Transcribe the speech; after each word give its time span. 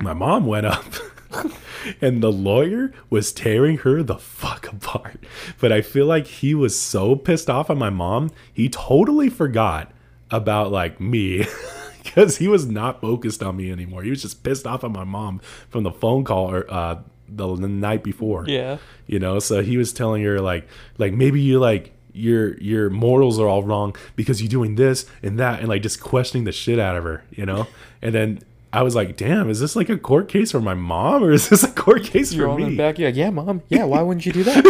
my 0.00 0.12
mom 0.12 0.46
went 0.46 0.66
up 0.66 0.84
and 2.00 2.22
the 2.22 2.32
lawyer 2.32 2.92
was 3.08 3.32
tearing 3.32 3.78
her 3.78 4.02
the 4.02 4.18
fuck 4.18 4.66
apart. 4.72 5.24
But 5.60 5.72
I 5.72 5.82
feel 5.82 6.06
like 6.06 6.26
he 6.26 6.54
was 6.54 6.78
so 6.78 7.16
pissed 7.16 7.50
off 7.50 7.70
at 7.70 7.76
my 7.76 7.90
mom, 7.90 8.30
he 8.52 8.68
totally 8.68 9.28
forgot 9.28 9.92
about 10.30 10.70
like 10.70 11.00
me. 11.00 11.46
Because 12.02 12.38
he 12.38 12.48
was 12.48 12.66
not 12.66 13.02
focused 13.02 13.42
on 13.42 13.58
me 13.58 13.70
anymore. 13.70 14.02
He 14.02 14.10
was 14.10 14.22
just 14.22 14.42
pissed 14.42 14.66
off 14.66 14.82
at 14.82 14.90
my 14.90 15.04
mom 15.04 15.40
from 15.68 15.84
the 15.84 15.92
phone 15.92 16.24
call 16.24 16.50
or 16.50 16.64
uh, 16.68 17.02
the, 17.28 17.54
the 17.54 17.68
night 17.68 18.02
before. 18.02 18.46
Yeah. 18.48 18.78
You 19.06 19.18
know, 19.18 19.38
so 19.38 19.62
he 19.62 19.76
was 19.76 19.92
telling 19.92 20.24
her 20.24 20.40
like 20.40 20.66
like 20.98 21.12
maybe 21.12 21.40
you 21.40 21.60
like 21.60 21.92
your 22.12 22.58
your 22.58 22.90
morals 22.90 23.38
are 23.38 23.46
all 23.46 23.62
wrong 23.62 23.94
because 24.16 24.42
you're 24.42 24.48
doing 24.48 24.74
this 24.74 25.06
and 25.22 25.38
that 25.38 25.60
and 25.60 25.68
like 25.68 25.82
just 25.82 26.00
questioning 26.00 26.44
the 26.44 26.52
shit 26.52 26.78
out 26.78 26.96
of 26.96 27.04
her, 27.04 27.22
you 27.30 27.46
know? 27.46 27.66
And 28.02 28.14
then 28.14 28.40
I 28.72 28.82
was 28.82 28.94
like, 28.94 29.16
damn, 29.16 29.50
is 29.50 29.58
this 29.58 29.74
like 29.74 29.88
a 29.88 29.98
court 29.98 30.28
case 30.28 30.52
for 30.52 30.60
my 30.60 30.74
mom 30.74 31.24
or 31.24 31.32
is 31.32 31.48
this 31.48 31.64
a 31.64 31.68
court 31.72 32.04
case 32.04 32.32
You're 32.32 32.46
for 32.46 32.52
on 32.52 32.60
the 32.60 32.66
me? 32.68 32.76
back. 32.76 32.98
You're 32.98 33.08
like, 33.08 33.16
yeah, 33.16 33.30
mom. 33.30 33.62
Yeah, 33.68 33.84
why 33.84 34.00
wouldn't 34.06 34.24
you 34.24 34.32
do 34.32 34.44
that? 34.44 34.64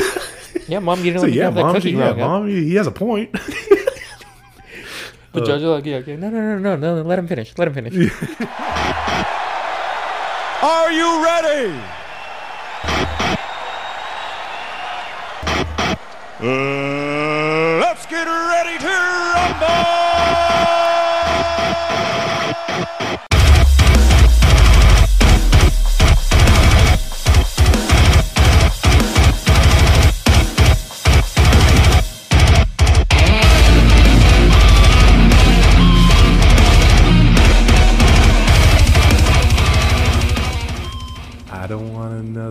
yeah, 0.69 0.79
mom. 0.79 0.99
You 1.01 1.13
didn't 1.13 1.19
So, 1.21 1.27
let 1.27 1.31
me 1.33 1.37
yeah, 1.37 1.45
have 1.45 1.55
that 1.57 1.75
cookie 1.75 1.91
yeah, 1.91 2.13
growing 2.15 2.19
mom, 2.21 2.49
he 2.49 2.65
he 2.65 2.75
has 2.77 2.87
a 2.87 2.93
point. 2.93 3.35
The 5.33 5.43
judge 5.43 5.61
is 5.61 5.69
like, 5.69 5.87
yeah, 5.87 5.99
okay, 5.99 6.17
no, 6.17 6.29
no, 6.29 6.41
no, 6.41 6.59
no, 6.59 6.75
no, 6.75 6.97
no, 6.97 7.03
let 7.09 7.17
him 7.17 7.29
finish. 7.29 7.53
Let 7.57 7.69
him 7.69 7.75
finish. 7.75 7.95
Are 10.61 10.91
you 10.91 11.23
ready? 11.23 11.81
Uh, 16.41 16.80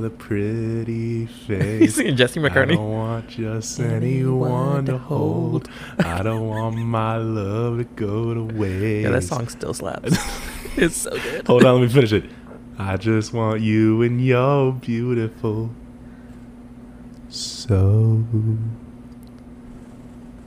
another 0.09 0.23
pretty 0.23 1.25
He's 1.25 1.45
face. 1.47 1.95
singing 1.95 2.15
Jesse 2.15 2.43
I 2.43 2.65
don't 2.65 2.91
want 2.91 3.29
just 3.29 3.79
anyone 3.79 4.85
to 4.85 4.97
hold. 4.97 5.69
I 5.99 6.21
don't 6.23 6.47
want 6.47 6.77
my 6.77 7.17
love 7.17 7.77
to 7.77 7.83
go 7.83 8.33
to 8.33 8.43
waste. 8.43 9.03
Yeah, 9.03 9.11
that 9.11 9.23
song 9.23 9.47
still 9.47 9.73
slaps. 9.73 10.17
it's 10.77 10.97
so 10.97 11.11
good. 11.11 11.47
Hold 11.47 11.65
on, 11.65 11.75
let 11.75 11.87
me 11.87 11.93
finish 11.93 12.13
it. 12.13 12.25
I 12.77 12.97
just 12.97 13.33
want 13.33 13.61
you 13.61 14.01
and 14.01 14.23
your 14.23 14.73
beautiful 14.73 15.71
so. 17.29 18.23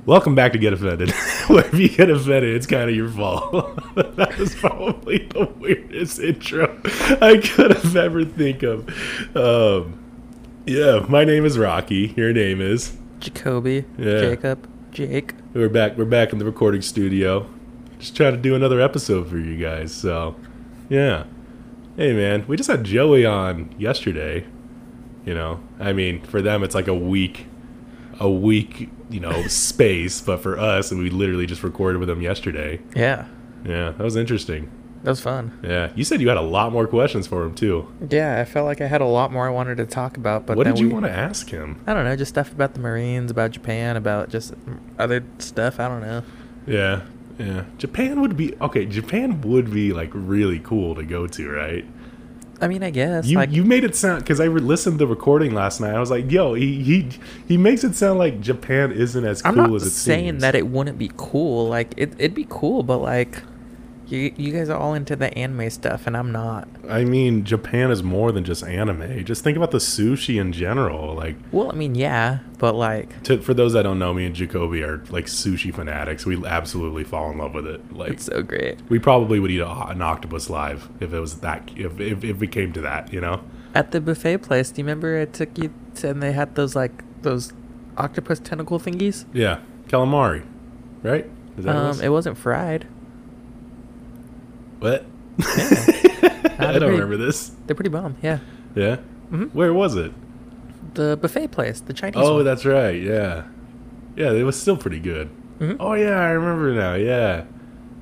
Welcome 0.04 0.34
back 0.34 0.52
to 0.52 0.58
Get 0.58 0.72
Offended. 0.72 1.10
Where 1.46 1.64
if 1.64 1.74
you 1.74 1.88
get 1.88 2.10
offended, 2.10 2.56
it's 2.56 2.66
kind 2.66 2.90
of 2.90 2.96
your 2.96 3.08
fault. 3.08 3.52
that 3.94 4.36
was 4.36 4.52
probably 4.54 5.18
the 5.28 5.44
weirdest 5.58 6.18
intro 6.18 6.80
I 7.20 7.36
could 7.38 7.70
have 7.72 7.94
ever 7.94 8.24
think 8.24 8.64
of. 8.64 8.88
Um, 9.36 10.02
yeah, 10.66 11.06
my 11.08 11.24
name 11.24 11.44
is 11.44 11.56
Rocky. 11.56 12.14
Your 12.16 12.32
name 12.32 12.60
is. 12.60 12.96
Jacoby, 13.20 13.84
Yeah. 13.96 14.20
Jacob, 14.20 14.68
Jake. 14.90 15.34
We're 15.54 15.68
back. 15.68 15.96
We're 15.96 16.04
back 16.04 16.32
in 16.32 16.38
the 16.40 16.44
recording 16.44 16.82
studio. 16.82 17.48
Just 18.00 18.16
trying 18.16 18.32
to 18.32 18.40
do 18.40 18.56
another 18.56 18.80
episode 18.80 19.28
for 19.28 19.38
you 19.38 19.56
guys. 19.56 19.94
So, 19.94 20.34
yeah. 20.88 21.24
Hey, 21.96 22.12
man. 22.12 22.44
We 22.48 22.56
just 22.56 22.68
had 22.68 22.82
Joey 22.82 23.24
on 23.24 23.72
yesterday. 23.78 24.46
You 25.24 25.34
know, 25.34 25.60
I 25.78 25.92
mean, 25.92 26.22
for 26.22 26.42
them, 26.42 26.64
it's 26.64 26.74
like 26.74 26.88
a 26.88 26.94
week, 26.94 27.46
a 28.18 28.28
week, 28.28 28.90
you 29.12 29.20
know, 29.20 29.42
space. 29.48 30.20
But 30.20 30.40
for 30.40 30.58
us, 30.58 30.90
and 30.90 31.00
we 31.00 31.10
literally 31.10 31.46
just 31.46 31.62
recorded 31.62 31.98
with 31.98 32.08
him 32.10 32.20
yesterday. 32.22 32.80
Yeah, 32.96 33.26
Yeah, 33.64 33.90
that 33.90 34.02
was 34.02 34.16
interesting. 34.16 34.70
that 35.04 35.10
was 35.10 35.20
fun. 35.20 35.58
Yeah, 35.62 35.90
you 35.94 36.04
said 36.04 36.20
you 36.20 36.28
had 36.28 36.36
a 36.36 36.40
lot 36.42 36.72
more 36.72 36.86
questions 36.86 37.26
for 37.26 37.42
him 37.44 37.54
too. 37.54 37.88
Yeah, 38.10 38.40
I 38.40 38.44
felt 38.44 38.66
like 38.66 38.80
I 38.80 38.86
had 38.86 39.00
a 39.00 39.06
lot 39.06 39.32
more 39.32 39.46
I 39.46 39.50
wanted 39.50 39.76
to 39.78 39.86
talk 39.86 40.16
about, 40.16 40.46
but 40.46 40.56
what 40.56 40.64
did 40.66 40.78
you 40.78 40.88
we- 40.88 40.92
want 40.94 41.04
to 41.06 41.10
ask 41.12 41.50
him? 41.50 41.80
I 41.86 41.94
don't 41.94 42.04
know, 42.04 42.14
just 42.16 42.30
stuff 42.30 42.52
about 42.52 42.74
the 42.74 42.80
Marines, 42.80 43.30
about 43.30 43.50
Japan, 43.52 43.96
about 43.96 44.28
just 44.30 44.54
other 44.98 45.24
stuff. 45.38 45.78
I 45.80 45.88
don't 45.88 46.00
know. 46.02 46.22
Yeah, 46.66 47.02
yeah. 47.38 47.64
Japan 47.78 48.20
would 48.20 48.36
be 48.36 48.54
okay. 48.60 48.86
Japan 48.86 49.40
would 49.40 49.72
be 49.72 49.92
like 49.92 50.10
really 50.12 50.60
cool 50.60 50.94
to 50.94 51.02
go 51.02 51.26
to, 51.26 51.50
right? 51.50 51.84
I 52.62 52.68
mean, 52.68 52.84
I 52.84 52.90
guess 52.90 53.26
You 53.26 53.36
like 53.38 53.50
you 53.50 53.64
made 53.64 53.82
it 53.82 53.96
sound 53.96 54.20
because 54.20 54.38
I 54.38 54.46
listened 54.46 54.98
to 55.00 55.04
the 55.04 55.08
recording 55.08 55.52
last 55.52 55.80
night. 55.80 55.94
I 55.94 55.98
was 56.00 56.10
like, 56.12 56.30
yo, 56.30 56.54
he 56.54 56.82
he 56.82 57.08
he 57.48 57.56
makes 57.56 57.82
it 57.82 57.96
sound 57.96 58.20
like 58.20 58.40
Japan 58.40 58.92
isn't 58.92 59.24
as 59.24 59.42
cool 59.42 59.50
I'm 59.50 59.56
not 59.56 59.74
as 59.74 59.82
it 59.82 59.90
saying 59.90 60.24
seems. 60.34 60.42
that 60.42 60.54
it 60.54 60.68
wouldn't 60.68 60.96
be 60.96 61.10
cool. 61.16 61.68
Like 61.68 61.92
it, 61.96 62.12
it'd 62.18 62.34
be 62.34 62.46
cool, 62.48 62.84
but 62.84 62.98
like 62.98 63.42
you 64.12 64.32
you 64.36 64.52
guys 64.52 64.68
are 64.68 64.76
all 64.78 64.94
into 64.94 65.16
the 65.16 65.36
anime 65.36 65.70
stuff, 65.70 66.06
and 66.06 66.16
I'm 66.16 66.30
not. 66.30 66.68
I 66.88 67.04
mean, 67.04 67.44
Japan 67.44 67.90
is 67.90 68.02
more 68.02 68.30
than 68.32 68.44
just 68.44 68.62
anime. 68.64 69.24
Just 69.24 69.42
think 69.42 69.56
about 69.56 69.70
the 69.70 69.78
sushi 69.78 70.40
in 70.40 70.52
general. 70.52 71.14
Like, 71.14 71.36
Well, 71.50 71.70
I 71.70 71.74
mean, 71.74 71.94
yeah, 71.94 72.40
but 72.58 72.74
like 72.74 73.22
to, 73.24 73.40
for 73.40 73.54
those 73.54 73.72
that 73.72 73.82
don't 73.82 73.98
know, 73.98 74.12
me 74.14 74.26
and 74.26 74.34
Jacoby 74.34 74.82
are 74.82 75.02
like 75.10 75.26
sushi 75.26 75.74
fanatics. 75.74 76.24
We 76.26 76.44
absolutely 76.46 77.04
fall 77.04 77.30
in 77.30 77.38
love 77.38 77.54
with 77.54 77.66
it. 77.66 77.92
Like, 77.92 78.12
it's 78.12 78.24
so 78.26 78.42
great. 78.42 78.78
we 78.88 78.98
probably 78.98 79.40
would 79.40 79.50
eat 79.50 79.60
a, 79.60 79.86
an 79.88 80.02
octopus 80.02 80.48
live 80.50 80.88
if 81.00 81.12
it 81.12 81.20
was 81.20 81.38
that. 81.40 81.70
If, 81.76 81.98
if 82.00 82.22
if 82.24 82.42
it 82.42 82.48
came 82.48 82.72
to 82.74 82.80
that, 82.82 83.12
you 83.12 83.20
know. 83.20 83.42
At 83.74 83.92
the 83.92 84.00
buffet 84.00 84.38
place, 84.38 84.70
do 84.70 84.80
you 84.82 84.84
remember 84.84 85.18
I 85.20 85.24
took 85.24 85.56
you 85.56 85.72
to, 85.96 86.10
and 86.10 86.22
they 86.22 86.32
had 86.32 86.54
those 86.56 86.76
like 86.76 87.02
those 87.22 87.52
octopus 87.96 88.38
tentacle 88.38 88.78
thingies? 88.78 89.24
Yeah, 89.32 89.60
calamari, 89.88 90.44
right? 91.02 91.26
Is 91.56 91.64
that 91.64 91.74
what 91.74 91.76
it 91.76 91.80
Um, 91.80 91.88
was? 91.88 92.00
it 92.02 92.08
wasn't 92.10 92.36
fried. 92.38 92.86
What? 94.82 95.06
they're 95.38 95.48
I 96.58 96.72
don't 96.72 96.80
pretty- 96.80 96.86
remember 96.86 97.16
this. 97.16 97.52
They're 97.66 97.74
pretty 97.76 97.90
bomb. 97.90 98.16
Yeah, 98.22 98.38
Yeah. 98.74 98.98
Mhm. 99.30 99.52
Where 99.54 99.72
was 99.72 99.96
it? 99.96 100.12
the 100.94 101.16
buffet 101.16 101.48
place, 101.48 101.80
the 101.80 101.94
Chinese. 101.94 102.16
Oh, 102.22 102.34
one. 102.36 102.44
that's 102.44 102.66
right. 102.66 103.00
Yeah. 103.00 103.44
Yeah, 104.14 104.32
it 104.32 104.42
was 104.42 104.60
still 104.60 104.76
pretty 104.76 104.98
good. 105.00 105.30
Mhm. 105.58 105.76
Oh 105.80 105.94
yeah, 105.94 106.20
I 106.20 106.30
remember 106.32 106.74
now. 106.74 106.94
Yeah. 106.94 107.44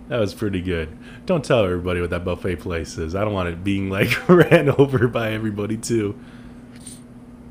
That 0.09 0.19
was 0.19 0.35
pretty 0.35 0.61
good. 0.61 0.89
Don't 1.25 1.45
tell 1.45 1.65
everybody 1.65 2.01
what 2.01 2.11
that 2.11 2.25
buffet 2.25 2.57
place 2.57 2.99
is. 2.99 3.15
I 3.15 3.21
don't 3.23 3.33
want 3.33 3.49
it 3.49 3.63
being 3.63 3.91
like 3.91 4.29
ran 4.29 4.69
over 4.71 5.07
by 5.07 5.31
everybody 5.31 5.77
too. 5.77 6.19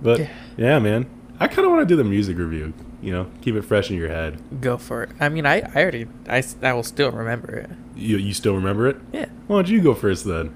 But 0.01 0.19
Yeah. 0.19 0.29
yeah, 0.57 0.79
man. 0.79 1.06
I 1.40 1.47
kind 1.47 1.66
of 1.66 1.72
want 1.72 1.88
to 1.88 1.94
do 1.94 1.96
the 1.96 2.03
music 2.03 2.38
review, 2.38 2.73
you 3.01 3.11
know, 3.11 3.27
keep 3.41 3.55
it 3.55 3.61
fresh 3.63 3.89
in 3.89 3.97
your 3.97 4.09
head. 4.09 4.41
Go 4.61 4.77
for 4.77 5.03
it. 5.03 5.09
I 5.19 5.29
mean, 5.29 5.45
I, 5.45 5.61
I 5.73 5.81
already, 5.81 6.07
i, 6.27 6.43
I 6.61 6.73
will 6.73 6.83
still 6.83 7.11
remember 7.11 7.53
it. 7.55 7.69
You 7.95 8.17
you 8.17 8.33
still 8.33 8.55
remember 8.55 8.87
it? 8.87 8.97
Yeah. 9.13 9.27
Why 9.47 9.57
don't 9.57 9.69
you 9.69 9.81
go 9.81 9.93
first 9.93 10.25
then? 10.25 10.53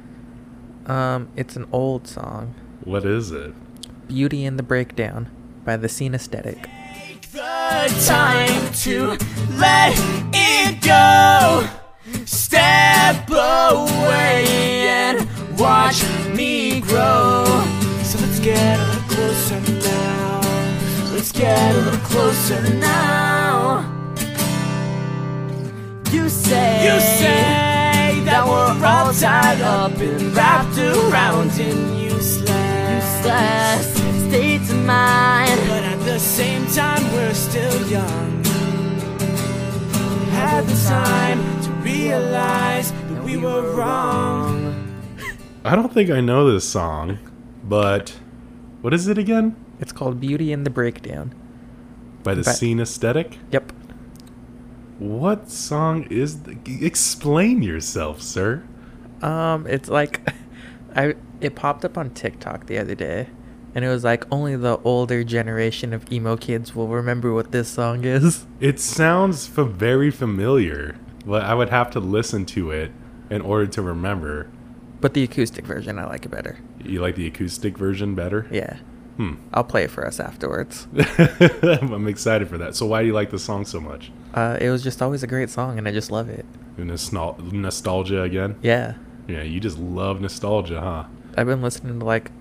Um, 0.86 1.30
it's 1.36 1.56
an 1.56 1.66
old 1.72 2.08
song, 2.08 2.56
What 2.84 3.06
is 3.06 3.32
it? 3.32 3.54
"Beauty 4.08 4.46
and 4.46 4.60
the 4.60 4.64
Breakdown" 4.64 5.30
by 5.64 5.78
the 5.78 5.88
Scene 5.90 6.14
Aesthetic. 6.14 6.68
the 7.32 8.04
time 8.06 8.72
to 8.84 9.18
let 9.58 9.94
it 10.34 10.82
go. 10.84 11.68
Step 12.26 13.30
away 13.30 14.46
and 14.88 15.28
watch 15.58 16.04
me 16.36 16.82
grow. 16.82 17.46
So 18.04 18.20
let's 18.20 18.40
get 18.40 18.80
a 18.80 18.84
little 18.86 19.02
closer 19.10 19.60
now. 19.62 19.68
Let's 19.70 19.73
get 21.34 21.76
a 21.76 21.78
little 21.80 22.00
closer 22.00 22.62
now. 22.76 23.90
You 26.12 26.30
say, 26.30 26.86
you 26.86 27.00
say 27.02 28.22
that 28.26 28.46
we're 28.46 28.86
all 28.86 29.12
tied 29.14 29.62
up 29.62 29.98
and 29.98 30.36
wrapped 30.36 30.78
around 30.78 31.52
in 31.60 31.98
useless, 32.00 33.18
useless 33.18 34.30
states 34.30 34.70
of 34.70 34.86
mind. 34.86 35.60
But 35.68 35.84
at 35.84 36.00
the 36.06 36.20
same 36.20 36.68
time, 36.68 37.04
we're 37.14 37.34
still 37.34 37.88
young. 37.88 38.44
Had 40.32 40.66
the 40.68 40.86
time 40.88 41.62
to 41.64 41.70
realize 41.82 42.92
that 42.92 43.24
we 43.24 43.38
were 43.38 43.76
wrong. 43.76 44.72
I 45.66 45.76
don't 45.76 45.92
think 45.92 46.10
I 46.12 46.22
know 46.22 46.52
this 46.52 46.70
song, 46.70 47.18
but 47.64 48.10
what 48.82 48.94
is 48.94 49.08
it 49.08 49.18
again? 49.18 49.63
It's 49.84 49.92
called 49.92 50.22
"Beauty 50.22 50.54
and 50.54 50.66
the 50.66 50.70
Breakdown." 50.70 51.36
By 52.24 52.34
the 52.36 52.44
But- 52.44 52.56
Scene 52.56 52.80
Aesthetic? 52.80 53.38
Yep. 53.52 53.74
What 54.98 55.50
song 55.52 56.04
is 56.10 56.44
the, 56.44 56.56
explain 56.82 57.62
yourself, 57.62 58.22
sir? 58.22 58.64
Um, 59.22 59.68
it's 59.68 59.90
like, 59.90 60.22
I 60.96 61.16
it 61.42 61.56
popped 61.56 61.84
up 61.84 61.98
on 61.98 62.12
TikTok 62.12 62.68
the 62.68 62.78
other 62.78 62.96
day, 62.96 63.28
and 63.76 63.84
it 63.84 63.90
was 63.90 64.06
like 64.06 64.24
only 64.32 64.56
the 64.56 64.78
older 64.86 65.26
generation 65.26 65.92
of 65.92 66.10
emo 66.10 66.38
kids 66.38 66.74
will 66.74 66.88
remember 66.88 67.34
what 67.34 67.52
this 67.52 67.68
song 67.68 68.06
is. 68.06 68.46
It 68.62 68.80
sounds 68.80 69.46
fa- 69.48 69.66
very 69.66 70.10
familiar, 70.12 70.96
but 71.26 71.44
I 71.44 71.54
would 71.56 71.70
have 71.70 71.92
to 71.92 72.00
listen 72.00 72.46
to 72.56 72.72
it 72.72 72.92
in 73.30 73.42
order 73.42 73.68
to 73.68 73.82
remember. 73.82 74.48
But 75.02 75.14
the 75.14 75.24
acoustic 75.24 75.66
version, 75.66 76.00
I 76.00 76.06
like 76.06 76.24
it 76.26 76.30
better. 76.32 76.60
You 76.82 77.02
like 77.02 77.16
the 77.16 77.28
acoustic 77.28 77.78
version 77.78 78.16
better? 78.16 78.48
Yeah. 78.50 78.78
Hmm. 79.18 79.36
I'll 79.54 79.64
play 79.64 79.84
it 79.84 79.92
for 79.92 80.08
us 80.08 80.20
afterwards. 80.20 80.88
I'm 81.64 82.08
excited 82.08 82.48
for 82.48 82.58
that. 82.58 82.76
So 82.76 82.86
why 82.88 83.02
do 83.02 83.08
you 83.08 83.14
like 83.14 83.30
the 83.30 83.38
song 83.40 83.66
so 83.66 83.80
much? 83.80 84.12
Uh, 84.34 84.58
it 84.60 84.70
was 84.70 84.84
just 84.84 85.02
always 85.02 85.22
a 85.22 85.28
great 85.28 85.50
song, 85.50 85.78
and 85.78 85.88
I 85.88 85.92
just 85.92 86.12
love 86.12 86.30
it. 86.30 86.46
Nostal- 86.78 87.52
nostalgia 87.52 88.24
again? 88.24 88.58
Yeah. 88.64 88.96
Yeah, 89.28 89.44
you 89.44 89.60
just 89.60 89.78
love 89.78 90.20
nostalgia, 90.20 90.82
huh? 90.82 91.04
I've 91.38 91.48
been 91.48 91.62
listening 91.62 92.00
to 92.00 92.06
like 92.06 92.32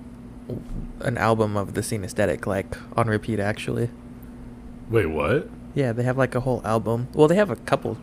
an 1.00 1.18
album 1.18 1.56
of 1.56 1.74
the 1.74 1.82
scene 1.82 2.04
aesthetic, 2.04 2.46
like 2.46 2.76
on 2.96 3.06
repeat, 3.08 3.38
actually. 3.38 3.90
Wait, 4.88 5.06
what? 5.06 5.48
Yeah, 5.74 5.92
they 5.92 6.02
have 6.02 6.16
like 6.18 6.34
a 6.34 6.40
whole 6.40 6.62
album. 6.64 7.08
Well, 7.12 7.28
they 7.28 7.36
have 7.36 7.50
a 7.50 7.56
couple 7.56 7.98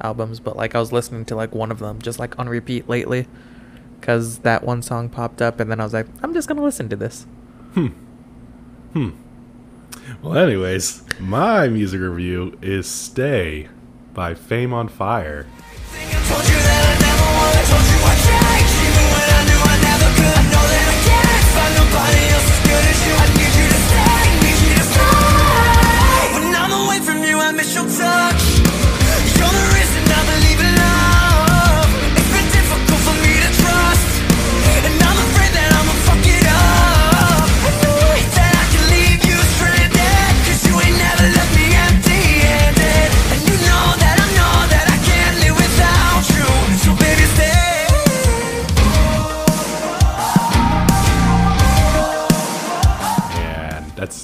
albums, 0.00 0.40
but 0.40 0.56
like 0.56 0.74
I 0.74 0.80
was 0.80 0.92
listening 0.92 1.24
to 1.26 1.34
like 1.36 1.54
one 1.54 1.70
of 1.70 1.78
them 1.78 2.00
just 2.00 2.18
like 2.18 2.38
on 2.38 2.48
repeat 2.48 2.88
lately 2.88 3.26
because 4.00 4.38
that 4.40 4.64
one 4.64 4.82
song 4.82 5.08
popped 5.08 5.42
up, 5.42 5.60
and 5.60 5.70
then 5.70 5.80
I 5.80 5.84
was 5.84 5.92
like, 5.92 6.06
I'm 6.22 6.32
just 6.32 6.48
gonna 6.48 6.62
listen 6.62 6.88
to 6.90 6.96
this. 6.96 7.26
Hmm. 7.74 7.88
Hmm. 8.92 9.10
Well, 10.20 10.36
anyways, 10.36 11.04
my 11.20 11.68
music 11.68 12.00
review 12.00 12.58
is 12.60 12.88
Stay 12.88 13.68
by 14.14 14.34
Fame 14.34 14.72
on 14.72 14.88
Fire. 14.88 15.46
Told 16.26 16.60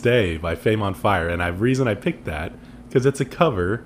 Stay 0.07 0.37
by 0.37 0.55
Fame 0.55 0.83
on 0.83 0.95
Fire. 0.95 1.29
And 1.29 1.43
I 1.43 1.49
reason 1.49 1.89
I 1.89 1.97
picked 1.97 2.27
that, 2.27 2.53
because 2.87 3.07
it's 3.07 3.21
a 3.21 3.25
cover 3.25 3.85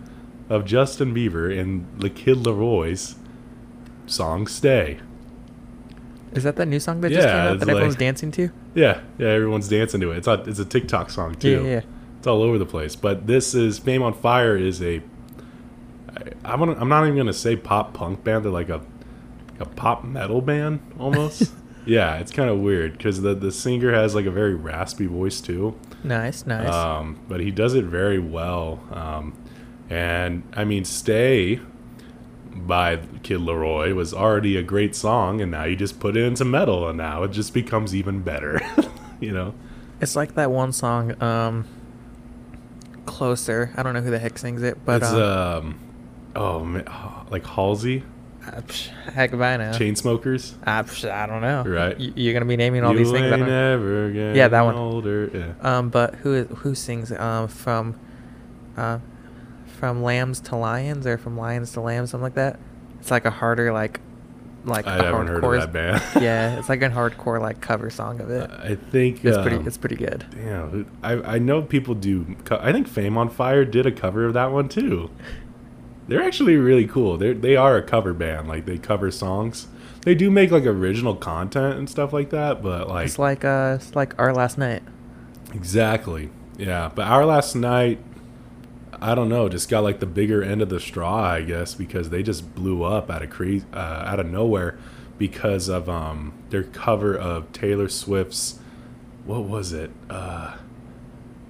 of 0.51 0.67
Justin 0.67 1.15
Bieber 1.15 1.59
and 1.59 1.87
the 1.99 2.11
Kid 2.11 2.37
LAROI's 2.37 3.15
song 4.05 4.47
Stay. 4.47 5.01
Is 6.33 6.45
that 6.45 6.57
that 6.57 6.67
new 6.67 6.79
song 6.79 7.01
that 7.01 7.09
just 7.09 7.27
came 7.27 7.35
out 7.35 7.59
that 7.61 7.71
everyone's 7.71 7.97
dancing 7.97 8.31
to? 8.33 8.51
Yeah, 8.75 9.01
yeah, 9.17 9.29
everyone's 9.29 9.67
dancing 9.69 10.03
to 10.03 10.13
it. 10.13 10.19
It's 10.19 10.27
a, 10.27 10.35
it's 10.47 10.59
a 10.59 10.67
TikTok 10.67 11.09
song 11.09 11.37
too. 11.37 11.51
Yeah, 11.51 11.61
yeah, 11.61 11.71
yeah. 11.71 11.83
It's 12.19 12.27
all 12.27 12.43
over 12.43 12.59
the 12.59 12.67
place. 12.67 12.95
But 12.97 13.27
this 13.27 13.55
is 13.55 13.79
Fame 13.79 14.03
on 14.03 14.13
Fire 14.13 14.59
is 14.59 14.83
a 14.83 15.01
I, 16.15 16.53
I 16.53 16.57
wanna, 16.57 16.77
I'm 16.79 16.91
not 16.91 17.05
even 17.05 17.17
gonna 17.17 17.33
say 17.33 17.57
pop 17.57 17.95
punk 17.95 18.25
band. 18.25 18.45
They're 18.45 18.53
like 18.53 18.69
a 18.69 18.83
a 19.59 19.65
pop 19.65 20.05
metal 20.05 20.43
band 20.43 20.81
almost. 20.99 21.51
yeah, 21.91 22.19
it's 22.19 22.31
kind 22.31 22.49
of 22.49 22.61
weird 22.61 22.93
because 22.93 23.21
the 23.21 23.35
the 23.35 23.51
singer 23.51 23.93
has 23.93 24.15
like 24.15 24.25
a 24.25 24.31
very 24.31 24.55
raspy 24.55 25.07
voice 25.07 25.41
too. 25.41 25.77
Nice, 26.05 26.47
nice. 26.47 26.73
Um, 26.73 27.19
but 27.29 27.41
he 27.41 27.51
does 27.51 27.75
it 27.75 27.85
very 27.85 28.21
well. 28.21 28.81
Um, 28.93 29.37
and 29.89 30.45
I 30.55 30.65
mean, 30.65 30.85
Stay 30.85 31.61
by 32.55 32.99
Kid 33.25 33.41
LAROI 33.41 33.93
was 33.95 34.15
already 34.15 34.57
a 34.57 34.63
great 34.63 34.95
song, 34.95 35.41
and 35.41 35.51
now 35.51 35.65
you 35.65 35.75
just 35.75 35.99
put 35.99 36.17
it 36.17 36.23
into 36.23 36.45
metal, 36.45 36.89
and 36.89 36.97
now 36.97 37.25
it 37.25 37.33
just 37.33 37.53
becomes 37.53 37.93
even 37.93 38.23
better. 38.23 38.61
you 39.21 39.33
know? 39.33 39.53
it's 40.01 40.15
like 40.15 40.35
that 40.37 40.53
one 40.53 40.73
song, 40.73 41.21
um, 41.21 41.67
Closer. 43.05 43.73
I 43.77 43.83
don't 43.83 43.95
know 43.95 44.01
who 44.01 44.11
the 44.11 44.21
heck 44.21 44.39
sings 44.39 44.63
it, 44.63 44.79
but 44.85 45.03
it's 45.03 45.11
um, 45.11 45.19
um, 45.19 45.81
oh 46.37 46.65
man, 46.65 46.85
like 47.31 47.45
Halsey, 47.45 48.05
heck 48.43 49.33
if 49.33 49.41
I 49.41 49.57
know. 49.57 49.71
Chainsmokers. 49.73 50.55
Uh, 50.67 50.83
psh, 50.83 51.11
I 51.11 51.27
don't 51.27 51.41
know. 51.43 51.63
Right. 51.65 51.99
You're 51.99 52.33
gonna 52.33 52.45
be 52.47 52.57
naming 52.57 52.85
all 52.85 52.93
you 52.93 52.99
these 52.99 53.11
things. 53.11 53.25
Ain't 53.27 53.39
don't- 53.41 53.49
never 53.49 54.11
getting 54.11 54.37
Yeah, 54.37 54.49
that 54.49 54.63
one. 54.63 54.75
Older. 54.77 55.31
Yeah. 55.33 55.79
Um, 55.79 55.89
but 55.91 56.15
who 56.17 56.35
is 56.35 56.47
who 56.59 56.75
sings 56.75 57.13
um 57.13 57.49
from, 57.49 57.99
uh, 58.77 58.99
from 59.79 60.03
lambs 60.03 60.41
to 60.41 60.57
lions 60.57 61.07
or 61.07 61.19
from 61.19 61.37
lions 61.39 61.73
to 61.73 61.81
lambs, 61.81 62.11
something 62.11 62.25
like 62.25 62.35
that? 62.35 62.59
It's 63.01 63.11
like 63.11 63.25
a 63.25 63.31
harder 63.31 63.73
like, 63.73 64.01
like 64.65 64.87
I 64.87 64.97
a 64.99 65.03
haven't 65.05 65.29
heard 65.29 65.43
of 65.45 65.51
hardcore- 65.51 65.61
that 65.61 65.73
band. 65.73 66.03
yeah, 66.23 66.59
it's 66.59 66.69
like 66.69 66.83
a 66.83 66.91
hardcore 66.91 67.41
like 67.41 67.61
cover 67.61 67.89
song 67.91 68.21
of 68.21 68.31
it. 68.31 68.51
I 68.51 68.75
think 68.91 69.25
It's 69.25 69.39
pretty. 69.39 69.57
um, 69.57 69.67
It's 69.67 69.79
pretty 69.79 69.97
good. 69.97 70.25
Damn, 70.35 70.87
I 71.03 71.13
I 71.35 71.39
know 71.39 71.63
people 71.63 71.95
do. 71.95 72.37
co- 72.45 72.59
I 72.61 72.73
think 72.73 72.89
Fame 72.89 73.17
on 73.17 73.29
Fire 73.29 73.65
did 73.65 73.87
a 73.87 73.93
cover 73.93 74.25
of 74.27 74.35
that 74.35 74.51
one 74.53 74.69
too. 74.69 75.11
They're 76.11 76.25
actually 76.25 76.57
really 76.57 76.89
cool. 76.89 77.17
They 77.17 77.35
they 77.35 77.55
are 77.55 77.77
a 77.77 77.83
cover 77.85 78.13
band. 78.13 78.49
Like 78.49 78.67
they 78.67 78.79
cover 78.79 79.13
songs. 79.13 79.69
They 80.03 80.17
do 80.17 80.29
make 80.29 80.51
like 80.51 80.65
original 80.67 81.15
content 81.15 81.79
and 81.79 81.89
stuff 81.89 82.13
like 82.13 82.31
that. 82.31 82.63
But 82.65 82.89
like 82.89 83.07
It's 83.07 83.19
like 83.19 83.45
uh, 83.45 83.79
it's 83.81 83.95
like 83.95 84.19
our 84.19 84.33
last 84.35 84.59
night. 84.59 84.83
exactly, 85.55 86.31
yeah. 86.59 86.91
But 86.93 87.07
our 87.07 87.25
last 87.25 87.55
night, 87.55 88.01
I 89.01 89.15
don't 89.15 89.29
know, 89.29 89.49
just 89.49 89.69
got 89.69 89.85
like 89.85 90.01
the 90.01 90.07
bigger 90.07 90.43
end 90.43 90.63
of 90.63 90.69
the 90.69 90.81
straw, 90.81 91.23
I 91.23 91.43
guess, 91.43 91.75
because 91.75 92.11
they 92.11 92.25
just 92.25 92.57
blew 92.57 92.83
up 92.83 93.09
out 93.09 93.23
of 93.23 93.31
crazy, 93.31 93.65
uh, 93.73 94.03
out 94.05 94.19
of 94.19 94.27
nowhere, 94.27 94.79
because 95.17 95.69
of 95.69 95.89
um 95.89 96.33
their 96.51 96.65
cover 96.65 97.17
of 97.17 97.53
Taylor 97.53 97.89
Swift's. 97.89 98.59
What 99.25 99.45
was 99.45 99.73
it? 99.73 99.93
Uh, 100.09 100.57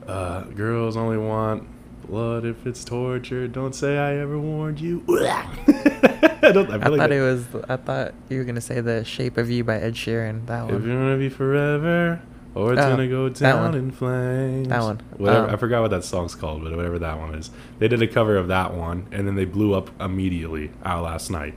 uh, 0.06 0.42
girls 0.42 0.98
only 0.98 1.16
want 1.16 1.66
blood 2.10 2.44
if 2.44 2.66
it's 2.66 2.84
torture. 2.84 3.46
Don't 3.48 3.74
say 3.74 3.96
I 3.98 4.16
ever 4.16 4.38
warned 4.38 4.80
you. 4.80 5.04
I, 5.08 6.52
don't, 6.52 6.70
I, 6.70 6.74
I 6.74 6.76
like 6.76 6.82
thought 6.82 6.96
that- 6.98 7.12
it 7.12 7.20
was. 7.22 7.46
I 7.68 7.76
thought 7.76 8.14
you 8.28 8.38
were 8.38 8.44
gonna 8.44 8.60
say 8.60 8.80
"The 8.80 9.04
Shape 9.04 9.36
of 9.38 9.50
You" 9.50 9.64
by 9.64 9.76
Ed 9.78 9.94
Sheeran. 9.94 10.46
That 10.46 10.66
one. 10.66 10.74
If 10.74 10.84
you're 10.84 10.96
gonna 10.96 11.16
be 11.18 11.28
forever, 11.28 12.20
or 12.54 12.72
it's 12.72 12.82
Oh, 12.82 12.90
gonna 12.90 13.08
go 13.08 13.28
down 13.28 13.74
in 13.74 13.90
flames. 13.90 14.68
That 14.68 14.82
one. 14.82 15.00
Whatever. 15.16 15.48
Um, 15.48 15.54
I 15.54 15.56
forgot 15.56 15.82
what 15.82 15.90
that 15.92 16.04
song's 16.04 16.34
called, 16.34 16.64
but 16.64 16.74
whatever 16.74 16.98
that 16.98 17.18
one 17.18 17.34
is. 17.34 17.50
They 17.78 17.88
did 17.88 18.02
a 18.02 18.08
cover 18.08 18.36
of 18.36 18.48
that 18.48 18.74
one, 18.74 19.06
and 19.12 19.26
then 19.26 19.36
they 19.36 19.44
blew 19.44 19.74
up 19.74 19.90
immediately 20.00 20.70
out 20.84 21.04
last 21.04 21.30
night. 21.30 21.54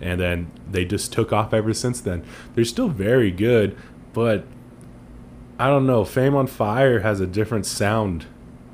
And 0.00 0.20
then 0.20 0.50
they 0.68 0.84
just 0.84 1.12
took 1.12 1.32
off 1.32 1.52
ever 1.54 1.72
since 1.74 2.00
then. 2.00 2.24
They're 2.54 2.64
still 2.64 2.88
very 2.88 3.30
good, 3.30 3.76
but 4.12 4.44
I 5.60 5.68
don't 5.68 5.86
know. 5.86 6.04
Fame 6.04 6.34
on 6.34 6.46
Fire 6.48 7.00
has 7.00 7.20
a 7.20 7.26
different 7.26 7.66
sound. 7.66 8.26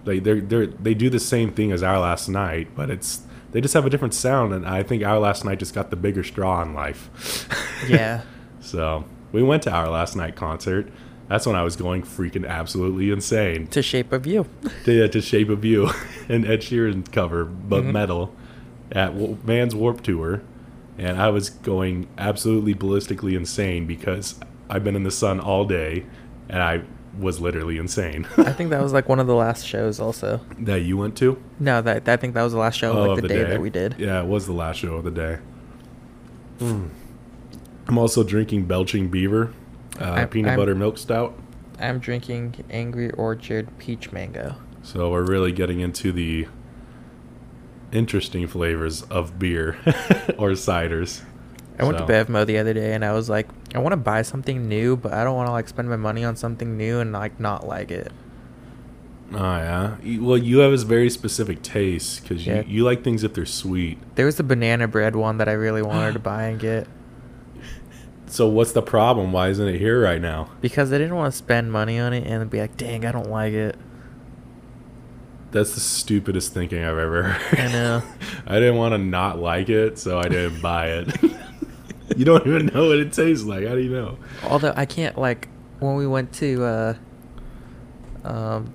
Like 0.04 0.24
they're 0.24 0.40
they 0.40 0.66
they 0.66 0.94
do 0.94 1.10
the 1.10 1.20
same 1.20 1.52
thing 1.52 1.72
as 1.72 1.82
Our 1.82 1.98
Last 2.00 2.28
Night, 2.28 2.68
but 2.74 2.90
it's 2.90 3.22
they 3.52 3.60
just 3.60 3.74
have 3.74 3.86
a 3.86 3.90
different 3.90 4.14
sound. 4.14 4.52
And 4.54 4.66
I 4.66 4.82
think 4.82 5.02
Our 5.02 5.18
Last 5.18 5.44
Night 5.44 5.58
just 5.58 5.74
got 5.74 5.90
the 5.90 5.96
bigger 5.96 6.22
straw 6.24 6.62
in 6.62 6.74
life. 6.74 7.48
Yeah. 7.88 8.22
So 8.60 9.04
we 9.32 9.42
went 9.42 9.62
to 9.62 9.70
our 9.70 9.88
last 9.88 10.16
night 10.16 10.34
concert. 10.34 10.88
That's 11.28 11.46
when 11.46 11.54
I 11.56 11.62
was 11.62 11.76
going 11.76 12.02
freaking 12.02 12.46
absolutely 12.46 13.10
insane. 13.10 13.68
to 13.68 13.82
"Shape 13.82 14.12
of 14.12 14.26
You." 14.26 14.46
To, 14.84 15.08
to 15.08 15.20
Shape 15.20 15.48
of 15.48 15.64
You, 15.64 15.90
an 16.28 16.44
Ed 16.44 16.60
Sheeran 16.62 17.10
cover, 17.12 17.44
but 17.44 17.84
Mhm. 17.84 17.92
metal, 17.92 18.34
at 18.90 19.12
Vans 19.14 19.74
Warped 19.76 20.04
Tour, 20.04 20.42
and 20.98 21.16
I 21.22 21.28
was 21.28 21.50
going 21.50 22.08
absolutely 22.18 22.74
ballistically 22.74 23.36
insane 23.36 23.86
because 23.86 24.34
I've 24.68 24.82
been 24.82 24.96
in 24.96 25.04
the 25.04 25.10
sun 25.12 25.38
all 25.38 25.64
day, 25.64 26.04
and 26.48 26.60
I 26.62 26.82
was 27.18 27.40
literally 27.40 27.78
insane. 27.78 28.26
I 28.38 28.52
think 28.52 28.70
that 28.70 28.82
was 28.82 28.92
like 28.92 29.08
one 29.08 29.18
of 29.20 29.26
the 29.26 29.34
last 29.34 29.66
shows. 29.66 29.98
Also, 30.00 30.40
that 30.60 30.82
you 30.82 30.96
went 30.96 31.16
to? 31.18 31.40
no, 31.58 31.82
that 31.82 32.08
I 32.08 32.16
think 32.16 32.34
that 32.34 32.42
was 32.42 32.52
the 32.52 32.58
last 32.58 32.76
show, 32.76 32.92
Oh, 32.92 33.02
like 33.08 33.18
of 33.18 33.22
the, 33.22 33.28
day, 33.28 33.44
that 33.44 33.60
we 33.60 33.70
did. 33.70 33.96
Yeah, 33.98 34.20
it 34.22 34.26
was 34.26 34.46
the 34.46 34.52
last 34.52 34.76
show 34.78 34.94
of 34.94 35.04
the 35.04 35.10
day. 35.10 35.38
Mm. 36.60 36.88
I'm 37.88 37.98
also 37.98 38.22
drinking 38.22 38.66
Belching 38.66 39.08
Beaver, 39.08 39.52
uh, 40.00 40.04
I'm- 40.04 40.28
peanut 40.28 40.50
I'm- 40.50 40.58
butter 40.58 40.74
milk 40.74 40.98
stout. 40.98 41.38
I'm 41.80 42.00
drinking 42.00 42.56
Angry 42.70 43.10
Orchard 43.12 43.68
Peach 43.78 44.10
Mango. 44.10 44.56
So 44.82 45.10
we're 45.12 45.22
really 45.24 45.52
getting 45.52 45.78
into 45.80 46.10
the 46.10 46.48
interesting 47.92 48.46
flavors 48.48 49.02
of 49.02 49.38
beer 49.38 49.76
or 50.38 50.50
ciders. 50.50 51.22
I 51.78 51.84
went 51.84 51.98
So- 51.98 52.06
to 52.06 52.12
Bevmo 52.12 52.44
the 52.46 52.58
other 52.58 52.74
day 52.74 52.92
and 52.94 53.04
I 53.04 53.12
was 53.12 53.28
like, 53.30 53.48
I 53.74 53.78
want 53.78 53.92
to 53.92 53.96
buy 53.98 54.22
something 54.22 54.68
new, 54.68 54.96
but 54.96 55.12
I 55.12 55.22
don't 55.24 55.36
want 55.36 55.46
to 55.48 55.52
like 55.52 55.68
spend 55.68 55.88
my 55.88 55.96
money 55.96 56.24
on 56.24 56.34
something 56.36 56.76
new 56.76 56.98
and 57.00 57.12
like 57.12 57.38
not 57.38 57.66
like 57.66 57.90
it. 57.90 58.10
Oh 59.32 59.36
yeah. 59.36 59.96
Well, 60.20 60.38
you 60.38 60.58
have 60.58 60.72
a 60.72 60.76
very 60.78 61.10
specific 61.10 61.62
taste 61.62 62.22
because 62.22 62.46
Yeah. 62.46 62.62
you, 62.62 62.78
you 62.78 62.84
like 62.84 63.04
things 63.04 63.22
if 63.24 63.34
they're 63.34 63.44
sweet. 63.46 63.98
There 64.16 64.26
was 64.26 64.36
the 64.36 64.42
banana 64.42 64.88
bread 64.88 65.14
one 65.16 65.36
that 65.38 65.48
I 65.48 65.52
really 65.52 65.82
wanted 65.92 66.14
to 66.14 66.18
buy 66.18 66.44
and 66.44 66.58
get 66.58 66.86
So 68.26 68.48
what's 68.48 68.72
the 68.72 68.82
problem? 68.82 69.32
Why 69.32 69.48
isn't 69.48 69.68
it 69.68 69.78
here 69.78 70.00
right 70.02 70.20
now? 70.20 70.50
because 70.60 70.92
I 70.92 70.98
didn't 70.98 71.14
want 71.14 71.32
to 71.32 71.36
spend 71.38 71.70
money 71.70 71.98
on 71.98 72.12
it 72.12 72.26
and 72.26 72.48
be 72.50 72.58
like, 72.60 72.76
dang, 72.76 73.04
I 73.06 73.12
don't 73.12 73.30
like 73.30 73.52
it. 73.52 73.76
That's 75.50 75.72
the 75.74 75.80
stupidest 75.80 76.52
thinking 76.52 76.82
I've 76.84 76.98
ever 76.98 77.22
heard. 77.22 77.58
I 77.60 77.72
know. 77.72 78.02
I 78.46 78.54
didn't 78.60 78.76
want 78.76 78.92
to 78.92 78.98
not 78.98 79.38
like 79.38 79.68
it, 79.70 79.98
so 79.98 80.18
I 80.18 80.28
didn't 80.28 80.60
buy 80.60 80.88
it. 80.88 81.08
you 82.16 82.24
don't 82.24 82.46
even 82.46 82.66
know 82.66 82.88
what 82.88 82.98
it 82.98 83.12
tastes 83.12 83.44
like. 83.44 83.66
How 83.66 83.74
do 83.74 83.80
you 83.80 83.90
know? 83.90 84.18
Although 84.44 84.72
I 84.76 84.86
can't 84.86 85.18
like 85.18 85.48
when 85.80 85.96
we 85.96 86.06
went 86.06 86.32
to 86.34 86.64
uh 86.64 86.94
um 88.24 88.74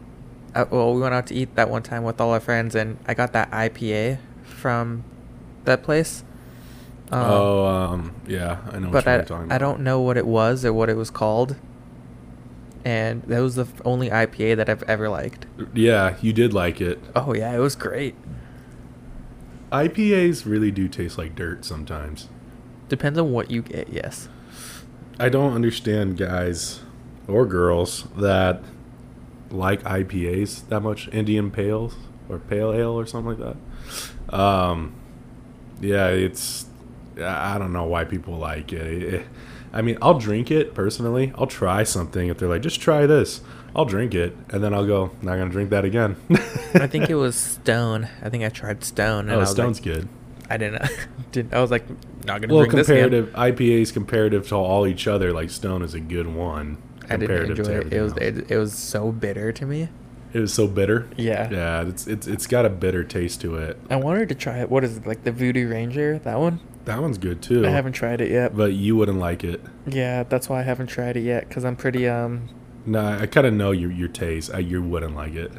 well 0.70 0.94
we 0.94 1.02
went 1.02 1.14
out 1.14 1.28
to 1.28 1.36
eat 1.36 1.56
that 1.56 1.70
one 1.70 1.84
time 1.84 2.04
with 2.04 2.22
all 2.22 2.32
our 2.32 2.40
friends 2.40 2.76
and 2.76 2.98
I 3.08 3.14
got 3.14 3.34
that 3.34 3.52
IPA 3.52 4.20
from 4.44 5.04
that 5.66 5.84
place. 5.84 6.24
Um, 7.12 7.22
oh, 7.22 7.66
um, 7.66 8.16
yeah, 8.28 8.60
I 8.72 8.80
know. 8.80 8.88
but 8.88 9.06
what 9.06 9.08
I, 9.08 9.16
you're 9.16 9.26
talking 9.26 9.46
about. 9.46 9.56
I 9.56 9.58
don't 9.60 9.82
know 9.82 10.02
what 10.02 10.18
it 10.18 10.26
was 10.26 10.66
or 10.66 10.74
what 10.74 10.90
it 10.90 10.96
was 10.96 11.12
called. 11.12 11.56
And 12.86 13.22
that 13.24 13.40
was 13.40 13.56
the 13.56 13.68
only 13.86 14.10
IPA 14.10 14.58
that 14.58 14.68
I've 14.68 14.84
ever 14.84 15.08
liked. 15.10 15.46
Yeah, 15.74 16.18
you 16.22 16.34
did 16.34 16.54
like 16.54 16.82
it. 16.82 17.00
Oh 17.16 17.34
yeah, 17.34 17.54
it 17.54 17.60
was 17.60 17.76
great. 17.76 18.16
IPAs 19.72 20.46
really 20.46 20.70
do 20.72 20.88
taste 20.88 21.18
like 21.18 21.36
dirt 21.36 21.66
sometimes. 21.66 22.28
Depends 22.94 23.18
on 23.18 23.32
what 23.32 23.50
you 23.50 23.64
get. 23.64 23.90
Yes. 23.90 24.30
I 25.20 25.28
don't 25.30 25.54
understand 25.54 26.16
guys 26.16 26.82
or 27.28 27.44
girls 27.48 28.04
that 28.18 28.62
like 29.50 29.82
IPAs 29.82 30.68
that 30.70 30.82
much. 30.82 31.08
Indian 31.12 31.50
Pales 31.50 31.96
or 32.30 32.38
Pale 32.38 32.72
Ale 32.74 32.92
or 32.92 33.08
something 33.08 33.40
like 33.40 33.56
that. 34.30 34.36
Um, 34.40 34.94
yeah, 35.82 36.10
it's 36.10 36.68
I 37.20 37.58
don't 37.58 37.74
know 37.74 37.86
why 37.86 38.04
people 38.06 38.38
like 38.38 38.72
it. 38.72 39.04
It- 39.04 39.26
I 39.76 39.82
mean, 39.82 39.98
I'll 40.04 40.20
drink 40.20 40.52
it 40.52 40.76
personally. 40.76 41.34
I'll 41.36 41.48
try 41.48 41.82
something 41.82 42.28
if 42.30 42.38
they're 42.38 42.48
like, 42.48 42.62
just 42.62 42.80
try 42.80 43.08
this. 43.08 43.42
I'll 43.76 43.86
drink 43.86 44.14
it, 44.14 44.38
and 44.52 44.64
then 44.64 44.72
I'll 44.72 44.86
go, 44.86 45.06
not 45.24 45.38
gonna 45.38 45.50
drink 45.50 45.72
that 45.72 45.84
again. 45.84 46.16
I 46.76 46.86
think 46.86 47.10
it 47.10 47.16
was 47.16 47.36
Stone. 47.36 48.08
I 48.22 48.30
think 48.30 48.44
I 48.44 48.50
tried 48.50 48.84
Stone. 48.84 49.30
And 49.32 49.42
oh, 49.42 49.46
Stone's 49.46 49.80
like, 49.80 49.84
good. 49.96 50.10
I 50.50 50.58
didn't. 50.58 50.84
didn't. 51.32 51.54
I 51.54 51.62
was 51.62 51.72
like, 51.72 51.88
not 52.26 52.42
gonna 52.42 52.54
Well, 52.54 52.66
this 52.68 52.90
again. 52.90 53.10
comparative 53.10 53.34
IPAs 53.34 53.94
comparative 53.94 54.48
to 54.50 54.56
all 54.56 54.86
each 54.88 55.08
other, 55.08 55.32
like 55.32 55.50
Stone 55.50 55.82
is 55.82 55.94
a 55.94 56.00
good 56.00 56.28
one. 56.28 56.82
I 57.10 57.18
didn't 57.18 57.52
enjoy 57.58 57.72
it. 57.72 57.94
It 57.94 58.02
was 58.02 58.14
it, 58.18 58.52
it 58.52 58.58
was 58.58 58.74
so 58.78 59.12
bitter 59.12 59.52
to 59.52 59.66
me. 59.66 59.90
It 60.34 60.40
was 60.40 60.54
so 60.54 60.68
bitter. 60.68 61.08
Yeah. 61.16 61.50
Yeah, 61.52 61.82
it's 61.88 62.08
it's 62.08 62.28
it's 62.28 62.48
got 62.48 62.66
a 62.66 62.70
bitter 62.70 63.04
taste 63.04 63.42
to 63.42 63.56
it. 63.56 63.80
I 63.90 63.98
wanted 63.98 64.30
to 64.30 64.36
try 64.36 64.60
it. 64.60 64.70
What 64.70 64.84
is 64.84 64.98
it 64.98 65.06
like 65.06 65.24
the 65.24 65.32
Voodoo 65.32 65.70
Ranger? 65.70 66.18
That 66.20 66.40
one? 66.40 66.60
That 66.86 67.02
one's 67.02 67.18
good 67.18 67.42
too. 67.42 67.66
I 67.66 67.70
haven't 67.70 67.94
tried 67.94 68.20
it 68.20 68.32
yet. 68.32 68.56
but 68.58 68.74
you 68.74 68.96
wouldn't 68.96 69.20
like 69.20 69.44
it. 69.44 69.62
Yeah, 69.86 70.24
that's 70.24 70.50
why 70.50 70.60
I 70.60 70.64
haven't 70.64 70.88
tried 70.88 71.18
it 71.18 71.22
yet. 71.22 71.50
Cause 71.50 71.64
I'm 71.64 71.76
pretty 71.76 72.08
um. 72.08 72.50
No, 72.86 73.06
I 73.06 73.28
kind 73.28 73.48
of 73.48 73.54
know 73.54 73.72
your 73.72 73.92
your 73.92 74.08
taste. 74.10 74.54
I, 74.54 74.60
you 74.60 74.82
wouldn't 74.82 75.16
like 75.16 75.36
it. 75.36 75.52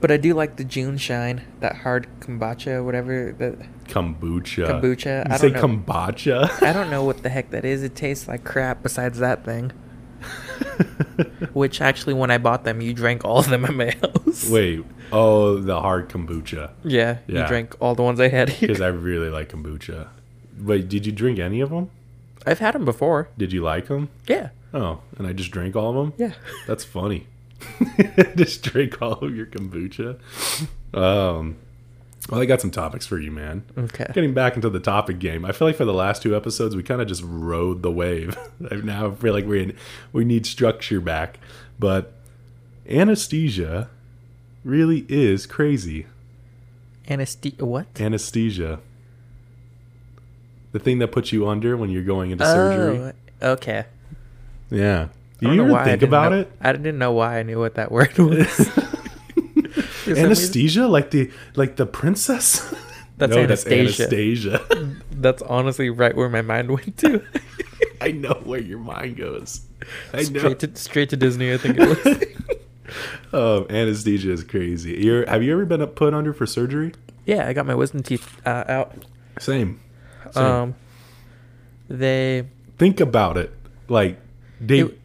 But 0.00 0.10
I 0.10 0.16
do 0.16 0.32
like 0.34 0.56
the 0.56 0.64
JuneShine, 0.64 1.42
that 1.60 1.76
hard 1.76 2.06
kombucha, 2.20 2.82
whatever. 2.84 3.32
That 3.38 3.58
Kombucha. 3.88 4.80
Kombucha, 4.80 5.26
You 5.28 5.34
I 5.34 5.36
say 5.36 5.50
don't 5.50 5.60
know. 5.86 5.92
kombucha? 5.92 6.62
I 6.66 6.72
don't 6.72 6.88
know 6.90 7.04
what 7.04 7.22
the 7.22 7.28
heck 7.28 7.50
that 7.50 7.64
is. 7.64 7.82
It 7.82 7.94
tastes 7.94 8.26
like 8.26 8.42
crap. 8.44 8.82
Besides 8.82 9.18
that 9.18 9.44
thing, 9.44 9.72
which 11.52 11.80
actually, 11.80 12.14
when 12.14 12.30
I 12.30 12.38
bought 12.38 12.64
them, 12.64 12.80
you 12.80 12.94
drank 12.94 13.24
all 13.24 13.38
of 13.40 13.48
them 13.50 13.64
at 13.64 13.74
my 13.74 13.90
house. 14.00 14.48
Wait. 14.48 14.84
Oh, 15.12 15.56
the 15.58 15.80
hard 15.80 16.08
kombucha. 16.08 16.70
Yeah, 16.84 17.18
Yeah. 17.26 17.42
you 17.42 17.46
drank 17.48 17.76
all 17.80 17.94
the 17.94 18.02
ones 18.02 18.20
I 18.20 18.28
had 18.28 18.48
here. 18.48 18.68
Because 18.68 18.80
I 18.80 18.86
really 18.88 19.28
like 19.28 19.50
kombucha. 19.50 20.08
Wait, 20.58 20.88
did 20.88 21.04
you 21.04 21.12
drink 21.12 21.38
any 21.38 21.60
of 21.60 21.70
them? 21.70 21.90
I've 22.46 22.60
had 22.60 22.74
them 22.74 22.84
before. 22.84 23.28
Did 23.36 23.52
you 23.52 23.62
like 23.62 23.88
them? 23.88 24.08
Yeah, 24.28 24.50
Oh, 24.72 25.00
and 25.18 25.26
I 25.26 25.32
just 25.32 25.50
drank 25.50 25.74
all 25.76 25.90
of 25.90 25.96
them. 25.96 26.14
yeah. 26.16 26.34
That's 26.66 26.84
funny. 26.84 27.26
Just 28.36 28.62
drink 28.62 29.00
all 29.02 29.24
of 29.24 29.34
your 29.34 29.46
kombucha. 29.46 30.18
Um, 30.94 31.56
well, 32.28 32.40
I 32.40 32.44
got 32.44 32.60
some 32.60 32.70
topics 32.70 33.06
for 33.06 33.18
you, 33.18 33.30
man. 33.30 33.64
Okay. 33.76 34.06
Getting 34.14 34.34
back 34.34 34.54
into 34.56 34.70
the 34.70 34.80
topic 34.80 35.18
game, 35.18 35.44
I 35.44 35.52
feel 35.52 35.66
like 35.68 35.76
for 35.76 35.84
the 35.84 35.94
last 35.94 36.22
two 36.22 36.36
episodes 36.36 36.76
we 36.76 36.82
kind 36.82 37.00
of 37.00 37.08
just 37.08 37.22
rode 37.24 37.82
the 37.82 37.90
wave. 37.90 38.36
I 38.70 38.76
now 38.76 39.10
feel 39.12 39.32
like 39.32 39.46
we 39.46 39.74
we 40.12 40.24
need 40.24 40.46
structure 40.46 41.00
back, 41.00 41.38
but 41.78 42.12
anesthesia 42.88 43.88
really 44.64 45.06
is 45.08 45.46
crazy. 45.46 46.06
Anesthesia. 47.08 47.64
What? 47.64 47.86
Anesthesia, 47.98 48.80
the 50.72 50.78
thing 50.78 50.98
that 51.00 51.08
puts 51.08 51.32
you 51.32 51.48
under 51.48 51.76
when 51.76 51.90
you're 51.90 52.04
going 52.04 52.30
into 52.30 52.44
surgery. 52.44 53.12
Oh, 53.42 53.52
okay. 53.52 53.86
Yeah. 54.70 55.08
I 55.42 55.44
Do 55.44 55.50
you 55.50 55.56
know 55.56 55.64
ever 55.64 55.72
why 55.72 55.80
I 55.82 55.84
think 55.84 56.02
about 56.02 56.32
know- 56.32 56.38
it? 56.40 56.52
I 56.60 56.72
didn't 56.72 56.98
know 56.98 57.12
why 57.12 57.38
I 57.38 57.42
knew 57.42 57.58
what 57.58 57.74
that 57.76 57.90
word 57.90 58.16
was. 58.18 58.46
For 58.68 59.82
some 59.82 59.84
reason- 60.06 60.24
Anesthesia, 60.26 60.86
like 60.88 61.10
the 61.10 61.30
like 61.56 61.76
the 61.76 61.86
princess. 61.86 62.74
That's 63.16 63.34
no, 63.36 63.42
Anastasia. 63.42 63.84
that's 64.08 64.12
Anastasia. 64.12 64.96
That's 65.12 65.42
honestly 65.42 65.90
right 65.90 66.16
where 66.16 66.30
my 66.30 66.40
mind 66.40 66.70
went 66.70 66.96
to. 66.98 67.22
I 68.00 68.12
know 68.12 68.40
where 68.44 68.60
your 68.62 68.78
mind 68.78 69.18
goes. 69.18 69.60
I 70.14 70.22
know. 70.22 70.38
straight 70.40 70.58
to 70.60 70.70
straight 70.76 71.10
to 71.10 71.16
Disney. 71.18 71.52
I 71.52 71.58
think 71.58 71.76
it 71.78 71.86
was. 71.86 72.24
Oh, 73.34 73.66
anesthesia 73.68 74.32
is 74.32 74.42
crazy. 74.42 74.92
You're, 75.04 75.28
have 75.28 75.42
you 75.42 75.52
ever 75.52 75.64
been 75.66 75.82
up- 75.82 75.94
put 75.96 76.14
under 76.14 76.32
for 76.32 76.46
surgery? 76.46 76.92
yeah, 77.26 77.46
I 77.46 77.52
got 77.52 77.66
my 77.66 77.74
wisdom 77.74 78.02
teeth 78.02 78.40
uh, 78.46 78.64
out. 78.66 78.94
Same. 79.38 79.80
Same. 80.32 80.42
Um, 80.44 80.74
they 81.88 82.46
Think 82.78 83.00
about 83.00 83.36
it. 83.36 83.52
Like, 83.88 84.18
they, 84.60 84.80
It- 84.80 84.99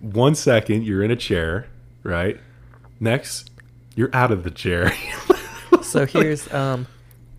one 0.00 0.34
second 0.34 0.84
you're 0.84 1.02
in 1.02 1.10
a 1.10 1.16
chair, 1.16 1.66
right? 2.02 2.38
Next, 2.98 3.50
you're 3.94 4.10
out 4.14 4.30
of 4.30 4.44
the 4.44 4.50
chair. 4.50 4.92
so 5.82 6.06
here's 6.06 6.52
um, 6.52 6.86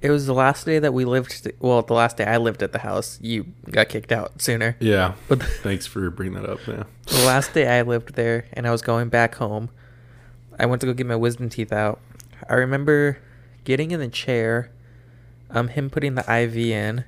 it 0.01 0.09
was 0.09 0.25
the 0.25 0.33
last 0.33 0.65
day 0.65 0.79
that 0.79 0.93
we 0.93 1.05
lived. 1.05 1.51
Well, 1.59 1.81
the 1.83 1.93
last 1.93 2.17
day 2.17 2.25
I 2.25 2.37
lived 2.37 2.63
at 2.63 2.71
the 2.71 2.79
house. 2.79 3.19
You 3.21 3.45
got 3.69 3.89
kicked 3.89 4.11
out 4.11 4.41
sooner. 4.41 4.75
yeah. 4.79 5.13
But 5.27 5.43
Thanks 5.63 5.85
for 5.85 6.09
bringing 6.09 6.41
that 6.41 6.49
up. 6.49 6.59
Yeah. 6.67 6.83
the 7.05 7.25
last 7.25 7.53
day 7.53 7.67
I 7.79 7.83
lived 7.83 8.15
there, 8.15 8.45
and 8.53 8.67
I 8.67 8.71
was 8.71 8.81
going 8.81 9.09
back 9.09 9.35
home. 9.35 9.69
I 10.57 10.65
went 10.65 10.81
to 10.81 10.87
go 10.87 10.93
get 10.93 11.05
my 11.07 11.15
wisdom 11.15 11.49
teeth 11.49 11.71
out. 11.71 11.99
I 12.49 12.55
remember 12.55 13.19
getting 13.63 13.91
in 13.91 13.99
the 13.99 14.07
chair, 14.07 14.71
um, 15.51 15.67
him 15.69 15.89
putting 15.89 16.15
the 16.15 16.21
IV 16.21 16.55
in, 16.57 17.05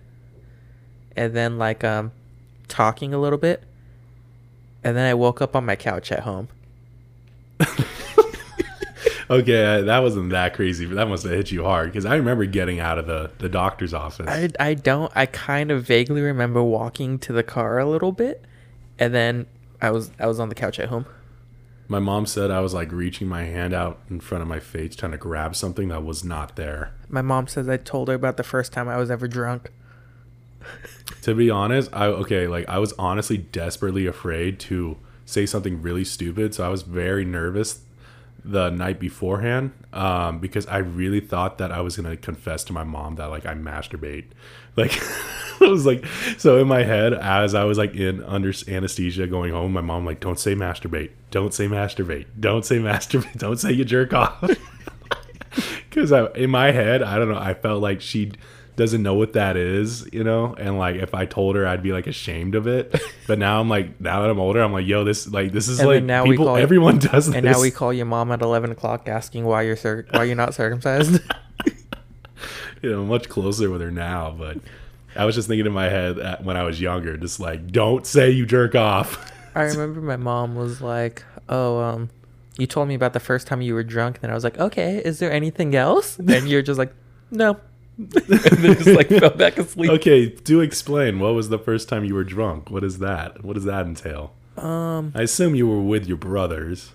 and 1.16 1.34
then 1.36 1.58
like 1.58 1.84
um, 1.84 2.12
talking 2.68 3.14
a 3.14 3.18
little 3.20 3.40
bit, 3.40 3.64
and 4.84 4.96
then 4.98 5.10
I 5.10 5.14
woke 5.14 5.42
up 5.42 5.56
on 5.56 5.66
my 5.66 5.76
couch 5.76 6.12
at 6.12 6.22
home. 6.22 6.50
Okay, 9.30 9.82
that 9.82 10.00
wasn't 10.00 10.32
that 10.32 10.54
crazy, 10.54 10.86
but 10.86 10.96
that 10.96 11.08
must 11.08 11.24
have 11.24 11.32
hit 11.32 11.52
you 11.52 11.64
hard 11.64 11.88
because 11.88 12.06
I 12.06 12.16
remember 12.16 12.46
getting 12.46 12.80
out 12.80 13.00
of 13.00 13.08
the, 13.08 13.32
the 13.40 13.50
doctor's 13.50 13.94
office. 13.94 14.28
I 14.28 14.50
I 14.60 14.74
don't. 14.74 15.12
I 15.16 15.26
kind 15.26 15.72
of 15.72 15.84
vaguely 15.84 16.22
remember 16.22 16.62
walking 16.62 17.18
to 17.20 17.34
the 17.34 17.44
car 17.44 17.80
a 17.80 17.86
little 17.86 18.12
bit, 18.12 18.44
and 19.00 19.14
then 19.14 19.48
I 19.82 19.92
was 19.92 20.12
I 20.20 20.28
was 20.28 20.40
on 20.40 20.50
the 20.50 20.56
couch 20.56 20.80
at 20.80 20.90
home. 20.90 21.06
My 21.88 22.00
mom 22.00 22.26
said 22.26 22.52
I 22.52 22.60
was 22.60 22.74
like 22.74 22.92
reaching 22.92 23.28
my 23.28 23.44
hand 23.44 23.74
out 23.74 24.00
in 24.10 24.20
front 24.20 24.42
of 24.42 24.48
my 24.48 24.60
face 24.60 24.96
trying 24.96 25.12
to 25.14 25.18
grab 25.18 25.56
something 25.56 25.88
that 25.88 26.04
was 26.04 26.24
not 26.24 26.56
there. 26.56 26.94
My 27.10 27.22
mom 27.22 27.48
says 27.48 27.68
I 27.68 27.78
told 27.78 28.10
her 28.10 28.14
about 28.14 28.38
the 28.38 28.44
first 28.44 28.72
time 28.72 28.88
I 28.88 28.98
was 28.98 29.10
ever 29.10 29.28
drunk. 29.28 29.72
To 31.22 31.36
be 31.36 31.50
honest, 31.50 31.90
I 31.94 32.06
okay, 32.08 32.48
like 32.48 32.68
I 32.68 32.80
was 32.80 32.94
honestly 32.94 33.38
desperately 33.38 34.06
afraid 34.06 34.60
to 34.62 34.98
say 35.26 35.46
something 35.46 35.82
really 35.82 36.04
stupid, 36.04 36.54
so 36.54 36.66
I 36.66 36.70
was 36.70 36.84
very 36.84 37.26
nervous 37.26 37.80
the 38.46 38.70
night 38.70 39.00
beforehand 39.00 39.72
um, 39.94 40.40
because 40.40 40.68
I 40.68 40.78
really 40.78 41.22
thought 41.22 41.58
that 41.60 41.72
I 41.72 41.80
was 41.82 41.96
gonna 41.96 42.18
confess 42.18 42.64
to 42.66 42.74
my 42.74 42.84
mom 42.84 43.16
that 43.16 43.28
like 43.28 43.46
I 43.46 43.54
masturbate. 43.54 44.26
Like 44.76 45.00
I 45.62 45.66
was 45.66 45.86
like, 45.86 46.04
so 46.40 46.60
in 46.60 46.68
my 46.68 46.82
head 46.82 47.14
as 47.14 47.54
I 47.54 47.64
was 47.64 47.78
like 47.78 47.94
in 47.94 48.24
under 48.24 48.52
anesthesia 48.68 49.28
going 49.28 49.52
home, 49.52 49.72
my 49.72 49.82
mom 49.82 50.04
like, 50.04 50.20
don't 50.20 50.40
say 50.40 50.56
masturbate, 50.56 51.12
don't 51.30 51.54
say 51.54 51.68
masturbate, 51.68 52.26
don't 52.40 52.66
say 52.66 52.78
masturbate, 52.80 53.38
don't 53.38 53.58
say 53.58 53.72
you 53.72 53.86
jerk 53.86 54.14
off. 54.14 54.44
Because 55.88 56.12
in 56.36 56.50
my 56.50 56.72
head, 56.72 57.04
I 57.04 57.20
don't 57.20 57.30
know, 57.30 57.38
I 57.38 57.54
felt 57.54 57.84
like 57.84 58.02
she 58.02 58.32
doesn't 58.76 59.04
know 59.04 59.14
what 59.14 59.34
that 59.34 59.56
is, 59.56 60.08
you 60.12 60.24
know, 60.24 60.56
and 60.56 60.78
like 60.78 60.96
if 60.96 61.14
I 61.14 61.26
told 61.26 61.56
her, 61.56 61.68
I'd 61.68 61.84
be 61.84 61.92
like 61.92 62.08
ashamed 62.08 62.56
of 62.56 62.68
it. 62.68 62.94
But 63.26 63.40
now 63.40 63.62
I'm 63.62 63.70
like, 63.70 64.02
now 64.02 64.22
that 64.22 64.30
I'm 64.30 64.40
older, 64.40 64.62
I'm 64.62 64.74
like, 64.74 64.86
yo, 64.86 65.06
this 65.06 65.28
like 65.32 65.54
this 65.54 65.70
is 65.70 65.80
And 65.80 65.88
like 65.88 66.04
now 66.04 66.24
we 66.24 66.32
people, 66.32 66.48
call- 66.48 66.58
everyone 66.58 66.98
does 66.98 67.28
this. 67.28 67.36
And 67.36 67.46
now 67.46 67.62
we 67.62 67.72
call 67.72 67.94
your 67.94 68.06
mom 68.06 68.32
at 68.34 68.42
eleven 68.42 68.70
o'clock 68.72 69.08
asking 69.08 69.46
why 69.46 69.62
you're 69.62 69.78
cir- 69.78 70.06
why 70.12 70.26
you're 70.26 70.36
not 70.36 70.54
circumcised. 70.54 71.22
you 72.82 72.92
know, 72.92 73.06
much 73.06 73.30
closer 73.30 73.70
with 73.70 73.80
her 73.82 73.92
now. 73.92 74.36
But 74.38 74.58
I 75.16 75.24
was 75.24 75.36
just 75.36 75.48
thinking 75.48 75.66
in 75.66 75.72
my 75.72 75.88
head 75.90 76.20
at, 76.20 76.44
when 76.44 76.58
I 76.58 76.64
was 76.64 76.82
younger, 76.82 77.16
just 77.16 77.40
like, 77.40 77.72
don't 77.72 78.06
say 78.06 78.30
you 78.32 78.46
jerk 78.46 78.76
off. 78.76 79.32
I 79.56 79.64
remember 79.64 80.02
my 80.02 80.18
mom 80.18 80.56
was 80.56 80.82
like, 80.82 81.24
"Oh, 81.48 81.80
um, 81.80 82.10
you 82.58 82.68
told 82.68 82.88
me 82.90 82.96
about 82.96 83.14
the 83.14 83.20
first 83.22 83.48
time 83.48 83.62
you 83.62 83.74
were 83.74 83.84
drunk." 83.84 84.20
And 84.22 84.32
I 84.32 84.36
was 84.36 84.44
like, 84.44 84.58
"Okay, 84.60 84.98
is 84.98 85.20
there 85.20 85.32
anything 85.32 85.76
else?" 85.76 86.18
And 86.20 86.50
you're 86.50 86.64
just 86.64 86.78
like, 86.80 86.94
"No," 87.32 87.58
and 87.98 88.10
then 88.12 88.76
just 88.76 88.88
like 88.88 89.08
fell 89.08 89.30
back 89.30 89.58
asleep. 89.58 89.92
okay, 89.92 90.28
do 90.28 90.62
explain. 90.62 91.20
What 91.20 91.36
was 91.36 91.50
the 91.50 91.60
first 91.60 91.88
time 91.90 92.04
you 92.04 92.16
were 92.16 92.24
drunk? 92.24 92.70
What 92.72 92.84
is 92.84 93.00
that? 93.00 93.44
What 93.44 93.54
does 93.54 93.66
that 93.66 93.86
entail? 93.86 94.34
Um, 94.58 95.12
I 95.16 95.22
assume 95.24 95.56
you 95.56 95.68
were 95.68 95.82
with 95.82 96.08
your 96.08 96.18
brothers. 96.18 96.92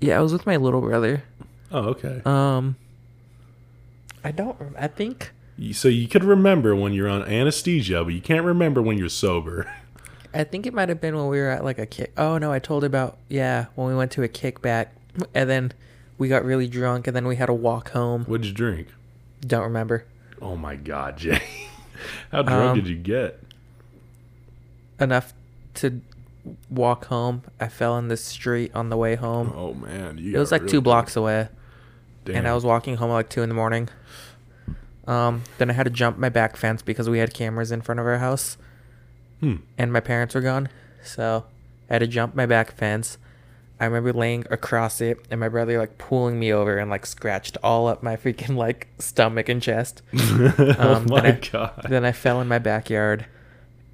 yeah, 0.00 0.18
I 0.18 0.20
was 0.22 0.32
with 0.32 0.46
my 0.46 0.56
little 0.56 0.80
brother. 0.80 1.22
Oh, 1.70 1.88
okay. 1.90 2.22
Um, 2.24 2.76
I 4.22 4.30
don't. 4.30 4.56
I 4.78 4.86
think 4.88 5.32
So 5.72 5.88
you 5.88 6.06
could 6.08 6.24
remember 6.24 6.74
when 6.76 6.92
you're 6.92 7.08
on 7.08 7.22
anesthesia, 7.22 8.04
but 8.04 8.14
you 8.14 8.20
can't 8.20 8.44
remember 8.44 8.80
when 8.82 8.98
you're 8.98 9.08
sober. 9.08 9.72
I 10.34 10.42
think 10.42 10.66
it 10.66 10.74
might 10.74 10.88
have 10.88 11.00
been 11.00 11.14
when 11.16 11.28
we 11.28 11.38
were 11.38 11.50
at 11.50 11.64
like 11.64 11.78
a 11.78 11.86
kick. 11.86 12.12
Oh 12.16 12.38
no, 12.38 12.50
I 12.52 12.58
told 12.58 12.82
about 12.82 13.18
yeah 13.28 13.66
when 13.76 13.86
we 13.88 13.94
went 13.94 14.10
to 14.12 14.22
a 14.24 14.28
kickback, 14.28 14.88
and 15.34 15.48
then 15.48 15.72
we 16.18 16.28
got 16.28 16.44
really 16.44 16.66
drunk, 16.68 17.06
and 17.06 17.14
then 17.14 17.26
we 17.26 17.36
had 17.36 17.46
to 17.46 17.54
walk 17.54 17.90
home. 17.90 18.24
What'd 18.24 18.46
you 18.46 18.52
drink? 18.52 18.88
Don't 19.46 19.62
remember 19.64 20.06
Oh 20.42 20.56
my 20.56 20.76
god, 20.76 21.16
Jay. 21.18 21.42
How 22.32 22.42
drunk 22.42 22.70
Um, 22.70 22.76
did 22.76 22.88
you 22.88 22.96
get? 22.96 23.40
enough 25.00 25.32
to 25.74 26.00
walk 26.70 27.06
home. 27.06 27.42
I 27.58 27.68
fell 27.68 27.98
in 27.98 28.08
the 28.08 28.16
street 28.16 28.70
on 28.74 28.90
the 28.90 28.96
way 28.96 29.14
home. 29.16 29.52
Oh 29.56 29.74
man, 29.74 30.18
you 30.18 30.36
it 30.36 30.38
was 30.38 30.52
like 30.52 30.62
really 30.62 30.70
two 30.72 30.80
blocks 30.80 31.16
away, 31.16 31.48
drunk. 32.24 32.38
and 32.38 32.46
I 32.48 32.54
was 32.54 32.64
walking 32.64 32.96
home 32.96 33.10
at 33.10 33.14
like 33.14 33.28
two 33.28 33.42
in 33.42 33.48
the 33.48 33.54
morning. 33.54 33.88
Um, 35.06 35.42
then 35.58 35.68
I 35.70 35.74
had 35.74 35.84
to 35.84 35.90
jump 35.90 36.16
my 36.16 36.28
back 36.30 36.56
fence 36.56 36.80
because 36.80 37.10
we 37.10 37.18
had 37.18 37.34
cameras 37.34 37.70
in 37.72 37.80
front 37.82 38.00
of 38.00 38.06
our 38.06 38.18
house. 38.18 38.56
Hmm. 39.40 39.56
and 39.76 39.92
my 39.92 40.00
parents 40.00 40.34
were 40.34 40.40
gone. 40.40 40.68
So 41.02 41.44
I 41.90 41.94
had 41.94 41.98
to 41.98 42.06
jump 42.06 42.34
my 42.34 42.46
back 42.46 42.72
fence. 42.72 43.18
I 43.84 43.86
remember 43.86 44.12
laying 44.12 44.44
across 44.50 45.00
it 45.00 45.18
and 45.30 45.38
my 45.38 45.48
brother 45.48 45.78
like 45.78 45.98
pulling 45.98 46.38
me 46.40 46.52
over 46.52 46.78
and 46.78 46.90
like 46.90 47.04
scratched 47.06 47.56
all 47.62 47.86
up 47.86 48.02
my 48.02 48.16
freaking 48.16 48.56
like 48.56 48.88
stomach 48.98 49.48
and 49.48 49.60
chest. 49.62 50.02
oh 50.18 50.74
Um, 50.78 51.06
my 51.08 51.20
then 51.20 51.34
I- 51.42 51.48
god. 51.50 51.86
then 51.88 52.04
I 52.04 52.12
fell 52.12 52.40
in 52.40 52.48
my 52.48 52.58
backyard 52.58 53.26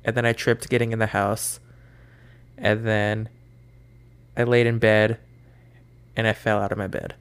and 0.04 0.16
then 0.16 0.24
I 0.24 0.32
tripped 0.32 0.68
getting 0.70 0.92
in 0.92 0.98
the 0.98 1.06
house. 1.08 1.60
And 2.56 2.86
then 2.86 3.28
I 4.36 4.44
laid 4.44 4.66
in 4.66 4.78
bed 4.78 5.18
and 6.16 6.26
I 6.26 6.32
fell 6.34 6.58
out 6.60 6.72
of 6.72 6.78
my 6.78 6.86
bed. 6.86 7.14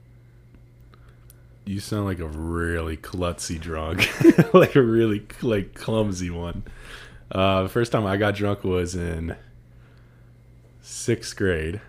You 1.64 1.80
sound 1.80 2.04
like 2.06 2.18
a 2.20 2.26
really 2.26 2.96
klutzy 2.96 3.60
drunk, 3.60 4.08
like 4.54 4.74
a 4.76 4.82
really 4.82 5.26
like 5.42 5.74
clumsy 5.74 6.30
one. 6.30 6.62
Uh, 7.32 7.62
the 7.64 7.68
first 7.68 7.90
time 7.92 8.06
I 8.06 8.16
got 8.16 8.34
drunk 8.34 8.64
was 8.64 8.94
in 8.94 9.36
sixth 10.82 11.36
grade, 11.36 11.80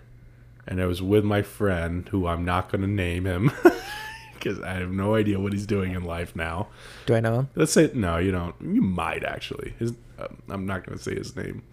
and 0.67 0.81
I 0.81 0.85
was 0.85 1.01
with 1.01 1.23
my 1.23 1.41
friend, 1.41 2.07
who 2.09 2.27
I'm 2.27 2.45
not 2.45 2.71
going 2.71 2.81
to 2.81 2.87
name 2.87 3.25
him 3.25 3.51
because 4.33 4.59
I 4.61 4.73
have 4.73 4.91
no 4.91 5.15
idea 5.15 5.39
what 5.39 5.53
he's 5.53 5.65
doing 5.65 5.93
in 5.93 6.03
life 6.03 6.35
now. 6.35 6.67
Do 7.05 7.15
I 7.15 7.19
know 7.19 7.39
him? 7.39 7.49
Let's 7.55 7.73
say 7.73 7.91
no, 7.93 8.17
you 8.17 8.31
don't. 8.31 8.55
You 8.61 8.81
might 8.81 9.23
actually. 9.23 9.73
His, 9.79 9.93
uh, 10.19 10.27
I'm 10.49 10.65
not 10.65 10.85
going 10.85 10.97
to 10.97 11.03
say 11.03 11.15
his 11.15 11.35
name. 11.35 11.63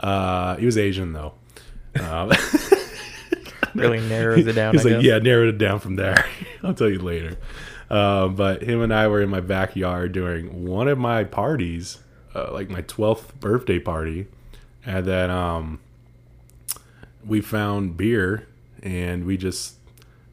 Uh, 0.00 0.56
he 0.56 0.66
was 0.66 0.76
Asian 0.78 1.12
though. 1.12 1.34
Um, 2.00 2.32
Really 3.74 4.00
narrows 4.06 4.46
it 4.46 4.52
down. 4.52 4.74
He's 4.74 4.84
I 4.84 4.90
like, 4.90 4.98
guess. 4.98 5.04
yeah, 5.04 5.18
narrowed 5.18 5.54
it 5.54 5.58
down 5.58 5.78
from 5.80 5.96
there. 5.96 6.26
I'll 6.62 6.74
tell 6.74 6.90
you 6.90 6.98
later. 6.98 7.38
Um, 7.88 8.34
but 8.36 8.62
him 8.62 8.82
and 8.82 8.92
I 8.92 9.08
were 9.08 9.22
in 9.22 9.30
my 9.30 9.40
backyard 9.40 10.12
during 10.12 10.66
one 10.66 10.88
of 10.88 10.98
my 10.98 11.24
parties, 11.24 11.98
uh, 12.34 12.52
like 12.52 12.68
my 12.68 12.82
12th 12.82 13.34
birthday 13.40 13.78
party. 13.78 14.26
And 14.84 15.06
then 15.06 15.30
um, 15.30 15.80
we 17.26 17.40
found 17.40 17.96
beer 17.96 18.48
and 18.82 19.24
we 19.24 19.36
just 19.36 19.76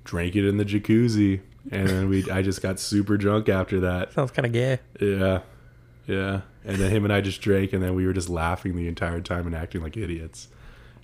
drank 0.04 0.36
it 0.36 0.48
in 0.48 0.58
the 0.58 0.66
jacuzzi. 0.66 1.42
And 1.72 1.88
then 1.88 2.10
we, 2.10 2.30
I 2.32 2.42
just 2.42 2.62
got 2.62 2.80
super 2.80 3.18
drunk 3.18 3.50
after 3.50 3.82
that. 3.82 4.14
Sounds 4.14 4.32
kind 4.32 4.46
of 4.46 4.52
gay. 4.54 4.80
Yeah. 5.00 5.42
Yeah. 6.08 6.42
And 6.66 6.78
then 6.78 6.90
him 6.92 7.04
and 7.04 7.14
I 7.14 7.22
just 7.22 7.42
drank 7.42 7.74
and 7.74 7.84
then 7.84 7.96
we 7.96 8.06
were 8.06 8.14
just 8.14 8.30
laughing 8.30 8.76
the 8.76 8.88
entire 8.88 9.22
time 9.22 9.46
and 9.46 9.56
acting 9.56 9.82
like 9.82 9.96
idiots. 9.98 10.48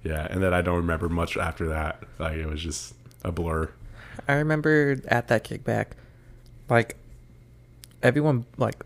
Yeah. 0.04 0.28
And 0.30 0.42
then 0.42 0.54
I 0.54 0.62
don't 0.62 0.78
remember 0.78 1.10
much 1.10 1.38
after 1.38 1.70
that. 1.70 2.04
Like 2.18 2.38
it 2.38 2.48
was 2.48 2.62
just 2.62 2.96
a 3.24 3.32
blur. 3.32 3.70
I 4.28 4.34
remember 4.34 4.98
at 5.08 5.28
that 5.28 5.44
kickback, 5.44 5.88
like 6.70 6.96
everyone 8.02 8.46
like 8.58 8.84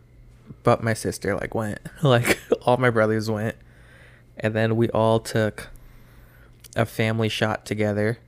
but 0.64 0.84
my 0.84 0.94
sister 0.94 1.36
like 1.36 1.56
went. 1.56 1.80
Like 2.04 2.40
all 2.66 2.78
my 2.78 2.90
brothers 2.90 3.30
went. 3.30 3.56
And 4.38 4.54
then 4.54 4.76
we 4.76 4.90
all 4.90 5.20
took 5.20 5.68
a 6.76 6.86
family 6.86 7.30
shot 7.30 7.66
together. 7.66 8.20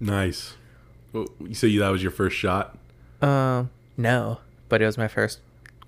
Nice. 0.00 0.54
Well, 1.12 1.26
you 1.40 1.54
say 1.54 1.76
that 1.78 1.88
was 1.88 2.02
your 2.02 2.12
first 2.12 2.36
shot? 2.36 2.76
Um 3.22 3.70
no, 3.96 4.40
but 4.68 4.82
it 4.82 4.86
was 4.86 4.98
my 4.98 5.08
first 5.08 5.40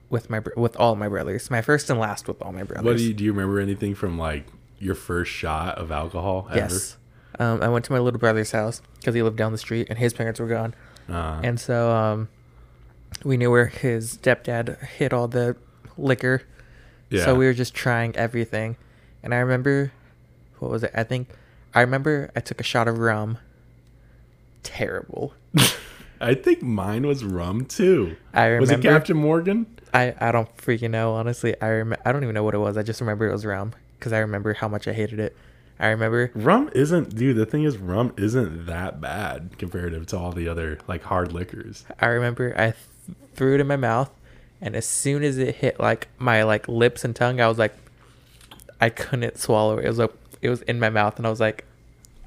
with 0.08 0.30
my 0.30 0.40
with 0.56 0.76
all 0.76 0.96
my 0.96 1.08
brothers. 1.08 1.50
My 1.50 1.60
first 1.62 1.90
and 1.90 1.98
last 2.00 2.26
with 2.28 2.40
all 2.40 2.52
my 2.52 2.62
brothers. 2.62 2.84
What 2.84 2.96
do 2.96 3.02
you 3.02 3.12
do? 3.12 3.24
You 3.24 3.32
remember 3.32 3.60
anything 3.60 3.94
from 3.94 4.18
like 4.18 4.46
your 4.78 4.94
first 4.94 5.30
shot 5.30 5.76
of 5.76 5.90
alcohol? 5.90 6.46
Ever? 6.50 6.58
Yes. 6.58 6.96
Um, 7.38 7.62
I 7.62 7.68
went 7.68 7.84
to 7.86 7.92
my 7.92 7.98
little 7.98 8.18
brother's 8.18 8.52
house 8.52 8.80
because 8.96 9.14
he 9.14 9.22
lived 9.22 9.36
down 9.36 9.52
the 9.52 9.58
street 9.58 9.88
and 9.90 9.98
his 9.98 10.12
parents 10.14 10.40
were 10.40 10.46
gone. 10.48 10.74
Uh, 11.08 11.40
And 11.44 11.60
so 11.60 11.90
um, 11.90 12.28
we 13.24 13.36
knew 13.36 13.50
where 13.50 13.66
his 13.66 14.16
stepdad 14.18 14.80
hid 14.82 15.12
all 15.12 15.28
the 15.28 15.56
liquor. 15.96 16.42
yeah. 17.10 17.24
So 17.24 17.34
we 17.34 17.44
were 17.46 17.52
just 17.54 17.74
trying 17.74 18.16
everything. 18.16 18.76
And 19.22 19.34
I 19.34 19.38
remember, 19.38 19.92
what 20.58 20.70
was 20.70 20.82
it? 20.82 20.90
I 20.94 21.04
think, 21.04 21.28
I 21.78 21.82
remember 21.82 22.28
I 22.34 22.40
took 22.40 22.60
a 22.60 22.64
shot 22.64 22.88
of 22.88 22.98
rum. 22.98 23.38
Terrible. 24.64 25.32
I 26.20 26.34
think 26.34 26.60
mine 26.60 27.06
was 27.06 27.22
rum 27.22 27.66
too. 27.66 28.16
I 28.34 28.58
Was 28.58 28.72
it 28.72 28.82
Captain 28.82 29.16
Morgan? 29.16 29.78
I, 29.94 30.12
I 30.18 30.32
don't 30.32 30.54
freaking 30.56 30.90
know, 30.90 31.14
honestly. 31.14 31.54
I 31.62 31.70
rem- 31.70 31.96
I 32.04 32.10
don't 32.10 32.24
even 32.24 32.34
know 32.34 32.42
what 32.42 32.54
it 32.54 32.58
was. 32.58 32.76
I 32.76 32.82
just 32.82 33.00
remember 33.00 33.28
it 33.28 33.32
was 33.32 33.46
rum 33.46 33.74
because 33.96 34.12
I 34.12 34.18
remember 34.18 34.54
how 34.54 34.66
much 34.66 34.88
I 34.88 34.92
hated 34.92 35.20
it. 35.20 35.36
I 35.78 35.86
remember, 35.90 36.32
Rum 36.34 36.68
isn't, 36.74 37.14
dude. 37.14 37.36
The 37.36 37.46
thing 37.46 37.62
is, 37.62 37.78
rum 37.78 38.12
isn't 38.16 38.66
that 38.66 39.00
bad 39.00 39.56
comparative 39.58 40.06
to 40.08 40.18
all 40.18 40.32
the 40.32 40.48
other 40.48 40.80
like 40.88 41.04
hard 41.04 41.30
liquors. 41.30 41.84
I 42.00 42.06
remember 42.06 42.54
I 42.56 42.72
th- 42.72 42.76
threw 43.36 43.54
it 43.54 43.60
in 43.60 43.68
my 43.68 43.76
mouth, 43.76 44.10
and 44.60 44.74
as 44.74 44.84
soon 44.84 45.22
as 45.22 45.38
it 45.38 45.54
hit 45.54 45.78
like 45.78 46.08
my 46.18 46.42
like 46.42 46.66
lips 46.66 47.04
and 47.04 47.14
tongue, 47.14 47.40
I 47.40 47.46
was 47.46 47.58
like, 47.58 47.76
I 48.80 48.90
couldn't 48.90 49.38
swallow 49.38 49.78
it. 49.78 49.84
It 49.84 49.88
was 49.88 49.98
like 49.98 50.12
it 50.42 50.50
was 50.50 50.62
in 50.62 50.80
my 50.80 50.90
mouth, 50.90 51.16
and 51.18 51.24
I 51.24 51.30
was 51.30 51.38
like, 51.38 51.64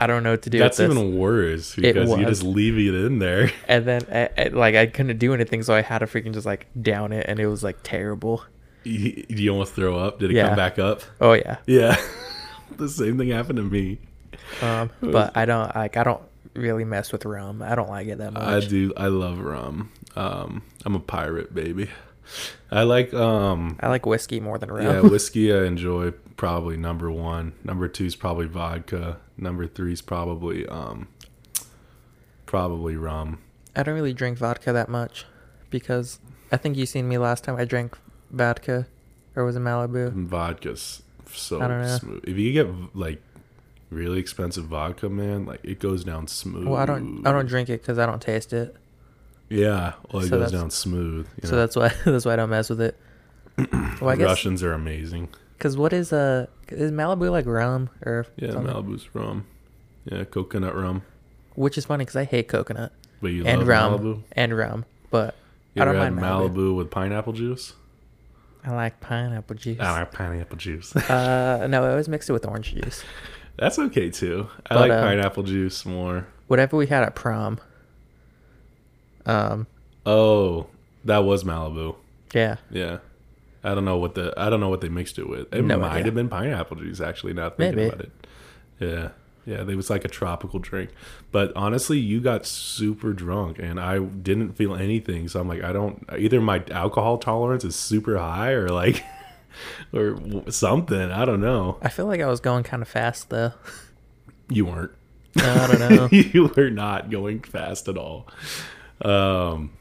I 0.02 0.08
don't 0.08 0.24
know 0.24 0.32
what 0.32 0.42
to 0.42 0.50
do. 0.50 0.58
That's 0.58 0.80
even 0.80 1.16
worse 1.16 1.76
because 1.76 2.10
you 2.10 2.26
was. 2.26 2.40
just 2.40 2.44
leave 2.44 2.76
it 2.78 2.96
in 3.06 3.20
there. 3.20 3.52
And 3.68 3.86
then 3.86 4.02
I, 4.12 4.30
I, 4.36 4.48
like 4.48 4.74
I 4.74 4.88
couldn't 4.88 5.20
do 5.20 5.34
anything, 5.34 5.62
so 5.62 5.76
I 5.76 5.82
had 5.82 6.00
to 6.00 6.08
freaking 6.08 6.34
just 6.34 6.46
like 6.46 6.66
down 6.82 7.12
it, 7.12 7.26
and 7.30 7.40
it 7.40 7.46
was 7.46 7.64
like 7.64 7.78
terrible. 7.84 8.44
you, 8.84 9.24
you 9.30 9.52
almost 9.52 9.74
throw 9.74 9.98
up. 10.00 10.18
Did 10.20 10.32
it 10.32 10.36
Yeah. 10.36 10.48
come 10.48 10.56
back 10.56 10.80
up? 10.80 11.02
Oh 11.22 11.34
yeah. 11.34 11.58
Yeah. 11.68 11.96
the 12.78 12.90
same 12.90 13.20
thing 13.20 13.30
happened 13.30 13.58
to 13.58 13.64
me. 13.64 14.00
Um, 14.62 14.90
but 15.02 15.38
I 15.38 15.46
don't 15.46 15.74
like 15.76 15.98
I 15.98 16.04
don't 16.04 16.22
really 16.56 16.84
mess 16.84 17.12
with 17.12 17.24
rum. 17.26 17.62
I 17.62 17.76
don't 17.76 17.90
like 17.90 18.08
it 18.08 18.18
that 18.18 18.34
much. 18.34 18.66
I 18.66 18.68
do. 18.68 18.94
I 18.98 19.08
love 19.08 19.40
rum. 19.40 19.92
Um, 20.16 20.64
I'm 20.84 20.96
a 20.96 21.00
pirate, 21.00 21.54
baby. 21.54 21.90
I 22.72 22.84
like 22.84 23.14
um, 23.14 23.78
I 23.80 23.90
like 23.90 24.06
whiskey 24.06 24.40
more 24.40 24.58
than 24.58 24.72
rum. 24.72 24.84
yeah, 24.84 25.02
whiskey. 25.02 25.54
I 25.58 25.66
enjoy 25.66 26.12
probably 26.38 26.78
number 26.78 27.12
one. 27.12 27.54
Number 27.64 27.88
two 27.88 28.06
is 28.06 28.16
probably 28.16 28.48
vodka. 28.48 29.18
Number 29.42 29.68
three 29.68 29.92
is 29.92 30.02
probably 30.02 30.66
um, 30.68 31.08
probably 32.46 32.96
rum. 32.96 33.40
I 33.76 33.84
don't 33.84 33.96
really 33.96 34.14
drink 34.14 34.38
vodka 34.38 34.72
that 34.72 34.88
much 34.88 35.26
because 35.70 36.20
I 36.52 36.58
think 36.58 36.78
you 36.78 36.86
seen 36.86 37.08
me 37.10 37.18
last 37.18 37.44
time 37.44 37.56
I 37.58 37.66
drank 37.66 37.98
vodka, 38.30 38.88
or 39.36 39.44
was 39.44 39.56
it 39.56 39.60
Malibu? 39.60 40.12
Vodka's 40.14 41.02
so 41.34 41.62
I 41.62 41.68
don't 41.68 41.82
know. 41.82 41.98
smooth. 41.98 42.24
If 42.28 42.38
you 42.38 42.54
get 42.54 42.68
like 42.96 43.22
really 43.90 44.20
expensive 44.20 44.66
vodka, 44.66 45.10
man, 45.10 45.46
like 45.46 45.62
it 45.64 45.80
goes 45.80 46.04
down 46.04 46.28
smooth. 46.28 46.68
Well, 46.68 46.78
I 46.78 46.86
don't 46.86 47.26
I 47.26 47.32
don't 47.32 47.48
drink 47.48 47.70
it 47.70 47.82
because 47.82 47.98
I 47.98 48.06
don't 48.06 48.22
taste 48.22 48.54
it. 48.54 48.76
Yeah, 49.50 49.94
well, 50.12 50.24
it 50.24 50.30
So 50.30 50.40
goes 50.40 50.52
down 50.52 50.70
smooth. 50.72 51.28
you 51.42 51.50
So 51.50 51.56
know. 51.56 51.58
that's 51.62 51.76
why 51.76 51.92
that's 52.06 52.26
why 52.26 52.34
I 52.34 52.36
don't 52.36 52.50
mess 52.50 52.70
with 52.70 52.82
it. 52.82 52.96
well, 54.02 54.10
I 54.10 54.16
guess 54.16 54.26
Russians 54.28 54.62
are 54.64 54.74
amazing. 54.74 55.30
Because 55.62 55.78
what 55.78 55.94
is 55.94 56.12
uh 56.12 56.48
is 56.70 56.92
Malibu 56.92 57.30
like 57.30 57.46
rum 57.46 57.92
or 58.04 58.26
Yeah, 58.36 58.52
something? 58.54 58.74
Malibu's 58.74 59.14
rum. 59.14 59.46
Yeah, 60.06 60.24
coconut 60.24 60.76
rum. 60.76 61.04
Which 61.54 61.78
is 61.78 61.86
funny 61.86 62.02
because 62.04 62.16
I 62.16 62.24
hate 62.24 62.48
coconut 62.48 62.92
But 63.22 63.28
you 63.28 63.46
and 63.46 63.60
love 63.60 63.68
rum 63.68 64.00
Malibu. 64.00 64.24
and 64.32 64.58
rum, 64.58 64.86
but 65.12 65.36
You 65.76 65.84
I 65.84 65.86
don't 65.86 65.98
mind 65.98 66.18
Malibu. 66.18 66.56
Malibu. 66.56 66.76
with 66.78 66.90
pineapple 66.90 67.34
juice? 67.34 67.74
I 68.64 68.72
like 68.72 69.00
pineapple 69.02 69.56
juice. 69.56 69.80
I 69.80 69.92
like 70.00 70.12
pineapple 70.12 70.58
juice. 70.58 70.96
Uh, 70.96 71.68
no, 71.70 71.84
I 71.84 71.92
always 71.92 72.10
mix 72.10 72.30
it 72.30 72.34
with 72.34 72.46
orange 72.48 72.74
juice. 72.74 73.04
That's 73.58 73.78
okay 73.78 74.10
too. 74.10 74.48
I 74.70 74.74
But, 74.76 74.80
like 74.90 74.92
uh, 74.92 75.02
pineapple 75.04 75.44
juice 75.44 75.86
more. 75.86 76.26
Whatever 76.48 76.78
we 76.78 76.88
had 76.88 77.04
at 77.04 77.14
prom. 77.16 77.60
Um, 79.26 79.68
Oh, 80.06 80.68
that 81.06 81.20
was 81.20 81.44
Malibu. 81.44 81.96
yeah, 82.34 82.56
Yeah. 82.72 82.98
I 83.64 83.76
don't 83.76 83.86
know 83.86 83.98
what 83.98 84.16
the 84.16 84.34
I 84.38 84.50
don't 84.50 84.60
know 84.60 84.70
what 84.70 84.82
they 84.82 84.90
mixed 84.90 85.20
it 85.20 85.28
with. 85.30 85.54
It 85.54 85.64
No 85.64 85.78
might 85.80 85.92
idea. 85.92 86.06
have 86.06 86.16
been 86.16 86.30
pineapple 86.30 86.78
juice 86.78 87.00
actually. 87.00 87.34
Not 87.34 87.58
thinking 87.58 87.76
Maybe. 87.78 87.90
about 87.90 88.02
it. 88.02 88.12
Yeah, 88.80 89.10
yeah. 89.46 89.62
It 89.70 89.76
was 89.76 89.90
like 89.90 90.04
a 90.04 90.08
tropical 90.08 90.60
drink. 90.60 90.90
But 91.32 91.52
honestly, 91.56 92.00
you 92.00 92.20
got 92.22 92.46
super 92.48 93.14
drunk, 93.14 93.60
and 93.60 93.80
I 93.80 94.00
didn't 94.00 94.54
feel 94.54 94.74
anything. 94.76 95.28
So 95.28 95.40
I'm 95.40 95.48
like, 95.48 95.64
I 95.64 95.72
don't. 95.74 96.04
Either 96.18 96.42
my 96.42 96.64
alcohol 96.72 97.18
tolerance 97.20 97.64
is 97.64 97.76
super 97.76 98.18
high, 98.18 98.52
or 98.52 98.70
like, 98.70 99.04
or 99.94 100.18
something. 100.50 101.12
I 101.12 101.26
don't 101.26 101.42
know. 101.42 101.78
I 101.84 101.90
feel 101.90 102.08
like 102.08 102.22
I 102.22 102.26
was 102.28 102.40
going 102.40 102.64
kind 102.64 102.82
of 102.82 102.88
fast 102.88 103.30
though. 103.30 103.54
You 104.50 104.66
weren't. 104.66 104.92
I 105.38 105.68
don't 105.68 105.80
know. 105.80 106.10
you 106.12 106.48
were 106.58 106.70
not 106.72 107.10
going 107.12 107.42
fast 107.42 107.88
at 107.88 107.98
all. 107.98 108.28
Um, 109.02 109.72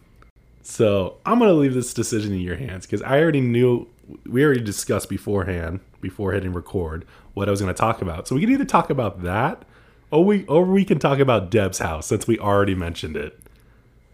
So 0.71 1.17
I'm 1.27 1.41
gonna 1.41 1.53
leave 1.53 1.75
this 1.75 1.93
decision 1.93 2.33
in 2.33 2.39
your 2.39 2.55
hands 2.55 2.87
because 2.87 3.03
I 3.03 3.21
already 3.21 3.41
knew 3.41 3.89
we 4.25 4.45
already 4.45 4.61
discussed 4.61 5.09
beforehand 5.09 5.81
before 6.01 6.31
hitting 6.33 6.53
record 6.53 7.05
what 7.35 7.49
I 7.49 7.51
was 7.51 7.61
gonna 7.61 7.75
talk 7.75 8.01
about. 8.01 8.29
So 8.29 8.37
we 8.37 8.43
can 8.43 8.51
either 8.51 8.65
talk 8.65 8.89
about 8.89 9.25
that, 9.25 9.65
or 10.13 10.25
we 10.25 10.45
or 10.47 10.65
we 10.65 10.85
can 10.85 11.01
talk 11.01 11.19
about 11.19 11.51
Deb's 11.51 11.81
house 11.81 12.07
since 12.07 12.29
we 12.29 12.39
already 12.39 12.77
mentioned 12.77 13.17
it. 13.17 13.37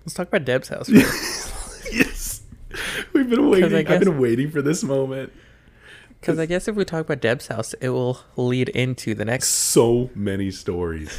Let's 0.07 0.15
talk 0.15 0.29
about 0.29 0.47
Deb's 0.47 0.69
house. 0.69 0.89
Yes, 1.93 2.43
we've 3.13 3.31
been 3.31 3.49
waiting. 3.49 3.73
I 3.73 3.95
I've 3.95 4.01
been 4.01 4.19
waiting 4.19 4.51
for 4.51 4.61
this 4.61 4.83
moment. 4.83 5.33
Because 6.21 6.41
I 6.41 6.47
guess 6.47 6.67
if 6.67 6.75
we 6.75 6.85
talk 6.85 7.03
about 7.03 7.21
Deb's 7.21 7.47
house, 7.47 7.75
it 7.75 7.91
will 7.91 8.19
lead 8.35 8.71
into 8.71 9.15
the 9.15 9.25
next. 9.25 9.51
So 9.51 10.11
many 10.13 10.51
stories, 10.51 11.17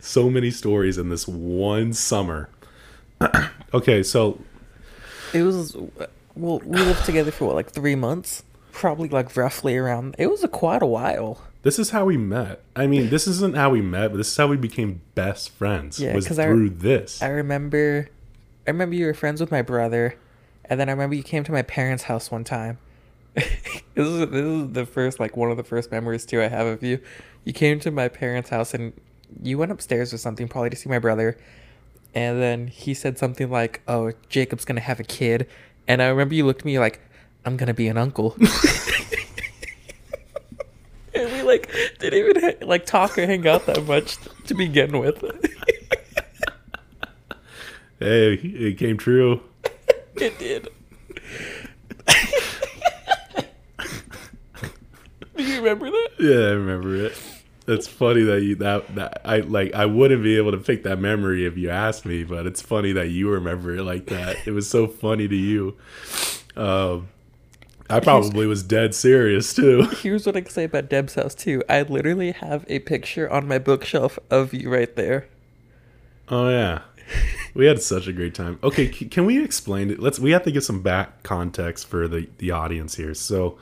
so 0.00 0.30
many 0.30 0.50
stories 0.50 0.96
in 0.96 1.10
this 1.10 1.28
one 1.28 1.92
summer. 1.92 2.48
okay, 3.74 4.02
so 4.02 4.40
It 5.32 5.42
was 5.42 5.76
well, 6.34 6.60
we 6.64 6.78
lived 6.78 7.04
together 7.04 7.30
for 7.30 7.46
what, 7.46 7.54
like 7.56 7.70
three 7.70 7.94
months, 7.94 8.44
probably 8.72 9.08
like 9.08 9.36
roughly 9.36 9.76
around. 9.76 10.14
It 10.18 10.28
was 10.28 10.44
a 10.44 10.48
quite 10.48 10.82
a 10.82 10.86
while. 10.86 11.42
This 11.62 11.78
is 11.78 11.90
how 11.90 12.04
we 12.04 12.16
met. 12.16 12.62
I 12.76 12.86
mean, 12.86 13.10
this 13.10 13.26
isn't 13.26 13.56
how 13.56 13.70
we 13.70 13.82
met, 13.82 14.12
but 14.12 14.16
this 14.18 14.28
is 14.28 14.36
how 14.36 14.46
we 14.46 14.56
became 14.56 15.00
best 15.14 15.50
friends. 15.50 15.98
Yeah, 16.00 16.14
was 16.14 16.26
'cause 16.28 16.38
I- 16.38 16.46
through 16.46 16.70
this. 16.70 17.20
I 17.20 17.28
remember, 17.28 18.08
I 18.66 18.70
remember 18.70 18.94
you 18.94 19.06
were 19.06 19.14
friends 19.14 19.40
with 19.40 19.50
my 19.50 19.62
brother, 19.62 20.14
and 20.64 20.78
then 20.78 20.88
I 20.88 20.92
remember 20.92 21.16
you 21.16 21.22
came 21.24 21.42
to 21.44 21.52
my 21.52 21.62
parents' 21.62 22.04
house 22.04 22.30
one 22.30 22.44
time. 22.44 22.78
this 23.34 23.46
is 23.96 24.18
this 24.30 24.44
is 24.44 24.72
the 24.72 24.86
first 24.86 25.20
like 25.20 25.36
one 25.36 25.50
of 25.50 25.56
the 25.56 25.64
first 25.64 25.90
memories 25.92 26.24
too 26.24 26.40
I 26.40 26.48
have 26.48 26.66
of 26.66 26.82
you. 26.82 27.00
You 27.44 27.52
came 27.52 27.78
to 27.80 27.90
my 27.90 28.08
parents' 28.08 28.50
house 28.50 28.74
and 28.74 28.92
you 29.42 29.58
went 29.58 29.70
upstairs 29.72 30.12
or 30.14 30.18
something 30.18 30.48
probably 30.48 30.70
to 30.70 30.76
see 30.76 30.88
my 30.88 30.98
brother, 30.98 31.36
and 32.18 32.42
then 32.42 32.66
he 32.66 32.94
said 32.94 33.16
something 33.16 33.48
like, 33.48 33.80
"Oh, 33.86 34.10
Jacob's 34.28 34.64
gonna 34.64 34.80
have 34.80 34.98
a 34.98 35.04
kid," 35.04 35.46
and 35.86 36.02
I 36.02 36.08
remember 36.08 36.34
you 36.34 36.44
looked 36.44 36.62
at 36.62 36.64
me 36.64 36.80
like, 36.80 37.00
"I'm 37.44 37.56
gonna 37.56 37.74
be 37.74 37.86
an 37.86 37.96
uncle." 37.96 38.34
and 41.14 41.32
we 41.32 41.42
like 41.42 41.70
didn't 42.00 42.18
even 42.18 42.42
ha- 42.42 42.66
like 42.66 42.86
talk 42.86 43.16
or 43.18 43.24
hang 43.24 43.46
out 43.46 43.66
that 43.66 43.86
much 43.86 44.16
to 44.46 44.54
begin 44.54 44.98
with. 44.98 45.20
hey, 48.00 48.34
it 48.34 48.78
came 48.78 48.96
true. 48.96 49.40
It 50.20 50.36
did. 50.40 50.68
Do 55.36 55.44
you 55.44 55.58
remember 55.58 55.88
that? 55.88 56.08
Yeah, 56.18 56.48
I 56.48 56.54
remember 56.54 56.96
it. 56.96 57.12
It's 57.68 57.86
funny 57.86 58.22
that 58.22 58.40
you 58.42 58.54
that 58.56 58.94
that 58.94 59.20
I 59.26 59.40
like 59.40 59.74
I 59.74 59.84
wouldn't 59.84 60.22
be 60.22 60.38
able 60.38 60.52
to 60.52 60.58
pick 60.58 60.84
that 60.84 60.98
memory 60.98 61.44
if 61.44 61.58
you 61.58 61.68
asked 61.68 62.06
me, 62.06 62.24
but 62.24 62.46
it's 62.46 62.62
funny 62.62 62.92
that 62.92 63.08
you 63.08 63.28
remember 63.28 63.76
it 63.76 63.82
like 63.82 64.06
that. 64.06 64.36
It 64.46 64.52
was 64.52 64.68
so 64.70 64.86
funny 64.86 65.28
to 65.28 65.36
you. 65.36 65.76
Um, 66.56 67.08
I 67.90 68.00
probably 68.00 68.46
was 68.46 68.62
dead 68.62 68.94
serious 68.94 69.52
too. 69.52 69.82
Here's 70.02 70.24
what 70.24 70.34
I 70.34 70.40
can 70.40 70.50
say 70.50 70.64
about 70.64 70.88
Deb's 70.88 71.14
house 71.14 71.34
too. 71.34 71.62
I 71.68 71.82
literally 71.82 72.32
have 72.32 72.64
a 72.68 72.78
picture 72.78 73.30
on 73.30 73.46
my 73.46 73.58
bookshelf 73.58 74.18
of 74.30 74.54
you 74.54 74.70
right 74.70 74.94
there. 74.96 75.28
Oh 76.30 76.48
yeah, 76.48 76.80
we 77.54 77.66
had 77.66 77.82
such 77.82 78.06
a 78.06 78.14
great 78.14 78.34
time. 78.34 78.58
Okay, 78.62 78.88
can 78.88 79.26
we 79.26 79.44
explain 79.44 79.90
it? 79.90 80.00
Let's. 80.00 80.18
We 80.18 80.30
have 80.30 80.44
to 80.44 80.50
give 80.50 80.64
some 80.64 80.82
back 80.82 81.22
context 81.22 81.86
for 81.86 82.08
the 82.08 82.28
the 82.38 82.50
audience 82.50 82.94
here. 82.94 83.12
So, 83.12 83.58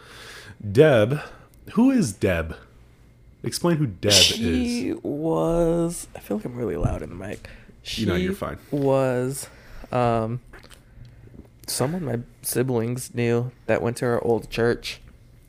Deb, 0.72 1.20
who 1.72 1.90
is 1.90 2.12
Deb? 2.12 2.56
Explain 3.46 3.76
who 3.76 3.86
Deb 3.86 4.12
is. 4.12 4.26
she 4.26 4.94
was. 5.02 6.08
I 6.16 6.18
feel 6.20 6.36
like 6.38 6.46
I'm 6.46 6.56
really 6.56 6.76
loud 6.76 7.02
in 7.02 7.10
the 7.10 7.14
mic. 7.14 7.48
She 7.82 8.02
You 8.02 8.08
know, 8.08 8.16
you're 8.16 8.34
fine. 8.34 8.58
Was, 8.70 9.48
um, 9.92 10.40
someone 11.66 12.04
my 12.04 12.20
siblings 12.42 13.14
knew 13.14 13.52
that 13.66 13.82
went 13.82 13.98
to 13.98 14.06
our 14.06 14.22
old 14.24 14.50
church. 14.50 15.00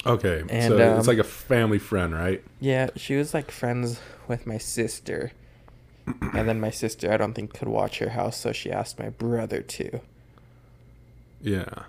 Okay, 0.05 0.43
And, 0.49 0.73
so 0.73 0.77
it's 0.77 1.07
um, 1.07 1.15
like 1.15 1.17
a 1.17 1.27
family 1.27 1.79
friend, 1.79 2.13
right? 2.13 2.43
Yeah, 2.59 2.91
she 2.95 3.15
was 3.15 3.33
like 3.33 3.51
friends 3.51 3.99
with 4.27 4.45
my 4.45 4.57
sister. 4.57 5.31
And 6.33 6.47
then 6.47 6.61
my 6.61 6.69
sister, 6.69 7.11
I 7.11 7.17
don't 7.17 7.33
think, 7.33 7.53
could 7.53 7.67
watch 7.67 7.99
her 7.99 8.09
house, 8.09 8.37
so 8.37 8.53
she 8.53 8.71
asked 8.71 8.97
my 8.99 9.09
brother 9.09 9.61
to. 9.61 9.99
Yeah. 11.41 11.83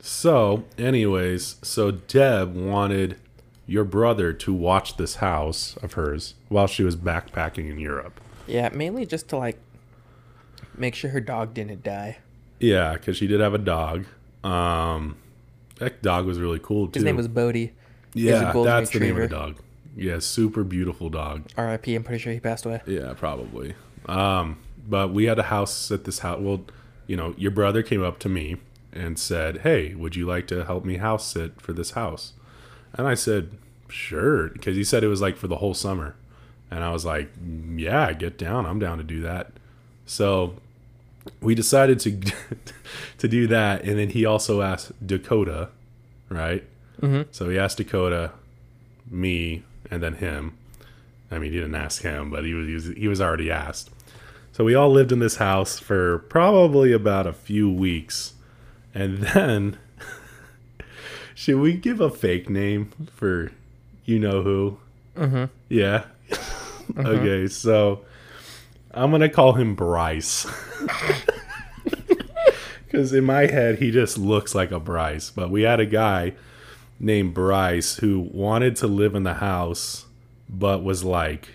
So, 0.00 0.64
anyways, 0.76 1.56
so 1.62 1.90
Deb 1.90 2.54
wanted 2.54 3.16
your 3.66 3.84
brother 3.84 4.32
to 4.32 4.52
watch 4.52 4.96
this 4.96 5.16
house 5.16 5.76
of 5.82 5.94
hers 5.94 6.34
while 6.48 6.66
she 6.66 6.82
was 6.82 6.96
backpacking 6.96 7.70
in 7.70 7.78
Europe. 7.78 8.20
Yeah, 8.46 8.68
mainly 8.70 9.06
just 9.06 9.28
to 9.28 9.36
like 9.36 9.58
make 10.76 10.94
sure 10.94 11.10
her 11.10 11.20
dog 11.20 11.54
didn't 11.54 11.82
die. 11.82 12.18
Yeah, 12.60 12.94
because 12.94 13.16
she 13.16 13.26
did 13.26 13.40
have 13.40 13.54
a 13.54 13.58
dog. 13.58 14.04
Um, 14.42 15.16
that 15.78 16.02
dog 16.02 16.26
was 16.26 16.38
really 16.38 16.60
cool 16.62 16.88
too. 16.88 16.98
His 16.98 17.04
name 17.04 17.16
was 17.16 17.28
Bodie. 17.28 17.72
He 18.12 18.24
was 18.26 18.40
yeah, 18.40 18.52
that's 18.52 18.90
the 18.90 19.00
name 19.00 19.16
of 19.16 19.28
the 19.28 19.34
dog. 19.34 19.56
Yeah, 19.96 20.18
super 20.18 20.64
beautiful 20.64 21.08
dog. 21.08 21.46
R.I.P. 21.56 21.94
I'm 21.94 22.02
pretty 22.02 22.22
sure 22.22 22.32
he 22.32 22.40
passed 22.40 22.66
away. 22.66 22.82
Yeah, 22.86 23.12
probably. 23.14 23.74
Um, 24.06 24.58
but 24.86 25.12
we 25.12 25.24
had 25.24 25.38
a 25.38 25.44
house 25.44 25.90
at 25.90 26.04
this 26.04 26.20
house. 26.20 26.40
Well, 26.40 26.64
you 27.06 27.16
know, 27.16 27.34
your 27.36 27.50
brother 27.50 27.82
came 27.82 28.02
up 28.02 28.18
to 28.20 28.28
me 28.28 28.56
and 28.92 29.18
said, 29.18 29.58
"Hey, 29.58 29.94
would 29.94 30.16
you 30.16 30.26
like 30.26 30.46
to 30.48 30.64
help 30.64 30.84
me 30.84 30.96
house 30.96 31.26
sit 31.26 31.60
for 31.60 31.72
this 31.72 31.92
house?" 31.92 32.32
And 32.96 33.06
I 33.06 33.14
said, 33.14 33.50
"Sure," 33.88 34.48
because 34.48 34.76
he 34.76 34.84
said 34.84 35.02
it 35.04 35.08
was 35.08 35.20
like 35.20 35.36
for 35.36 35.46
the 35.48 35.56
whole 35.56 35.74
summer. 35.74 36.14
And 36.70 36.82
I 36.84 36.90
was 36.92 37.04
like, 37.04 37.30
"Yeah, 37.76 38.12
get 38.12 38.38
down. 38.38 38.66
I'm 38.66 38.78
down 38.78 38.98
to 38.98 39.04
do 39.04 39.20
that." 39.22 39.52
So 40.06 40.54
we 41.40 41.54
decided 41.54 41.98
to 42.00 42.20
to 43.18 43.28
do 43.28 43.46
that, 43.48 43.82
and 43.84 43.98
then 43.98 44.10
he 44.10 44.24
also 44.24 44.62
asked 44.62 44.92
Dakota, 45.06 45.68
right? 46.28 46.64
Mhm. 47.00 47.26
So 47.32 47.48
he 47.48 47.58
asked 47.58 47.78
Dakota, 47.78 48.30
me, 49.10 49.62
and 49.90 50.02
then 50.02 50.14
him. 50.14 50.52
I 51.30 51.38
mean, 51.38 51.50
he 51.52 51.58
didn't 51.58 51.74
ask 51.74 52.02
him, 52.02 52.30
but 52.30 52.44
he 52.44 52.54
was, 52.54 52.66
he 52.68 52.74
was 52.74 52.86
he 52.96 53.08
was 53.08 53.20
already 53.20 53.50
asked. 53.50 53.90
So 54.52 54.62
we 54.64 54.74
all 54.76 54.90
lived 54.90 55.10
in 55.10 55.18
this 55.18 55.36
house 55.36 55.80
for 55.80 56.18
probably 56.28 56.92
about 56.92 57.26
a 57.26 57.32
few 57.32 57.68
weeks, 57.70 58.34
and 58.94 59.18
then 59.34 59.78
should 61.34 61.56
we 61.60 61.74
give 61.74 62.00
a 62.00 62.10
fake 62.10 62.48
name 62.48 62.90
for 63.12 63.52
you 64.04 64.18
know 64.18 64.42
who? 64.42 64.78
Mm-hmm. 65.16 65.44
Yeah. 65.68 66.04
Okay, 66.98 67.46
so 67.48 68.04
I'm 68.92 69.10
gonna 69.10 69.28
call 69.28 69.54
him 69.54 69.74
Bryce. 69.74 70.46
Because 72.94 73.12
in 73.12 73.24
my 73.24 73.46
head, 73.46 73.80
he 73.80 73.90
just 73.90 74.16
looks 74.18 74.54
like 74.54 74.70
a 74.70 74.78
Bryce. 74.78 75.28
But 75.28 75.50
we 75.50 75.62
had 75.62 75.80
a 75.80 75.84
guy 75.84 76.34
named 77.00 77.34
Bryce 77.34 77.96
who 77.96 78.20
wanted 78.20 78.76
to 78.76 78.86
live 78.86 79.16
in 79.16 79.24
the 79.24 79.34
house, 79.34 80.06
but 80.48 80.84
was 80.84 81.02
like, 81.02 81.48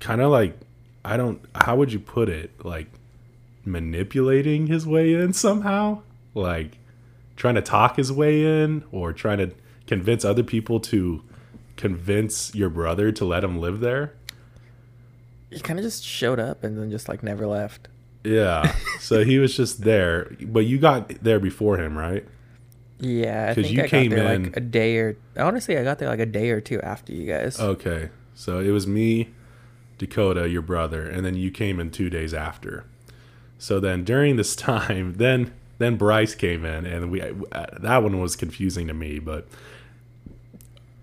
kind 0.00 0.22
of 0.22 0.30
like, 0.30 0.58
I 1.04 1.18
don't, 1.18 1.38
how 1.54 1.76
would 1.76 1.92
you 1.92 1.98
put 1.98 2.30
it? 2.30 2.64
Like, 2.64 2.86
manipulating 3.66 4.68
his 4.68 4.86
way 4.86 5.12
in 5.12 5.34
somehow? 5.34 6.00
Like, 6.32 6.78
trying 7.42 7.56
to 7.56 7.60
talk 7.60 7.96
his 7.96 8.12
way 8.12 8.62
in 8.62 8.84
or 8.92 9.12
trying 9.12 9.38
to 9.38 9.50
convince 9.88 10.24
other 10.24 10.44
people 10.44 10.78
to 10.78 11.24
convince 11.76 12.54
your 12.54 12.68
brother 12.70 13.10
to 13.10 13.24
let 13.24 13.42
him 13.42 13.58
live 13.58 13.80
there? 13.80 14.14
He 15.50 15.58
kind 15.58 15.76
of 15.76 15.84
just 15.84 16.04
showed 16.04 16.38
up 16.38 16.62
and 16.62 16.78
then 16.78 16.88
just 16.88 17.08
like 17.08 17.24
never 17.24 17.48
left. 17.48 17.88
Yeah. 18.22 18.72
so 19.00 19.24
he 19.24 19.40
was 19.40 19.56
just 19.56 19.80
there, 19.82 20.36
but 20.40 20.66
you 20.66 20.78
got 20.78 21.08
there 21.08 21.40
before 21.40 21.78
him, 21.78 21.98
right? 21.98 22.24
Yeah, 23.00 23.48
I 23.50 23.54
'Cause 23.56 23.64
think 23.64 23.76
you 23.76 23.82
I 23.82 23.88
came 23.88 24.12
in- 24.12 24.44
like 24.44 24.56
a 24.56 24.60
day 24.60 24.96
or 24.98 25.16
honestly, 25.36 25.76
I 25.76 25.82
got 25.82 25.98
there 25.98 26.08
like 26.08 26.20
a 26.20 26.26
day 26.26 26.50
or 26.50 26.60
two 26.60 26.80
after 26.80 27.12
you 27.12 27.26
guys. 27.26 27.58
Okay. 27.58 28.10
So 28.36 28.60
it 28.60 28.70
was 28.70 28.86
me, 28.86 29.30
Dakota, 29.98 30.48
your 30.48 30.62
brother, 30.62 31.08
and 31.08 31.26
then 31.26 31.34
you 31.34 31.50
came 31.50 31.80
in 31.80 31.90
2 31.90 32.08
days 32.08 32.32
after. 32.32 32.84
So 33.58 33.80
then 33.80 34.04
during 34.04 34.36
this 34.36 34.54
time, 34.70 35.14
then 35.14 35.52
then 35.82 35.96
Bryce 35.96 36.34
came 36.34 36.64
in 36.64 36.86
and 36.86 37.10
we 37.10 37.20
that 37.20 38.02
one 38.02 38.20
was 38.20 38.36
confusing 38.36 38.86
to 38.88 38.94
me, 38.94 39.18
but 39.18 39.46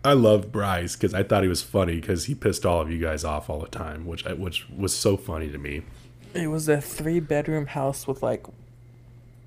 I 0.04 0.14
love 0.14 0.52
Bryce 0.52 0.96
cuz 0.96 1.14
I 1.14 1.24
thought 1.24 1.44
he 1.44 1.50
was 1.50 1.62
funny 1.62 2.00
cuz 2.02 2.26
he 2.26 2.36
pissed 2.36 2.66
all 2.66 2.82
of 2.82 2.92
you 2.92 3.00
guys 3.00 3.24
off 3.24 3.50
all 3.50 3.60
the 3.60 3.68
time, 3.68 4.06
which 4.06 4.24
which 4.26 4.68
was 4.70 4.96
so 4.96 5.18
funny 5.18 5.50
to 5.50 5.58
me. 5.58 5.84
It 6.34 6.48
was 6.48 6.70
a 6.70 6.80
three 6.80 7.20
bedroom 7.20 7.68
house 7.68 8.08
with 8.08 8.22
like 8.22 8.46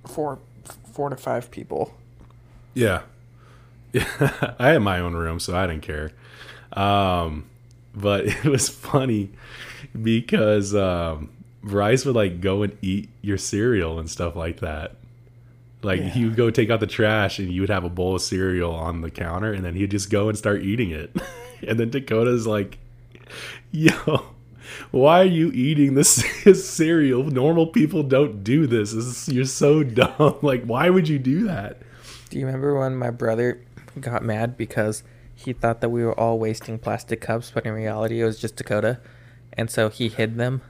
four 0.07 0.39
four 0.93 1.11
to 1.11 1.17
five 1.17 1.51
people. 1.51 1.95
Yeah. 2.75 3.03
Yeah. 3.93 4.55
I 4.59 4.71
had 4.71 4.83
my 4.83 5.01
own 5.01 5.15
room, 5.15 5.41
so 5.41 5.57
I 5.57 5.67
didn't 5.67 5.83
care. 5.83 6.13
Um, 6.73 7.45
but 7.95 8.27
it 8.27 8.45
was 8.45 8.69
funny 8.69 9.31
because 10.01 10.75
um, 10.75 11.31
Bryce 11.63 12.05
would 12.05 12.17
like 12.17 12.41
go 12.41 12.63
and 12.63 12.77
eat 12.83 13.09
your 13.21 13.39
cereal 13.39 13.99
and 13.99 14.11
stuff 14.11 14.37
like 14.37 14.61
that. 14.61 14.97
Like 15.83 16.01
Yeah. 16.01 16.09
he 16.11 16.25
would 16.25 16.37
go 16.37 16.51
take 16.51 16.71
out 16.71 16.81
the 16.81 16.87
trash 16.87 17.39
and 17.39 17.51
you 17.53 17.61
would 17.61 17.71
have 17.71 17.85
a 17.85 17.89
bowl 17.89 18.15
of 18.17 18.23
cereal 18.23 18.73
on 18.73 19.01
the 19.01 19.11
counter 19.11 19.53
and 19.53 19.65
then 19.65 19.75
he'd 19.75 19.91
just 19.91 20.11
go 20.11 20.29
and 20.29 20.39
start 20.39 20.63
eating 20.63 20.91
it. 20.91 21.15
and 21.67 21.79
then 21.79 21.91
Dakota's 21.91 22.47
like, 22.47 22.79
yo, 23.71 24.27
Why 24.91 25.21
are 25.21 25.25
you 25.25 25.51
eating 25.53 25.95
this 25.97 26.25
cereal? 26.65 27.25
Normal 27.25 27.67
people 27.67 28.03
don't 28.03 28.45
do 28.45 28.67
this. 28.67 28.93
this 28.93 29.05
is, 29.05 29.29
you're 29.35 29.45
so 29.45 29.83
dumb. 29.83 30.37
Like, 30.43 30.65
why 30.65 30.89
would 30.91 31.09
you 31.09 31.19
do 31.19 31.45
that? 31.45 31.83
Do 32.31 32.39
you 32.39 32.47
remember 32.47 32.79
when 32.79 32.97
my 32.97 33.11
brother 33.11 33.61
got 34.01 34.25
mad 34.25 34.57
because 34.57 35.03
he 35.35 35.53
thought 35.53 35.81
that 35.81 35.89
we 35.91 36.05
were 36.05 36.19
all 36.19 36.39
wasting 36.39 36.79
plastic 36.79 37.21
cups, 37.21 37.51
but 37.53 37.67
in 37.67 37.73
reality 37.73 38.21
it 38.21 38.25
was 38.25 38.39
just 38.41 38.57
Dakota, 38.57 39.01
and 39.55 39.71
so 39.71 39.89
he 39.91 40.09
hid 40.09 40.37
them? 40.37 40.63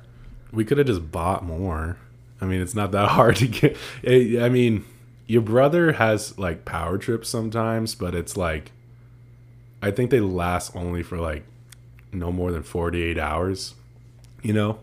We 0.52 0.64
could 0.64 0.78
have 0.78 0.86
just 0.86 1.12
bought 1.12 1.44
more. 1.44 1.98
I 2.40 2.46
mean, 2.46 2.60
it's 2.60 2.74
not 2.74 2.90
that 2.92 3.08
hard 3.10 3.36
to 3.36 3.46
get. 3.46 3.76
Eh, 4.02 4.44
I 4.44 4.48
mean, 4.48 4.84
your 5.32 5.40
brother 5.40 5.92
has 5.92 6.38
like 6.38 6.66
power 6.66 6.98
trips 6.98 7.26
sometimes, 7.26 7.94
but 7.94 8.14
it's 8.14 8.36
like, 8.36 8.70
I 9.80 9.90
think 9.90 10.10
they 10.10 10.20
last 10.20 10.76
only 10.76 11.02
for 11.02 11.18
like 11.18 11.46
no 12.12 12.30
more 12.30 12.52
than 12.52 12.62
48 12.62 13.18
hours, 13.18 13.74
you 14.42 14.52
know? 14.52 14.78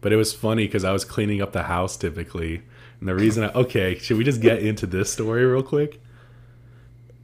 But 0.00 0.12
it 0.12 0.16
was 0.16 0.34
funny 0.34 0.66
because 0.66 0.82
I 0.82 0.90
was 0.90 1.04
cleaning 1.04 1.40
up 1.40 1.52
the 1.52 1.62
house 1.62 1.96
typically. 1.96 2.62
And 2.98 3.08
the 3.08 3.14
reason 3.14 3.44
I, 3.44 3.52
okay, 3.54 3.96
should 3.96 4.18
we 4.18 4.24
just 4.24 4.40
get 4.40 4.60
into 4.60 4.88
this 4.88 5.12
story 5.12 5.44
real 5.44 5.62
quick? 5.62 6.00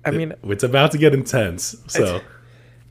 I 0.04 0.12
mean, 0.12 0.34
it's 0.44 0.62
about 0.62 0.92
to 0.92 0.98
get 0.98 1.12
intense. 1.12 1.74
So, 1.88 2.20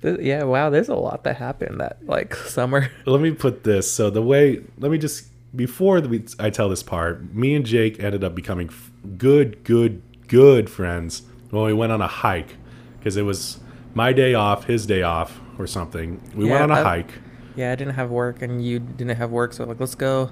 th- 0.01 0.19
yeah, 0.19 0.43
wow, 0.43 0.69
there's 0.69 0.89
a 0.89 0.95
lot 0.95 1.23
that 1.23 1.37
happened 1.37 1.79
that 1.79 2.05
like 2.05 2.35
summer. 2.55 2.91
let 3.05 3.21
me 3.21 3.31
put 3.31 3.63
this. 3.63 3.89
So, 3.89 4.09
the 4.09 4.21
way, 4.21 4.65
let 4.77 4.91
me 4.91 4.97
just, 4.97 5.27
before 5.55 5.99
we, 6.01 6.25
I 6.39 6.49
tell 6.49 6.69
this 6.69 6.83
part, 6.83 7.33
me 7.33 7.55
and 7.55 7.65
Jake 7.65 8.01
ended 8.01 8.23
up 8.23 8.35
becoming 8.35 8.67
f- 8.67 8.91
good, 9.17 9.63
good, 9.63 10.01
good 10.27 10.69
friends 10.69 11.23
when 11.49 11.63
we 11.63 11.73
went 11.73 11.91
on 11.91 12.01
a 12.01 12.07
hike 12.07 12.55
because 12.99 13.17
it 13.17 13.23
was 13.23 13.59
my 13.93 14.13
day 14.13 14.33
off, 14.33 14.65
his 14.65 14.85
day 14.85 15.01
off, 15.01 15.39
or 15.57 15.65
something. 15.67 16.21
We 16.35 16.45
went 16.49 16.63
on 16.63 16.71
a 16.71 16.75
I- 16.75 16.83
hike. 16.83 17.11
Yeah, 17.55 17.71
I 17.71 17.75
didn't 17.75 17.95
have 17.95 18.11
work 18.11 18.43
and 18.43 18.63
you 18.63 18.77
didn't 18.79 19.17
have 19.17 19.31
work, 19.31 19.51
so 19.53 19.63
like 19.63 19.79
let's 19.79 19.95
go 19.95 20.29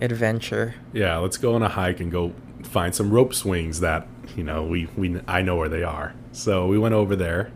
adventure. 0.00 0.74
Yeah, 0.94 1.18
let's 1.18 1.36
go 1.36 1.54
on 1.54 1.62
a 1.62 1.68
hike 1.68 2.00
and 2.00 2.10
go 2.10 2.32
find 2.62 2.94
some 2.94 3.10
rope 3.10 3.34
swings 3.34 3.80
that 3.80 4.06
you 4.36 4.42
know 4.42 4.62
we 4.62 4.88
we 4.96 5.20
I 5.28 5.42
know 5.42 5.56
where 5.56 5.68
they 5.68 5.82
are. 5.82 6.14
So 6.32 6.66
we 6.68 6.78
went 6.78 6.94
over 6.94 7.14
there, 7.14 7.52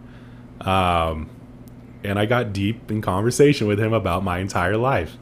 um, 0.61 1.31
and 2.05 2.19
I 2.19 2.27
got 2.27 2.53
deep 2.53 2.91
in 2.91 3.01
conversation 3.01 3.67
with 3.67 3.81
him 3.81 3.95
about 3.95 4.23
my 4.23 4.39
entire 4.39 4.77
life. 4.77 5.17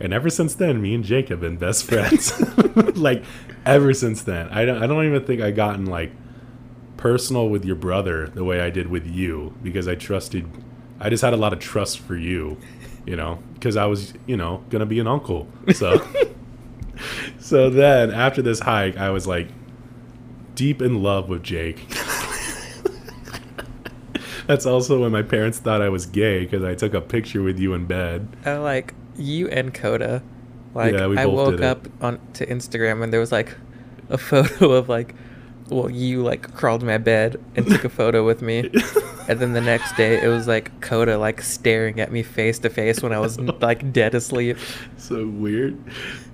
And 0.00 0.12
ever 0.12 0.30
since 0.30 0.54
then, 0.54 0.80
me 0.80 0.94
and 0.94 1.04
Jake 1.04 1.28
have 1.28 1.40
been 1.40 1.56
best 1.56 1.84
friends. 1.84 2.40
like 2.96 3.24
ever 3.66 3.92
since 3.92 4.22
then, 4.22 4.48
I 4.50 4.64
don't 4.64 4.82
I 4.82 4.86
don't 4.86 5.04
even 5.04 5.24
think 5.24 5.40
I 5.40 5.50
gotten 5.50 5.86
like 5.86 6.12
personal 6.96 7.48
with 7.48 7.64
your 7.64 7.76
brother 7.76 8.28
the 8.28 8.44
way 8.44 8.60
I 8.60 8.70
did 8.70 8.88
with 8.88 9.06
you 9.06 9.54
because 9.62 9.88
I 9.88 9.94
trusted. 9.94 10.48
I 11.00 11.10
just 11.10 11.22
had 11.22 11.32
a 11.32 11.36
lot 11.36 11.52
of 11.52 11.58
trust 11.58 12.00
for 12.00 12.16
you, 12.16 12.58
you 13.06 13.16
know, 13.16 13.42
because 13.54 13.76
I 13.76 13.86
was 13.86 14.14
you 14.26 14.36
know 14.36 14.64
gonna 14.70 14.86
be 14.86 15.00
an 15.00 15.06
uncle. 15.06 15.48
So. 15.74 16.06
So 17.38 17.70
then 17.70 18.10
after 18.10 18.42
this 18.42 18.60
hike, 18.60 18.96
I 18.96 19.10
was 19.10 19.26
like 19.26 19.48
deep 20.54 20.82
in 20.82 21.02
love 21.02 21.28
with 21.28 21.42
Jake. 21.42 21.86
That's 24.46 24.64
also 24.66 25.02
when 25.02 25.12
my 25.12 25.22
parents 25.22 25.58
thought 25.58 25.82
I 25.82 25.88
was 25.90 26.06
gay 26.06 26.40
because 26.40 26.64
I 26.64 26.74
took 26.74 26.94
a 26.94 27.00
picture 27.00 27.42
with 27.42 27.58
you 27.58 27.74
in 27.74 27.86
bed. 27.86 28.28
I 28.44 28.56
like 28.56 28.94
you 29.18 29.48
and 29.48 29.72
Coda. 29.74 30.22
Like 30.74 30.94
Yeah, 30.94 31.06
I 31.16 31.26
woke 31.26 31.52
did 31.52 31.60
it. 31.60 31.66
up 31.66 31.88
on 32.02 32.20
to 32.34 32.46
Instagram 32.46 33.02
and 33.02 33.12
there 33.12 33.20
was 33.20 33.32
like 33.32 33.56
a 34.08 34.18
photo 34.18 34.72
of 34.72 34.88
like 34.88 35.14
well, 35.70 35.90
you 35.90 36.22
like 36.22 36.54
crawled 36.54 36.82
my 36.82 36.96
bed 36.96 37.38
and 37.54 37.66
took 37.66 37.84
a 37.84 37.90
photo 37.90 38.24
with 38.24 38.40
me. 38.40 38.60
and 39.28 39.38
then 39.38 39.52
the 39.52 39.60
next 39.60 39.96
day 39.96 40.22
it 40.22 40.28
was 40.28 40.46
like 40.48 40.80
Coda 40.80 41.18
like 41.18 41.42
staring 41.42 42.00
at 42.00 42.10
me 42.10 42.22
face 42.22 42.58
to 42.60 42.70
face 42.70 43.02
when 43.02 43.12
I 43.12 43.18
was 43.18 43.38
like 43.60 43.92
dead 43.92 44.14
asleep. 44.14 44.56
So 44.96 45.26
weird. 45.26 45.76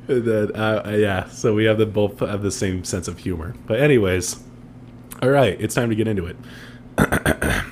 And 0.07 0.25
then, 0.25 0.55
uh, 0.55 0.95
yeah, 0.97 1.29
so 1.31 1.55
we 1.55 1.65
have 1.65 1.79
the 1.79 1.87
both 1.87 2.21
have 2.21 2.43
the 2.43 2.51
same 2.51 2.85
sense 2.85 3.09
of 3.09 3.19
humor. 3.19 3.55
But 3.67 3.81
anyways, 3.81 4.41
all 5.23 5.31
right, 5.31 5.61
it's 5.61 5.75
time 5.75 5.89
to 5.89 5.97
get 5.97 6.07
into 6.07 6.27
it. 6.27 6.37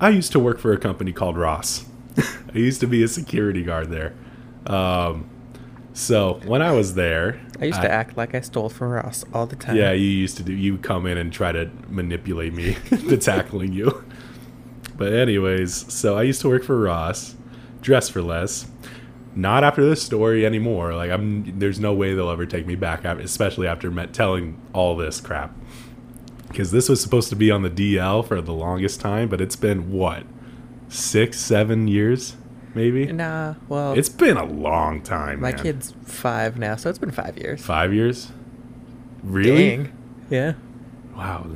I 0.00 0.08
used 0.10 0.32
to 0.32 0.40
work 0.40 0.58
for 0.58 0.72
a 0.72 0.78
company 0.78 1.12
called 1.12 1.38
Ross. 1.38 1.86
I 2.18 2.58
used 2.58 2.80
to 2.80 2.86
be 2.86 3.02
a 3.02 3.08
security 3.08 3.62
guard 3.62 3.90
there. 3.90 4.14
Um, 4.66 5.28
so 5.94 6.40
when 6.44 6.62
I 6.62 6.72
was 6.72 6.94
there, 6.94 7.40
I 7.60 7.66
used 7.66 7.82
to 7.82 7.90
act 7.90 8.16
like 8.16 8.34
I 8.34 8.40
stole 8.40 8.68
from 8.68 8.88
Ross 8.88 9.24
all 9.32 9.46
the 9.46 9.56
time. 9.56 9.76
Yeah, 9.76 9.92
you 9.92 10.06
used 10.06 10.36
to 10.38 10.42
do. 10.42 10.52
You 10.52 10.78
come 10.78 11.06
in 11.06 11.18
and 11.18 11.32
try 11.32 11.52
to 11.52 11.70
manipulate 11.88 12.54
me 12.54 12.76
to 12.90 13.16
tackling 13.16 13.72
you. 13.72 14.04
But 14.96 15.12
anyways, 15.12 15.92
so 15.92 16.16
I 16.16 16.22
used 16.22 16.40
to 16.42 16.48
work 16.48 16.64
for 16.64 16.80
Ross, 16.80 17.36
dress 17.80 18.08
for 18.08 18.22
less. 18.22 18.66
Not 19.34 19.64
after 19.64 19.84
this 19.88 20.02
story 20.02 20.44
anymore. 20.44 20.94
Like 20.94 21.10
I'm, 21.10 21.58
there's 21.58 21.80
no 21.80 21.94
way 21.94 22.14
they'll 22.14 22.30
ever 22.30 22.46
take 22.46 22.66
me 22.66 22.74
back, 22.74 23.04
especially 23.04 23.66
after 23.66 23.90
met 23.90 24.12
telling 24.12 24.60
all 24.72 24.96
this 24.96 25.20
crap. 25.20 25.54
Because 26.48 26.70
this 26.70 26.88
was 26.88 27.00
supposed 27.00 27.30
to 27.30 27.36
be 27.36 27.50
on 27.50 27.62
the 27.62 27.70
DL 27.70 28.26
for 28.26 28.40
the 28.42 28.52
longest 28.52 29.00
time, 29.00 29.28
but 29.28 29.40
it's 29.40 29.56
been 29.56 29.90
what, 29.90 30.24
six, 30.88 31.38
seven 31.40 31.88
years, 31.88 32.36
maybe. 32.74 33.06
Nah, 33.12 33.54
well, 33.68 33.92
It's 33.92 34.08
been 34.08 34.36
a 34.36 34.44
long 34.44 35.02
time. 35.02 35.40
my 35.40 35.52
man. 35.52 35.62
kid's 35.62 35.94
five 36.04 36.58
now, 36.58 36.76
so 36.76 36.88
it's 36.90 36.98
been 36.98 37.10
five 37.10 37.38
years. 37.38 37.60
five 37.64 37.92
years. 37.92 38.30
Really? 39.22 39.76
Dang. 39.76 39.92
Yeah. 40.30 40.52
Wow. 41.16 41.46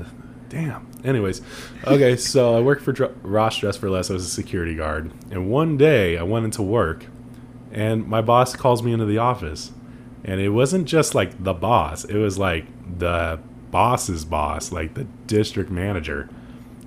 Damn. 0.49 0.87
Anyways, 1.05 1.43
okay, 1.87 2.17
so 2.17 2.57
I 2.57 2.61
worked 2.61 2.83
for 2.83 2.93
Dr- 2.93 3.15
Ross 3.23 3.59
Dress 3.59 3.77
for 3.77 3.91
Less. 3.91 4.11
I 4.11 4.15
was 4.15 4.25
a 4.25 4.29
security 4.31 4.75
guard. 4.75 5.11
And 5.31 5.51
one 5.51 5.77
day 5.77 6.17
I 6.19 6.23
went 6.23 6.45
into 6.45 6.63
work 6.63 7.07
and 7.73 8.07
my 8.07 8.21
boss 8.23 8.55
calls 8.55 8.83
me 8.83 8.93
into 8.93 9.05
the 9.07 9.19
office. 9.19 9.73
And 10.25 10.41
it 10.41 10.51
wasn't 10.51 10.87
just 10.87 11.15
like 11.15 11.43
the 11.43 11.53
boss, 11.55 12.05
it 12.05 12.17
was 12.17 12.39
like 12.39 12.67
the 12.99 13.41
boss's 13.71 14.25
boss, 14.25 14.71
like 14.73 14.95
the 14.95 15.05
district 15.27 15.71
manager. 15.71 16.29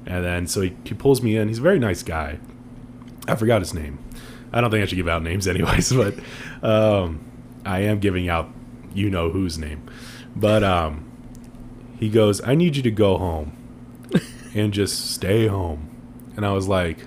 And 0.05 0.23
then 0.23 0.47
so 0.47 0.61
he, 0.61 0.75
he 0.85 0.93
pulls 0.93 1.21
me 1.21 1.35
in. 1.35 1.47
He's 1.49 1.59
a 1.59 1.61
very 1.61 1.79
nice 1.79 2.01
guy. 2.03 2.39
I 3.27 3.35
forgot 3.35 3.61
his 3.61 3.73
name. 3.73 3.99
I 4.51 4.61
don't 4.61 4.71
think 4.71 4.83
I 4.83 4.85
should 4.85 4.95
give 4.95 5.07
out 5.07 5.23
names, 5.23 5.47
anyways, 5.47 5.91
but 5.93 6.15
um, 6.63 7.25
I 7.65 7.81
am 7.81 7.99
giving 7.99 8.29
out 8.29 8.49
you 8.93 9.09
know 9.09 9.29
whose 9.29 9.57
name. 9.57 9.89
But 10.35 10.63
um, 10.63 11.09
he 11.99 12.09
goes, 12.09 12.41
I 12.41 12.55
need 12.55 12.75
you 12.75 12.83
to 12.83 12.91
go 12.91 13.17
home 13.17 13.55
and 14.53 14.73
just 14.73 15.11
stay 15.11 15.47
home. 15.47 15.85
And 16.35 16.45
I 16.45 16.53
was 16.53 16.67
like, 16.67 16.99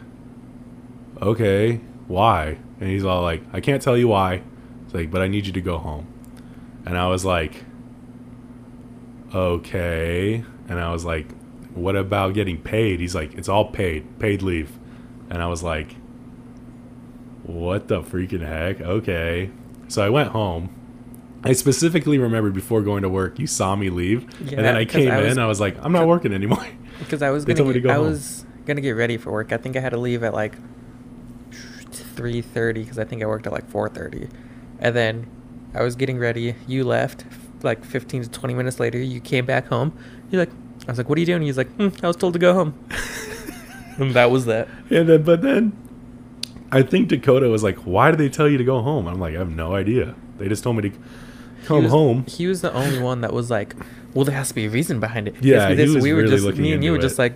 okay, 1.20 1.81
why? 2.09 2.59
And 2.81 2.90
he's 2.90 3.05
all 3.05 3.22
like, 3.22 3.42
I 3.52 3.61
can't 3.61 3.81
tell 3.81 3.96
you 3.96 4.09
why. 4.09 4.42
It's 4.85 4.94
like, 4.94 5.11
but 5.11 5.22
I 5.22 5.28
need 5.28 5.46
you 5.46 5.52
to 5.52 5.61
go 5.61 5.78
home. 5.78 6.07
And 6.85 6.98
I 6.98 7.07
was 7.07 7.24
like, 7.24 7.64
okay. 9.35 10.44
And 10.68 10.81
I 10.81 10.92
was 10.92 11.05
like, 11.05 11.33
what 11.74 11.96
about 11.96 12.35
getting 12.35 12.61
paid? 12.61 13.00
He's 13.00 13.14
like, 13.14 13.35
it's 13.35 13.48
all 13.48 13.70
paid, 13.70 14.18
paid 14.18 14.42
leave. 14.42 14.78
And 15.31 15.40
I 15.42 15.46
was 15.46 15.62
like, 15.62 15.94
what 17.44 17.88
the 17.88 18.02
freaking 18.02 18.46
heck? 18.46 18.81
Okay. 18.81 19.50
So 19.88 20.02
I 20.02 20.09
went 20.09 20.31
home. 20.31 20.70
I 21.44 21.52
specifically 21.55 22.18
remembered 22.18 22.55
before 22.55 22.83
going 22.83 23.02
to 23.02 23.09
work, 23.09 23.38
you 23.38 23.46
saw 23.48 23.74
me 23.74 23.90
leave. 23.90 24.22
Yeah, 24.40 24.59
and 24.59 24.64
then 24.64 24.76
I 24.76 24.85
came 24.85 25.11
I 25.11 25.20
was- 25.22 25.33
in, 25.33 25.38
I 25.38 25.46
was 25.46 25.59
like, 25.61 25.76
I'm 25.85 25.92
not 25.92 26.07
working 26.07 26.33
anymore. 26.33 26.64
Because 26.98 27.20
I 27.22 27.31
was 27.31 27.44
gonna 27.44 27.64
get, 27.64 27.72
to 27.72 27.81
go 27.81 27.90
I 27.90 27.94
home. 27.94 28.07
was 28.07 28.44
gonna 28.64 28.81
get 28.81 28.92
ready 28.92 29.16
for 29.16 29.33
work. 29.33 29.50
I 29.52 29.57
think 29.57 29.76
I 29.76 29.81
had 29.81 29.90
to 29.90 29.96
leave 29.98 30.22
at 30.22 30.33
like 30.35 30.55
three 31.90 32.40
thirty 32.42 32.83
because 32.83 32.98
I 32.98 33.05
think 33.05 33.22
I 33.22 33.26
worked 33.26 33.46
at 33.46 33.52
like 33.52 33.68
four 33.68 33.88
thirty, 33.88 34.28
and 34.78 34.94
then 34.94 35.26
I 35.74 35.83
was 35.83 35.96
getting 35.96 36.18
ready. 36.18 36.55
You 36.68 36.85
left 36.85 37.24
like 37.62 37.85
fifteen 37.85 38.22
to 38.22 38.31
twenty 38.31 38.55
minutes 38.55 38.78
later. 38.78 38.98
You 38.98 39.20
came 39.20 39.46
back 39.46 39.66
home. 39.66 39.96
You're 40.31 40.42
like, 40.42 40.50
I 40.87 40.92
was 40.92 40.98
like, 40.98 41.09
what 41.09 41.16
are 41.16 41.20
you 41.20 41.26
doing? 41.26 41.42
He's 41.42 41.57
like, 41.57 41.70
hmm, 41.76 41.88
I 42.05 42.07
was 42.07 42.14
told 42.16 42.35
to 42.35 42.38
go 42.38 42.55
home. 42.55 42.74
and 43.98 44.12
that 44.14 44.31
was 44.31 44.44
that. 44.46 44.68
And 44.90 45.09
then, 45.09 45.22
but 45.22 45.42
then, 45.42 45.76
I 46.72 46.82
think 46.82 47.08
Dakota 47.08 47.48
was 47.48 47.62
like, 47.62 47.76
"Why 47.78 48.11
did 48.11 48.18
they 48.18 48.28
tell 48.28 48.48
you 48.48 48.58
to 48.58 48.64
go 48.64 48.80
home?" 48.82 49.06
I'm 49.06 49.20
like, 49.20 49.35
"I 49.35 49.38
have 49.38 49.54
no 49.54 49.74
idea. 49.74 50.14
They 50.38 50.48
just 50.48 50.64
told 50.64 50.76
me 50.76 50.82
to 50.82 50.88
He 50.90 50.96
come 51.66 51.82
was- 51.85 51.92
home." 51.92 52.24
He 52.26 52.46
was 52.46 52.62
the 52.62 52.72
only 52.72 52.98
one 52.98 53.20
that 53.20 53.32
was 53.32 53.50
like, 53.50 53.76
well, 54.14 54.24
there 54.24 54.35
has 54.35 54.48
to 54.48 54.54
be 54.54 54.66
a 54.66 54.70
reason 54.70 54.98
behind 55.00 55.28
it. 55.28 55.37
Yeah, 55.40 55.70
he 55.72 55.82
was 55.82 56.02
we 56.02 56.12
were 56.12 56.18
really 56.20 56.30
just 56.32 56.44
looking 56.44 56.62
me 56.62 56.72
and 56.72 56.82
you 56.85 56.90
were 56.90 56.96
into 56.96 57.06
just 57.08 57.18
like, 57.18 57.35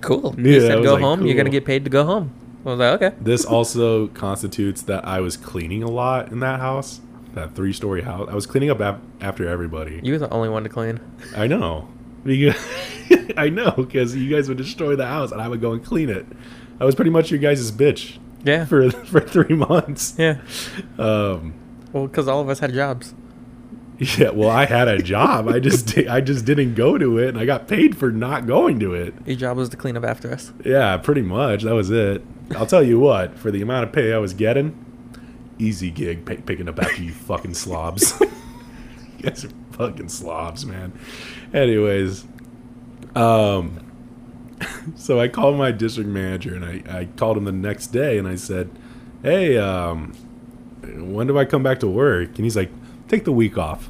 cool. 0.00 0.34
Yeah, 0.38 0.44
you 0.50 0.56
I 0.56 0.60
said 0.68 0.82
go 0.84 0.94
like, 0.94 1.02
home. 1.02 1.26
You're 1.26 1.36
gonna 1.36 1.50
get 1.50 1.64
paid 1.64 1.84
to 1.84 1.90
go 1.90 2.04
home. 2.04 2.32
I 2.66 2.68
was 2.70 2.78
like, 2.78 3.02
okay. 3.02 3.16
This 3.20 3.44
also 3.44 4.06
constitutes 4.08 4.82
that 4.82 5.06
I 5.06 5.20
was 5.20 5.36
cleaning 5.36 5.82
a 5.82 5.90
lot 5.90 6.32
in 6.32 6.40
that 6.40 6.60
house, 6.60 7.00
that 7.34 7.54
three-story 7.54 8.02
house. 8.02 8.28
I 8.30 8.34
was 8.34 8.46
cleaning 8.46 8.70
up 8.70 8.80
ap- 8.80 9.02
after 9.20 9.46
everybody. 9.48 10.00
You 10.02 10.12
were 10.12 10.18
the 10.18 10.30
only 10.30 10.48
one 10.48 10.62
to 10.62 10.68
clean. 10.70 10.98
I 11.36 11.46
know. 11.46 11.88
I 13.36 13.50
know 13.50 13.72
because 13.76 14.16
you 14.16 14.34
guys 14.34 14.48
would 14.48 14.56
destroy 14.56 14.96
the 14.96 15.06
house 15.06 15.30
and 15.32 15.40
I 15.42 15.48
would 15.48 15.60
go 15.60 15.72
and 15.72 15.84
clean 15.84 16.08
it. 16.08 16.26
I 16.80 16.84
was 16.84 16.94
pretty 16.94 17.10
much 17.10 17.30
your 17.30 17.38
guys' 17.40 17.70
bitch 17.70 18.18
Yeah. 18.44 18.64
for 18.70 18.90
for 18.90 19.20
three 19.20 19.56
months. 19.56 20.14
yeah. 20.18 20.38
Um, 20.98 21.54
Well, 21.92 22.06
because 22.06 22.28
all 22.28 22.40
of 22.40 22.48
us 22.48 22.58
had 22.60 22.72
jobs. 22.72 23.14
yeah. 23.98 24.30
Well, 24.30 24.50
I 24.50 24.64
had 24.66 24.88
a 24.88 25.00
job. 25.02 25.48
I 25.48 25.58
just 25.60 25.94
di- 25.94 26.08
I 26.08 26.20
just 26.20 26.44
didn't 26.44 26.74
go 26.74 26.98
to 26.98 27.18
it, 27.18 27.28
and 27.30 27.38
I 27.38 27.44
got 27.46 27.68
paid 27.68 27.96
for 27.96 28.10
not 28.10 28.46
going 28.46 28.78
to 28.80 28.92
it. 28.94 29.14
Your 29.26 29.36
job 29.36 29.56
was 29.56 29.68
to 29.70 29.76
clean 29.76 29.96
up 29.96 30.04
after 30.04 30.30
us. 30.32 30.52
Yeah, 30.64 30.96
pretty 30.98 31.22
much. 31.22 31.62
That 31.62 31.74
was 31.74 31.90
it. 31.90 32.22
I'll 32.56 32.66
tell 32.66 32.82
you 32.82 32.98
what. 33.00 33.38
For 33.38 33.50
the 33.50 33.62
amount 33.62 33.84
of 33.86 33.92
pay 33.92 34.12
I 34.12 34.18
was 34.18 34.34
getting, 34.34 34.74
easy 35.58 35.90
gig 35.90 36.26
pick, 36.26 36.44
picking 36.44 36.68
up 36.68 36.78
after 36.80 37.02
you 37.02 37.12
fucking 37.12 37.54
slobs. 37.54 38.20
you 38.20 39.22
guys 39.22 39.44
are 39.44 39.50
fucking 39.72 40.08
slobs, 40.08 40.66
man. 40.66 40.92
Anyways, 41.54 42.24
um, 43.14 43.78
so 44.96 45.20
I 45.20 45.28
called 45.28 45.56
my 45.56 45.70
district 45.72 46.08
manager 46.10 46.54
and 46.54 46.64
I, 46.64 46.82
I 47.00 47.04
called 47.16 47.36
him 47.36 47.44
the 47.44 47.52
next 47.52 47.88
day 47.88 48.18
and 48.18 48.26
I 48.28 48.36
said, 48.36 48.70
Hey, 49.22 49.56
um, 49.58 50.12
when 50.82 51.26
do 51.26 51.38
I 51.38 51.44
come 51.44 51.62
back 51.62 51.80
to 51.80 51.88
work? 51.88 52.28
And 52.36 52.44
he's 52.44 52.56
like, 52.56 52.70
Take 53.08 53.24
the 53.24 53.32
week 53.32 53.56
off. 53.58 53.88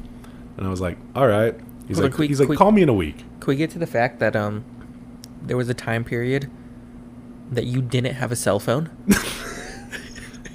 And 0.57 0.65
I 0.65 0.69
was 0.69 0.81
like, 0.81 0.97
All 1.15 1.27
right. 1.27 1.55
He's 1.87 1.97
Hold 1.97 2.05
like, 2.09 2.15
quick- 2.15 2.29
he's 2.29 2.39
like, 2.39 2.47
quick- 2.47 2.57
call 2.59 2.71
me 2.71 2.81
in 2.81 2.89
a 2.89 2.93
week. 2.93 3.17
Can 3.39 3.47
we 3.47 3.55
get 3.57 3.69
to 3.71 3.79
the 3.79 3.87
fact 3.87 4.19
that 4.19 4.35
um, 4.35 4.63
there 5.41 5.55
was 5.57 5.69
a 5.69 5.73
time 5.75 6.03
period 6.03 6.49
that 7.51 7.65
you 7.65 7.81
didn't 7.81 8.15
have 8.15 8.31
a 8.31 8.35
cell 8.35 8.59
phone 8.59 8.89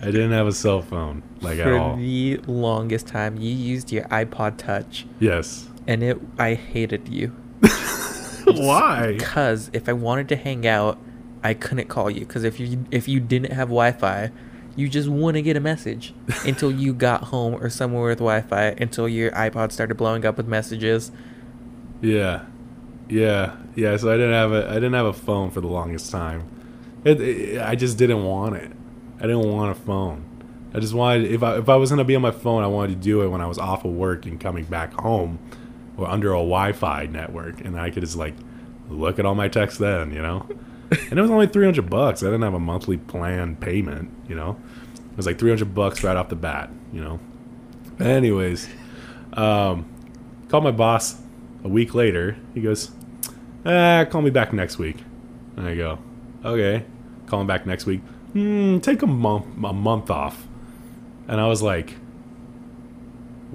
I 0.02 0.06
didn't 0.06 0.32
have 0.32 0.46
a 0.46 0.52
cell 0.52 0.80
phone 0.82 1.22
like 1.40 1.58
at 1.58 1.64
for 1.64 1.96
the 1.96 2.40
longest 2.46 3.06
time? 3.06 3.36
You 3.36 3.50
used 3.54 3.92
your 3.92 4.04
iPod 4.04 4.56
Touch, 4.56 5.06
yes. 5.20 5.68
and 5.86 6.02
it 6.02 6.18
I 6.38 6.54
hated 6.54 7.06
you 7.08 7.36
Why? 8.66 9.14
because 9.14 9.70
if 9.72 9.88
I 9.88 9.92
wanted 9.92 10.28
to 10.30 10.36
hang 10.36 10.66
out, 10.66 10.98
I 11.42 11.54
couldn't 11.54 11.88
call 11.88 12.10
you 12.10 12.20
because 12.20 12.44
if 12.44 12.60
you 12.60 12.84
if 12.90 13.08
you 13.08 13.20
didn't 13.20 13.52
have 13.52 13.68
Wi-Fi, 13.68 14.30
you 14.76 14.88
just 14.88 15.08
wouldn't 15.08 15.44
get 15.44 15.56
a 15.56 15.60
message 15.60 16.14
until 16.44 16.70
you 16.70 16.92
got 16.92 17.24
home 17.24 17.54
or 17.54 17.70
somewhere 17.70 18.08
with 18.08 18.18
Wi-Fi 18.18 18.62
until 18.78 19.08
your 19.08 19.30
iPod 19.32 19.72
started 19.72 19.96
blowing 19.96 20.24
up 20.24 20.36
with 20.36 20.46
messages. 20.46 21.12
Yeah, 22.00 22.44
yeah, 23.08 23.56
yeah. 23.74 23.96
So 23.96 24.10
I 24.10 24.16
didn't 24.16 24.32
have 24.32 24.52
a 24.52 24.68
I 24.68 24.74
didn't 24.74 24.94
have 24.94 25.06
a 25.06 25.12
phone 25.12 25.50
for 25.50 25.60
the 25.60 25.68
longest 25.68 26.10
time. 26.10 26.48
It, 27.04 27.20
it, 27.20 27.62
I 27.62 27.74
just 27.74 27.96
didn't 27.96 28.24
want 28.24 28.56
it. 28.56 28.72
I 29.18 29.22
didn't 29.22 29.50
want 29.50 29.70
a 29.70 29.80
phone. 29.80 30.26
I 30.74 30.78
just 30.78 30.94
wanted 30.94 31.30
if 31.30 31.42
I 31.42 31.58
if 31.58 31.68
I 31.68 31.76
was 31.76 31.90
gonna 31.90 32.04
be 32.04 32.14
on 32.16 32.22
my 32.22 32.30
phone, 32.30 32.62
I 32.62 32.66
wanted 32.66 32.94
to 32.94 33.00
do 33.00 33.22
it 33.22 33.28
when 33.28 33.40
I 33.40 33.46
was 33.46 33.58
off 33.58 33.84
of 33.84 33.92
work 33.92 34.26
and 34.26 34.38
coming 34.38 34.64
back 34.64 34.92
home, 34.92 35.38
or 35.96 36.06
under 36.06 36.28
a 36.32 36.38
Wi-Fi 36.38 37.06
network, 37.06 37.60
and 37.60 37.78
I 37.78 37.90
could 37.90 38.02
just 38.02 38.16
like 38.16 38.34
look 38.90 39.18
at 39.18 39.26
all 39.26 39.34
my 39.34 39.48
texts 39.48 39.78
then, 39.78 40.12
you 40.12 40.20
know. 40.20 40.46
and 40.90 41.18
it 41.18 41.22
was 41.22 41.30
only 41.30 41.46
three 41.46 41.64
hundred 41.64 41.88
bucks. 41.88 42.22
I 42.22 42.26
didn't 42.26 42.42
have 42.42 42.54
a 42.54 42.60
monthly 42.60 42.96
plan 42.96 43.56
payment, 43.56 44.10
you 44.28 44.34
know. 44.34 44.58
It 45.12 45.16
was 45.16 45.26
like 45.26 45.38
three 45.38 45.50
hundred 45.50 45.74
bucks 45.74 46.02
right 46.02 46.16
off 46.16 46.28
the 46.28 46.36
bat, 46.36 46.70
you 46.92 47.00
know. 47.00 47.20
Anyways, 48.00 48.68
um, 49.34 49.88
called 50.48 50.64
my 50.64 50.70
boss 50.70 51.20
a 51.64 51.68
week 51.68 51.94
later. 51.94 52.36
He 52.54 52.60
goes, 52.60 52.90
ah, 53.64 54.04
call 54.08 54.22
me 54.22 54.30
back 54.30 54.52
next 54.52 54.78
week. 54.78 54.96
And 55.56 55.66
I 55.66 55.74
go, 55.74 55.98
okay. 56.44 56.84
Call 57.26 57.42
him 57.42 57.46
back 57.46 57.66
next 57.66 57.86
week. 57.86 58.00
Hmm, 58.32 58.78
take 58.78 59.02
a 59.02 59.06
month 59.06 59.46
a 59.62 59.72
month 59.72 60.10
off. 60.10 60.46
And 61.28 61.40
I 61.40 61.46
was 61.46 61.62
like, 61.62 61.94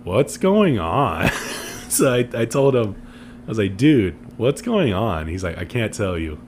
what's 0.04 0.38
going 0.38 0.80
on? 0.80 1.30
so 1.90 2.14
I, 2.14 2.30
I 2.34 2.46
told 2.46 2.76
him, 2.76 3.02
I 3.46 3.50
was 3.50 3.58
like, 3.58 3.76
dude, 3.76 4.16
what's 4.38 4.62
going 4.62 4.94
on? 4.94 5.28
He's 5.28 5.44
like, 5.44 5.58
I 5.58 5.66
can't 5.66 5.94
tell 5.94 6.18
you. 6.18 6.40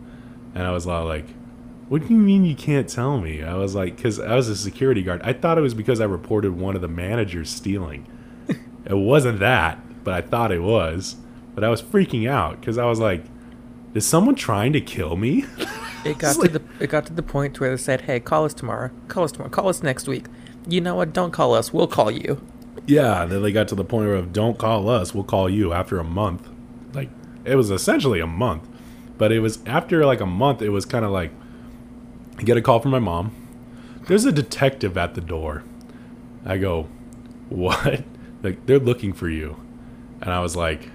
And 0.56 0.64
I 0.64 0.72
was 0.72 0.86
like, 0.86 1.26
what 1.90 2.02
do 2.02 2.14
you 2.14 2.20
mean 2.20 2.44
you 2.44 2.56
can't 2.56 2.90
tell 2.90 3.20
me? 3.20 3.44
I 3.44 3.56
was 3.56 3.76
like, 3.76 3.96
because 3.96 4.20
I 4.20 4.36
was 4.36 4.50
a 4.50 4.56
security 4.56 5.04
guard. 5.04 5.22
I 5.24 5.34
thought 5.34 5.58
it 5.58 5.62
was 5.62 5.74
because 5.74 6.02
I 6.02 6.06
reported 6.06 6.58
one 6.58 6.76
of 6.76 6.82
the 6.82 6.88
managers 6.88 7.50
stealing. 7.50 8.08
it 8.86 8.98
wasn't 8.98 9.40
that, 9.40 10.04
but 10.04 10.14
I 10.14 10.22
thought 10.22 10.52
it 10.52 10.62
was. 10.62 11.16
But 11.56 11.64
I 11.64 11.70
was 11.70 11.82
freaking 11.82 12.30
out 12.30 12.60
because 12.60 12.78
I 12.78 12.86
was 12.86 13.00
like, 13.00 13.24
is 13.94 14.06
someone 14.06 14.36
trying 14.36 14.74
to 14.74 14.82
kill 14.82 15.16
me? 15.16 15.46
It 16.06 16.20
got 16.20 16.36
to 16.36 16.42
like- 16.42 16.54
the 16.54 16.62
it 16.80 16.90
got 16.90 17.06
to 17.08 17.14
the 17.14 17.24
point 17.24 17.60
where 17.60 17.72
they 17.72 17.76
said, 17.76 18.02
"Hey, 18.02 18.22
call 18.22 18.46
us 18.46 18.54
tomorrow. 18.54 18.92
Call 19.10 19.26
us 19.26 19.32
tomorrow. 19.34 19.50
Call 19.50 19.68
us 19.68 19.84
next 19.84 20.08
week." 20.08 20.28
You 20.66 20.80
know 20.80 20.96
what? 20.96 21.12
Don't 21.12 21.32
call 21.32 21.54
us. 21.54 21.74
We'll 21.74 21.88
call 21.88 22.12
you. 22.12 22.40
Yeah, 22.86 23.26
then 23.26 23.42
they 23.42 23.52
got 23.52 23.68
to 23.70 23.76
the 23.76 23.84
point 23.84 24.08
where 24.08 24.22
don't 24.22 24.58
call 24.58 24.88
us, 24.88 25.14
we'll 25.14 25.26
call 25.26 25.50
you 25.50 25.74
after 25.74 26.00
a 26.00 26.04
month. 26.06 26.48
It 27.48 27.56
was 27.56 27.72
essentially 27.72 28.20
a 28.20 28.28
month. 28.28 28.68
But 29.18 29.32
it 29.32 29.40
was 29.40 29.60
after 29.66 30.06
like 30.06 30.22
a 30.22 30.26
month 30.26 30.62
it 30.62 30.70
was 30.70 30.86
kind 30.86 31.04
of 31.04 31.12
like 31.12 31.32
I 32.38 32.44
get 32.44 32.58
a 32.58 32.62
call 32.62 32.80
from 32.80 32.92
my 32.92 33.00
mom. 33.00 33.32
There's 34.08 34.26
a 34.26 34.32
detective 34.32 34.98
at 34.98 35.16
the 35.16 35.22
door. 35.22 35.64
I 36.46 36.58
go, 36.58 36.88
"What?" 37.50 38.04
Like 38.44 38.68
they're 38.68 38.78
looking 38.78 39.14
for 39.14 39.28
you. 39.28 39.60
And 40.22 40.32
I 40.32 40.42
was 40.42 40.56
like 40.56 40.92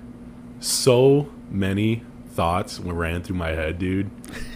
so 0.60 1.28
many 1.50 2.04
thoughts 2.30 2.78
ran 2.78 3.22
through 3.22 3.36
my 3.36 3.50
head, 3.50 3.80
dude. 3.80 4.10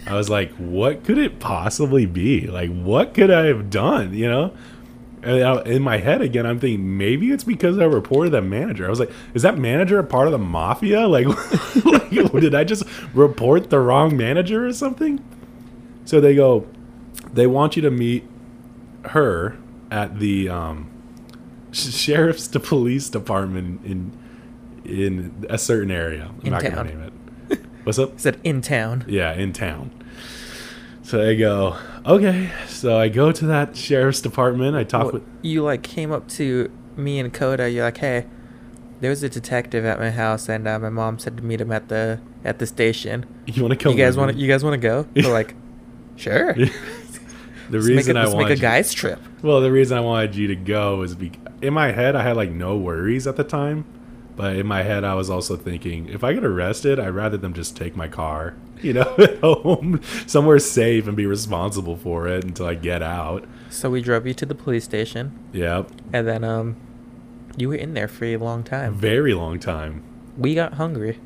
I 0.06 0.14
was 0.14 0.30
like, 0.30 0.52
what 0.52 1.04
could 1.04 1.18
it 1.18 1.40
possibly 1.40 2.06
be? 2.06 2.46
Like 2.46 2.70
what 2.70 3.12
could 3.12 3.30
I 3.30 3.46
have 3.46 3.70
done, 3.70 4.14
you 4.14 4.28
know? 4.28 4.52
In 5.26 5.82
my 5.82 5.98
head 5.98 6.20
again, 6.20 6.46
I'm 6.46 6.60
thinking 6.60 6.96
maybe 6.96 7.32
it's 7.32 7.42
because 7.44 7.78
I 7.78 7.84
reported 7.84 8.30
that 8.30 8.42
manager. 8.42 8.86
I 8.86 8.90
was 8.90 9.00
like, 9.00 9.10
is 9.34 9.42
that 9.42 9.58
manager 9.58 9.98
a 9.98 10.04
part 10.04 10.26
of 10.28 10.32
the 10.32 10.38
mafia? 10.38 11.06
Like, 11.08 11.26
like, 11.84 12.32
did 12.40 12.54
I 12.54 12.62
just 12.64 12.84
report 13.14 13.70
the 13.70 13.80
wrong 13.80 14.16
manager 14.16 14.66
or 14.66 14.72
something? 14.72 15.22
So 16.04 16.20
they 16.20 16.34
go, 16.34 16.66
they 17.32 17.46
want 17.46 17.74
you 17.76 17.82
to 17.82 17.90
meet 17.90 18.24
her 19.06 19.56
at 19.90 20.18
the 20.20 20.48
um, 20.48 20.90
sheriff's 21.72 22.46
to 22.48 22.60
police 22.60 23.08
department 23.08 23.84
in 23.84 24.12
in 24.84 25.44
a 25.50 25.58
certain 25.58 25.90
area. 25.90 26.30
I'm 26.38 26.46
In 26.46 26.50
not 26.52 26.62
town. 26.62 26.72
gonna 26.74 26.88
name 26.90 27.00
it. 27.50 27.60
What's 27.82 27.98
up? 27.98 28.12
I 28.14 28.16
said 28.18 28.40
in 28.44 28.60
town. 28.60 29.04
Yeah, 29.08 29.32
in 29.32 29.52
town. 29.52 29.90
So 31.02 31.18
they 31.18 31.36
go, 31.36 31.76
okay. 32.06 32.50
So 32.68 32.98
I 32.98 33.08
go 33.08 33.32
to 33.32 33.46
that 33.46 33.76
sheriff's 33.76 34.20
department. 34.20 34.76
I 34.76 34.84
talk 34.84 35.04
What- 35.04 35.14
with. 35.14 35.22
you 35.42 35.62
like 35.62 35.82
came 35.82 36.12
up 36.12 36.28
to 36.30 36.70
me 36.96 37.18
and 37.18 37.32
Coda. 37.32 37.68
You're 37.70 37.84
like, 37.84 37.98
"Hey, 37.98 38.26
there's 39.00 39.22
a 39.22 39.28
detective 39.28 39.84
at 39.84 39.98
my 39.98 40.10
house, 40.10 40.48
and 40.48 40.66
uh, 40.66 40.78
my 40.78 40.88
mom 40.90 41.18
said 41.18 41.36
to 41.36 41.42
meet 41.44 41.60
him 41.60 41.70
at 41.72 41.88
the 41.88 42.20
at 42.44 42.58
the 42.58 42.66
station. 42.66 43.26
You 43.46 43.62
want 43.62 43.72
to 43.72 43.76
come? 43.82 43.92
you 43.92 43.98
guys 43.98 44.16
want 44.16 44.32
to? 44.32 44.38
You 44.38 44.48
guys 44.48 44.64
want 44.64 44.74
to 44.74 44.78
go?" 44.88 45.06
We're 45.16 45.32
like, 45.32 45.54
"Sure." 46.16 46.54
the 46.54 46.70
Let's 47.70 47.86
reason 47.86 47.94
make 47.96 48.08
a, 48.08 48.18
I 48.18 48.22
let's 48.22 48.34
wanted 48.34 48.44
make 48.48 48.52
a 48.52 48.56
you- 48.56 48.62
guy's 48.62 48.92
trip. 48.94 49.20
well, 49.42 49.60
the 49.60 49.72
reason 49.72 49.98
I 49.98 50.00
wanted 50.00 50.36
you 50.36 50.46
to 50.48 50.56
go 50.56 51.02
is 51.02 51.14
be 51.14 51.32
in 51.62 51.74
my 51.74 51.92
head. 51.92 52.14
I 52.16 52.22
had 52.22 52.36
like 52.36 52.50
no 52.50 52.76
worries 52.76 53.26
at 53.26 53.36
the 53.36 53.44
time, 53.44 53.84
but 54.36 54.56
in 54.56 54.66
my 54.66 54.82
head, 54.82 55.04
I 55.04 55.14
was 55.14 55.28
also 55.30 55.56
thinking 55.56 56.08
if 56.08 56.22
I 56.24 56.32
get 56.32 56.44
arrested, 56.44 56.98
I'd 57.00 57.08
rather 57.10 57.36
them 57.36 57.52
just 57.54 57.76
take 57.76 57.96
my 57.96 58.08
car, 58.08 58.54
you 58.82 58.92
know, 58.92 59.14
at 59.18 59.38
home 59.40 60.00
somewhere 60.26 60.58
safe 60.58 61.06
and 61.06 61.16
be 61.16 61.26
responsible 61.26 61.96
for 61.96 62.28
it 62.28 62.44
until 62.44 62.66
I 62.66 62.74
get 62.74 63.02
out. 63.02 63.44
So 63.70 63.90
we 63.90 64.00
drove 64.02 64.26
you 64.26 64.34
to 64.34 64.46
the 64.46 64.54
police 64.54 64.84
station, 64.84 65.38
Yep, 65.52 65.90
and 66.12 66.26
then 66.26 66.44
um, 66.44 66.76
you 67.56 67.68
were 67.68 67.74
in 67.74 67.94
there 67.94 68.08
for 68.08 68.24
a 68.26 68.36
long 68.36 68.62
time. 68.64 68.94
very 68.94 69.34
long 69.34 69.58
time. 69.58 70.02
We 70.38 70.54
got 70.54 70.74
hungry, 70.74 71.18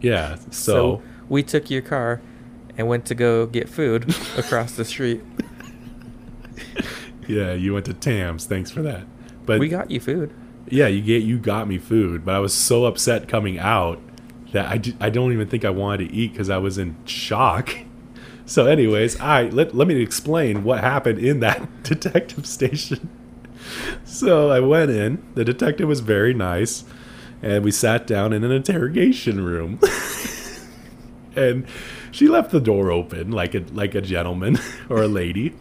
Yeah, 0.00 0.36
so, 0.50 0.72
so 1.00 1.02
we 1.28 1.42
took 1.42 1.70
your 1.70 1.82
car 1.82 2.20
and 2.76 2.86
went 2.88 3.04
to 3.06 3.14
go 3.14 3.46
get 3.46 3.68
food 3.68 4.14
across 4.38 4.72
the 4.72 4.84
street. 4.84 5.20
yeah, 7.26 7.52
you 7.52 7.74
went 7.74 7.86
to 7.86 7.94
Tams. 7.94 8.46
Thanks 8.46 8.70
for 8.70 8.82
that. 8.82 9.04
But 9.46 9.58
we 9.60 9.68
got 9.68 9.90
you 9.90 10.00
food. 10.00 10.32
Yeah, 10.70 10.86
you 10.86 11.00
get 11.02 11.22
you 11.22 11.38
got 11.38 11.66
me 11.66 11.78
food, 11.78 12.24
but 12.24 12.34
I 12.34 12.38
was 12.38 12.52
so 12.54 12.84
upset 12.84 13.28
coming 13.28 13.58
out 13.58 14.00
that 14.52 14.66
I, 14.66 15.06
I 15.06 15.10
don't 15.10 15.32
even 15.32 15.48
think 15.48 15.64
I 15.64 15.70
wanted 15.70 16.08
to 16.08 16.14
eat 16.14 16.32
because 16.32 16.50
I 16.50 16.58
was 16.58 16.78
in 16.78 16.96
shock. 17.04 17.76
So, 18.46 18.66
anyways, 18.66 19.20
I 19.20 19.44
let 19.44 19.74
let 19.74 19.88
me 19.88 20.00
explain 20.00 20.64
what 20.64 20.80
happened 20.80 21.18
in 21.18 21.40
that 21.40 21.82
detective 21.82 22.46
station. 22.46 23.10
So 24.04 24.50
I 24.50 24.60
went 24.60 24.90
in. 24.90 25.22
The 25.34 25.44
detective 25.44 25.88
was 25.88 26.00
very 26.00 26.32
nice, 26.32 26.84
and 27.42 27.64
we 27.64 27.70
sat 27.70 28.06
down 28.06 28.32
in 28.32 28.44
an 28.44 28.50
interrogation 28.50 29.44
room. 29.44 29.78
and 31.36 31.66
she 32.10 32.28
left 32.28 32.50
the 32.50 32.60
door 32.60 32.90
open 32.90 33.30
like 33.30 33.54
a 33.54 33.60
like 33.72 33.94
a 33.94 34.00
gentleman 34.00 34.58
or 34.88 35.02
a 35.02 35.08
lady. 35.08 35.54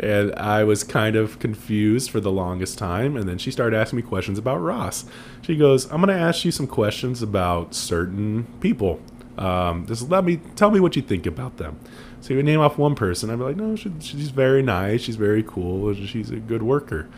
And 0.00 0.34
I 0.36 0.64
was 0.64 0.84
kind 0.84 1.16
of 1.16 1.38
confused 1.38 2.10
for 2.10 2.20
the 2.20 2.30
longest 2.30 2.78
time. 2.78 3.16
And 3.16 3.28
then 3.28 3.38
she 3.38 3.50
started 3.50 3.76
asking 3.76 3.96
me 3.96 4.02
questions 4.02 4.38
about 4.38 4.58
Ross. 4.58 5.04
She 5.42 5.56
goes, 5.56 5.84
I'm 5.86 6.00
going 6.00 6.16
to 6.16 6.22
ask 6.22 6.44
you 6.44 6.52
some 6.52 6.66
questions 6.66 7.22
about 7.22 7.74
certain 7.74 8.46
people. 8.60 9.00
Um, 9.36 9.86
just 9.86 10.08
let 10.08 10.24
me 10.24 10.40
tell 10.56 10.70
me 10.70 10.80
what 10.80 10.96
you 10.96 11.02
think 11.02 11.26
about 11.26 11.56
them. 11.56 11.78
So 12.20 12.30
you 12.30 12.36
would 12.36 12.46
name 12.46 12.60
off 12.60 12.78
one 12.78 12.94
person. 12.94 13.30
I'd 13.30 13.36
be 13.36 13.44
like, 13.44 13.56
no, 13.56 13.76
she, 13.76 13.92
she's 14.00 14.30
very 14.30 14.62
nice. 14.62 15.00
She's 15.02 15.16
very 15.16 15.42
cool. 15.42 15.94
She's 15.94 16.30
a 16.30 16.36
good 16.36 16.62
worker. 16.62 17.08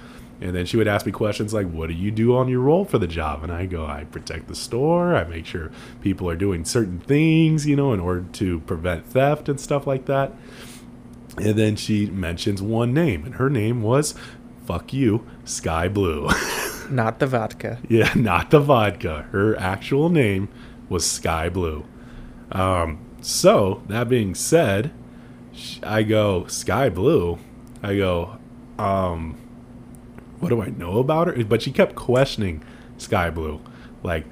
And 0.42 0.54
then 0.54 0.64
she 0.64 0.78
would 0.78 0.88
ask 0.88 1.04
me 1.04 1.12
questions 1.12 1.52
like, 1.52 1.70
what 1.70 1.88
do 1.88 1.94
you 1.94 2.10
do 2.10 2.34
on 2.34 2.48
your 2.48 2.60
role 2.60 2.86
for 2.86 2.98
the 2.98 3.06
job? 3.06 3.42
And 3.42 3.52
I 3.52 3.66
go, 3.66 3.84
I 3.84 4.04
protect 4.04 4.48
the 4.48 4.54
store. 4.54 5.14
I 5.14 5.24
make 5.24 5.44
sure 5.44 5.70
people 6.00 6.30
are 6.30 6.36
doing 6.36 6.64
certain 6.64 6.98
things, 6.98 7.66
you 7.66 7.76
know, 7.76 7.92
in 7.92 8.00
order 8.00 8.24
to 8.34 8.60
prevent 8.60 9.04
theft 9.06 9.50
and 9.50 9.60
stuff 9.60 9.86
like 9.86 10.06
that. 10.06 10.32
And 11.36 11.56
then 11.56 11.76
she 11.76 12.06
mentions 12.06 12.60
one 12.60 12.92
name, 12.92 13.24
and 13.24 13.36
her 13.36 13.48
name 13.48 13.82
was, 13.82 14.14
fuck 14.66 14.92
you, 14.92 15.26
Sky 15.44 15.88
Blue. 15.88 16.28
Not 16.90 17.20
the 17.20 17.26
vodka. 17.26 17.78
yeah, 17.88 18.12
not 18.16 18.50
the 18.50 18.58
vodka. 18.58 19.28
Her 19.30 19.56
actual 19.56 20.08
name 20.08 20.48
was 20.88 21.08
Sky 21.08 21.48
Blue. 21.48 21.84
Um, 22.50 22.98
so, 23.20 23.82
that 23.86 24.08
being 24.08 24.34
said, 24.34 24.90
I 25.84 26.02
go, 26.02 26.46
Sky 26.46 26.88
Blue? 26.88 27.38
I 27.80 27.96
go, 27.96 28.38
um, 28.76 29.38
what 30.40 30.48
do 30.48 30.60
I 30.60 30.70
know 30.70 30.98
about 30.98 31.28
her? 31.28 31.44
But 31.44 31.62
she 31.62 31.70
kept 31.70 31.94
questioning 31.94 32.64
Sky 32.98 33.30
Blue. 33.30 33.60
Like, 34.02 34.26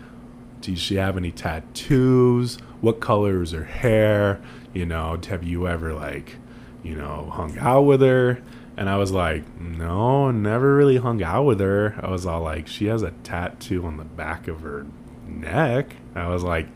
does 0.60 0.80
she 0.80 0.96
have 0.96 1.16
any 1.16 1.30
tattoos? 1.30 2.56
What 2.80 2.98
color 3.00 3.40
is 3.42 3.52
her 3.52 3.64
hair? 3.64 4.40
You 4.74 4.86
know, 4.86 5.16
have 5.28 5.44
you 5.44 5.68
ever, 5.68 5.94
like, 5.94 6.36
you 6.82 6.94
know, 6.94 7.30
hung 7.32 7.58
out 7.58 7.82
with 7.82 8.00
her? 8.00 8.42
And 8.76 8.88
I 8.88 8.96
was 8.96 9.10
like, 9.10 9.60
no, 9.60 10.30
never 10.30 10.76
really 10.76 10.98
hung 10.98 11.22
out 11.22 11.44
with 11.44 11.58
her. 11.58 11.98
I 12.00 12.10
was 12.10 12.26
all 12.26 12.42
like, 12.42 12.68
she 12.68 12.86
has 12.86 13.02
a 13.02 13.10
tattoo 13.24 13.84
on 13.84 13.96
the 13.96 14.04
back 14.04 14.46
of 14.46 14.60
her 14.60 14.86
neck. 15.26 15.96
I 16.14 16.28
was 16.28 16.44
like, 16.44 16.68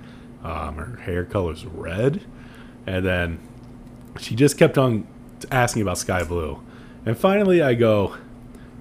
um, 0.43 0.77
her 0.77 0.97
hair 1.03 1.25
color's 1.25 1.65
red. 1.65 2.23
And 2.87 3.07
then 3.07 3.39
she 4.19 4.35
just 4.35 4.59
kept 4.59 4.77
on 4.77 5.07
asking 5.51 5.83
about 5.83 5.99
sky 5.99 6.25
blue. 6.25 6.61
And 7.07 7.17
finally, 7.17 7.63
I 7.63 7.75
go, 7.75 8.17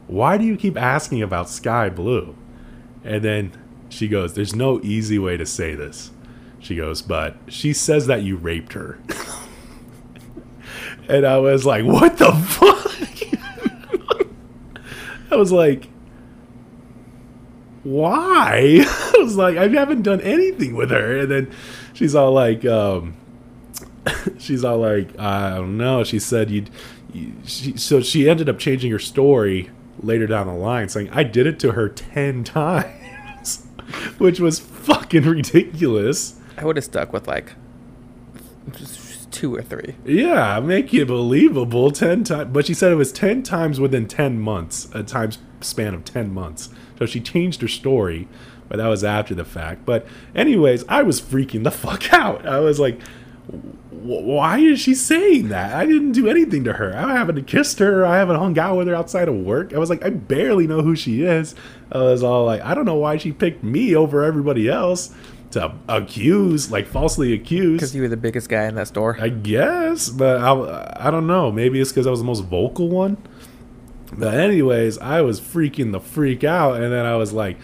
why 0.08 0.38
do 0.38 0.44
you 0.46 0.58
keep 0.58 0.78
asking 0.78 1.22
about 1.22 1.50
sky 1.50 1.90
blue? 1.90 2.36
And 3.04 3.24
then 3.24 3.52
she 3.90 4.08
goes, 4.08 4.34
there's 4.34 4.56
no 4.56 4.82
easy 4.82 5.20
way 5.20 5.38
to 5.38 5.46
say 5.46 5.76
this. 5.76 6.12
She 6.60 6.76
goes, 6.76 7.02
but 7.02 7.36
she 7.48 7.74
says 7.74 8.08
that 8.08 8.24
you 8.24 8.36
raped 8.36 8.74
her. 8.74 9.00
and 11.12 11.26
I 11.26 11.40
was 11.40 11.66
like, 11.66 11.84
what 11.84 12.18
the 12.18 12.32
fuck? 12.32 12.78
I 15.30 15.36
was 15.36 15.52
like, 15.52 15.90
why? 17.84 18.86
I 18.88 19.14
was 19.18 19.36
like, 19.36 19.58
I 19.58 19.68
haven't 19.68 20.04
done 20.04 20.22
anything 20.22 20.74
with 20.74 20.90
her. 20.92 21.18
And 21.20 21.32
then 21.32 21.52
she's 21.94 22.16
all 22.16 22.32
like, 22.32 22.64
um, 22.66 23.16
she's 24.38 24.64
all 24.64 24.78
like, 24.78 25.18
I 25.20 25.56
don't 25.56 25.78
know. 25.78 26.06
She 26.06 26.18
said 26.18 26.50
you'd, 26.50 26.70
you, 27.14 27.34
she, 27.46 27.76
so 27.76 28.00
she 28.02 28.30
ended 28.30 28.48
up 28.48 28.58
changing 28.58 28.92
her 28.92 29.00
story 29.00 29.70
later 30.02 30.28
down 30.28 30.48
the 30.48 30.54
line, 30.54 30.88
saying 30.88 31.10
I 31.12 31.24
did 31.24 31.46
it 31.46 31.60
to 31.60 31.74
her 31.74 31.90
ten 31.90 32.44
times, 32.46 33.66
which 34.18 34.40
was 34.40 34.60
fucking 34.60 35.24
ridiculous. 35.24 36.36
I 36.58 36.64
would 36.64 36.78
have 36.78 36.86
stuck 36.86 37.12
with 37.12 37.28
like 37.28 37.54
two 39.32 39.56
or 39.56 39.62
three. 39.62 39.96
Yeah, 40.06 40.60
make 40.60 40.94
it 40.94 41.08
believable 41.08 41.92
ten 41.92 42.24
times. 42.24 42.50
But 42.52 42.66
she 42.66 42.74
said 42.74 42.92
it 42.92 42.96
was 42.96 43.12
ten 43.12 43.44
times 43.44 43.80
within 43.80 44.08
ten 44.08 44.40
months, 44.40 44.90
a 44.94 45.04
time 45.04 45.32
span 45.62 45.94
of 45.94 46.06
ten 46.06 46.34
months. 46.34 46.70
So 47.00 47.06
she 47.06 47.20
changed 47.20 47.62
her 47.62 47.68
story, 47.68 48.28
but 48.68 48.78
that 48.78 48.88
was 48.88 49.04
after 49.04 49.34
the 49.34 49.46
fact. 49.46 49.86
But 49.86 50.06
anyways, 50.36 50.84
I 50.88 51.04
was 51.04 51.22
freaking 51.22 51.64
the 51.64 51.72
fuck 51.72 52.14
out. 52.14 52.48
I 52.48 52.60
was 52.60 52.80
like, 52.80 53.00
why 53.90 54.60
is 54.60 54.80
she 54.80 54.96
saying 54.96 55.50
that? 55.50 55.74
I 55.74 55.86
didn't 55.86 56.14
do 56.14 56.28
anything 56.28 56.64
to 56.64 56.74
her. 56.74 56.96
I 56.96 57.16
haven't 57.16 57.46
kissed 57.46 57.80
her. 57.80 58.06
I 58.06 58.18
haven't 58.18 58.38
hung 58.38 58.58
out 58.58 58.78
with 58.78 58.88
her 58.88 58.96
outside 58.96 59.28
of 59.28 59.36
work. 59.36 59.74
I 59.74 59.78
was 59.78 59.90
like, 59.90 60.04
I 60.04 60.10
barely 60.10 60.68
know 60.68 60.82
who 60.82 60.96
she 60.96 61.24
is. 61.24 61.54
I 61.92 62.00
was 62.00 62.24
all 62.24 62.46
like, 62.46 62.62
I 62.62 62.74
don't 62.74 62.86
know 62.86 62.96
why 62.96 63.18
she 63.18 63.32
picked 63.32 63.64
me 63.64 63.96
over 63.96 64.24
everybody 64.24 64.70
else 64.70 65.14
to 65.52 65.76
accuse, 65.88 66.72
like 66.72 66.88
falsely 66.88 67.34
accuse. 67.34 67.80
Because 67.80 67.96
you 67.96 68.02
were 68.02 68.08
the 68.08 68.18
biggest 68.18 68.50
guy 68.50 68.66
in 68.66 68.76
that 68.76 68.88
store. 68.88 69.18
I 69.20 69.30
guess, 69.30 70.10
but 70.10 70.42
I, 70.42 71.08
I 71.08 71.12
don't 71.12 71.28
know. 71.28 71.52
Maybe 71.52 71.80
it's 71.80 71.92
because 71.92 72.08
I 72.08 72.10
was 72.10 72.20
the 72.20 72.26
most 72.26 72.42
vocal 72.46 72.90
one. 72.90 73.18
But 74.14 74.34
anyways, 74.34 74.98
I 74.98 75.22
was 75.22 75.40
freaking 75.40 75.92
the 75.92 76.00
freak 76.00 76.44
out, 76.44 76.82
and 76.82 76.92
then 76.92 77.06
I 77.06 77.16
was 77.16 77.32
like, 77.32 77.58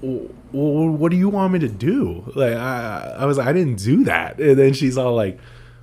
what 0.00 1.10
do 1.10 1.16
you 1.16 1.28
want 1.28 1.52
me 1.52 1.58
to 1.60 1.68
do? 1.68 2.30
Like, 2.34 2.54
I, 2.54 3.16
I 3.20 3.24
was 3.24 3.38
like, 3.38 3.46
I 3.46 3.52
didn't 3.52 3.76
do 3.76 4.04
that. 4.04 4.40
And 4.40 4.58
then 4.58 4.72
she's 4.72 4.98
all 4.98 5.14
like, 5.14 5.38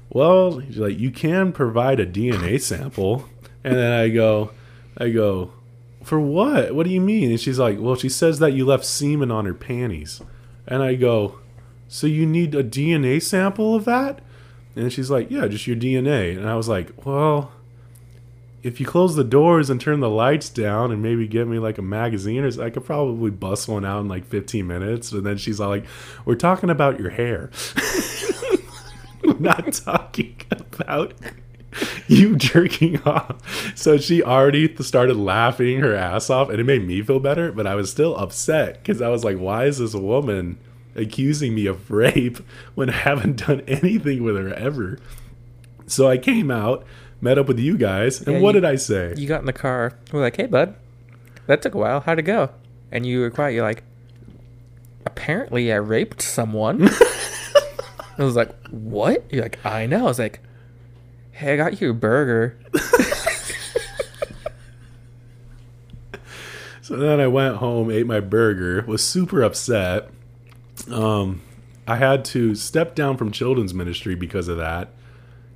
well, 0.10 0.62
she's 0.62 0.78
like, 0.78 1.00
you 1.00 1.12
can 1.12 1.52
provide 1.52 2.00
a 2.00 2.06
DNA 2.06 2.60
sample. 2.62 3.26
And 3.64 3.76
then 3.76 3.92
I 3.92 4.10
go, 4.10 4.52
I 4.98 5.10
go, 5.10 5.54
for 6.04 6.20
what? 6.20 6.76
What 6.76 6.86
do 6.86 6.92
you 6.92 7.02
mean? 7.02 7.30
And 7.30 7.40
she's 7.40 7.60
like, 7.60 7.78
well, 7.80 7.96
she 7.96 8.10
says 8.10 8.40
that 8.40 8.54
you 8.54 8.66
left 8.66 8.86
semen 8.86 9.32
on 9.32 9.46
her 9.46 9.54
panties. 9.54 10.22
And 10.70 10.84
I 10.84 10.94
go, 10.94 11.40
so 11.88 12.06
you 12.06 12.26
need 12.26 12.54
a 12.54 12.64
DNA 12.64 13.22
sample 13.22 13.76
of 13.76 13.86
that? 13.86 14.22
And 14.76 14.94
she's 14.94 15.10
like, 15.10 15.32
yeah, 15.32 15.48
just 15.48 15.66
your 15.66 15.76
DNA. 15.76 16.38
And 16.38 16.48
I 16.48 16.56
was 16.56 16.70
like, 16.70 17.06
well, 17.06 17.52
if 18.62 18.80
you 18.80 18.86
close 18.86 19.16
the 19.16 19.24
doors 19.24 19.70
and 19.72 19.82
turn 19.82 20.00
the 20.00 20.10
lights 20.10 20.48
down 20.48 20.92
and 20.92 21.02
maybe 21.02 21.28
get 21.28 21.48
me 21.48 21.58
like 21.58 21.80
a 21.80 21.82
magazine 21.82 22.44
or 22.44 22.62
I 22.62 22.70
could 22.70 22.86
probably 22.86 23.32
bust 23.32 23.68
one 23.68 23.84
out 23.84 24.02
in 24.02 24.08
like 24.08 24.26
15 24.26 24.68
minutes. 24.68 25.12
And 25.12 25.26
then 25.26 25.38
she's 25.38 25.60
all 25.60 25.70
like, 25.70 25.86
we're 26.24 26.36
talking 26.36 26.70
about 26.70 27.00
your 27.00 27.10
hair. 27.10 27.50
we're 29.24 29.40
not 29.40 29.74
talking 29.74 30.40
about 30.52 31.14
you 32.08 32.36
jerking 32.36 33.02
off. 33.04 33.74
So 33.78 33.98
she 33.98 34.24
already 34.24 34.76
started 34.84 35.16
laughing 35.16 35.80
her 35.80 35.96
ass 35.96 36.30
off 36.30 36.50
and 36.50 36.60
it 36.60 36.64
made 36.64 36.86
me 36.86 37.02
feel 37.02 37.20
better, 37.20 37.52
but 37.52 37.68
I 37.68 37.76
was 37.76 37.92
still 37.92 38.16
upset 38.18 38.76
because 38.76 39.02
I 39.02 39.10
was 39.10 39.24
like, 39.24 39.38
why 39.38 39.66
is 39.66 39.78
this 39.80 39.94
woman 39.94 40.58
accusing 40.96 41.54
me 41.56 41.66
of 41.68 41.92
rape 41.92 42.38
when 42.76 42.90
I 42.90 42.94
haven't 42.94 43.46
done 43.46 43.62
anything 43.68 44.24
with 44.24 44.36
her 44.36 44.54
ever? 44.54 44.98
So 45.88 46.08
I 46.08 46.18
came 46.18 46.50
out 46.52 46.86
met 47.22 47.38
up 47.38 47.48
with 47.48 47.60
you 47.60 47.78
guys, 47.78 48.22
and 48.22 48.36
Yeah, 48.38 48.42
what 48.42 48.56
you- 48.56 48.62
did 48.62 48.66
I 48.70 48.76
say? 48.76 49.14
You 49.18 49.28
got 49.28 49.42
in 49.42 49.46
the 49.46 49.52
car. 49.54 49.92
We're 50.14 50.22
like, 50.22 50.38
hey, 50.38 50.46
bud, 50.46 50.74
that 51.48 51.62
took 51.62 51.76
a 51.76 51.78
while. 51.78 52.00
How'd 52.00 52.20
it 52.20 52.22
go? 52.24 52.50
And 52.92 53.06
you 53.06 53.20
were 53.20 53.30
quiet. 53.30 53.54
You're 53.54 53.64
like, 53.64 53.84
apparently 55.06 55.72
I 55.72 55.76
raped 55.78 56.22
someone. 56.22 56.88
I 58.18 58.24
was 58.24 58.36
like, 58.36 58.52
what? 58.70 59.24
You're 59.32 59.44
like, 59.44 59.64
I 59.66 59.86
know. 59.86 60.00
I 60.00 60.04
was 60.04 60.20
like, 60.20 60.40
hey, 61.40 61.54
I 61.54 61.58
got 61.58 61.82
you 61.82 61.92
a 61.92 61.94
burger. 61.94 62.58
So 66.90 66.98
then 66.98 67.20
I 67.20 67.28
went 67.28 67.58
home, 67.58 67.92
ate 67.92 68.08
my 68.08 68.20
burger, 68.20 68.84
was 68.88 69.04
super 69.04 69.44
upset. 69.44 70.10
Um, 70.90 71.44
I 71.88 71.98
had 71.98 72.26
to 72.26 72.56
step 72.56 72.96
down 72.96 73.16
from 73.16 73.32
children's 73.32 73.76
ministry 73.76 74.16
because 74.16 74.48
of 74.48 74.58
that. 74.58 74.90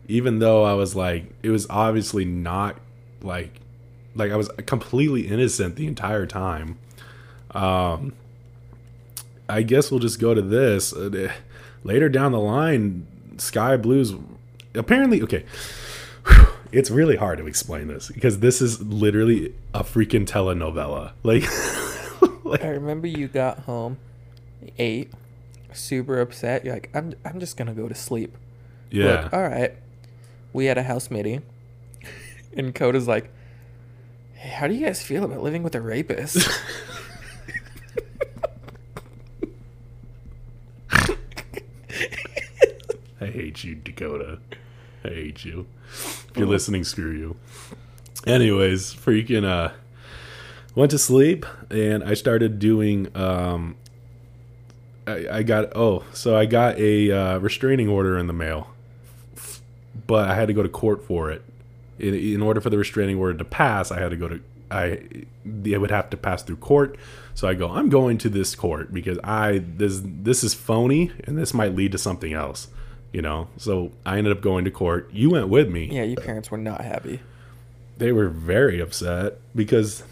Even 0.07 0.37
though 0.37 0.63
I 0.63 0.73
was 0.73 0.95
like, 0.95 1.33
it 1.41 1.49
was 1.49 1.65
obviously 1.71 2.23
not 2.23 2.77
like, 3.23 3.61
like 4.13 4.31
I 4.31 4.35
was 4.35 4.47
completely 4.67 5.25
innocent 5.27 5.75
the 5.75 5.87
entire 5.87 6.27
time. 6.27 6.77
Um, 7.49 8.13
I 9.49 9.63
guess 9.63 9.89
we'll 9.89 10.01
just 10.01 10.19
go 10.19 10.35
to 10.35 10.41
this. 10.43 10.93
Uh, 10.93 11.31
later 11.83 12.09
down 12.09 12.31
the 12.31 12.39
line, 12.39 13.07
Sky 13.39 13.75
Blues 13.75 14.13
apparently 14.75 15.21
okay. 15.21 15.45
It's 16.71 16.89
really 16.89 17.17
hard 17.17 17.37
to 17.37 17.45
explain 17.45 17.87
this 17.87 18.09
because 18.09 18.39
this 18.39 18.59
is 18.59 18.81
literally 18.81 19.53
a 19.75 19.83
freaking 19.83 20.25
telenovela. 20.25 21.11
Like, 21.21 21.43
like 22.43 22.63
I 22.63 22.69
remember 22.69 23.05
you 23.05 23.27
got 23.27 23.59
home, 23.59 23.99
ate, 24.79 25.11
super 25.71 26.19
upset. 26.19 26.65
You're 26.65 26.73
like, 26.73 26.89
I'm, 26.95 27.13
I'm 27.23 27.39
just 27.39 27.57
going 27.57 27.67
to 27.67 27.75
go 27.75 27.87
to 27.87 27.93
sleep. 27.93 28.35
Yeah. 28.89 29.21
Like, 29.21 29.33
All 29.33 29.43
right. 29.43 29.75
We 30.51 30.65
had 30.65 30.79
a 30.79 30.83
house 30.83 31.11
meeting. 31.11 31.43
And 32.57 32.73
Coda's 32.73 33.07
like, 33.07 33.29
hey, 34.33 34.49
how 34.49 34.67
do 34.67 34.73
you 34.73 34.83
guys 34.85 35.03
feel 35.03 35.23
about 35.23 35.43
living 35.43 35.61
with 35.61 35.75
a 35.75 35.81
rapist? 35.81 36.37
I 43.21 43.25
hate 43.27 43.63
you, 43.63 43.75
Dakota. 43.75 44.39
I 45.05 45.09
hate 45.09 45.45
you. 45.45 45.67
If 45.91 46.31
you're 46.35 46.47
listening, 46.47 46.83
screw 46.83 47.11
you. 47.11 47.35
Anyways, 48.25 48.93
freaking 48.93 49.43
uh 49.43 49.73
went 50.75 50.91
to 50.91 50.97
sleep 50.97 51.45
and 51.69 52.03
I 52.03 52.13
started 52.13 52.57
doing 52.59 53.15
um 53.15 53.75
I, 55.05 55.27
I 55.31 55.43
got 55.43 55.75
oh, 55.75 56.03
so 56.13 56.37
I 56.37 56.45
got 56.45 56.77
a 56.77 57.11
uh, 57.11 57.37
restraining 57.39 57.89
order 57.89 58.17
in 58.17 58.27
the 58.27 58.33
mail. 58.33 58.69
But 60.07 60.29
I 60.29 60.35
had 60.35 60.47
to 60.47 60.53
go 60.53 60.63
to 60.63 60.69
court 60.69 61.03
for 61.03 61.29
it. 61.29 61.43
In, 61.99 62.15
in 62.15 62.41
order 62.41 62.59
for 62.59 62.69
the 62.69 62.77
restraining 62.77 63.17
order 63.17 63.37
to 63.37 63.45
pass, 63.45 63.91
I 63.91 63.99
had 63.99 64.09
to 64.09 64.15
go 64.15 64.27
to 64.27 64.41
I 64.71 65.03
it 65.65 65.79
would 65.79 65.91
have 65.91 66.09
to 66.11 66.17
pass 66.17 66.43
through 66.43 66.57
court. 66.57 66.97
So 67.35 67.47
I 67.47 67.53
go, 67.53 67.69
I'm 67.69 67.89
going 67.89 68.17
to 68.19 68.29
this 68.29 68.55
court 68.55 68.93
because 68.93 69.19
I 69.23 69.63
this 69.65 70.01
this 70.03 70.43
is 70.43 70.53
phony 70.53 71.11
and 71.25 71.37
this 71.37 71.53
might 71.53 71.75
lead 71.75 71.91
to 71.91 71.97
something 71.97 72.33
else. 72.33 72.69
You 73.13 73.21
know, 73.21 73.47
so 73.57 73.91
I 74.05 74.17
ended 74.17 74.35
up 74.35 74.41
going 74.41 74.65
to 74.65 74.71
court. 74.71 75.09
You 75.13 75.29
went 75.29 75.47
with 75.47 75.69
me 75.69 75.85
yeah, 75.91 76.03
your 76.03 76.17
parents 76.19 76.49
were 76.51 76.57
not 76.57 76.81
happy. 76.81 77.19
they 77.97 78.11
were 78.11 78.27
very 78.27 78.79
upset 78.81 79.39
because 79.55 80.03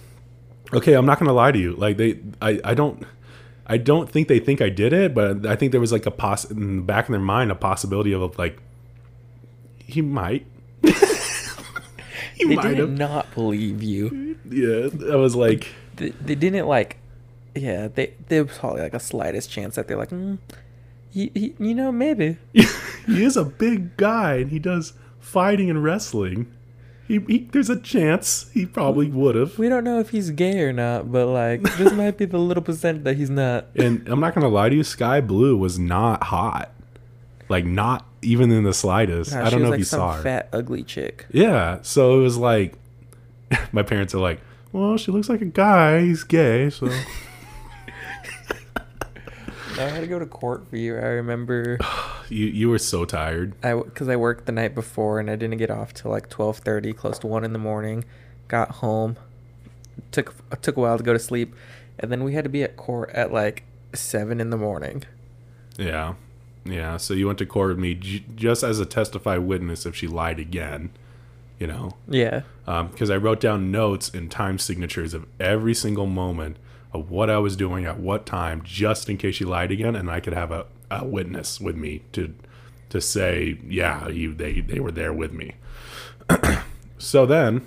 okay 0.71 0.93
i'm 0.93 1.05
not 1.05 1.17
gonna 1.19 1.33
lie 1.33 1.51
to 1.51 1.57
you 1.59 1.73
like 1.75 1.97
they 1.97 2.17
i 2.41 2.57
i 2.63 2.73
don't 2.75 3.03
i 3.67 3.75
don't 3.75 4.09
think 4.09 4.27
they 4.29 4.39
think 4.39 4.61
i 4.61 4.69
did 4.69 4.93
it 4.93 5.13
but 5.13 5.45
i 5.47 5.55
think 5.55 5.71
there 5.73 5.81
was 5.81 5.91
like 5.91 6.05
a 6.05 6.11
poss 6.11 6.45
in 6.49 6.77
the 6.77 6.81
back 6.83 7.05
of 7.09 7.11
their 7.11 7.19
mind 7.19 7.51
a 7.51 7.55
possibility 7.55 8.13
of 8.13 8.37
like 8.37 8.57
he 9.79 10.01
might 10.01 10.45
he 12.35 12.45
They 12.45 12.55
might 12.55 12.67
did 12.69 12.77
have 12.77 12.91
not 12.91 13.33
believe 13.33 13.81
you. 13.83 14.37
yeah 14.49 14.87
i 15.11 15.15
was 15.15 15.35
like 15.35 15.67
They, 15.97 16.09
they 16.09 16.35
didn't 16.35 16.67
like, 16.67 16.97
yeah, 17.55 17.87
they 17.89 18.13
there 18.29 18.45
was 18.45 18.57
probably 18.57 18.81
like 18.83 18.93
a 18.93 18.99
slightest 18.99 19.49
chance 19.51 19.75
that 19.75 19.87
they're 19.87 19.97
like, 19.97 20.09
mm, 20.11 20.37
he, 21.11 21.31
he, 21.33 21.55
you 21.59 21.75
know, 21.75 21.91
maybe. 21.91 22.37
he 22.53 23.23
is 23.23 23.37
a 23.37 23.45
big 23.45 23.97
guy 23.97 24.35
and 24.35 24.49
he 24.49 24.59
does 24.59 24.93
fighting 25.19 25.69
and 25.69 25.83
wrestling 25.83 26.51
he, 27.11 27.19
he 27.27 27.39
there's 27.51 27.69
a 27.69 27.77
chance 27.77 28.49
he 28.53 28.65
probably 28.65 29.07
would 29.07 29.35
have. 29.35 29.59
We 29.59 29.67
don't 29.67 29.83
know 29.83 29.99
if 29.99 30.11
he's 30.11 30.31
gay 30.31 30.59
or 30.61 30.71
not, 30.71 31.11
but 31.11 31.27
like 31.27 31.61
this 31.75 31.91
might 31.91 32.17
be 32.17 32.23
the 32.23 32.37
little 32.37 32.63
percent 32.63 33.03
that 33.03 33.17
he's 33.17 33.29
not. 33.29 33.67
And 33.75 34.07
I'm 34.07 34.21
not 34.21 34.33
gonna 34.33 34.47
lie 34.47 34.69
to 34.69 34.75
you, 34.75 34.83
Sky 34.83 35.19
Blue 35.19 35.57
was 35.57 35.77
not 35.77 36.23
hot, 36.23 36.71
like 37.49 37.65
not 37.65 38.05
even 38.21 38.49
in 38.49 38.63
the 38.63 38.73
slightest. 38.73 39.33
Nah, 39.33 39.45
I 39.45 39.49
don't 39.49 39.61
know 39.61 39.71
like 39.71 39.75
if 39.75 39.79
you 39.79 39.85
saw 39.85 40.13
her. 40.13 40.21
fat, 40.21 40.47
ugly 40.53 40.83
chick. 40.83 41.25
Yeah, 41.31 41.79
so 41.81 42.17
it 42.17 42.23
was 42.23 42.37
like, 42.37 42.75
my 43.73 43.83
parents 43.83 44.15
are 44.15 44.19
like, 44.19 44.39
well, 44.71 44.95
she 44.95 45.11
looks 45.11 45.27
like 45.27 45.41
a 45.41 45.45
guy. 45.45 45.99
He's 45.99 46.23
gay, 46.23 46.69
so 46.69 46.87
I 49.77 49.83
had 49.89 50.01
to 50.01 50.07
go 50.07 50.19
to 50.19 50.25
court 50.25 50.67
for 50.69 50.75
you. 50.77 50.95
I 50.95 51.07
remember 51.07 51.77
you 52.29 52.45
you 52.45 52.69
were 52.69 52.79
so 52.79 53.05
tired. 53.05 53.53
I 53.63 53.73
because 53.75 54.07
I 54.07 54.15
worked 54.15 54.45
the 54.45 54.51
night 54.51 54.75
before 54.75 55.19
and 55.19 55.29
I 55.29 55.35
didn't 55.35 55.57
get 55.57 55.71
off 55.71 55.93
till 55.93 56.11
like 56.11 56.29
twelve 56.29 56.57
thirty, 56.57 56.93
close 56.93 57.17
to 57.19 57.27
one 57.27 57.43
in 57.43 57.53
the 57.53 57.59
morning. 57.59 58.05
Got 58.47 58.71
home, 58.71 59.17
took 60.11 60.33
took 60.61 60.77
a 60.77 60.79
while 60.79 60.97
to 60.97 61.03
go 61.03 61.13
to 61.13 61.19
sleep, 61.19 61.55
and 61.99 62.11
then 62.11 62.23
we 62.23 62.33
had 62.33 62.43
to 62.43 62.49
be 62.49 62.63
at 62.63 62.75
court 62.77 63.09
at 63.11 63.31
like 63.31 63.63
seven 63.93 64.41
in 64.41 64.49
the 64.49 64.57
morning. 64.57 65.03
Yeah, 65.77 66.15
yeah. 66.65 66.97
So 66.97 67.13
you 67.13 67.27
went 67.27 67.39
to 67.39 67.45
court 67.45 67.69
with 67.69 67.79
me 67.79 67.95
j- 67.95 68.25
just 68.35 68.63
as 68.63 68.79
a 68.79 68.85
testify 68.85 69.37
witness 69.37 69.85
if 69.85 69.95
she 69.95 70.07
lied 70.07 70.39
again. 70.39 70.91
You 71.59 71.67
know, 71.67 71.95
Yeah, 72.07 72.41
um, 72.65 72.87
because 72.87 73.11
I 73.11 73.17
wrote 73.17 73.39
down 73.39 73.69
notes 73.71 74.09
and 74.09 74.31
time 74.31 74.57
signatures 74.57 75.13
of 75.13 75.27
every 75.39 75.75
single 75.75 76.07
moment 76.07 76.57
of 76.93 77.09
what 77.09 77.29
I 77.29 77.37
was 77.37 77.55
doing 77.55 77.85
at 77.85 77.99
what 77.99 78.25
time, 78.25 78.61
just 78.63 79.09
in 79.09 79.17
case 79.17 79.35
she 79.35 79.45
lied 79.45 79.71
again, 79.71 79.95
and 79.95 80.09
I 80.09 80.19
could 80.19 80.33
have 80.33 80.51
a, 80.51 80.65
a 80.89 81.05
witness 81.05 81.59
with 81.59 81.75
me 81.75 82.01
to 82.13 82.33
to 82.89 82.99
say, 82.99 83.57
yeah, 83.65 84.09
you 84.09 84.33
they 84.33 84.59
they 84.59 84.79
were 84.79 84.91
there 84.91 85.13
with 85.13 85.31
me. 85.31 85.55
so 86.97 87.25
then, 87.25 87.65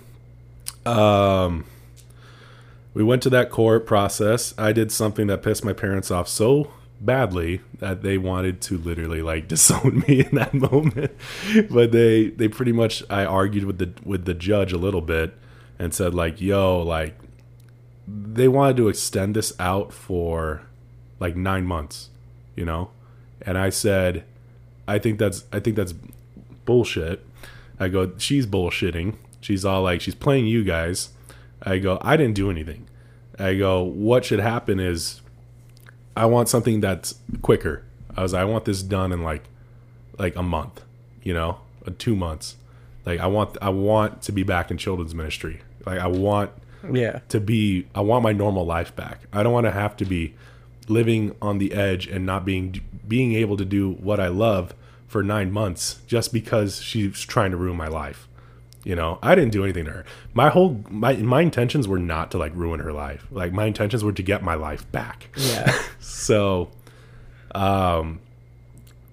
um, 0.84 1.64
we 2.92 3.02
went 3.02 3.22
to 3.22 3.30
that 3.30 3.50
court 3.50 3.86
process. 3.86 4.54
I 4.58 4.72
did 4.72 4.92
something 4.92 5.26
that 5.28 5.42
pissed 5.42 5.64
my 5.64 5.72
parents 5.72 6.10
off 6.10 6.28
so 6.28 6.70
badly 7.00 7.60
that 7.78 8.02
they 8.02 8.16
wanted 8.18 8.60
to 8.62 8.78
literally 8.78 9.20
like 9.22 9.48
disown 9.48 10.04
me 10.06 10.20
in 10.20 10.34
that 10.36 10.54
moment. 10.54 11.12
but 11.70 11.92
they 11.92 12.28
they 12.28 12.48
pretty 12.48 12.72
much 12.72 13.02
I 13.08 13.24
argued 13.24 13.64
with 13.64 13.78
the 13.78 13.92
with 14.04 14.26
the 14.26 14.34
judge 14.34 14.72
a 14.72 14.78
little 14.78 15.00
bit 15.00 15.34
and 15.78 15.94
said 15.94 16.14
like, 16.14 16.40
"Yo, 16.40 16.82
like 16.82 17.18
they 18.06 18.48
wanted 18.48 18.76
to 18.78 18.88
extend 18.88 19.36
this 19.36 19.52
out 19.58 19.92
for 19.92 20.62
like 21.20 21.36
9 21.36 21.64
months, 21.64 22.10
you 22.56 22.64
know?" 22.64 22.90
And 23.42 23.58
I 23.58 23.70
said, 23.70 24.24
"I 24.86 24.98
think 24.98 25.18
that's 25.18 25.44
I 25.52 25.60
think 25.60 25.76
that's 25.76 25.94
bullshit." 26.64 27.24
I 27.78 27.88
go, 27.88 28.12
"She's 28.18 28.46
bullshitting." 28.46 29.14
She's 29.40 29.64
all 29.64 29.82
like, 29.82 30.00
"She's 30.00 30.14
playing 30.14 30.46
you 30.46 30.64
guys." 30.64 31.10
I 31.62 31.78
go, 31.78 31.98
"I 32.02 32.16
didn't 32.16 32.34
do 32.34 32.50
anything." 32.50 32.86
I 33.38 33.54
go, 33.56 33.82
"What 33.82 34.24
should 34.24 34.40
happen 34.40 34.78
is 34.78 35.20
I 36.16 36.26
want 36.26 36.48
something 36.48 36.80
that's 36.80 37.16
quicker. 37.42 37.82
I 38.16 38.22
was 38.22 38.34
I 38.34 38.44
want 38.44 38.64
this 38.64 38.82
done 38.82 39.12
in 39.12 39.22
like 39.22 39.44
like 40.18 40.36
a 40.36 40.42
month, 40.42 40.84
you 41.22 41.34
know, 41.34 41.58
two 41.98 42.14
months. 42.14 42.56
Like 43.04 43.20
I 43.20 43.26
want 43.26 43.56
I 43.60 43.70
want 43.70 44.22
to 44.22 44.32
be 44.32 44.42
back 44.42 44.70
in 44.70 44.78
children's 44.78 45.14
ministry. 45.14 45.62
Like 45.84 45.98
I 45.98 46.06
want 46.06 46.52
yeah, 46.92 47.20
to 47.28 47.40
be 47.40 47.86
I 47.94 48.00
want 48.00 48.22
my 48.22 48.32
normal 48.32 48.64
life 48.64 48.94
back. 48.94 49.20
I 49.32 49.42
don't 49.42 49.52
want 49.52 49.66
to 49.66 49.72
have 49.72 49.96
to 49.98 50.04
be 50.04 50.34
living 50.88 51.34
on 51.40 51.58
the 51.58 51.72
edge 51.72 52.06
and 52.06 52.26
not 52.26 52.44
being 52.44 52.80
being 53.06 53.34
able 53.34 53.56
to 53.56 53.64
do 53.64 53.92
what 53.92 54.20
I 54.20 54.28
love 54.28 54.74
for 55.06 55.22
9 55.22 55.52
months 55.52 56.00
just 56.06 56.32
because 56.32 56.82
she's 56.82 57.20
trying 57.20 57.50
to 57.52 57.56
ruin 57.56 57.76
my 57.76 57.88
life. 57.88 58.28
You 58.84 58.94
know, 58.94 59.18
I 59.22 59.34
didn't 59.34 59.52
do 59.52 59.64
anything 59.64 59.86
to 59.86 59.90
her. 59.90 60.04
My 60.34 60.50
whole 60.50 60.84
my 60.90 61.14
my 61.16 61.40
intentions 61.40 61.88
were 61.88 61.98
not 61.98 62.30
to 62.32 62.38
like 62.38 62.54
ruin 62.54 62.80
her 62.80 62.92
life. 62.92 63.26
Like 63.30 63.52
my 63.52 63.64
intentions 63.64 64.04
were 64.04 64.12
to 64.12 64.22
get 64.22 64.42
my 64.42 64.54
life 64.54 64.90
back. 64.92 65.28
yeah. 65.36 65.74
So, 66.00 66.70
um, 67.54 68.20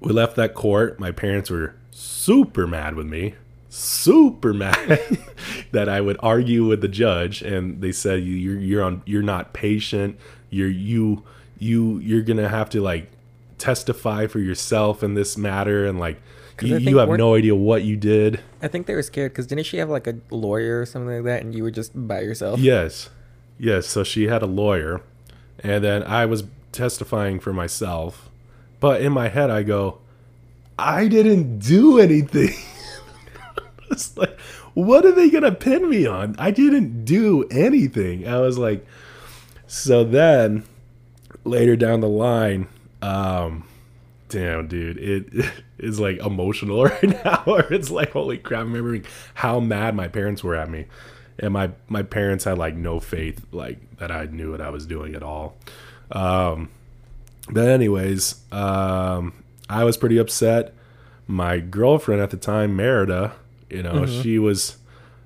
we 0.01 0.11
left 0.11 0.35
that 0.35 0.53
court. 0.53 0.99
My 0.99 1.11
parents 1.11 1.49
were 1.49 1.75
super 1.91 2.67
mad 2.67 2.95
with 2.95 3.07
me, 3.07 3.35
super 3.71 4.53
mad 4.53 4.99
that 5.71 5.89
I 5.89 6.01
would 6.01 6.17
argue 6.19 6.67
with 6.67 6.81
the 6.81 6.87
judge, 6.87 7.41
and 7.41 7.81
they 7.81 7.91
said 7.91 8.23
you 8.23 8.35
you're 8.35 8.59
you're 8.59 8.83
on 8.83 9.01
you're 9.05 9.23
not 9.23 9.53
patient. 9.53 10.19
You're 10.49 10.69
you 10.69 11.23
you 11.57 11.97
you're 11.99 12.21
gonna 12.21 12.49
have 12.49 12.69
to 12.71 12.81
like 12.81 13.09
testify 13.57 14.27
for 14.27 14.39
yourself 14.39 15.01
in 15.01 15.15
this 15.15 15.37
matter, 15.37 15.85
and 15.85 15.99
like 15.99 16.21
you, 16.61 16.77
you 16.77 16.97
have 16.97 17.09
no 17.09 17.35
idea 17.35 17.55
what 17.55 17.83
you 17.83 17.95
did. 17.95 18.39
I 18.61 18.67
think 18.67 18.85
they 18.85 18.93
were 18.93 19.01
scared 19.01 19.31
because 19.31 19.47
didn't 19.47 19.65
she 19.65 19.77
have 19.77 19.89
like 19.89 20.05
a 20.05 20.19
lawyer 20.29 20.81
or 20.81 20.85
something 20.85 21.15
like 21.15 21.23
that, 21.23 21.41
and 21.41 21.55
you 21.55 21.63
were 21.63 21.71
just 21.71 21.91
by 22.07 22.21
yourself? 22.21 22.59
Yes. 22.59 23.09
Yes. 23.57 23.87
So 23.87 24.03
she 24.03 24.27
had 24.27 24.41
a 24.41 24.47
lawyer. 24.47 25.01
And 25.63 25.83
then 25.83 26.03
I 26.03 26.25
was 26.25 26.43
testifying 26.71 27.39
for 27.39 27.53
myself. 27.53 28.29
But 28.79 29.01
in 29.01 29.11
my 29.11 29.29
head, 29.29 29.51
I 29.51 29.63
go, 29.63 29.99
I 30.77 31.07
didn't 31.07 31.59
do 31.59 31.99
anything. 31.99 32.55
it's 33.93 34.15
like, 34.17 34.39
what 34.73 35.05
are 35.05 35.11
they 35.11 35.29
to 35.43 35.51
pin 35.51 35.89
me 35.89 36.05
on? 36.05 36.35
I 36.39 36.51
didn't 36.51 37.05
do 37.05 37.43
anything. 37.51 38.27
I 38.27 38.39
was 38.39 38.57
like, 38.57 38.85
so 39.67 40.03
then 40.03 40.63
later 41.43 41.75
down 41.75 42.01
the 42.01 42.09
line, 42.09 42.67
um, 43.01 43.65
damn, 44.29 44.67
dude, 44.67 44.97
it 44.97 45.51
is 45.77 45.99
like 45.99 46.17
emotional 46.19 46.85
right 46.85 47.23
now. 47.23 47.43
Or 47.45 47.61
it's 47.71 47.91
like, 47.91 48.11
holy 48.11 48.37
crap, 48.37 48.61
I'm 48.61 48.67
remembering 48.67 49.05
how 49.35 49.59
mad 49.59 49.95
my 49.95 50.07
parents 50.07 50.43
were 50.43 50.55
at 50.55 50.69
me. 50.69 50.85
And 51.39 51.53
my, 51.53 51.71
my 51.87 52.03
parents 52.03 52.43
had 52.43 52.57
like 52.57 52.75
no 52.75 52.99
faith, 52.99 53.45
like 53.51 53.97
that 53.97 54.11
I 54.11 54.25
knew 54.25 54.51
what 54.51 54.61
I 54.61 54.69
was 54.69 54.85
doing 54.85 55.15
at 55.15 55.23
all. 55.23 55.57
Um, 56.11 56.69
but 57.49 57.67
anyways, 57.67 58.35
um, 58.51 59.33
I 59.69 59.83
was 59.83 59.97
pretty 59.97 60.17
upset. 60.17 60.73
My 61.27 61.59
girlfriend 61.59 62.21
at 62.21 62.29
the 62.29 62.37
time, 62.37 62.75
Merida, 62.75 63.33
you 63.71 63.83
know, 63.83 64.05
she 64.05 64.37
was 64.39 64.77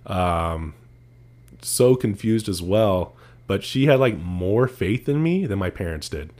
um, 0.06 0.74
so 1.62 1.96
confused 1.96 2.48
as 2.48 2.62
well. 2.62 3.14
But 3.48 3.64
she 3.64 3.86
had 3.86 4.00
like 4.00 4.18
more 4.18 4.68
faith 4.68 5.08
in 5.08 5.22
me 5.22 5.46
than 5.46 5.60
my 5.60 5.70
parents 5.70 6.10
did, 6.10 6.32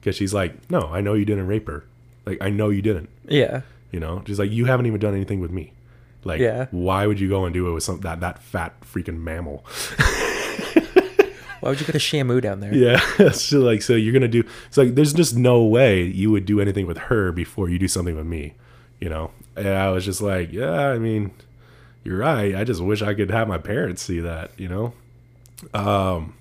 because 0.00 0.16
she's 0.16 0.32
like, 0.32 0.70
"No, 0.70 0.88
I 0.92 1.00
know 1.00 1.14
you 1.14 1.24
didn't 1.24 1.46
rape 1.46 1.66
her. 1.66 1.84
Like, 2.24 2.38
I 2.40 2.50
know 2.50 2.70
you 2.70 2.82
didn't. 2.82 3.08
Yeah. 3.28 3.62
You 3.92 4.00
know, 4.00 4.22
she's 4.26 4.38
like, 4.38 4.50
you 4.50 4.64
haven't 4.64 4.86
even 4.86 4.98
done 5.00 5.14
anything 5.14 5.40
with 5.40 5.50
me. 5.50 5.72
Like, 6.24 6.40
Yeah. 6.40 6.66
why 6.72 7.06
would 7.06 7.20
you 7.20 7.28
go 7.28 7.44
and 7.44 7.54
do 7.54 7.68
it 7.68 7.72
with 7.72 7.84
some 7.84 8.00
that 8.00 8.20
that 8.20 8.42
fat 8.42 8.74
freaking 8.80 9.18
mammal? 9.20 9.64
Why 11.60 11.70
would 11.70 11.80
you 11.80 11.86
go 11.86 11.92
a 11.92 11.98
Shamu 11.98 12.40
down 12.40 12.60
there? 12.60 12.74
Yeah. 12.74 13.30
so 13.32 13.58
like 13.60 13.82
so 13.82 13.94
you're 13.94 14.12
gonna 14.12 14.28
do 14.28 14.44
it's 14.66 14.76
like 14.76 14.94
there's 14.94 15.12
just 15.12 15.36
no 15.36 15.64
way 15.64 16.02
you 16.02 16.30
would 16.30 16.44
do 16.46 16.60
anything 16.60 16.86
with 16.86 16.98
her 16.98 17.32
before 17.32 17.68
you 17.68 17.78
do 17.78 17.88
something 17.88 18.14
with 18.16 18.26
me. 18.26 18.54
You 19.00 19.08
know? 19.08 19.30
And 19.56 19.68
I 19.68 19.90
was 19.90 20.04
just 20.04 20.20
like, 20.20 20.52
Yeah, 20.52 20.88
I 20.90 20.98
mean, 20.98 21.32
you're 22.06 22.18
right. 22.18 22.54
I 22.54 22.64
just 22.64 22.80
wish 22.80 23.02
I 23.02 23.12
could 23.14 23.30
have 23.30 23.48
my 23.48 23.58
parents 23.58 24.00
see 24.02 24.20
that, 24.20 24.50
you 24.58 24.68
know? 24.68 24.94
Um 25.74 26.34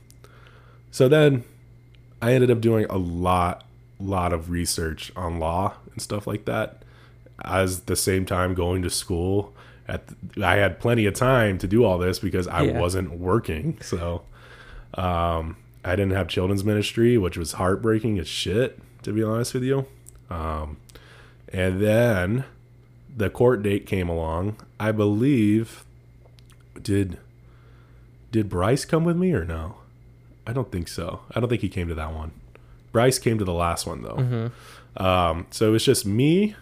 so 0.92 1.08
then 1.10 1.44
I 2.22 2.34
ended 2.34 2.52
up 2.52 2.62
doing 2.62 2.86
a 2.90 2.98
lot 2.98 3.66
lot 4.00 4.32
of 4.34 4.50
research 4.50 5.12
on 5.16 5.40
law 5.40 5.74
and 5.92 6.02
stuff 6.02 6.28
like 6.28 6.46
that. 6.46 6.84
As 7.44 7.82
the 7.82 7.96
same 7.96 8.26
time 8.26 8.54
going 8.54 8.82
to 8.84 8.90
school 8.90 9.54
at 9.88 10.04
I 10.42 10.56
had 10.56 10.80
plenty 10.80 11.06
of 11.06 11.14
time 11.14 11.58
to 11.60 11.68
do 11.68 11.84
all 11.84 11.98
this 11.98 12.20
because 12.20 12.48
I 12.48 12.64
Yeah. 12.64 12.80
wasn't 12.80 13.12
working. 13.20 13.78
So 13.82 14.22
um, 14.96 15.58
I 15.84 15.96
didn't 15.96 16.14
have 16.14 16.28
children's 16.28 16.64
ministry, 16.64 17.18
which 17.18 17.38
was 17.38 17.54
heartbreaking 17.54 18.18
as 18.20 18.28
shit, 18.28 18.80
to 19.04 19.12
be 19.12 19.22
honest 19.24 19.54
with 19.54 19.64
you. 19.64 19.86
Um, 20.30 20.78
and 21.50 21.82
then 21.82 22.46
the 23.16 23.30
court 23.30 23.64
date 23.64 23.86
came 23.86 24.10
along. 24.10 24.58
I 24.80 24.92
believe 24.92 25.86
did 26.82 27.18
did 28.32 28.50
Bryce 28.50 28.84
come 28.86 29.06
with 29.06 29.16
me 29.18 29.32
or 29.34 29.46
no? 29.46 29.76
I 30.46 30.54
don't 30.54 30.72
think 30.72 30.88
so. 30.88 31.22
I 31.32 31.40
don't 31.40 31.50
think 31.50 31.62
he 31.62 31.70
came 31.70 31.88
to 31.88 31.96
that 31.96 32.14
one. 32.14 32.32
Bryce 32.92 33.18
came 33.20 33.38
to 33.40 33.46
the 33.46 33.54
last 33.54 33.88
one 33.88 34.02
though. 34.04 34.52
Um, 35.04 35.48
so 35.52 35.68
it 35.70 35.72
was 35.72 35.84
just 35.86 36.06
me, 36.06 36.56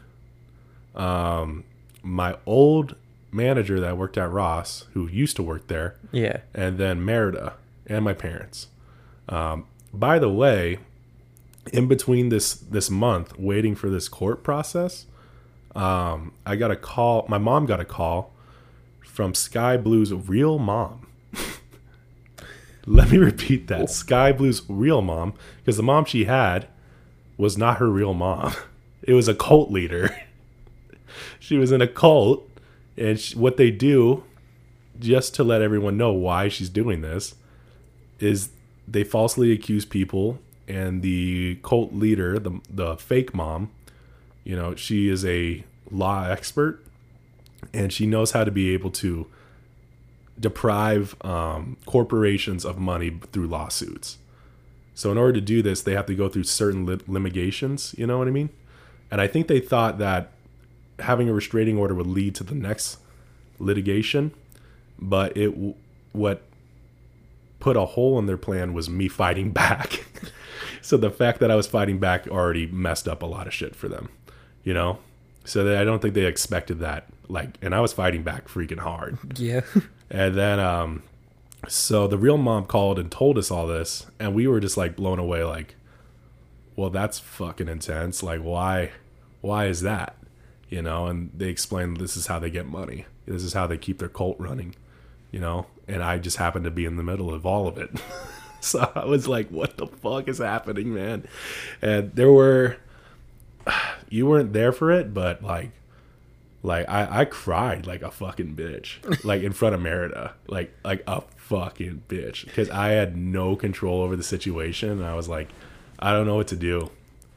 um, 0.95 1.63
my 2.01 2.35
old 2.45 2.95
manager 3.31 3.79
that 3.79 3.97
worked 3.97 4.17
at 4.17 4.29
Ross, 4.31 4.85
who 4.93 5.07
used 5.07 5.35
to 5.37 5.43
work 5.43 5.67
there, 5.67 5.95
Yeah. 6.11 6.37
and 6.53 6.77
then 6.77 7.03
Merida 7.03 7.53
and 7.87 8.03
my 8.05 8.13
parents. 8.13 8.67
Um, 9.29 9.65
by 9.93 10.19
the 10.19 10.29
way, 10.29 10.79
in 11.71 11.87
between 11.87 12.29
this 12.29 12.53
this 12.53 12.89
month, 12.89 13.37
waiting 13.39 13.73
for 13.75 13.89
this 13.89 14.07
court 14.09 14.43
process, 14.43 15.05
um, 15.75 16.33
I 16.45 16.55
got 16.55 16.71
a 16.71 16.75
call. 16.75 17.25
My 17.27 17.37
mom 17.37 17.65
got 17.65 17.79
a 17.79 17.85
call 17.85 18.31
from 19.03 19.33
Sky 19.33 19.77
Blue's 19.77 20.13
real 20.13 20.59
mom. 20.59 21.07
Let 22.85 23.11
me 23.11 23.17
repeat 23.17 23.67
that: 23.67 23.89
Sky 23.89 24.31
Blue's 24.31 24.61
real 24.67 25.01
mom, 25.01 25.33
because 25.57 25.77
the 25.77 25.83
mom 25.83 26.05
she 26.05 26.25
had 26.25 26.67
was 27.37 27.57
not 27.57 27.77
her 27.77 27.89
real 27.89 28.13
mom. 28.13 28.53
It 29.05 29.15
was 29.15 29.27
a 29.27 29.35
cult 29.35 29.69
leader. 29.69 30.15
she 31.39 31.57
was 31.57 31.73
in 31.73 31.81
a 31.81 31.87
cult, 31.89 32.49
and 32.95 33.19
sh 33.19 33.35
what 33.35 33.57
they 33.57 33.69
do 33.69 34.23
just 34.97 35.35
to 35.35 35.43
let 35.43 35.61
everyone 35.61 35.97
know 35.97 36.13
why 36.13 36.47
she's 36.47 36.69
doing 36.69 37.01
this, 37.01 37.35
is 38.21 38.51
they 38.87 39.03
falsely 39.03 39.51
accuse 39.51 39.83
people, 39.83 40.39
and 40.69 41.01
the 41.01 41.59
cult 41.63 41.91
leader, 41.93 42.39
the 42.39 42.61
the 42.69 42.95
fake 42.95 43.33
mom, 43.35 43.71
you 44.43 44.55
know, 44.55 44.75
she 44.75 45.09
is 45.09 45.25
a 45.25 45.63
law 45.91 46.25
expert, 46.27 46.83
and 47.73 47.91
she 47.93 48.05
knows 48.05 48.31
how 48.31 48.43
to 48.43 48.51
be 48.51 48.73
able 48.73 48.91
to 48.91 49.27
deprive 50.39 51.15
um, 51.21 51.77
corporations 51.85 52.65
of 52.65 52.77
money 52.77 53.19
through 53.31 53.47
lawsuits. 53.47 54.17
So 54.95 55.11
in 55.11 55.17
order 55.17 55.33
to 55.33 55.41
do 55.41 55.61
this, 55.61 55.81
they 55.81 55.93
have 55.93 56.05
to 56.07 56.15
go 56.15 56.29
through 56.29 56.43
certain 56.43 56.85
litigations. 56.85 57.95
You 57.97 58.07
know 58.07 58.17
what 58.17 58.27
I 58.27 58.31
mean? 58.31 58.49
And 59.09 59.21
I 59.21 59.27
think 59.27 59.47
they 59.47 59.59
thought 59.59 59.97
that 59.99 60.31
having 60.99 61.29
a 61.29 61.33
restraining 61.33 61.77
order 61.77 61.95
would 61.95 62.07
lead 62.07 62.35
to 62.35 62.43
the 62.43 62.55
next 62.55 62.97
litigation, 63.59 64.31
but 64.99 65.35
it 65.35 65.53
what 66.11 66.43
put 67.59 67.77
a 67.77 67.85
hole 67.85 68.19
in 68.19 68.25
their 68.25 68.37
plan 68.37 68.73
was 68.73 68.89
me 68.89 69.07
fighting 69.07 69.51
back. 69.53 70.05
so 70.81 70.97
the 70.97 71.09
fact 71.09 71.39
that 71.39 71.49
I 71.49 71.55
was 71.55 71.67
fighting 71.67 71.97
back 71.99 72.27
already 72.27 72.67
messed 72.67 73.07
up 73.07 73.23
a 73.23 73.25
lot 73.25 73.47
of 73.47 73.53
shit 73.53 73.75
for 73.75 73.87
them, 73.87 74.09
you 74.63 74.73
know. 74.73 74.99
So 75.45 75.63
they, 75.63 75.77
I 75.77 75.83
don't 75.83 76.01
think 76.01 76.13
they 76.13 76.25
expected 76.25 76.79
that. 76.79 77.07
Like, 77.27 77.57
and 77.61 77.73
I 77.75 77.79
was 77.81 77.93
fighting 77.93 78.23
back 78.23 78.47
freaking 78.47 78.79
hard. 78.79 79.17
Yeah. 79.39 79.61
And 80.09 80.35
then, 80.35 80.59
um, 80.59 81.01
so 81.67 82.07
the 82.07 82.19
real 82.19 82.37
mom 82.37 82.67
called 82.67 82.99
and 82.99 83.11
told 83.11 83.39
us 83.39 83.49
all 83.49 83.65
this, 83.65 84.05
and 84.19 84.35
we 84.35 84.47
were 84.47 84.59
just 84.59 84.77
like 84.77 84.95
blown 84.95 85.17
away. 85.17 85.43
Like, 85.43 85.73
well, 86.75 86.91
that's 86.91 87.17
fucking 87.17 87.67
intense. 87.67 88.21
Like, 88.21 88.41
why, 88.41 88.91
why 89.41 89.65
is 89.65 89.81
that? 89.81 90.15
You 90.69 90.83
know? 90.83 91.07
And 91.07 91.31
they 91.35 91.47
explained 91.47 91.97
this 91.97 92.15
is 92.15 92.27
how 92.27 92.37
they 92.37 92.51
get 92.51 92.67
money. 92.67 93.05
This 93.25 93.43
is 93.43 93.53
how 93.53 93.65
they 93.65 93.77
keep 93.77 93.97
their 93.97 94.09
cult 94.09 94.39
running. 94.39 94.75
You 95.31 95.39
know? 95.39 95.65
And 95.87 96.03
I 96.03 96.19
just 96.19 96.37
happened 96.37 96.65
to 96.65 96.71
be 96.71 96.85
in 96.85 96.95
the 96.95 97.03
middle 97.03 97.33
of 97.33 97.45
all 97.45 97.67
of 97.67 97.77
it. 97.77 97.89
so 98.59 98.91
I 98.95 99.05
was 99.05 99.27
like, 99.27 99.49
what 99.49 99.77
the 99.77 99.87
fuck 99.87 100.27
is 100.27 100.37
happening, 100.37 100.93
man? 100.93 101.25
And 101.81 102.13
there 102.15 102.31
were, 102.31 102.77
you 104.09 104.25
weren't 104.25 104.53
there 104.53 104.71
for 104.71 104.91
it, 104.91 105.13
but 105.13 105.43
like 105.43 105.71
like 106.63 106.87
I, 106.87 107.21
I 107.21 107.25
cried 107.25 107.85
like 107.85 108.01
a 108.01 108.11
fucking 108.11 108.55
bitch, 108.55 109.23
like 109.25 109.43
in 109.43 109.51
front 109.51 109.75
of 109.75 109.81
Merida, 109.81 110.33
like 110.47 110.73
like 110.83 111.03
a 111.07 111.21
fucking 111.35 112.03
bitch, 112.07 112.45
because 112.45 112.69
I 112.69 112.89
had 112.89 113.17
no 113.17 113.55
control 113.55 114.01
over 114.01 114.15
the 114.15 114.23
situation, 114.23 114.91
and 114.91 115.05
I 115.05 115.13
was 115.13 115.27
like, 115.27 115.49
I 115.99 116.13
don't 116.13 116.25
know 116.25 116.35
what 116.35 116.47
to 116.47 116.55
do, 116.55 116.89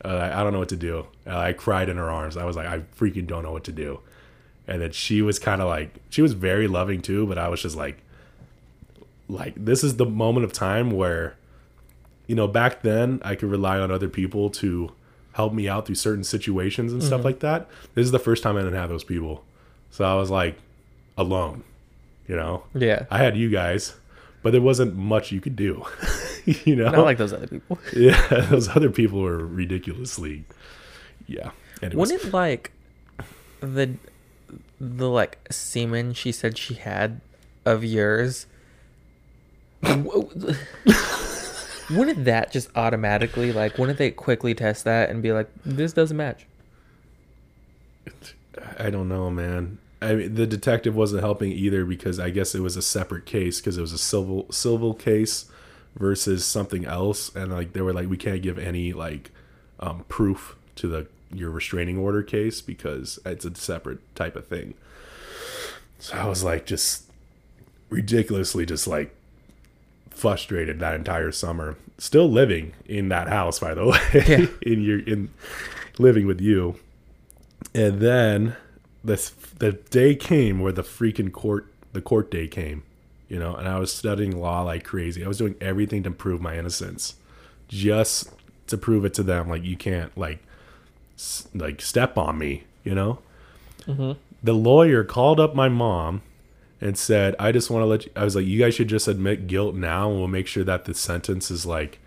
uh, 0.05 0.31
I 0.33 0.43
don't 0.43 0.53
know 0.53 0.61
what 0.61 0.68
to 0.70 0.77
do. 0.77 1.07
I 1.27 1.53
cried 1.53 1.89
in 1.89 1.97
her 1.97 2.09
arms. 2.09 2.37
I 2.37 2.45
was 2.45 2.57
like, 2.57 2.66
I 2.66 2.81
freaking 2.99 3.27
don't 3.27 3.43
know 3.43 3.53
what 3.53 3.64
to 3.64 3.72
do, 3.72 4.01
and 4.68 4.81
then 4.81 4.93
she 4.93 5.22
was 5.22 5.39
kind 5.39 5.61
of 5.61 5.68
like, 5.68 5.91
she 6.09 6.22
was 6.22 6.33
very 6.33 6.68
loving 6.68 7.03
too, 7.03 7.27
but 7.27 7.37
I 7.37 7.49
was 7.49 7.61
just 7.61 7.77
like, 7.77 8.01
like 9.29 9.55
this 9.57 9.83
is 9.83 9.97
the 9.97 10.07
moment 10.07 10.45
of 10.45 10.53
time 10.53 10.93
where, 10.93 11.37
you 12.29 12.37
know, 12.37 12.47
back 12.47 12.83
then 12.83 13.20
I 13.24 13.35
could 13.35 13.51
rely 13.51 13.81
on 13.81 13.91
other 13.91 14.09
people 14.09 14.51
to 14.51 14.93
help 15.37 15.53
me 15.53 15.68
out 15.68 15.84
through 15.84 15.95
certain 15.95 16.24
situations 16.24 16.93
and 16.93 17.03
stuff 17.03 17.18
mm-hmm. 17.18 17.26
like 17.26 17.41
that. 17.41 17.68
This 17.95 18.05
is 18.07 18.11
the 18.11 18.18
first 18.18 18.43
time 18.43 18.57
I 18.57 18.61
didn't 18.61 18.78
have 18.78 18.89
those 18.89 19.05
people. 19.05 19.45
So 19.91 20.05
I 20.05 20.14
was 20.14 20.30
like 20.30 20.59
alone, 21.18 21.62
you 22.26 22.34
know? 22.37 22.64
Yeah. 22.74 23.05
I 23.11 23.18
had 23.18 23.37
you 23.37 23.51
guys, 23.51 23.95
but 24.43 24.53
there 24.53 24.62
wasn't 24.62 24.97
much 24.97 25.32
you 25.32 25.43
could 25.43 25.55
do, 25.55 25.84
you 26.47 26.74
know? 26.74 26.91
Not 26.91 27.05
like 27.05 27.18
those 27.18 27.34
other 27.34 27.47
people. 27.47 27.78
yeah, 27.97 28.47
those 28.49 28.74
other 28.74 28.91
people 28.91 29.20
were 29.20 29.45
ridiculously, 29.45 30.45
yeah. 31.26 31.51
Anyways, 31.82 32.12
Wouldn't 32.12 32.32
like 32.32 32.72
the 33.61 33.95
the 34.80 35.09
like 35.09 35.39
semen 35.51 36.12
she 36.12 36.32
said 36.32 36.57
she 36.57 36.74
had 36.74 37.20
of 37.64 37.82
yours 37.82 38.47
wouldn't 41.91 42.24
that 42.24 42.51
just 42.53 42.68
automatically 42.76 43.53
like 43.53 43.78
wouldn't 43.78 43.99
they 43.99 44.11
quickly 44.11 44.55
test 44.55 44.84
that 44.84 45.11
and 45.11 45.22
be 45.22 45.32
like 45.32 45.49
this 45.64 45.93
doesn't 45.93 46.16
match 46.16 46.47
I 48.78 48.91
don't 48.91 49.09
know, 49.09 49.30
man. 49.30 49.78
I 50.01 50.14
mean, 50.14 50.34
the 50.34 50.47
detective 50.47 50.95
wasn't 50.95 51.22
helping 51.22 51.53
either 51.53 51.84
because 51.84 52.20
I 52.20 52.30
guess 52.30 52.55
it 52.55 52.61
was 52.61 52.76
a 52.76 52.82
separate 52.82 53.26
case 53.26 53.61
because 53.61 53.78
it 53.78 53.80
was 53.80 53.93
a 53.93 53.99
civil 53.99 54.47
civil 54.51 54.95
case 54.95 55.47
versus 55.97 56.45
something 56.45 56.84
else, 56.84 57.34
and 57.34 57.53
like 57.53 57.72
they 57.72 57.80
were 57.80 57.93
like, 57.93 58.09
we 58.09 58.16
can't 58.16 58.43
give 58.43 58.59
any 58.59 58.93
like 58.93 59.30
um, 59.80 60.05
proof 60.09 60.57
to 60.76 60.89
the 60.89 61.07
your 61.32 61.51
restraining 61.51 61.99
order 61.99 62.22
case 62.22 62.61
because 62.61 63.18
it's 63.24 63.45
a 63.45 63.55
separate 63.55 63.99
type 64.14 64.37
of 64.37 64.47
thing. 64.47 64.74
So 65.99 66.14
I 66.16 66.26
was 66.26 66.45
like, 66.45 66.66
just 66.66 67.05
ridiculously, 67.89 68.66
just 68.66 68.87
like 68.87 69.14
frustrated 70.17 70.79
that 70.81 70.95
entire 70.95 71.33
summer. 71.33 71.77
Still 71.99 72.31
living 72.31 72.73
in 72.87 73.09
that 73.09 73.29
house, 73.29 73.59
by 73.59 73.75
the 73.75 73.87
way, 73.87 73.99
Yeah. 74.12 74.47
in 74.62 74.83
your 74.83 75.01
in 75.01 75.31
living 75.99 76.27
with 76.27 76.41
you. 76.41 76.77
And 77.75 78.01
then 78.01 78.57
this 79.05 79.31
the 79.59 79.73
day 79.73 80.14
came 80.14 80.61
where 80.61 80.73
the 80.73 80.83
freaking 80.83 81.33
court 81.33 81.67
the 81.93 82.03
court 82.03 82.31
day 82.31 82.49
came, 82.49 82.83
you 83.29 83.39
know, 83.39 83.55
and 83.55 83.67
I 83.69 83.79
was 83.79 83.93
studying 83.93 84.39
law 84.39 84.62
like 84.62 84.85
crazy. 84.85 85.25
I 85.25 85.29
was 85.29 85.39
doing 85.39 85.55
everything 85.61 86.03
to 86.03 86.11
prove 86.11 86.41
my 86.43 86.59
innocence, 86.59 87.14
just 87.69 88.31
to 88.67 88.77
prove 88.77 89.05
it 89.05 89.14
to 89.14 89.23
them. 89.23 89.49
Like 89.49 89.64
you 89.64 89.77
can't 89.77 90.17
like 90.19 90.41
s- 91.17 91.49
like 91.55 91.81
step 91.81 92.19
on 92.19 92.37
me, 92.39 92.64
you 92.85 92.95
know. 92.95 93.21
Mm-hmm. 93.87 94.12
The 94.43 94.53
lawyer 94.53 95.03
called 95.05 95.41
up 95.41 95.55
my 95.55 95.69
mom 95.71 96.21
and 96.81 96.99
said, 96.99 97.35
"I 97.39 97.53
just 97.53 97.70
want 97.70 97.83
to 97.83 97.87
let 97.87 98.05
you." 98.07 98.12
I 98.16 98.24
was 98.24 98.37
like, 98.37 98.47
"You 98.47 98.59
guys 98.59 98.74
should 98.74 98.89
just 98.89 99.09
admit 99.09 99.47
guilt 99.47 99.74
now, 99.74 100.11
and 100.11 100.18
we'll 100.18 100.29
make 100.29 100.47
sure 100.47 100.64
that 100.64 100.85
the 100.85 100.95
sentence 100.95 101.51
is 101.51 101.66
like." 101.66 101.99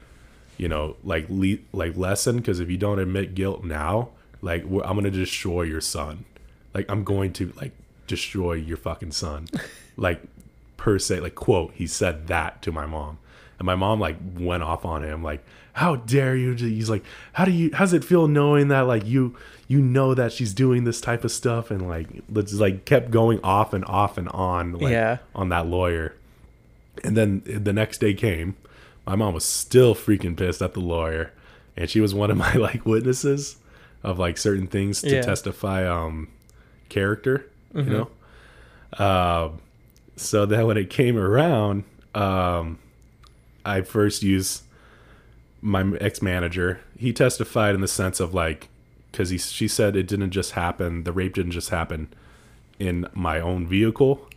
you 0.59 0.67
know, 0.67 0.97
like 1.05 1.25
le- 1.29 1.57
like 1.71 1.95
lesson 1.95 2.35
because 2.37 2.59
if 2.59 2.69
you 2.69 2.77
don't 2.77 2.99
admit 2.99 3.33
guilt 3.33 3.63
now, 3.63 4.09
like 4.41 4.65
we're, 4.65 4.83
I'm 4.83 4.95
gonna 4.95 5.09
destroy 5.09 5.61
your 5.63 5.79
son. 5.79 6.25
Like 6.73 6.85
I'm 6.89 7.05
going 7.05 7.31
to 7.33 7.53
like 7.55 7.71
destroy 8.07 8.53
your 8.53 8.75
fucking 8.75 9.13
son. 9.13 9.47
like 9.97 10.21
per 10.75 10.99
se, 10.99 11.21
like 11.21 11.33
quote, 11.33 11.73
he 11.75 11.87
said 11.87 12.27
that 12.27 12.61
to 12.63 12.73
my 12.73 12.85
mom, 12.85 13.19
and 13.57 13.65
my 13.65 13.75
mom 13.75 14.01
like 14.01 14.17
went 14.37 14.61
off 14.61 14.83
on 14.83 15.01
him 15.01 15.23
like, 15.23 15.43
how 15.79 15.95
dare 15.95 16.35
you? 16.35 16.53
He's 16.55 16.89
like, 16.89 17.03
how 17.33 17.45
do 17.45 17.51
you? 17.51 17.71
How's 17.73 17.93
it 17.93 18.03
feel 18.03 18.27
knowing 18.27 18.67
that 18.67 18.81
like 18.81 19.05
you 19.05 19.35
you 19.67 19.79
know 19.81 20.13
that 20.13 20.33
she's 20.33 20.53
doing 20.53 20.83
this 20.83 20.99
type 20.99 21.23
of 21.23 21.31
stuff 21.31 21.71
and 21.71 21.87
like 21.87 22.07
let's 22.29 22.53
like 22.53 22.83
kept 22.85 23.11
going 23.11 23.39
off 23.43 23.71
and 23.73 23.85
off 23.85 24.17
and 24.17 24.27
on 24.29 24.73
like 24.73 24.91
Yeah. 24.91 25.17
on 25.33 25.49
that 25.49 25.67
lawyer. 25.67 26.13
And 27.03 27.15
then 27.15 27.41
the 27.45 27.71
next 27.71 27.99
day 27.99 28.13
came. 28.13 28.57
My 29.07 29.15
mom 29.15 29.33
was 29.33 29.45
still 29.45 29.95
freaking 29.95 30.35
pissed 30.35 30.61
at 30.61 30.73
the 30.73 30.81
lawyer, 30.81 31.31
and 31.77 31.89
she 31.89 32.01
was 32.01 32.13
one 32.13 32.29
of 32.29 32.35
my 32.45 32.53
like 32.55 32.85
witnesses 32.85 33.55
of 34.03 34.19
like 34.19 34.37
certain 34.37 34.67
things 34.67 35.01
to 35.01 35.09
Yeah. 35.15 35.21
testify 35.21 35.87
um 35.87 36.27
character, 36.89 37.45
you 37.73 37.83
know. 37.83 38.09
Um, 39.05 39.59
so 40.17 40.45
then 40.45 40.65
when 40.67 40.77
it 40.77 40.89
came 40.89 41.17
around, 41.17 41.83
um, 42.15 42.79
I 43.63 43.81
first 43.81 44.23
used 44.23 44.63
my 45.61 45.85
ex 45.99 46.21
manager. 46.21 46.81
He 46.97 47.13
testified 47.13 47.75
in 47.75 47.81
the 47.81 47.87
sense 47.87 48.19
of 48.19 48.33
like, 48.33 48.69
because 49.11 49.29
he 49.29 49.37
she 49.37 49.67
said 49.67 49.95
it 49.95 50.07
didn't 50.07 50.31
just 50.31 50.51
happen. 50.51 51.03
The 51.03 51.11
rape 51.11 51.33
didn't 51.33 51.51
just 51.51 51.69
happen 51.69 52.13
in 52.79 53.07
my 53.13 53.39
own 53.39 53.67
vehicle 53.67 54.27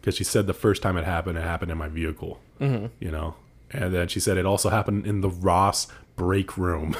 because 0.00 0.16
she 0.16 0.24
said 0.24 0.46
the 0.46 0.54
first 0.54 0.82
time 0.82 0.96
it 0.96 1.04
happened, 1.04 1.38
it 1.38 1.42
happened 1.42 1.70
in 1.70 1.78
my 1.78 1.88
vehicle. 1.88 2.40
Mm-hmm. 2.60 2.86
You 3.00 3.10
know, 3.10 3.34
and 3.70 3.94
then 3.94 4.08
she 4.08 4.20
said 4.20 4.36
it 4.36 4.46
also 4.46 4.70
happened 4.70 5.06
in 5.06 5.20
the 5.20 5.30
Ross 5.30 5.88
break 6.16 6.56
room. 6.56 6.96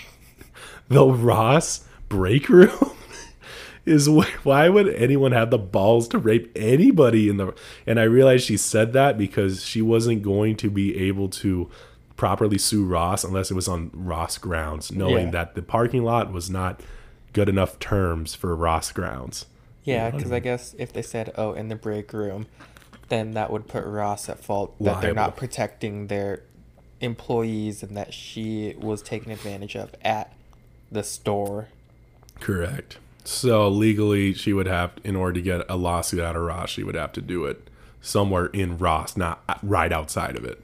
the 0.88 1.06
Ross 1.06 1.84
break 2.08 2.48
room 2.48 2.92
is 3.84 4.06
wh- 4.06 4.46
why 4.46 4.68
would 4.68 4.88
anyone 4.94 5.32
have 5.32 5.50
the 5.50 5.58
balls 5.58 6.08
to 6.08 6.18
rape 6.18 6.50
anybody 6.56 7.28
in 7.28 7.36
the? 7.36 7.54
And 7.86 7.98
I 8.00 8.04
realized 8.04 8.44
she 8.44 8.56
said 8.56 8.92
that 8.92 9.16
because 9.16 9.64
she 9.64 9.82
wasn't 9.82 10.22
going 10.22 10.56
to 10.56 10.70
be 10.70 10.96
able 10.96 11.28
to 11.30 11.70
properly 12.18 12.58
sue 12.58 12.84
Ross 12.84 13.24
unless 13.24 13.50
it 13.50 13.54
was 13.54 13.66
on 13.68 13.90
Ross 13.94 14.36
grounds, 14.36 14.92
knowing 14.92 15.26
Yeah. 15.26 15.30
that 15.32 15.54
the 15.54 15.62
parking 15.62 16.04
lot 16.04 16.30
was 16.30 16.50
not 16.50 16.80
good 17.32 17.48
enough 17.48 17.78
terms 17.78 18.34
for 18.34 18.54
Ross 18.54 18.92
grounds. 18.92 19.46
yeah 19.84 20.10
because 20.10 20.30
i 20.32 20.38
guess 20.40 20.74
if 20.78 20.92
they 20.92 21.00
said 21.02 21.32
oh 21.38 21.52
in 21.54 21.68
the 21.68 21.76
break 21.76 22.12
room 22.12 22.46
then 23.08 23.30
that 23.32 23.50
would 23.50 23.66
put 23.68 23.84
ross 23.86 24.28
at 24.28 24.38
fault 24.38 24.74
that 24.80 25.00
they're 25.00 25.14
not 25.14 25.34
protecting 25.36 26.08
their 26.08 26.42
employees 27.00 27.82
and 27.82 27.96
that 27.96 28.12
she 28.12 28.74
was 28.78 29.00
taken 29.02 29.30
advantage 29.32 29.76
of 29.76 29.94
at 30.04 30.32
the 30.92 31.02
store 31.02 31.68
Correct. 32.40 32.98
So 33.24 33.68
legally, 33.68 34.32
she 34.32 34.52
would 34.52 34.66
have, 34.66 34.92
in 35.04 35.16
order 35.16 35.34
to 35.34 35.42
get 35.42 35.62
a 35.68 35.76
lawsuit 35.76 36.20
out 36.20 36.36
of 36.36 36.42
Ross, 36.42 36.70
she 36.70 36.82
would 36.84 36.94
have 36.94 37.12
to 37.12 37.20
do 37.20 37.44
it 37.46 37.68
somewhere 38.00 38.46
in 38.46 38.78
Ross, 38.78 39.16
not 39.16 39.42
uh, 39.48 39.54
right 39.62 39.92
outside 39.92 40.36
of 40.36 40.44
it, 40.44 40.62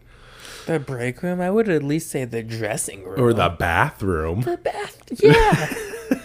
the 0.66 0.78
break 0.78 1.22
room 1.22 1.40
i 1.40 1.50
would 1.50 1.68
at 1.68 1.82
least 1.82 2.10
say 2.10 2.24
the 2.24 2.42
dressing 2.42 3.04
room 3.04 3.20
or 3.20 3.32
the 3.32 3.48
bathroom, 3.48 4.40
the 4.42 4.56
bath 4.56 5.02
yeah 5.22 5.68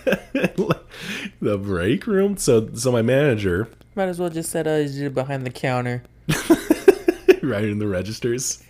the 1.41 1.57
break 1.57 2.07
room. 2.07 2.37
So, 2.37 2.69
so 2.73 2.91
my 2.91 3.01
manager, 3.01 3.69
Might 3.95 4.09
as 4.09 4.19
well 4.19 4.29
just 4.29 4.51
said 4.51 4.67
uh, 4.67 4.83
did 4.83 5.13
behind 5.13 5.45
the 5.45 5.49
counter. 5.49 6.03
right 7.41 7.63
in 7.63 7.79
the 7.79 7.87
registers. 7.87 8.63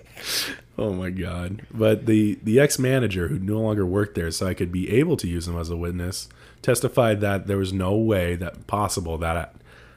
Oh 0.78 0.94
my 0.94 1.10
god! 1.10 1.64
But 1.74 2.06
the 2.06 2.40
the 2.44 2.60
ex 2.60 2.80
manager 2.80 3.28
who 3.28 3.40
no 3.40 3.60
longer 3.60 3.86
worked 3.86 4.16
there, 4.16 4.32
so 4.32 4.48
I 4.48 4.54
could 4.54 4.72
be 4.72 4.90
able 4.92 5.18
to 5.18 5.28
use 5.28 5.48
him 5.48 5.58
as 5.58 5.70
a 5.70 5.78
witness, 5.78 6.30
testified 6.62 7.22
that 7.22 7.48
there 7.48 7.58
was 7.58 7.74
no 7.74 7.96
way 7.96 8.36
that 8.36 8.68
possible 8.68 9.18
that 9.18 9.56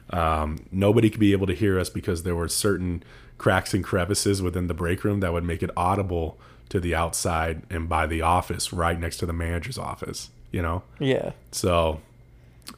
um, 0.09 0.65
nobody 0.71 1.09
could 1.09 1.19
be 1.19 1.31
able 1.31 1.47
to 1.47 1.55
hear 1.55 1.79
us 1.79 1.89
because 1.89 2.23
there 2.23 2.35
were 2.35 2.47
certain 2.47 3.03
cracks 3.37 3.73
and 3.73 3.83
crevices 3.83 4.41
within 4.41 4.67
the 4.67 4.73
break 4.73 5.03
room 5.03 5.19
that 5.19 5.33
would 5.33 5.43
make 5.43 5.63
it 5.63 5.69
audible 5.75 6.37
to 6.69 6.79
the 6.79 6.95
outside 6.95 7.61
and 7.69 7.87
by 7.89 8.05
the 8.05 8.21
office 8.21 8.73
right 8.73 8.99
next 8.99 9.17
to 9.17 9.25
the 9.25 9.33
manager's 9.33 9.77
office. 9.77 10.29
You 10.51 10.61
know. 10.61 10.83
Yeah. 10.99 11.31
So 11.51 11.99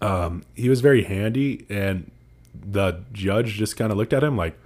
um, 0.01 0.43
he 0.55 0.69
was 0.69 0.81
very 0.81 1.03
handy, 1.03 1.65
and 1.69 2.09
the 2.53 3.03
judge 3.11 3.53
just 3.53 3.77
kind 3.77 3.91
of 3.91 3.97
looked 3.97 4.13
at 4.13 4.23
him 4.23 4.37
like, 4.37 4.57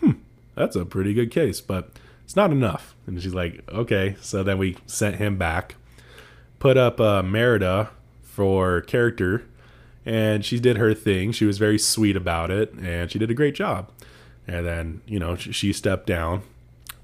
hmm, 0.00 0.12
that's 0.54 0.76
a 0.76 0.84
pretty 0.84 1.14
good 1.14 1.30
case, 1.30 1.60
but 1.60 1.90
it's 2.24 2.36
not 2.36 2.50
enough. 2.50 2.94
And 3.06 3.20
she's 3.22 3.34
like, 3.34 3.62
okay. 3.70 4.16
So 4.20 4.42
then 4.42 4.58
we 4.58 4.76
sent 4.86 5.16
him 5.16 5.36
back, 5.36 5.76
put 6.58 6.76
up 6.76 7.00
uh, 7.00 7.22
Merida 7.22 7.90
for 8.22 8.82
character, 8.82 9.44
and 10.06 10.44
she 10.44 10.60
did 10.60 10.76
her 10.76 10.94
thing. 10.94 11.32
She 11.32 11.44
was 11.44 11.58
very 11.58 11.78
sweet 11.78 12.16
about 12.16 12.50
it, 12.50 12.72
and 12.74 13.10
she 13.10 13.18
did 13.18 13.30
a 13.30 13.34
great 13.34 13.54
job. 13.54 13.90
And 14.50 14.66
then, 14.66 15.00
you 15.06 15.20
know, 15.20 15.36
she, 15.36 15.72
stepped 15.72 16.08
down. 16.08 16.42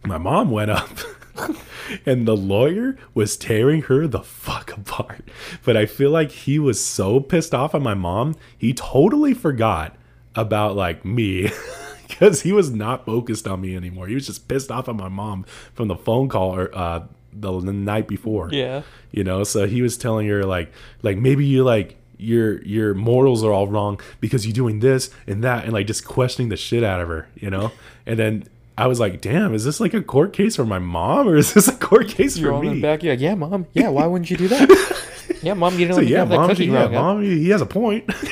My 0.05 0.19
mom 0.19 0.51
went 0.51 0.73
up. 0.73 0.91
and 2.07 2.27
the 2.27 2.37
lawyer 2.37 2.97
was 3.15 3.37
tearing 3.37 3.83
her 3.83 4.09
the 4.09 4.23
fuck 4.23 4.77
apart. 4.77 5.23
But 5.65 5.77
I 5.77 5.87
feel 5.87 6.11
like 6.11 6.33
he 6.33 6.59
was 6.59 6.85
so 6.85 7.21
pissed 7.21 7.55
off 7.55 7.73
at 7.73 7.83
my 7.83 7.95
mom, 7.95 8.35
he 8.59 8.75
totally 8.75 9.33
forgot 9.33 9.95
about 10.35 10.75
like 10.75 11.05
me 11.05 11.51
because 12.09 12.43
he 12.43 12.53
was 12.53 12.73
not 12.73 13.07
focused 13.07 13.47
on 13.47 13.61
me 13.61 13.77
anymore. 13.77 14.09
He 14.09 14.15
was 14.15 14.27
just 14.27 14.49
pissed 14.49 14.73
off 14.73 14.89
at 14.89 14.97
my 14.97 15.09
mom 15.09 15.45
from 15.73 15.87
the 15.87 15.97
phone 15.97 16.29
call 16.29 16.53
or 16.53 16.77
uh 16.77 17.05
the, 17.33 17.61
the 17.61 17.73
night 17.73 18.09
before. 18.09 18.49
Yeah. 18.51 18.83
You 19.13 19.23
know, 19.23 19.45
so 19.45 19.69
he 19.69 19.83
was 19.83 19.97
telling 19.97 20.27
her 20.27 20.45
like 20.45 20.73
like 21.03 21.17
maybe 21.17 21.47
you 21.47 21.63
like 21.63 21.97
your 22.19 22.62
your 22.64 22.95
morals 22.95 23.45
are 23.45 23.53
all 23.53 23.67
wrong 23.67 24.01
because 24.21 24.47
you're 24.47 24.55
doing 24.55 24.81
this 24.81 25.11
and 25.27 25.45
that 25.45 25.64
and 25.64 25.73
like 25.73 25.87
just 25.87 26.05
questioning 26.05 26.49
the 26.49 26.57
shit 26.57 26.83
out 26.85 27.01
of 27.01 27.09
her, 27.09 27.29
you 27.35 27.51
know? 27.51 27.73
And 28.07 28.19
then 28.19 28.45
I 28.79 28.87
was 28.87 29.01
like, 29.01 29.21
damn, 29.21 29.55
is 29.55 29.64
this 29.64 29.81
like 29.81 29.95
a 29.95 30.03
court 30.03 30.33
case 30.33 30.57
for 30.57 30.64
my 30.67 30.79
mom 30.79 31.29
or 31.29 31.37
is 31.37 31.55
this 31.55 31.69
a 31.69 31.73
court 31.77 32.09
case 32.09 32.37
You're 32.37 32.53
for 32.53 32.62
me? 32.62 32.81
back. 32.81 33.03
You're 33.03 33.14
like, 33.14 33.21
yeah, 33.21 33.35
mom. 33.35 33.67
Yeah, 33.73 33.89
why 33.89 34.07
wouldn't 34.07 34.31
you 34.31 34.37
do 34.37 34.49
that? 34.49 35.39
yeah, 35.43 35.55
mom. 35.55 35.73
You 35.79 35.79
didn't 35.87 35.95
So 35.95 36.01
yeah, 36.03 36.19
have 36.19 36.29
that 36.31 36.37
mom, 36.37 36.49
cookie 36.51 36.67
yeah, 36.67 36.85
up. 36.85 36.93
mom, 36.93 37.23
he 37.23 37.49
has 37.51 37.61
a 37.62 37.67
point. 37.67 38.09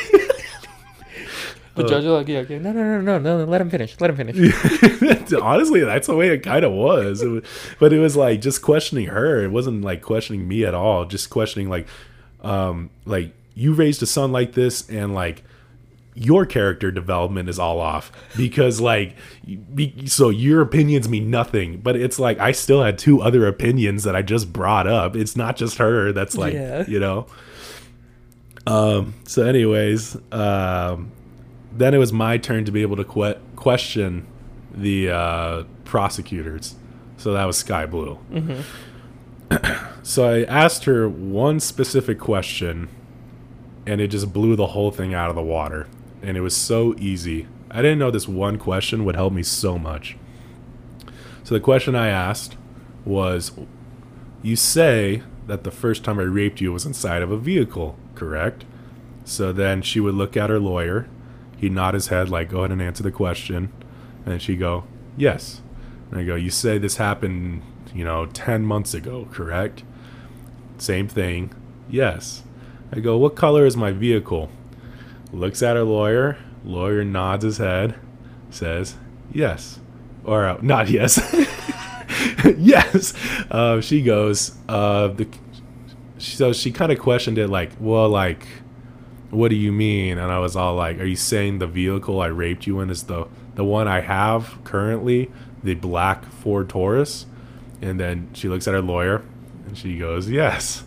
The 1.76 1.82
judge 1.88 2.04
is 2.04 2.10
like, 2.10 2.28
yeah, 2.28 2.38
okay, 2.38 2.60
no, 2.60 2.70
no, 2.70 3.00
no, 3.00 3.18
no, 3.18 3.38
no, 3.38 3.44
let 3.50 3.60
him 3.60 3.68
finish. 3.68 4.00
Let 4.00 4.10
him 4.10 4.16
finish. 4.16 5.32
Honestly, 5.42 5.80
that's 5.80 6.06
the 6.06 6.14
way 6.14 6.28
it 6.28 6.44
kind 6.44 6.64
of 6.64 6.70
was. 6.70 7.20
It 7.20 7.26
was. 7.26 7.42
But 7.80 7.92
it 7.92 7.98
was 7.98 8.14
like 8.16 8.40
just 8.40 8.62
questioning 8.62 9.06
her. 9.06 9.42
It 9.42 9.50
wasn't 9.50 9.82
like 9.82 10.00
questioning 10.00 10.46
me 10.46 10.64
at 10.64 10.72
all. 10.74 11.04
Just 11.04 11.30
questioning 11.30 11.68
like, 11.68 11.88
um, 12.42 12.90
like 13.06 13.32
you 13.54 13.72
raised 13.72 14.02
a 14.02 14.06
son 14.06 14.32
like 14.32 14.52
this, 14.52 14.88
and 14.88 15.14
like 15.14 15.42
your 16.16 16.46
character 16.46 16.92
development 16.92 17.48
is 17.48 17.58
all 17.58 17.80
off 17.80 18.12
because 18.36 18.80
like, 18.80 19.16
be, 19.74 20.06
so 20.06 20.28
your 20.28 20.60
opinions 20.60 21.08
mean 21.08 21.28
nothing. 21.30 21.78
But 21.78 21.96
it's 21.96 22.18
like 22.20 22.38
I 22.38 22.52
still 22.52 22.82
had 22.82 22.98
two 22.98 23.20
other 23.20 23.46
opinions 23.46 24.04
that 24.04 24.14
I 24.14 24.22
just 24.22 24.52
brought 24.52 24.86
up. 24.86 25.16
It's 25.16 25.34
not 25.36 25.56
just 25.56 25.78
her. 25.78 26.12
That's 26.12 26.36
like 26.36 26.54
Yeah. 26.54 26.84
you 26.86 27.00
know. 27.00 27.26
Um. 28.66 29.14
So, 29.26 29.44
anyways, 29.44 30.16
um, 30.32 31.10
then 31.72 31.92
it 31.94 31.98
was 31.98 32.12
my 32.12 32.38
turn 32.38 32.64
to 32.64 32.72
be 32.72 32.82
able 32.82 32.96
to 32.96 33.04
que- 33.04 33.38
question 33.56 34.26
the 34.72 35.10
uh, 35.10 35.62
prosecutors. 35.84 36.74
So 37.16 37.32
that 37.34 37.44
was 37.44 37.56
Sky 37.58 37.86
Blue. 37.86 38.18
so 40.02 40.28
I 40.28 40.42
asked 40.44 40.84
her 40.84 41.08
one 41.08 41.60
specific 41.60 42.18
question, 42.18 42.88
and 43.86 44.00
it 44.00 44.08
just 44.08 44.32
blew 44.32 44.56
the 44.56 44.68
whole 44.68 44.90
thing 44.90 45.14
out 45.14 45.30
of 45.30 45.36
the 45.36 45.42
water. 45.42 45.86
And 46.22 46.36
it 46.36 46.40
was 46.40 46.56
so 46.56 46.94
easy. 46.98 47.46
I 47.70 47.82
didn't 47.82 47.98
know 47.98 48.10
this 48.10 48.28
one 48.28 48.58
question 48.58 49.04
would 49.04 49.16
help 49.16 49.32
me 49.32 49.42
so 49.42 49.78
much. 49.78 50.16
So 51.42 51.54
the 51.54 51.60
question 51.60 51.94
I 51.94 52.08
asked 52.08 52.56
was 53.04 53.52
You 54.44 54.56
say 54.56 55.22
that 55.46 55.64
the 55.64 55.70
first 55.70 56.04
time 56.04 56.18
I 56.18 56.24
raped 56.24 56.60
you 56.60 56.72
was 56.72 56.86
inside 56.86 57.22
of 57.22 57.30
a 57.30 57.38
vehicle, 57.38 57.98
correct? 58.14 58.64
So 59.24 59.52
then 59.52 59.80
she 59.80 60.00
would 60.00 60.14
look 60.14 60.36
at 60.36 60.50
her 60.50 60.60
lawyer. 60.60 61.08
He'd 61.56 61.72
nod 61.72 61.94
his 61.94 62.08
head, 62.08 62.28
like, 62.28 62.50
go 62.50 62.58
ahead 62.58 62.70
and 62.70 62.82
answer 62.82 63.02
the 63.02 63.10
question. 63.10 63.72
And 64.26 64.40
she'd 64.40 64.58
go, 64.58 64.84
yes. 65.16 65.62
And 66.10 66.20
I 66.20 66.24
go, 66.24 66.34
you 66.34 66.50
say 66.50 66.76
this 66.78 66.98
happened, 66.98 67.62
you 67.94 68.04
know, 68.04 68.26
10 68.26 68.64
months 68.64 68.94
ago, 68.94 69.26
correct? 69.32 69.82
Same 70.78 71.08
thing, 71.08 71.52
yes. 71.88 72.43
I 72.94 73.00
go, 73.00 73.16
what 73.16 73.34
color 73.34 73.66
is 73.66 73.76
my 73.76 73.90
vehicle? 73.90 74.50
Looks 75.32 75.64
at 75.64 75.74
her 75.74 75.82
lawyer. 75.82 76.38
Lawyer 76.64 77.04
nods 77.04 77.42
his 77.42 77.58
head, 77.58 77.96
says, 78.50 78.94
yes. 79.32 79.80
Or, 80.24 80.46
uh, 80.46 80.58
not 80.62 80.88
yes. 80.88 81.18
yes. 82.56 83.12
Uh, 83.50 83.80
she 83.80 84.00
goes, 84.00 84.56
uh, 84.68 85.08
the, 85.08 85.26
so 86.18 86.52
she 86.52 86.70
kind 86.70 86.92
of 86.92 87.00
questioned 87.00 87.36
it 87.36 87.48
like, 87.48 87.72
well, 87.80 88.08
like, 88.08 88.46
what 89.30 89.48
do 89.48 89.56
you 89.56 89.72
mean? 89.72 90.16
And 90.16 90.30
I 90.30 90.38
was 90.38 90.54
all 90.54 90.76
like, 90.76 91.00
are 91.00 91.04
you 91.04 91.16
saying 91.16 91.58
the 91.58 91.66
vehicle 91.66 92.20
I 92.20 92.26
raped 92.26 92.64
you 92.66 92.78
in 92.78 92.90
is 92.90 93.04
the 93.04 93.26
the 93.56 93.64
one 93.64 93.86
I 93.88 94.00
have 94.00 94.58
currently, 94.64 95.30
the 95.62 95.74
black 95.74 96.24
Ford 96.26 96.68
Taurus? 96.68 97.26
And 97.82 97.98
then 97.98 98.30
she 98.32 98.48
looks 98.48 98.68
at 98.68 98.74
her 98.74 98.82
lawyer 98.82 99.22
and 99.66 99.76
she 99.76 99.98
goes, 99.98 100.30
yes. 100.30 100.84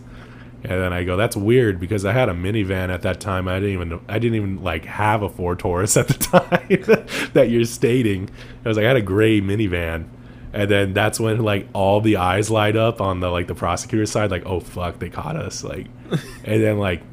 And 0.63 0.81
then 0.81 0.91
I 0.91 1.03
go, 1.03 1.15
that's 1.15 1.35
weird 1.35 1.79
because 1.79 2.03
I 2.03 2.13
had 2.13 2.29
a 2.29 2.33
minivan 2.33 2.89
at 2.89 3.03
that 3.03 3.19
time. 3.19 3.47
I 3.47 3.59
didn't 3.59 3.73
even 3.73 3.99
I 4.09 4.19
didn't 4.19 4.35
even 4.35 4.63
like 4.63 4.85
have 4.85 5.21
a 5.21 5.29
Ford 5.29 5.59
Taurus 5.59 5.95
at 5.97 6.07
the 6.07 6.13
time 6.15 7.29
that 7.33 7.49
you're 7.49 7.65
stating. 7.65 8.29
I 8.65 8.67
was 8.67 8.77
like, 8.77 8.85
I 8.85 8.87
had 8.89 8.97
a 8.97 9.01
gray 9.01 9.39
minivan. 9.39 10.07
And 10.53 10.71
then 10.71 10.93
that's 10.93 11.19
when 11.19 11.39
like 11.39 11.67
all 11.73 12.01
the 12.01 12.17
eyes 12.17 12.49
light 12.49 12.75
up 12.75 13.01
on 13.01 13.19
the 13.19 13.29
like 13.29 13.47
the 13.47 13.55
prosecutor's 13.55 14.11
side, 14.11 14.31
like, 14.31 14.45
oh 14.45 14.59
fuck, 14.59 14.99
they 14.99 15.09
caught 15.09 15.35
us. 15.35 15.63
Like 15.63 15.87
and 16.43 16.63
then 16.63 16.79
like 16.79 17.03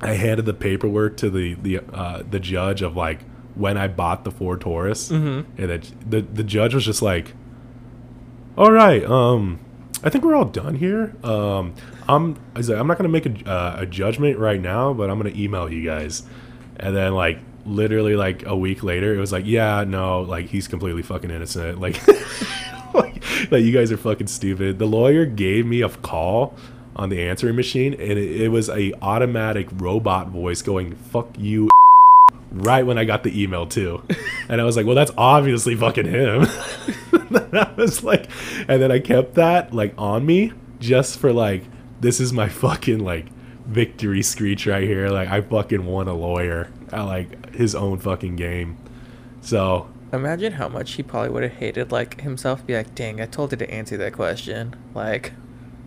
I 0.00 0.14
handed 0.14 0.46
the 0.46 0.54
paperwork 0.54 1.16
to 1.18 1.30
the 1.30 1.54
the 1.54 1.80
uh, 1.92 2.22
the 2.28 2.40
judge 2.40 2.82
of 2.82 2.96
like 2.96 3.20
when 3.54 3.76
I 3.76 3.86
bought 3.86 4.24
the 4.24 4.30
Ford 4.32 4.60
Taurus, 4.60 5.10
and 5.56 5.70
then 5.70 5.82
the 6.08 6.22
the 6.22 6.42
judge 6.42 6.74
was 6.74 6.84
just 6.84 7.02
like, 7.02 7.34
"All 8.56 8.72
right, 8.72 9.04
um, 9.04 9.60
I 10.02 10.10
think 10.10 10.24
we're 10.24 10.34
all 10.34 10.46
done 10.46 10.74
here. 10.74 11.14
Um, 11.22 11.74
I'm 12.14 12.36
I 12.54 12.58
was 12.58 12.68
like, 12.68 12.78
I'm 12.78 12.86
not 12.86 12.98
gonna 12.98 13.08
make 13.08 13.26
a 13.26 13.50
uh, 13.50 13.76
a 13.80 13.86
judgment 13.86 14.38
right 14.38 14.60
now, 14.60 14.92
but 14.92 15.10
I'm 15.10 15.18
gonna 15.18 15.36
email 15.36 15.70
you 15.70 15.84
guys." 15.84 16.22
And 16.76 16.96
then 16.96 17.14
like 17.14 17.38
literally 17.64 18.16
like 18.16 18.44
a 18.46 18.56
week 18.56 18.82
later, 18.82 19.14
it 19.14 19.18
was 19.18 19.32
like, 19.32 19.46
"Yeah, 19.46 19.84
no, 19.84 20.22
like 20.22 20.46
he's 20.46 20.68
completely 20.68 21.02
fucking 21.02 21.30
innocent. 21.30 21.80
Like, 21.80 22.00
like, 22.94 23.22
like 23.50 23.64
you 23.64 23.72
guys 23.72 23.92
are 23.92 23.96
fucking 23.96 24.26
stupid." 24.26 24.78
The 24.78 24.86
lawyer 24.86 25.26
gave 25.26 25.66
me 25.66 25.82
a 25.82 25.88
call 25.88 26.54
on 26.96 27.08
the 27.08 27.22
answering 27.22 27.56
machine, 27.56 27.94
and 27.94 28.18
it, 28.18 28.42
it 28.42 28.48
was 28.48 28.68
a 28.68 28.92
automatic 29.02 29.68
robot 29.72 30.28
voice 30.28 30.62
going 30.62 30.94
"fuck 30.94 31.28
you." 31.38 31.68
Right 32.54 32.84
when 32.84 32.98
I 32.98 33.04
got 33.04 33.22
the 33.22 33.42
email 33.42 33.66
too, 33.66 34.02
and 34.50 34.60
I 34.60 34.64
was 34.64 34.76
like, 34.76 34.84
"Well, 34.84 34.94
that's 34.94 35.10
obviously 35.16 35.74
fucking 35.74 36.04
him." 36.04 36.42
I 37.54 37.72
was 37.78 38.04
like, 38.04 38.28
and 38.68 38.82
then 38.82 38.92
I 38.92 38.98
kept 38.98 39.36
that 39.36 39.72
like 39.72 39.94
on 39.96 40.26
me 40.26 40.52
just 40.78 41.18
for 41.18 41.32
like, 41.32 41.64
this 42.02 42.20
is 42.20 42.32
my 42.32 42.48
fucking 42.62 42.98
like 42.98 43.26
victory 43.66 44.22
screech 44.22 44.66
right 44.66 44.84
here. 44.84 45.08
Like 45.08 45.28
I 45.28 45.40
fucking 45.40 45.86
won 45.86 46.08
a 46.08 46.14
lawyer 46.14 46.70
at 46.92 47.02
like 47.02 47.54
his 47.54 47.74
own 47.74 47.98
fucking 47.98 48.36
game. 48.36 48.76
So 49.40 49.88
Imagine 50.12 50.52
how 50.52 50.68
much 50.68 50.92
he 50.92 51.02
probably 51.02 51.30
would 51.30 51.42
have 51.42 51.52
hated 51.52 51.90
like 51.90 52.20
himself. 52.20 52.66
Be 52.66 52.74
like, 52.74 52.94
dang, 52.94 53.20
I 53.20 53.26
told 53.26 53.52
you 53.52 53.56
to 53.58 53.70
answer 53.70 53.96
that 53.96 54.12
question. 54.12 54.76
Like, 54.94 55.32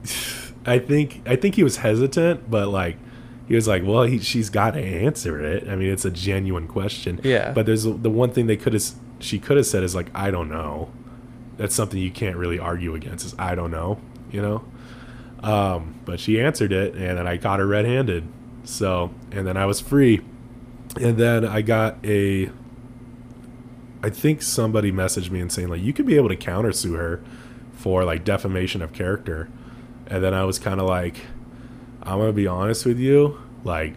I 0.65 0.79
think 0.79 1.21
I 1.27 1.35
think 1.35 1.55
he 1.55 1.63
was 1.63 1.77
hesitant, 1.77 2.49
but 2.49 2.69
like 2.69 2.97
he 3.47 3.53
was 3.53 3.67
like, 3.67 3.83
"Well, 3.85 4.03
he, 4.03 4.17
she's 4.17 4.49
got 4.49 4.71
to 4.71 4.79
answer 4.79 5.39
it. 5.39 5.69
I 5.69 5.75
mean, 5.75 5.89
it's 5.91 6.05
a 6.05 6.11
genuine 6.11 6.67
question." 6.67 7.21
Yeah. 7.23 7.51
But 7.51 7.67
there's 7.67 7.83
the 7.83 8.09
one 8.09 8.31
thing 8.31 8.47
they 8.47 8.57
could 8.57 8.73
have 8.73 8.83
she 9.19 9.37
could 9.37 9.57
have 9.57 9.67
said 9.67 9.83
is 9.83 9.93
like, 9.93 10.09
"I 10.15 10.31
don't 10.31 10.49
know." 10.49 10.91
That's 11.57 11.75
something 11.75 11.99
you 11.99 12.11
can't 12.11 12.35
really 12.35 12.57
argue 12.57 12.95
against. 12.95 13.25
Is 13.25 13.35
I 13.37 13.53
don't 13.53 13.71
know, 13.71 13.99
you 14.31 14.41
know. 14.41 14.65
Um, 15.45 16.01
but 16.05 16.19
she 16.19 16.41
answered 16.41 16.73
it, 16.73 16.95
and 16.95 17.19
then 17.19 17.27
I 17.27 17.37
caught 17.37 17.59
her 17.59 17.67
red-handed. 17.67 18.27
So, 18.63 19.13
and 19.31 19.45
then 19.45 19.57
I 19.57 19.67
was 19.67 19.79
free, 19.79 20.21
and 20.99 21.17
then 21.17 21.45
I 21.45 21.61
got 21.61 22.03
a. 22.03 22.49
I 24.01 24.09
think 24.09 24.41
somebody 24.41 24.91
messaged 24.91 25.29
me 25.29 25.39
and 25.39 25.51
saying 25.51 25.67
like 25.67 25.81
you 25.81 25.93
could 25.93 26.05
be 26.05 26.15
able 26.15 26.29
to 26.29 26.35
countersue 26.35 26.95
her 26.95 27.23
for 27.73 28.03
like 28.03 28.23
defamation 28.23 28.81
of 28.81 28.91
character. 28.91 29.49
And 30.07 30.23
then 30.23 30.33
I 30.33 30.43
was 30.43 30.59
kind 30.59 30.79
of 30.79 30.87
like, 30.87 31.17
I'm 32.01 32.19
gonna 32.19 32.33
be 32.33 32.47
honest 32.47 32.85
with 32.85 32.99
you, 32.99 33.39
like, 33.63 33.95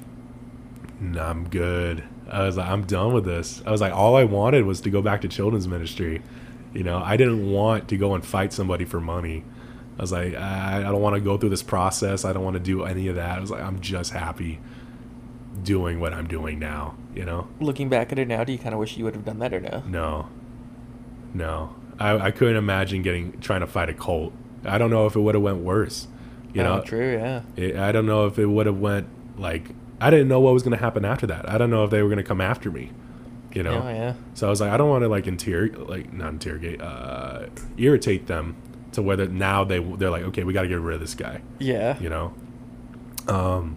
nah, 1.01 1.31
I'm 1.31 1.49
good. 1.49 2.05
I 2.31 2.45
was 2.45 2.59
like, 2.59 2.69
I'm 2.69 2.85
done 2.85 3.15
with 3.15 3.25
this. 3.25 3.63
I 3.67 3.71
was 3.71 3.81
like, 3.81 3.93
all 3.93 4.17
I 4.17 4.25
wanted 4.25 4.65
was 4.65 4.83
to 4.83 4.91
go 4.91 5.01
back 5.01 5.23
to 5.23 5.29
children's 5.29 5.67
ministry. 5.67 6.23
You 6.75 6.83
know, 6.85 7.03
I 7.03 7.17
didn't 7.17 7.51
want 7.51 7.89
to 7.89 7.97
go 7.97 8.15
and 8.15 8.25
fight 8.25 8.53
somebody 8.53 8.85
for 8.85 9.01
money. 9.01 9.45
I 9.99 10.03
was 10.03 10.13
like, 10.13 10.35
I, 10.35 10.79
I 10.79 10.83
don't 10.83 11.01
want 11.03 11.17
to 11.17 11.21
go 11.21 11.37
through 11.37 11.49
this 11.51 11.63
process. 11.63 12.25
I 12.25 12.33
don't 12.33 12.45
want 12.45 12.55
to 12.55 12.61
do 12.61 12.85
any 12.85 13.09
of 13.09 13.17
that. 13.17 13.37
I 13.39 13.41
was 13.41 13.51
like, 13.51 13.63
I'm 13.63 13.81
just 13.81 14.13
happy 14.13 14.61
doing 15.65 15.99
what 15.99 16.15
I'm 16.15 16.29
doing 16.29 16.59
now. 16.59 16.97
You 17.15 17.25
know? 17.25 17.49
Looking 17.61 17.89
back 17.89 18.13
at 18.13 18.19
it 18.19 18.29
now, 18.29 18.45
do 18.45 18.53
you 18.53 18.59
kind 18.59 18.75
of 18.75 18.79
wish 18.79 18.97
you 18.97 19.05
would 19.05 19.15
have 19.15 19.25
done 19.25 19.41
that 19.41 19.53
or 19.53 19.61
no? 19.61 19.83
No, 19.89 20.29
no. 21.35 21.75
I, 21.99 22.17
I 22.27 22.31
couldn't 22.31 22.57
imagine 22.57 23.03
getting 23.03 23.41
trying 23.41 23.61
to 23.61 23.67
fight 23.67 23.89
a 23.89 23.95
cult. 23.95 24.33
I 24.65 24.79
don't 24.79 24.91
know 24.91 25.07
if 25.07 25.17
it 25.17 25.21
would 25.21 25.35
have 25.35 25.43
went 25.43 25.59
worse. 25.59 26.07
You 26.55 26.63
Oh, 26.63 26.77
know, 26.77 26.83
true, 26.83 27.13
yeah. 27.13 27.43
it, 27.57 27.77
I 27.77 27.93
don't 27.93 28.07
know 28.07 28.27
if 28.27 28.39
it 28.39 28.47
would 28.47 28.67
have 28.67 28.79
went 28.79 29.09
like 29.39 29.71
I 30.01 30.11
didn't 30.11 30.29
know 30.29 30.41
what 30.41 30.55
was 30.55 30.63
going 30.63 30.77
to 30.77 30.83
happen 30.83 31.05
after 31.05 31.27
that. 31.27 31.49
I 31.49 31.59
don't 31.59 31.71
know 31.71 31.85
if 31.85 31.91
they 31.91 32.03
were 32.03 32.09
going 32.09 32.19
to 32.19 32.25
come 32.25 32.41
after 32.41 32.71
me. 32.71 32.93
You 33.53 33.63
know, 33.65 33.83
Oh, 33.83 33.89
yeah. 33.89 34.15
so 34.35 34.47
I 34.47 34.51
was 34.51 34.61
like, 34.61 34.71
I 34.71 34.77
don't 34.77 34.89
want 34.91 35.03
to 35.03 35.09
like 35.09 35.27
interrogate, 35.27 35.89
like 35.89 36.13
not 36.13 36.31
interrogate, 36.35 36.81
uh, 36.81 37.47
irritate 37.77 38.27
them 38.29 38.57
to 38.99 39.03
whether 39.03 39.27
now 39.29 39.65
they 39.65 39.79
they're 39.79 40.11
like, 40.11 40.25
okay, 40.25 40.45
we 40.45 40.53
got 40.53 40.63
to 40.63 40.69
get 40.69 40.81
rid 40.81 40.95
of 40.95 41.01
this 41.01 41.15
guy. 41.15 41.41
Yeah. 41.59 41.99
You 42.01 42.11
know, 42.11 42.35
um. 43.29 43.77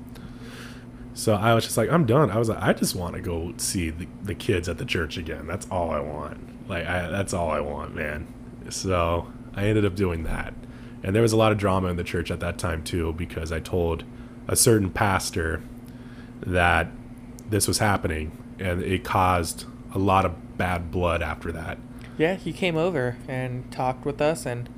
So 1.14 1.36
I 1.36 1.54
was 1.54 1.66
just 1.66 1.78
like, 1.78 1.92
I'm 1.92 2.06
done. 2.06 2.32
I 2.32 2.40
was 2.40 2.50
like, 2.50 2.62
I 2.62 2.74
just 2.74 2.96
want 2.96 3.16
to 3.16 3.22
go 3.22 3.54
see 3.58 3.90
the, 3.90 4.08
the 4.24 4.34
kids 4.34 4.70
at 4.70 4.78
the 4.78 4.86
church 4.86 5.18
again. 5.18 5.46
That's 5.46 5.68
all 5.70 5.92
I 5.92 6.00
want. 6.00 6.70
Like, 6.70 6.88
I, 6.88 7.10
that's 7.10 7.34
all 7.34 7.52
I 7.52 7.60
want, 7.60 7.94
man. 7.94 8.34
So 8.70 9.28
I 9.54 9.66
ended 9.66 9.84
up 9.86 9.96
doing 9.96 10.24
that. 10.24 10.54
And 11.04 11.14
there 11.14 11.22
was 11.22 11.34
a 11.34 11.38
lot 11.38 11.52
of 11.52 11.58
drama 11.58 11.90
in 11.90 11.98
the 11.98 12.06
church 12.06 12.32
at 12.32 12.40
that 12.40 12.58
time, 12.58 12.82
too, 12.82 13.14
because 13.14 13.52
I 13.52 13.60
told 13.60 14.06
a 14.48 14.56
certain 14.56 14.90
pastor 14.90 15.62
that 16.40 16.88
this 17.50 17.68
was 17.68 17.80
happening 17.80 18.32
and 18.58 18.82
it 18.82 19.04
caused 19.04 19.66
a 19.94 20.00
lot 20.00 20.26
of 20.26 20.58
bad 20.58 20.92
blood 20.92 21.22
after 21.22 21.52
that. 21.52 21.78
Yeah, 22.18 22.36
he 22.36 22.54
came 22.54 22.78
over 22.78 23.18
and 23.28 23.70
talked 23.70 24.06
with 24.06 24.22
us 24.22 24.46
and 24.46 24.70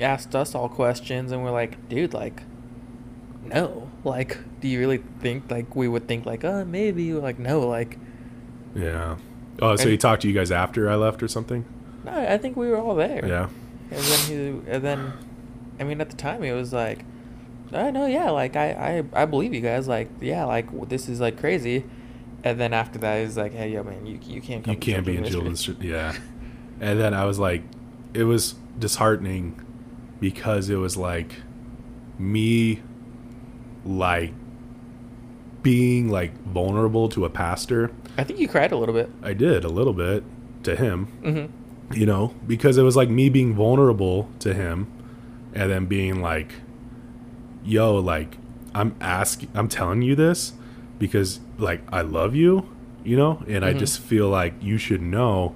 asked 0.00 0.34
us 0.34 0.54
all 0.54 0.68
questions, 0.68 1.32
and 1.32 1.42
we're 1.44 1.50
like, 1.50 1.88
dude, 1.88 2.14
like, 2.14 2.42
no. 3.44 3.90
Like, 4.04 4.38
do 4.60 4.68
you 4.68 4.78
really 4.78 4.98
think, 5.20 5.50
like, 5.50 5.74
we 5.76 5.88
would 5.88 6.06
think, 6.08 6.26
like, 6.26 6.44
uh, 6.44 6.64
maybe? 6.64 7.12
We're 7.12 7.20
like, 7.20 7.38
no, 7.38 7.60
like, 7.60 7.98
Yeah. 8.74 9.16
Oh, 9.62 9.76
so 9.76 9.82
And- 9.82 9.90
he 9.92 9.96
talked 9.96 10.22
to 10.22 10.28
you 10.28 10.34
guys 10.34 10.50
after 10.50 10.90
I 10.90 10.96
left 10.96 11.22
or 11.22 11.28
something? 11.28 11.64
no, 12.04 12.12
I 12.12 12.36
think 12.38 12.56
we 12.56 12.68
were 12.68 12.76
all 12.76 12.94
there. 12.96 13.24
Yeah. 13.26 13.48
And 13.90 14.00
then 14.00 14.18
he, 14.28 14.70
and 14.70 14.84
then, 14.84 15.12
I 15.80 15.84
mean, 15.84 16.00
at 16.00 16.10
the 16.10 16.16
time, 16.16 16.42
it 16.42 16.52
was 16.52 16.72
like, 16.72 17.04
I 17.72 17.90
know, 17.90 18.06
yeah, 18.06 18.30
like, 18.30 18.56
I, 18.56 19.04
I, 19.14 19.22
I 19.22 19.24
believe 19.26 19.54
you 19.54 19.60
guys, 19.60 19.88
like, 19.88 20.08
yeah, 20.20 20.44
like, 20.44 20.66
this 20.88 21.08
is, 21.08 21.20
like, 21.20 21.38
crazy. 21.38 21.84
And 22.42 22.60
then 22.60 22.74
after 22.74 22.98
that, 22.98 23.22
he's 23.24 23.38
like, 23.38 23.54
hey, 23.54 23.70
yo, 23.70 23.82
man, 23.84 24.04
you, 24.04 24.18
you 24.22 24.40
can't 24.42 24.62
come 24.64 24.74
you 24.74 24.80
can't 24.80 25.06
be 25.06 25.16
in 25.16 25.24
children's 25.24 25.62
children's 25.62 25.82
ministry." 25.82 25.90
yeah 25.90 26.14
and 26.80 26.98
then 27.00 27.14
i 27.14 27.24
was 27.24 27.38
like 27.38 27.62
it 28.14 28.24
was 28.24 28.56
disheartening 28.80 29.63
because 30.24 30.70
it 30.70 30.76
was 30.76 30.96
like 30.96 31.32
me 32.18 32.80
like 33.84 34.32
being 35.62 36.08
like 36.08 36.32
vulnerable 36.44 37.10
to 37.10 37.26
a 37.26 37.30
pastor 37.30 37.90
I 38.16 38.24
think 38.24 38.38
you 38.38 38.48
cried 38.48 38.72
a 38.72 38.76
little 38.78 38.94
bit. 38.94 39.10
i 39.22 39.34
did 39.34 39.64
a 39.64 39.68
little 39.68 39.92
bit 39.92 40.24
to 40.62 40.76
him 40.76 41.08
Mm-hmm. 41.22 41.92
you 42.00 42.06
know 42.06 42.32
because 42.46 42.78
it 42.78 42.82
was 42.82 42.96
like 42.96 43.10
me 43.10 43.28
being 43.28 43.54
vulnerable 43.54 44.30
to 44.38 44.54
him 44.54 44.86
and 45.52 45.70
then 45.70 45.84
being 45.84 46.22
like 46.22 46.52
yo 47.62 47.94
like 47.96 48.38
i'm 48.74 48.94
asking 49.02 49.50
i'm 49.54 49.68
telling 49.68 50.00
you 50.00 50.14
this 50.14 50.54
because 50.98 51.40
like 51.58 51.82
i 51.92 52.00
love 52.00 52.34
you 52.34 52.66
you 53.04 53.14
know 53.16 53.42
and 53.46 53.62
i 53.62 53.74
Mhm. 53.74 53.78
just 53.78 54.00
feel 54.00 54.28
like 54.30 54.54
you 54.62 54.78
should 54.78 55.02
know 55.02 55.54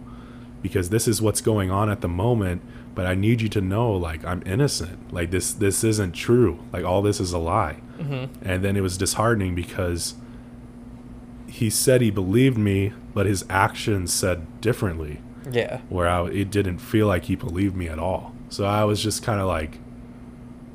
because 0.60 0.90
this 0.90 1.08
is 1.08 1.22
what's 1.22 1.40
going 1.40 1.70
on 1.70 1.88
at 1.88 2.02
the 2.02 2.08
moment 2.08 2.60
but 2.98 3.06
i 3.06 3.14
need 3.14 3.40
you 3.40 3.48
to 3.48 3.60
know 3.60 3.92
like 3.92 4.24
i'm 4.24 4.42
innocent 4.44 4.98
like 5.12 5.30
this 5.30 5.52
this 5.52 5.84
isn't 5.84 6.12
true 6.12 6.58
like 6.72 6.84
all 6.84 7.00
this 7.02 7.20
is 7.20 7.32
a 7.32 7.38
lie 7.38 7.76
Mm-hmm. 7.98 8.48
and 8.48 8.64
then 8.64 8.76
it 8.76 8.80
was 8.80 8.96
disheartening 8.96 9.54
because 9.56 10.14
he 11.46 11.70
said 11.70 12.00
he 12.00 12.10
believed 12.10 12.58
me 12.58 12.92
but 13.14 13.26
his 13.26 13.44
actions 13.50 14.12
said 14.12 14.60
differently 14.60 15.20
Yeah. 15.50 15.80
where 15.88 16.08
I, 16.08 16.26
it 16.28 16.50
didn't 16.50 16.78
feel 16.78 17.06
like 17.06 17.24
he 17.24 17.34
believed 17.36 17.74
me 17.76 17.88
at 17.88 17.98
all. 17.98 18.34
So 18.50 18.64
I 18.64 18.84
was 18.84 19.02
just 19.02 19.22
kind 19.24 19.40
of 19.40 19.46
like, 19.48 19.78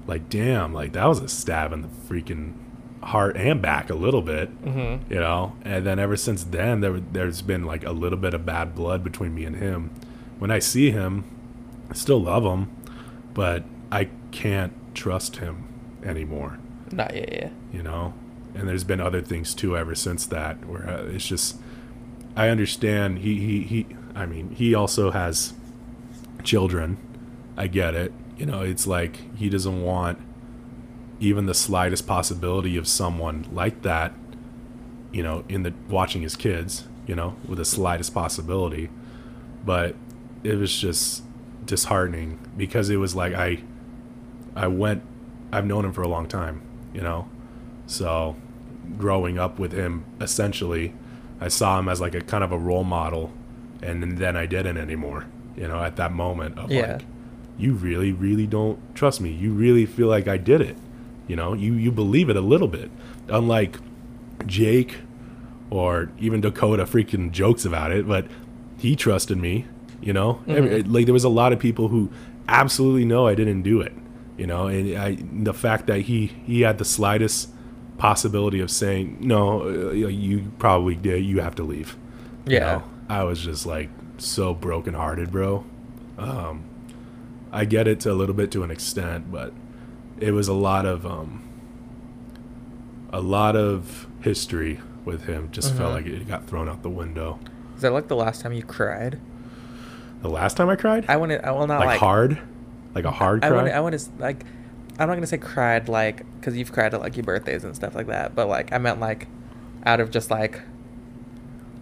like, 0.08 0.30
damn, 0.30 0.74
like 0.74 0.92
that 0.94 1.06
was 1.06 1.20
a 1.20 1.28
stab 1.30 1.72
in 1.72 1.82
the 1.84 1.88
freaking 1.88 2.54
heart 3.02 3.38
and 3.38 3.62
back 3.62 3.90
a 3.90 3.96
little 3.96 4.22
bit, 4.22 4.50
Mm-hmm. 4.66 5.14
you 5.14 5.20
know. 5.20 5.54
And 5.64 5.86
then 5.86 6.00
ever 6.00 6.18
since 6.18 6.44
then, 6.44 6.82
there 6.82 7.00
there's 7.00 7.42
been 7.42 7.64
like 7.66 7.86
a 7.86 7.92
little 7.92 8.20
bit 8.20 8.34
of 8.34 8.46
bad 8.46 8.76
blood 8.76 9.04
between 9.04 9.34
me 9.34 9.46
and 9.46 9.56
him. 9.56 9.92
When 10.40 10.52
I 10.52 10.60
see 10.60 10.92
him, 10.92 11.24
I 11.90 11.94
still 11.94 12.22
love 12.22 12.44
him, 12.44 12.70
but 13.34 13.64
I 13.92 14.10
can't 14.32 14.74
trust 14.96 15.38
him 15.38 15.68
anymore. 16.04 16.60
Not 16.92 17.16
yet, 17.16 17.32
yeah. 17.32 17.50
you 17.72 17.84
know? 17.84 18.14
And 18.56 18.68
there's 18.68 18.84
been 18.84 19.02
other 19.02 19.22
things 19.22 19.54
too 19.54 19.76
ever 19.76 19.96
since 19.96 20.26
that 20.28 20.66
where 20.68 20.88
uh, 20.88 21.04
it's 21.06 21.26
just 21.26 21.58
i 22.36 22.50
understand 22.50 23.20
he 23.20 23.40
he 23.40 23.62
he 23.62 23.88
i 24.16 24.26
mean 24.26 24.50
he 24.56 24.74
also 24.74 25.12
has 25.12 25.54
children. 26.44 26.98
I 27.56 27.68
get 27.68 27.96
it. 27.96 28.12
You 28.38 28.46
know 28.46 28.62
it's 28.62 28.88
like 28.88 29.36
he 29.38 29.50
doesn't 29.50 29.82
want 29.82 30.20
even 31.20 31.46
the 31.46 31.54
slightest 31.54 32.08
possibility 32.08 32.76
of 32.76 32.88
someone 32.88 33.48
like 33.52 33.84
that 33.84 34.12
you 35.12 35.24
know 35.24 35.46
in 35.48 35.64
the 35.64 35.74
watching 35.88 36.24
his 36.24 36.36
kids 36.36 36.88
you 37.08 37.16
know 37.16 37.36
with 37.48 37.60
the 37.60 37.66
slightest 37.66 38.14
possibility. 38.14 38.90
But 39.66 39.96
it 40.44 40.56
was 40.56 40.78
just 40.78 41.24
disheartening 41.66 42.40
because 42.58 42.90
it 42.90 42.98
was 42.98 43.16
like 43.16 43.34
i 43.34 43.62
i 44.56 44.68
went 44.68 45.02
i've 45.52 45.66
known 45.66 45.86
him 45.86 45.94
for 45.94 46.02
a 46.02 46.08
long 46.08 46.28
time 46.28 46.62
you 46.94 47.02
know? 47.02 47.28
So 47.88 48.36
growing 49.00 49.40
up 49.40 49.58
with 49.58 49.72
him 49.72 50.06
essentially 50.22 50.94
i 51.42 51.48
saw 51.48 51.80
him 51.80 51.90
as 51.90 52.00
like 52.02 52.14
a 52.16 52.22
kind 52.22 52.44
of 52.44 52.52
a 52.52 52.58
role 52.58 52.84
model 52.84 53.32
and 53.82 54.18
then 54.18 54.36
i 54.38 54.46
didn't 54.46 54.78
anymore 54.78 55.26
you 55.58 55.68
know 55.68 55.82
at 55.84 55.96
that 55.96 56.12
moment 56.12 56.58
of 56.58 56.72
Yeah. 56.72 56.94
like 56.94 57.06
you 57.58 57.74
really 57.74 58.12
really 58.12 58.48
don't 58.48 58.80
trust 58.96 59.22
me. 59.22 59.30
You 59.32 59.54
really 59.54 59.86
feel 59.86 60.08
like 60.08 60.28
i 60.28 60.38
did 60.38 60.62
it 60.62 60.76
you 61.28 61.36
know? 61.38 61.54
You 61.54 61.74
you 61.74 61.92
believe 61.92 62.30
it 62.30 62.36
a 62.36 62.42
little 62.42 62.68
bit. 62.68 62.92
Unlike 63.30 63.78
jake 64.46 64.98
or 65.70 66.10
even 66.20 66.42
dakota 66.42 66.84
freaking 66.86 67.32
jokes 67.32 67.64
about 67.66 67.92
it 67.92 68.06
but 68.08 68.28
he 68.78 68.96
trusted 68.96 69.38
me 69.38 69.66
you 70.06 70.14
know 70.14 70.40
Every- 70.48 70.84
like 70.84 71.06
there 71.06 71.14
was 71.14 71.24
a 71.24 71.30
lot 71.42 71.54
of 71.54 71.60
people 71.60 71.88
who 71.88 72.10
absolutely 72.48 73.06
know 73.06 73.26
i 73.28 73.36
didn't 73.36 73.62
do 73.64 73.80
it 73.82 73.94
you 74.38 74.46
know 74.48 74.68
and 74.68 74.98
I, 74.98 75.18
the 75.50 75.54
fact 75.54 75.88
that 75.88 76.02
he 76.02 76.28
he 76.46 76.62
had 76.62 76.78
the 76.78 76.86
slightest 76.86 77.50
possibility 77.98 78.60
of 78.60 78.70
saying 78.70 79.18
no 79.22 79.62
uh, 79.64 79.92
you 79.92 80.52
probably 80.60 80.96
did 80.96 81.24
you 81.24 81.40
have 81.42 81.56
to 81.56 81.64
leave 81.64 81.96
you 82.46 82.56
Yeah. 82.58 82.60
know? 82.60 82.84
i 83.10 83.24
was 83.24 83.40
just 83.42 83.66
like 83.66 83.90
so 84.18 84.54
brokenhearted 84.54 85.32
bro 85.32 85.64
um 86.18 86.64
i 87.52 87.64
get 87.66 87.88
it 87.88 88.00
to 88.02 88.12
a 88.12 88.18
little 88.22 88.36
bit 88.36 88.52
to 88.52 88.64
an 88.64 88.72
extent 88.72 89.32
but 89.32 89.54
it 90.20 90.32
was 90.32 90.48
a 90.48 90.54
lot 90.54 90.86
of 90.86 91.06
um 91.06 91.42
a 93.12 93.22
lot 93.22 93.56
of 93.56 94.08
history 94.22 94.80
with 95.06 95.26
him 95.26 95.50
just 95.52 95.74
felt 95.76 95.92
Mhm. 95.92 95.96
like 95.96 96.06
it 96.08 96.28
got 96.28 96.48
thrown 96.48 96.68
out 96.70 96.82
the 96.84 96.90
window 96.90 97.40
Is 97.76 97.82
that 97.82 97.92
like 97.94 98.08
the 98.08 98.16
last 98.16 98.42
time 98.42 98.54
you 98.54 98.64
cried? 98.64 99.20
The 100.24 100.30
last 100.30 100.58
time 100.58 100.70
i 100.70 100.76
cried 100.76 101.06
I 101.08 101.18
want 101.18 101.32
to. 101.32 101.46
I 101.46 101.52
will 101.52 101.68
not 101.68 101.80
like, 101.80 101.88
like, 101.88 102.00
hard 102.00 102.40
like 102.96 103.06
a 103.06 103.12
hard 103.12 103.44
I 103.44 103.50
cry. 103.50 103.70
I 103.70 103.80
want 103.80 103.98
to 104.00 104.06
like. 104.20 104.46
I'm 105.00 105.08
not 105.08 105.16
gonna 105.16 105.26
say 105.28 105.38
cried 105.40 105.90
like 105.90 106.24
because 106.40 106.56
you've 106.56 106.72
cried 106.72 106.94
at 106.94 107.00
like 107.00 107.16
your 107.18 107.24
birthdays 107.24 107.64
and 107.64 107.76
stuff 107.76 107.96
like 107.96 108.08
that, 108.08 108.36
but 108.36 108.48
like 108.48 108.72
I 108.72 108.78
meant 108.78 109.00
like 109.00 109.28
out 109.86 110.00
of 110.00 110.12
just 110.12 110.30
like 110.30 110.62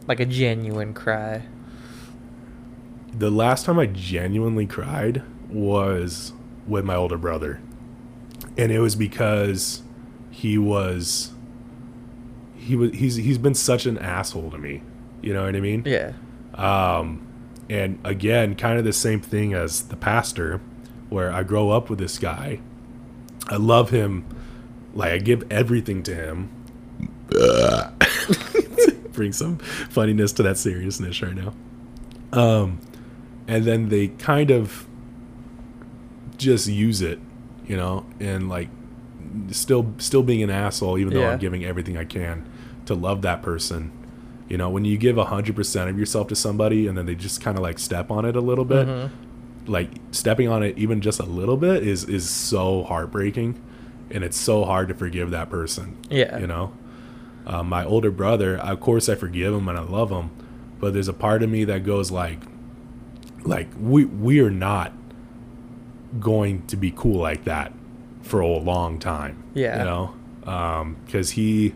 like 0.08 0.20
a 0.20 0.26
genuine 0.26 0.94
cry. 0.94 1.44
the 3.14 3.30
last 3.30 3.66
time 3.66 3.78
I 3.78 3.88
genuinely 3.88 4.66
cried 4.66 5.24
was 5.50 6.32
with 6.66 6.86
my 6.86 6.96
older 6.96 7.18
brother. 7.18 7.62
And 8.58 8.72
it 8.72 8.80
was 8.80 8.96
because 8.96 9.84
he 10.30 10.58
was 10.58 11.32
he 12.56 12.76
was 12.76 12.94
he's 12.94 13.18
he's 13.18 13.38
been 13.38 13.56
such 13.56 13.86
an 13.86 13.98
asshole 13.98 14.52
to 14.52 14.58
me. 14.58 14.82
You 15.22 15.34
know 15.34 15.46
what 15.46 15.56
I 15.56 15.60
mean? 15.60 15.84
Yeah. 15.86 16.14
Um 16.56 17.28
and 17.72 18.00
again, 18.04 18.56
kind 18.56 18.78
of 18.78 18.84
the 18.86 18.94
same 18.94 19.22
thing 19.22 19.54
as 19.54 19.84
the 19.84 19.96
pastor 19.96 20.60
where 21.10 21.32
I 21.32 21.44
grow 21.44 21.70
up 21.72 21.90
with 21.90 22.00
this 22.00 22.20
guy. 22.20 22.60
I 23.48 23.56
love 23.56 23.90
him. 23.90 24.26
Like 24.94 25.12
I 25.14 25.18
give 25.20 25.50
everything 25.52 26.04
to 26.04 26.14
him. 26.16 26.50
Bring 29.14 29.34
some 29.34 29.58
funniness 29.58 30.32
to 30.34 30.44
that 30.44 30.58
seriousness 30.58 31.22
right 31.22 31.36
now. 31.36 31.54
Um 32.32 32.80
and 33.48 33.66
then 33.66 33.90
they 33.90 34.08
kind 34.08 34.52
of 34.52 34.86
just 36.38 36.68
use 36.68 37.02
it, 37.02 37.20
you 37.66 37.76
know, 37.76 38.06
and 38.20 38.48
like 38.50 38.70
still 39.52 39.94
still 39.98 40.24
being 40.24 40.44
an 40.44 40.50
asshole 40.50 40.98
even 40.98 41.14
though 41.14 41.22
Yeah. 41.22 41.32
I'm 41.32 41.40
giving 41.40 41.64
everything 41.66 41.98
I 41.98 42.06
can 42.06 42.50
to 42.86 42.96
love 42.96 43.22
that 43.24 43.42
person, 43.42 43.92
You 44.52 44.58
know, 44.58 44.70
when 44.70 44.84
you 44.84 44.98
give 44.98 45.16
100% 45.16 45.90
of 45.90 45.98
yourself 45.98 46.28
to 46.28 46.36
somebody 46.36 46.86
and 46.86 46.98
then 46.98 47.06
they 47.06 47.16
just 47.16 47.40
kind 47.40 47.58
of 47.58 47.64
like 47.64 47.80
step 47.80 48.12
on 48.12 48.26
it 48.26 48.36
a 48.36 48.42
little 48.42 48.66
bit, 48.66 48.86
like 49.66 49.90
stepping 50.12 50.50
on 50.50 50.62
it 50.62 50.78
even 50.78 51.00
just 51.00 51.22
a 51.22 51.24
little 51.24 51.56
bit 51.56 51.88
is 51.88 52.04
is 52.04 52.30
so 52.30 52.84
heartbreaking 52.84 53.58
and 54.10 54.26
it's 54.26 54.36
so 54.36 54.66
hard 54.66 54.90
to 54.90 54.94
forgive 54.94 55.32
that 55.32 55.50
person. 55.50 55.98
Yeah. 56.10 56.38
You 56.38 56.48
know? 56.48 56.74
Uh, 57.48 57.64
my 57.64 57.86
older 57.86 58.12
brother, 58.12 58.58
of 58.58 58.82
course 58.82 59.08
I 59.08 59.16
forgive 59.16 59.54
him 59.54 59.70
and 59.70 59.78
I 59.78 59.84
love 59.84 60.10
him, 60.12 60.32
but 60.82 60.92
there's 60.92 61.08
a 61.08 61.14
part 61.14 61.44
of 61.44 61.50
me 61.50 61.64
that 61.64 61.86
goes 61.86 62.12
like 62.12 62.40
like 63.46 63.70
we 63.80 64.04
we 64.04 64.42
are 64.42 64.52
not 64.52 64.92
going 66.20 66.68
to 66.68 66.76
be 66.76 66.92
cool 66.92 67.22
like 67.22 67.46
that 67.46 67.72
for 68.22 68.42
a 68.42 68.48
long 68.48 69.00
time. 69.00 69.42
Yeah. 69.54 69.80
You 69.80 69.86
know? 69.86 70.16
Um, 70.44 70.98
cuz 71.10 71.32
he 71.32 71.74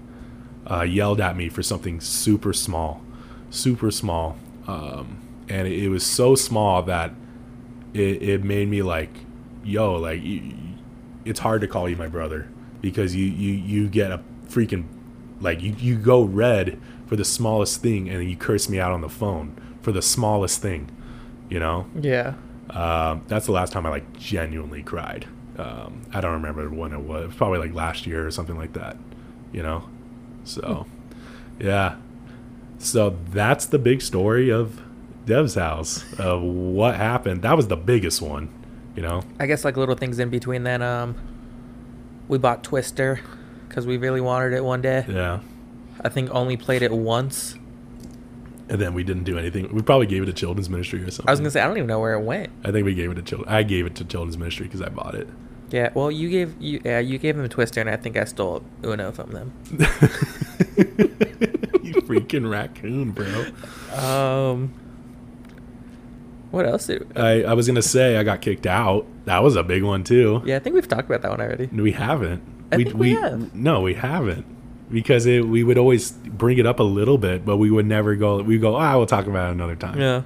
uh, 0.69 0.81
yelled 0.81 1.21
at 1.21 1.35
me 1.35 1.49
for 1.49 1.63
something 1.63 1.99
super 1.99 2.53
small, 2.53 3.01
super 3.49 3.91
small. 3.91 4.37
Um, 4.67 5.21
and 5.49 5.67
it, 5.67 5.83
it 5.83 5.89
was 5.89 6.05
so 6.05 6.35
small 6.35 6.81
that 6.83 7.11
it, 7.93 8.21
it 8.21 8.43
made 8.43 8.67
me 8.67 8.81
like, 8.81 9.11
yo, 9.63 9.95
like, 9.95 10.21
you, 10.21 10.53
it's 11.23 11.39
hard 11.39 11.61
to 11.61 11.67
call 11.67 11.87
you 11.89 11.95
my 11.95 12.07
brother 12.07 12.47
because 12.81 13.15
you, 13.15 13.25
you, 13.25 13.53
you 13.53 13.87
get 13.87 14.11
a 14.11 14.21
freaking, 14.47 14.85
like, 15.39 15.61
you, 15.61 15.75
you 15.77 15.97
go 15.97 16.23
red 16.23 16.79
for 17.07 17.15
the 17.15 17.25
smallest 17.25 17.81
thing 17.81 18.09
and 18.09 18.27
you 18.29 18.35
curse 18.35 18.67
me 18.69 18.79
out 18.79 18.91
on 18.91 19.01
the 19.01 19.09
phone 19.09 19.55
for 19.81 19.91
the 19.91 20.01
smallest 20.01 20.61
thing, 20.61 20.89
you 21.49 21.59
know? 21.59 21.87
Yeah. 21.99 22.33
Um, 22.71 23.23
that's 23.27 23.45
the 23.45 23.51
last 23.51 23.71
time 23.71 23.85
I 23.85 23.89
like 23.89 24.17
genuinely 24.17 24.81
cried. 24.81 25.27
Um, 25.57 26.01
I 26.11 26.19
don't 26.19 26.33
remember 26.33 26.69
when 26.69 26.91
it 26.91 26.99
was. 26.99 27.23
It 27.23 27.27
was 27.27 27.35
probably 27.35 27.59
like 27.59 27.73
last 27.73 28.05
year 28.07 28.25
or 28.25 28.31
something 28.31 28.57
like 28.57 28.73
that. 28.73 28.97
You 29.53 29.63
know, 29.63 29.87
so 30.45 30.85
yeah. 31.59 31.97
So 32.79 33.17
that's 33.29 33.65
the 33.65 33.79
big 33.79 34.01
story 34.01 34.49
of 34.51 34.81
Deb's 35.25 35.55
house 35.55 36.05
of 36.19 36.41
what 36.41 36.95
happened. 36.95 37.41
That 37.41 37.57
was 37.57 37.67
the 37.67 37.77
biggest 37.77 38.21
one. 38.21 38.49
You 38.95 39.01
know, 39.01 39.23
I 39.39 39.45
guess 39.45 39.65
like 39.65 39.75
little 39.75 39.95
things 39.95 40.19
in 40.19 40.29
between 40.29 40.63
then. 40.63 40.81
Um, 40.81 41.15
we 42.27 42.37
bought 42.37 42.63
Twister 42.63 43.19
because 43.67 43.85
we 43.85 43.97
really 43.97 44.21
wanted 44.21 44.53
it 44.53 44.63
one 44.63 44.81
day. 44.81 45.05
yeah. 45.07 45.39
I 46.01 46.09
think 46.09 46.29
only 46.31 46.55
played 46.55 46.81
it 46.81 46.91
once. 46.91 47.55
And 48.69 48.79
then 48.81 48.93
we 48.93 49.03
didn't 49.03 49.23
do 49.23 49.37
anything. 49.37 49.73
We 49.73 49.81
probably 49.81 50.07
gave 50.07 50.23
it 50.23 50.25
to 50.27 50.33
children's 50.33 50.69
ministry 50.69 51.01
or 51.03 51.11
something. 51.11 51.27
I 51.29 51.31
was 51.31 51.39
gonna 51.39 51.51
say 51.51 51.61
I 51.61 51.67
don't 51.67 51.77
even 51.77 51.87
know 51.87 51.99
where 51.99 52.13
it 52.13 52.21
went. 52.21 52.51
I 52.63 52.71
think 52.71 52.85
we 52.85 52.93
gave 52.93 53.11
it 53.11 53.15
to 53.15 53.21
children. 53.21 53.49
I 53.53 53.63
gave 53.63 53.85
it 53.85 53.95
to 53.95 54.05
children's 54.05 54.37
ministry 54.37 54.65
because 54.65 54.81
I 54.81 54.89
bought 54.89 55.15
it. 55.15 55.27
Yeah. 55.71 55.89
Well, 55.93 56.11
you 56.11 56.29
gave 56.29 56.61
you 56.61 56.81
yeah 56.83 56.99
you 56.99 57.17
gave 57.17 57.35
them 57.35 57.45
a 57.45 57.49
Twister, 57.49 57.81
and 57.81 57.89
I 57.89 57.95
think 57.95 58.17
I 58.17 58.25
stole 58.25 58.63
Uno 58.83 59.11
from 59.11 59.31
them. 59.31 59.53
you 61.83 61.93
freaking 62.03 62.49
raccoon, 62.49 63.11
bro. 63.11 63.45
Um. 63.93 64.73
What 66.51 66.65
else? 66.65 66.87
Did, 66.87 67.17
I, 67.17 67.43
I 67.43 67.53
was 67.53 67.67
gonna 67.67 67.81
say 67.81 68.17
I 68.17 68.23
got 68.23 68.41
kicked 68.41 68.65
out. 68.65 69.05
That 69.25 69.43
was 69.43 69.55
a 69.55 69.63
big 69.63 69.83
one 69.83 70.03
too. 70.03 70.41
yeah, 70.45 70.55
I 70.55 70.59
think 70.59 70.75
we've 70.75 70.87
talked 70.87 71.09
about 71.09 71.21
that 71.23 71.31
one 71.31 71.41
already. 71.41 71.65
We 71.65 71.91
haven't. 71.91 72.41
I 72.71 72.77
think 72.77 72.93
we 72.93 73.11
have. 73.13 73.53
No, 73.53 73.81
we 73.81 73.93
haven't. 73.93 74.45
Because 74.89 75.25
it, 75.25 75.45
we 75.47 75.63
would 75.63 75.77
always 75.77 76.11
bring 76.11 76.59
it 76.59 76.65
up 76.65 76.79
a 76.79 76.83
little 76.83 77.17
bit, 77.17 77.43
but 77.43 77.57
we 77.57 77.71
would 77.71 77.87
never 77.87 78.15
go. 78.15 78.41
We 78.41 78.59
go. 78.59 78.75
Ah, 78.75 78.95
we'll 78.95 79.07
talk 79.07 79.25
about 79.25 79.49
it 79.49 79.53
another 79.53 79.75
time. 79.75 79.99
Yeah. 79.99 80.21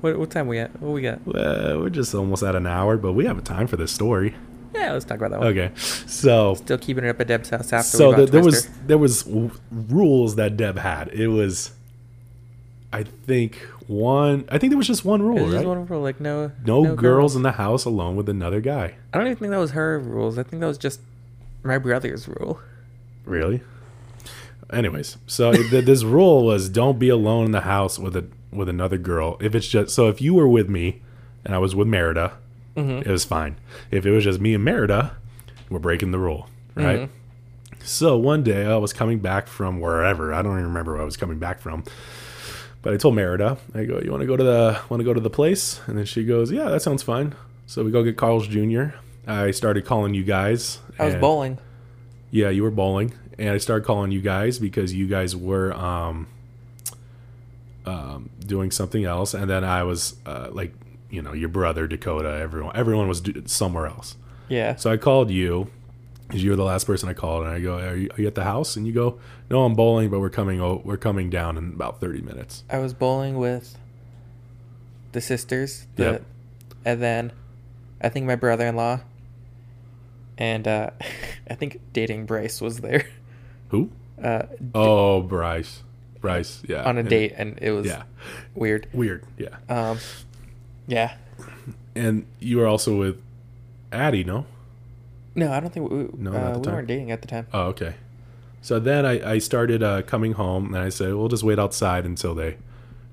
What 0.00 0.18
what 0.18 0.30
time 0.30 0.48
we 0.48 0.58
at? 0.58 0.78
What 0.80 0.92
we 0.92 1.02
got? 1.02 1.24
Well, 1.24 1.80
we're 1.80 1.90
just 1.90 2.14
almost 2.14 2.42
at 2.42 2.54
an 2.56 2.66
hour, 2.66 2.96
but 2.96 3.12
we 3.12 3.24
have 3.26 3.38
a 3.38 3.42
time 3.42 3.66
for 3.66 3.76
this 3.76 3.92
story. 3.92 4.34
Yeah, 4.74 4.92
let's 4.92 5.04
talk 5.04 5.18
about 5.18 5.30
that 5.32 5.40
one. 5.40 5.48
Okay, 5.48 5.72
so 5.76 6.54
Still 6.54 6.78
keeping 6.78 7.04
it 7.04 7.08
up 7.08 7.20
at 7.20 7.26
Deb's 7.26 7.50
house 7.50 7.72
after 7.72 7.96
so 7.96 8.12
the, 8.12 8.26
there 8.26 8.42
was 8.42 8.66
there 8.86 8.98
was 8.98 9.24
w- 9.24 9.50
rules 9.70 10.36
that 10.36 10.56
Deb 10.56 10.78
had. 10.78 11.08
It 11.08 11.28
was, 11.28 11.72
I 12.92 13.02
think 13.02 13.56
one. 13.86 14.44
I 14.48 14.58
think 14.58 14.70
there 14.70 14.78
was 14.78 14.86
just 14.86 15.04
one 15.04 15.22
rule, 15.22 15.44
right? 15.44 15.52
just 15.52 15.66
one 15.66 15.86
rule, 15.86 16.02
like 16.02 16.20
no 16.20 16.52
no, 16.64 16.94
girls 16.94 17.34
in 17.34 17.42
the 17.42 17.52
house 17.52 17.84
alone 17.84 18.14
with 18.16 18.28
another 18.28 18.60
guy. 18.60 18.94
I 19.12 19.18
don't 19.18 19.26
even 19.26 19.38
think 19.38 19.50
that 19.50 19.58
was 19.58 19.72
her 19.72 19.98
rules. 19.98 20.38
I 20.38 20.44
think 20.44 20.60
that 20.60 20.66
was 20.66 20.78
just 20.78 21.00
my 21.62 21.78
brother's 21.78 22.28
rule. 22.28 22.60
Really? 23.24 23.62
Anyways, 24.72 25.16
so 25.26 25.52
th- 25.52 25.84
this 25.84 26.04
rule 26.04 26.44
was 26.46 26.68
don't 26.68 26.98
be 26.98 27.08
alone 27.08 27.46
in 27.46 27.50
the 27.50 27.62
house 27.62 27.98
with 27.98 28.14
a 28.16 28.26
with 28.52 28.68
another 28.68 28.98
girl. 28.98 29.36
If 29.40 29.54
it's 29.54 29.66
just 29.66 29.94
so, 29.94 30.08
if 30.08 30.20
you 30.20 30.34
were 30.34 30.48
with 30.48 30.68
me 30.68 31.02
and 31.44 31.54
I 31.54 31.58
was 31.58 31.74
with 31.74 31.88
Merida, 31.88 32.34
it 32.76 33.06
was 33.06 33.24
fine. 33.24 33.56
If 33.90 34.06
it 34.06 34.10
was 34.10 34.24
just 34.24 34.40
me 34.40 34.54
and 34.54 34.64
Merida, 34.64 35.16
we're 35.68 35.78
breaking 35.80 36.12
the 36.12 36.18
rule, 36.18 36.48
right? 36.74 37.10
So 37.82 38.16
one 38.18 38.42
day 38.42 38.66
I 38.66 38.76
was 38.76 38.92
coming 38.92 39.18
back 39.20 39.46
from 39.48 39.80
wherever. 39.80 40.32
I 40.34 40.42
don't 40.42 40.52
even 40.52 40.64
remember 40.66 40.92
where 40.94 41.02
I 41.02 41.04
was 41.04 41.16
coming 41.16 41.38
back 41.38 41.60
from. 41.60 41.84
But 42.82 42.94
I 42.94 42.96
told 42.96 43.14
Merida, 43.14 43.58
I 43.74 43.84
go, 43.84 44.00
"You 44.00 44.10
want 44.10 44.22
to 44.22 44.26
go 44.26 44.36
to 44.36 44.44
the 44.44 44.80
want 44.88 45.00
to 45.00 45.04
go 45.04 45.12
to 45.12 45.20
the 45.20 45.30
place?" 45.30 45.80
And 45.86 45.98
then 45.98 46.04
she 46.06 46.24
goes, 46.24 46.50
"Yeah, 46.50 46.68
that 46.70 46.80
sounds 46.82 47.02
fine." 47.02 47.34
So 47.66 47.84
we 47.84 47.90
go 47.90 48.02
get 48.02 48.16
Carl's 48.16 48.46
Jr. 48.46 48.94
I 49.26 49.50
started 49.50 49.84
calling 49.84 50.14
you 50.14 50.24
guys. 50.24 50.78
I 50.98 51.04
was 51.04 51.14
bowling. 51.16 51.58
yeah, 52.30 52.48
you 52.48 52.62
were 52.62 52.70
bowling, 52.70 53.12
and 53.38 53.50
I 53.50 53.58
started 53.58 53.84
calling 53.84 54.10
you 54.12 54.20
guys 54.22 54.58
because 54.58 54.94
you 54.94 55.06
guys 55.06 55.36
were 55.36 55.72
um, 55.74 56.26
um, 57.86 58.30
doing 58.46 58.70
something 58.70 59.04
else, 59.04 59.34
and 59.34 59.48
then 59.48 59.64
I 59.64 59.82
was 59.82 60.16
uh, 60.26 60.48
like, 60.50 60.74
you 61.10 61.20
know, 61.22 61.32
your 61.32 61.48
brother 61.48 61.86
Dakota, 61.86 62.38
everyone, 62.40 62.76
everyone 62.76 63.08
was 63.08 63.22
somewhere 63.46 63.86
else. 63.86 64.16
Yeah. 64.48 64.76
So 64.76 64.90
I 64.90 64.96
called 64.96 65.30
you, 65.30 65.70
because 66.26 66.42
you 66.44 66.50
were 66.50 66.56
the 66.56 66.64
last 66.64 66.86
person 66.86 67.08
I 67.08 67.14
called, 67.14 67.44
and 67.44 67.52
I 67.52 67.60
go, 67.60 67.78
are 67.78 67.96
you, 67.96 68.10
are 68.16 68.20
you 68.20 68.26
at 68.26 68.34
the 68.34 68.44
house? 68.44 68.76
And 68.76 68.86
you 68.86 68.92
go, 68.92 69.18
No, 69.50 69.64
I'm 69.64 69.74
bowling, 69.74 70.10
but 70.10 70.20
we're 70.20 70.30
coming. 70.30 70.60
Oh, 70.60 70.80
we're 70.84 70.96
coming 70.96 71.28
down 71.30 71.56
in 71.58 71.72
about 71.72 72.00
thirty 72.00 72.20
minutes. 72.20 72.62
I 72.70 72.78
was 72.78 72.94
bowling 72.94 73.36
with 73.38 73.76
the 75.12 75.20
sisters. 75.20 75.86
The, 75.96 76.02
Yep. 76.04 76.24
And 76.84 77.02
then 77.02 77.32
I 78.00 78.08
think 78.08 78.26
my 78.26 78.36
brother 78.36 78.66
in 78.66 78.76
law 78.76 79.00
and 80.38 80.66
uh, 80.66 80.90
I 81.50 81.54
think 81.54 81.80
dating 81.92 82.26
Bryce 82.26 82.60
was 82.60 82.78
there 82.78 83.06
Who? 83.68 83.90
uh, 84.22 84.42
Oh, 84.74 85.20
Bryce. 85.22 85.82
Bryce. 86.20 86.62
Yeah. 86.68 86.84
on 86.84 86.96
a 86.96 87.00
And- 87.00 87.08
date, 87.08 87.34
and 87.36 87.58
it 87.60 87.70
was 87.72 87.86
Yeah. 87.86 88.02
weird. 88.54 88.86
Weird. 88.92 89.24
Yeah. 89.38 89.56
Um, 89.68 89.98
yeah. 90.86 91.14
And 91.94 92.26
you 92.38 92.58
were 92.58 92.66
also 92.66 92.98
with 92.98 93.20
Addie, 93.92 94.24
no? 94.24 94.46
No, 95.34 95.52
I 95.52 95.60
don't 95.60 95.72
think 95.72 95.90
we, 95.90 96.08
No, 96.16 96.32
uh, 96.32 96.56
we 96.58 96.62
time. 96.62 96.74
weren't 96.74 96.88
dating 96.88 97.10
at 97.10 97.20
the 97.22 97.28
time. 97.28 97.46
Oh, 97.52 97.62
okay. 97.68 97.94
So 98.62 98.78
then 98.78 99.06
I, 99.06 99.32
I 99.32 99.38
started 99.38 99.82
uh, 99.82 100.02
coming 100.02 100.32
home, 100.32 100.74
and 100.74 100.82
I 100.84 100.88
said, 100.90 101.14
"We'll 101.14 101.28
just 101.28 101.42
wait 101.42 101.58
outside 101.58 102.04
until 102.04 102.34
they, 102.34 102.56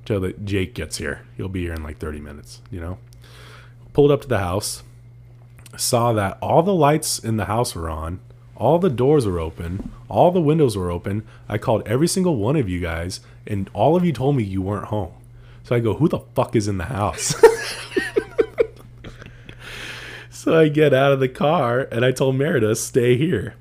until 0.01 0.19
the 0.19 0.33
Jake 0.33 0.73
gets 0.73 0.97
here. 0.97 1.21
He'll 1.37 1.47
be 1.47 1.61
here 1.61 1.73
in 1.73 1.83
like 1.83 1.99
thirty 1.99 2.19
minutes." 2.19 2.61
You 2.69 2.81
know. 2.81 2.97
Pulled 3.93 4.11
up 4.11 4.21
to 4.21 4.27
the 4.27 4.39
house, 4.39 4.83
saw 5.77 6.13
that 6.13 6.37
all 6.41 6.61
the 6.63 6.73
lights 6.73 7.17
in 7.17 7.37
the 7.37 7.45
house 7.45 7.73
were 7.75 7.89
on, 7.89 8.19
all 8.55 8.77
the 8.77 8.89
doors 8.91 9.25
were 9.25 9.39
open, 9.39 9.91
all 10.09 10.29
the 10.31 10.41
windows 10.41 10.75
were 10.77 10.91
open. 10.91 11.23
I 11.49 11.57
called 11.57 11.81
every 11.87 12.07
single 12.07 12.35
one 12.35 12.55
of 12.57 12.67
you 12.69 12.79
guys, 12.79 13.21
and 13.47 13.69
all 13.73 13.95
of 13.95 14.03
you 14.05 14.11
told 14.13 14.35
me 14.35 14.43
you 14.43 14.61
weren't 14.61 14.85
home. 14.85 15.13
So 15.63 15.75
I 15.75 15.79
go, 15.79 15.93
"Who 15.95 16.07
the 16.09 16.19
fuck 16.35 16.55
is 16.55 16.67
in 16.67 16.77
the 16.77 16.85
house?" 16.85 17.33
So 20.47 20.57
I 20.57 20.69
get 20.69 20.93
out 20.93 21.11
of 21.11 21.19
the 21.19 21.27
car 21.27 21.89
and 21.91 22.05
I 22.05 22.13
told 22.13 22.37
Merida, 22.37 22.73
stay 22.75 23.17
here. 23.17 23.55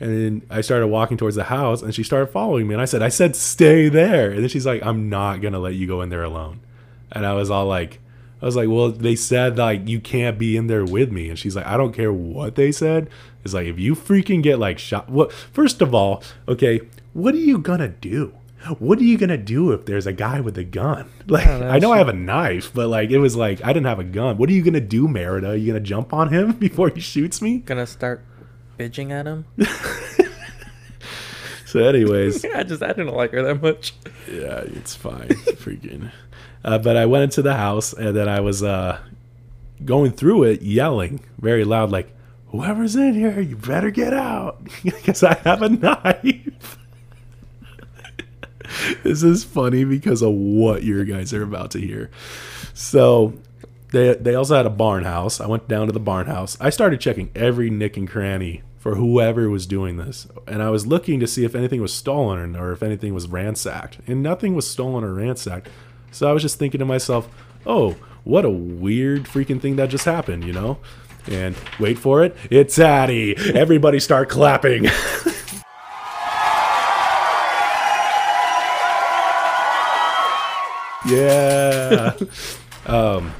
And 0.00 0.10
then 0.10 0.42
I 0.48 0.62
started 0.62 0.86
walking 0.86 1.18
towards 1.18 1.36
the 1.36 1.44
house 1.44 1.82
and 1.82 1.94
she 1.94 2.02
started 2.02 2.28
following 2.28 2.66
me. 2.66 2.74
And 2.74 2.80
I 2.80 2.86
said, 2.86 3.02
I 3.02 3.10
said, 3.10 3.36
stay 3.36 3.90
there. 3.90 4.30
And 4.30 4.40
then 4.40 4.48
she's 4.48 4.64
like, 4.64 4.82
I'm 4.82 5.10
not 5.10 5.42
going 5.42 5.52
to 5.52 5.58
let 5.58 5.74
you 5.74 5.86
go 5.86 6.00
in 6.00 6.08
there 6.08 6.22
alone. 6.22 6.60
And 7.10 7.26
I 7.26 7.34
was 7.34 7.50
all 7.50 7.66
like, 7.66 7.98
I 8.40 8.46
was 8.46 8.56
like, 8.56 8.70
well, 8.70 8.90
they 8.90 9.14
said 9.14 9.58
like 9.58 9.86
you 9.86 10.00
can't 10.00 10.38
be 10.38 10.56
in 10.56 10.68
there 10.68 10.86
with 10.86 11.12
me. 11.12 11.28
And 11.28 11.38
she's 11.38 11.54
like, 11.54 11.66
I 11.66 11.76
don't 11.76 11.92
care 11.92 12.12
what 12.12 12.54
they 12.54 12.72
said. 12.72 13.10
It's 13.44 13.52
like, 13.52 13.66
if 13.66 13.78
you 13.78 13.94
freaking 13.94 14.42
get 14.42 14.58
like 14.58 14.78
shot, 14.78 15.10
what, 15.10 15.32
first 15.32 15.82
of 15.82 15.94
all, 15.94 16.22
okay, 16.48 16.80
what 17.12 17.34
are 17.34 17.38
you 17.38 17.60
to 17.60 17.88
do? 17.88 18.32
What 18.78 18.98
are 18.98 19.04
you 19.04 19.18
gonna 19.18 19.36
do 19.36 19.72
if 19.72 19.86
there's 19.86 20.06
a 20.06 20.12
guy 20.12 20.40
with 20.40 20.56
a 20.58 20.64
gun? 20.64 21.10
Like, 21.26 21.46
know, 21.46 21.68
I 21.68 21.78
know 21.78 21.92
I 21.92 21.98
have 21.98 22.08
a 22.08 22.12
knife, 22.12 22.72
but 22.74 22.88
like, 22.88 23.10
it 23.10 23.18
was 23.18 23.34
like 23.36 23.62
I 23.64 23.72
didn't 23.72 23.86
have 23.86 23.98
a 23.98 24.04
gun. 24.04 24.38
What 24.38 24.48
are 24.48 24.52
you 24.52 24.62
gonna 24.62 24.80
do, 24.80 25.08
Merida? 25.08 25.50
Are 25.50 25.56
you 25.56 25.66
gonna 25.66 25.80
jump 25.80 26.12
on 26.12 26.28
him 26.32 26.52
before 26.58 26.90
he 26.90 27.00
shoots 27.00 27.40
me? 27.42 27.58
Gonna 27.58 27.86
start 27.86 28.24
bitching 28.78 29.10
at 29.10 29.26
him. 29.26 29.46
So, 31.64 31.80
anyways, 31.80 32.44
I 32.44 32.64
just 32.64 32.82
I 32.82 32.88
didn't 32.88 33.14
like 33.14 33.30
her 33.32 33.42
that 33.44 33.62
much. 33.62 33.94
yeah, 34.30 34.58
it's 34.60 34.94
fine. 34.94 35.28
Freaking. 35.56 36.10
Uh, 36.62 36.76
but 36.76 36.98
I 36.98 37.06
went 37.06 37.24
into 37.24 37.40
the 37.40 37.54
house 37.54 37.94
and 37.94 38.14
then 38.14 38.28
I 38.28 38.40
was 38.40 38.62
uh, 38.62 38.98
going 39.82 40.12
through 40.12 40.42
it, 40.44 40.60
yelling 40.60 41.20
very 41.38 41.64
loud, 41.64 41.90
like, 41.90 42.14
"Whoever's 42.48 42.94
in 42.94 43.14
here, 43.14 43.40
you 43.40 43.56
better 43.56 43.90
get 43.90 44.12
out, 44.12 44.62
because 44.82 45.22
I 45.22 45.32
have 45.44 45.62
a 45.62 45.70
knife." 45.70 46.31
this 49.02 49.22
is 49.22 49.44
funny 49.44 49.84
because 49.84 50.22
of 50.22 50.32
what 50.32 50.82
you 50.82 51.04
guys 51.04 51.32
are 51.32 51.42
about 51.42 51.70
to 51.72 51.80
hear. 51.80 52.10
So. 52.74 53.34
They, 53.90 54.14
they 54.14 54.34
also 54.34 54.56
had 54.56 54.64
a 54.64 54.70
barn 54.70 55.04
house. 55.04 55.38
I 55.38 55.46
went 55.46 55.68
down 55.68 55.86
to 55.86 55.92
the 55.92 56.00
barn 56.00 56.26
house. 56.26 56.56
I 56.58 56.70
started 56.70 56.98
checking 56.98 57.30
every 57.34 57.68
nick 57.68 57.98
and 57.98 58.08
cranny 58.08 58.62
for 58.82 58.96
whoever 58.96 59.48
was 59.48 59.64
doing 59.64 59.96
this. 59.96 60.26
And 60.48 60.60
I 60.60 60.68
was 60.70 60.88
looking 60.88 61.20
to 61.20 61.26
see 61.28 61.44
if 61.44 61.54
anything 61.54 61.80
was 61.80 61.94
stolen 61.94 62.56
or 62.56 62.72
if 62.72 62.82
anything 62.82 63.14
was 63.14 63.28
ransacked. 63.28 63.98
And 64.08 64.24
nothing 64.24 64.56
was 64.56 64.68
stolen 64.68 65.04
or 65.04 65.14
ransacked. 65.14 65.68
So 66.10 66.28
I 66.28 66.32
was 66.32 66.42
just 66.42 66.58
thinking 66.58 66.80
to 66.80 66.84
myself, 66.84 67.28
oh, 67.64 67.96
what 68.24 68.44
a 68.44 68.50
weird 68.50 69.24
freaking 69.24 69.60
thing 69.60 69.76
that 69.76 69.88
just 69.88 70.04
happened, 70.04 70.42
you 70.42 70.52
know? 70.52 70.78
And 71.28 71.54
wait 71.78 71.96
for 71.96 72.24
it, 72.24 72.36
it's 72.50 72.76
Addie. 72.76 73.36
Everybody 73.54 74.00
start 74.00 74.28
clapping. 74.28 74.86
yeah. 81.06 82.16
um, 82.86 83.32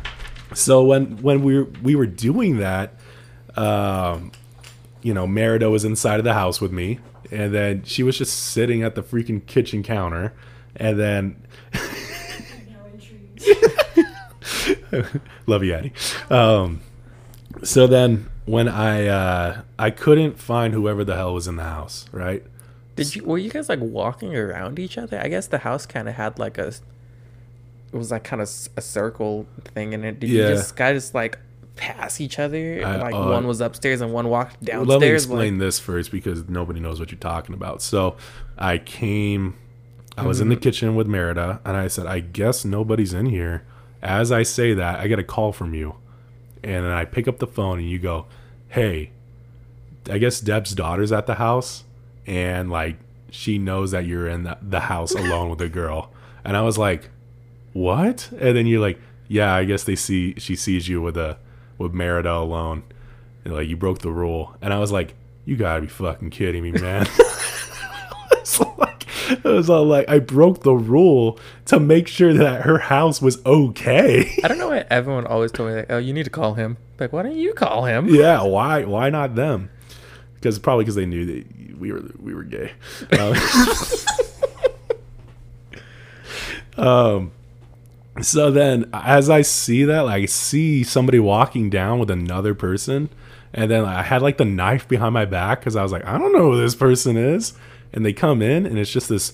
so 0.54 0.84
when 0.84 1.16
when 1.22 1.42
we 1.42 1.58
were, 1.58 1.68
we 1.82 1.94
were 1.94 2.06
doing 2.06 2.58
that, 2.58 2.94
um, 3.56 4.32
you 5.02 5.14
know, 5.14 5.26
Merida 5.26 5.70
was 5.70 5.84
inside 5.84 6.18
of 6.18 6.24
the 6.24 6.34
house 6.34 6.60
with 6.60 6.72
me, 6.72 6.98
and 7.30 7.54
then 7.54 7.82
she 7.84 8.02
was 8.02 8.18
just 8.18 8.38
sitting 8.38 8.82
at 8.82 8.94
the 8.94 9.02
freaking 9.02 9.44
kitchen 9.46 9.82
counter, 9.82 10.32
and 10.76 10.98
then. 10.98 11.42
Love 15.46 15.64
you, 15.64 15.72
Addie. 15.74 15.92
Um, 16.28 16.82
so 17.62 17.86
then 17.86 18.28
when 18.44 18.68
I 18.68 19.06
uh, 19.06 19.62
I 19.78 19.90
couldn't 19.90 20.38
find 20.38 20.74
whoever 20.74 21.04
the 21.04 21.16
hell 21.16 21.34
was 21.34 21.46
in 21.46 21.56
the 21.56 21.64
house, 21.64 22.06
right? 22.12 22.44
Did 22.96 23.14
you 23.14 23.24
were 23.24 23.38
you 23.38 23.50
guys 23.50 23.68
like 23.68 23.80
walking 23.80 24.36
around 24.36 24.78
each 24.78 24.98
other? 24.98 25.20
I 25.20 25.28
guess 25.28 25.46
the 25.46 25.58
house 25.58 25.86
kind 25.86 26.08
of 26.08 26.14
had 26.14 26.38
like 26.38 26.58
a 26.58 26.72
it 27.92 27.96
was 27.96 28.10
like 28.10 28.24
kind 28.24 28.40
of 28.42 28.48
a 28.76 28.80
circle 28.80 29.46
thing 29.74 29.92
in 29.92 30.04
it. 30.04 30.18
Did 30.20 30.30
Yeah. 30.30 30.48
you 30.48 30.54
just 30.54 30.76
guys 30.76 31.14
like 31.14 31.38
pass 31.76 32.20
each 32.20 32.38
other? 32.38 32.82
I- 32.84 32.96
like 32.96 33.14
uh, 33.14 33.24
one 33.28 33.46
was 33.46 33.60
upstairs 33.60 34.00
and 34.00 34.12
one 34.12 34.28
walked 34.28 34.62
downstairs. 34.64 34.88
Let 34.88 35.00
me 35.00 35.06
like- 35.08 35.14
explain 35.14 35.58
this 35.58 35.78
first 35.78 36.10
because 36.10 36.48
nobody 36.48 36.80
knows 36.80 36.98
what 37.00 37.10
you're 37.10 37.18
talking 37.18 37.54
about. 37.54 37.82
So 37.82 38.16
I 38.58 38.78
came, 38.78 39.56
I 40.16 40.26
was 40.26 40.40
in 40.40 40.48
the 40.48 40.56
kitchen 40.56 40.94
with 40.94 41.06
Merida, 41.06 41.60
and 41.64 41.76
I 41.76 41.88
said, 41.88 42.06
I 42.06 42.20
guess 42.20 42.64
nobody's 42.64 43.12
in 43.14 43.26
here. 43.26 43.64
As 44.02 44.30
I 44.32 44.42
say 44.42 44.74
that, 44.74 44.98
I 45.00 45.06
get 45.06 45.18
a 45.18 45.24
call 45.24 45.52
from 45.52 45.74
you. 45.74 45.94
And 46.64 46.86
I 46.86 47.04
pick 47.04 47.26
up 47.26 47.38
the 47.38 47.46
phone, 47.46 47.78
and 47.78 47.88
you 47.90 47.98
go, 47.98 48.26
Hey, 48.68 49.10
I 50.10 50.18
guess 50.18 50.40
Deb's 50.40 50.74
daughter's 50.74 51.12
at 51.12 51.26
the 51.26 51.34
house, 51.36 51.84
and 52.26 52.70
like 52.70 52.96
she 53.30 53.58
knows 53.58 53.90
that 53.92 54.04
you're 54.06 54.26
in 54.28 54.42
the, 54.44 54.58
the 54.60 54.80
house 54.80 55.12
alone 55.14 55.48
with 55.50 55.60
a 55.60 55.68
girl. 55.68 56.12
And 56.44 56.56
I 56.56 56.62
was 56.62 56.76
like, 56.78 57.08
What? 57.72 58.30
And 58.32 58.56
then 58.56 58.66
you're 58.66 58.80
like, 58.80 59.00
Yeah, 59.28 59.54
I 59.54 59.64
guess 59.64 59.84
they 59.84 59.96
see 59.96 60.34
she 60.38 60.56
sees 60.56 60.88
you 60.88 61.00
with 61.00 61.16
a 61.16 61.38
with 61.78 61.92
Merida 61.92 62.32
alone. 62.32 62.82
And 63.44 63.54
like 63.54 63.68
you 63.68 63.76
broke 63.76 64.00
the 64.00 64.10
rule. 64.10 64.54
And 64.60 64.72
I 64.72 64.78
was 64.78 64.92
like, 64.92 65.14
You 65.44 65.56
gotta 65.56 65.80
be 65.80 65.86
fucking 65.88 66.30
kidding 66.30 66.62
me, 66.62 66.72
man. 66.72 67.06
it's 68.32 68.60
like 68.60 69.06
I 69.44 69.48
was 69.48 69.70
all 69.70 69.84
like, 69.84 70.08
I 70.08 70.18
broke 70.18 70.62
the 70.62 70.74
rule 70.74 71.38
to 71.66 71.80
make 71.80 72.08
sure 72.08 72.34
that 72.34 72.62
her 72.62 72.78
house 72.78 73.22
was 73.22 73.44
okay. 73.46 74.38
I 74.44 74.48
don't 74.48 74.58
know 74.58 74.68
why 74.68 74.84
everyone 74.90 75.26
always 75.26 75.52
told 75.52 75.70
me 75.70 75.76
like, 75.76 75.86
oh, 75.90 75.98
you 75.98 76.12
need 76.12 76.24
to 76.24 76.30
call 76.30 76.54
him. 76.54 76.76
Like, 76.98 77.12
why 77.12 77.22
don't 77.22 77.36
you 77.36 77.54
call 77.54 77.84
him? 77.84 78.08
yeah, 78.14 78.42
why 78.42 78.84
why 78.84 79.10
not 79.10 79.34
them? 79.34 79.70
Because 80.34 80.58
probably 80.58 80.84
because 80.84 80.96
they 80.96 81.06
knew 81.06 81.24
that 81.24 81.78
we 81.78 81.92
were 81.92 82.02
we 82.18 82.34
were 82.34 82.42
gay. 82.42 82.72
Um, 86.76 86.86
um, 86.86 87.32
so 88.20 88.50
then 88.50 88.90
as 88.92 89.30
I 89.30 89.42
see 89.42 89.84
that, 89.84 90.02
like, 90.02 90.22
I 90.22 90.26
see 90.26 90.84
somebody 90.84 91.18
walking 91.18 91.70
down 91.70 91.98
with 91.98 92.10
another 92.10 92.54
person, 92.54 93.08
and 93.54 93.70
then 93.70 93.84
I 93.84 94.02
had 94.02 94.22
like 94.22 94.38
the 94.38 94.44
knife 94.44 94.86
behind 94.86 95.14
my 95.14 95.24
back 95.24 95.60
because 95.60 95.76
I 95.76 95.82
was 95.82 95.92
like, 95.92 96.04
I 96.04 96.18
don't 96.18 96.32
know 96.32 96.52
who 96.52 96.60
this 96.60 96.74
person 96.74 97.16
is, 97.16 97.54
and 97.92 98.04
they 98.04 98.12
come 98.12 98.42
in, 98.42 98.66
and 98.66 98.78
it's 98.78 98.90
just 98.90 99.08
this 99.08 99.32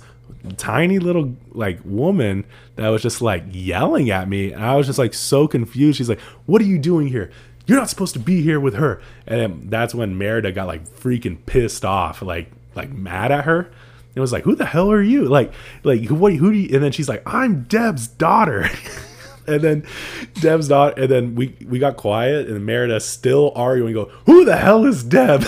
tiny 0.57 0.99
little 0.99 1.37
like 1.53 1.81
woman 1.85 2.45
that 2.77 2.89
was 2.89 3.03
just 3.03 3.21
like 3.21 3.45
yelling 3.51 4.11
at 4.11 4.29
me, 4.29 4.53
and 4.53 4.65
I 4.65 4.77
was 4.77 4.87
just 4.87 4.99
like 4.99 5.15
so 5.15 5.49
confused. 5.49 5.99
She's 5.99 6.09
like, 6.09 6.21
"What 6.47 6.63
are 6.63 6.67
you 6.67 6.79
doing 6.79 7.09
here?" 7.09 7.31
You're 7.67 7.79
not 7.79 7.91
supposed 7.91 8.15
to 8.15 8.19
be 8.19 8.41
here 8.41 8.59
with 8.59 8.75
her. 8.75 8.99
And 9.27 9.71
that's 9.71 9.95
when 9.95 10.17
Merida 10.17 10.53
got 10.53 10.67
like 10.67 10.89
freaking 10.89 11.45
pissed 11.45 11.85
off, 11.85 12.23
like 12.23 12.51
like 12.75 12.91
mad 12.93 13.31
at 13.31 13.45
her. 13.45 13.71
It 14.19 14.21
was 14.21 14.33
like, 14.33 14.43
who 14.43 14.57
the 14.57 14.67
hell 14.67 14.91
are 14.91 15.01
you? 15.01 15.27
Like, 15.27 15.53
like 15.85 16.03
who? 16.03 16.17
What? 16.17 16.35
Who 16.35 16.51
do 16.51 16.59
you? 16.59 16.75
And 16.75 16.83
then 16.83 16.91
she's 16.91 17.09
like, 17.09 17.23
I'm 17.25 17.63
Deb's 17.63 18.09
daughter. 18.09 18.69
and 19.47 19.63
then 19.63 19.87
Deb's 20.35 20.67
daughter. 20.67 21.01
And 21.01 21.09
then 21.09 21.35
we 21.37 21.57
we 21.69 21.79
got 21.79 21.97
quiet, 21.97 22.49
and 22.49 22.67
Merida 22.67 22.99
still 22.99 23.53
arguing. 23.55 23.95
Go, 23.95 24.07
who 24.27 24.45
the 24.45 24.57
hell 24.57 24.85
is 24.85 25.05
Deb? 25.05 25.45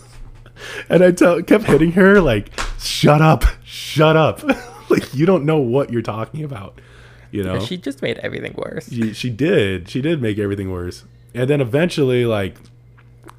and 0.88 1.04
I 1.04 1.12
tell, 1.12 1.40
kept 1.44 1.64
hitting 1.64 1.92
her 1.92 2.20
like, 2.20 2.50
shut 2.80 3.22
up, 3.22 3.44
shut 3.64 4.16
up. 4.16 4.42
like 4.90 5.14
you 5.14 5.24
don't 5.24 5.44
know 5.44 5.58
what 5.58 5.90
you're 5.92 6.02
talking 6.02 6.42
about. 6.42 6.80
You 7.30 7.44
know, 7.44 7.60
She 7.60 7.76
just 7.76 8.02
made 8.02 8.18
everything 8.18 8.54
worse. 8.56 8.88
she, 8.88 9.12
she 9.12 9.30
did. 9.30 9.88
She 9.88 10.00
did 10.00 10.20
make 10.20 10.38
everything 10.38 10.72
worse. 10.72 11.04
And 11.34 11.48
then 11.50 11.60
eventually, 11.60 12.24
like, 12.24 12.56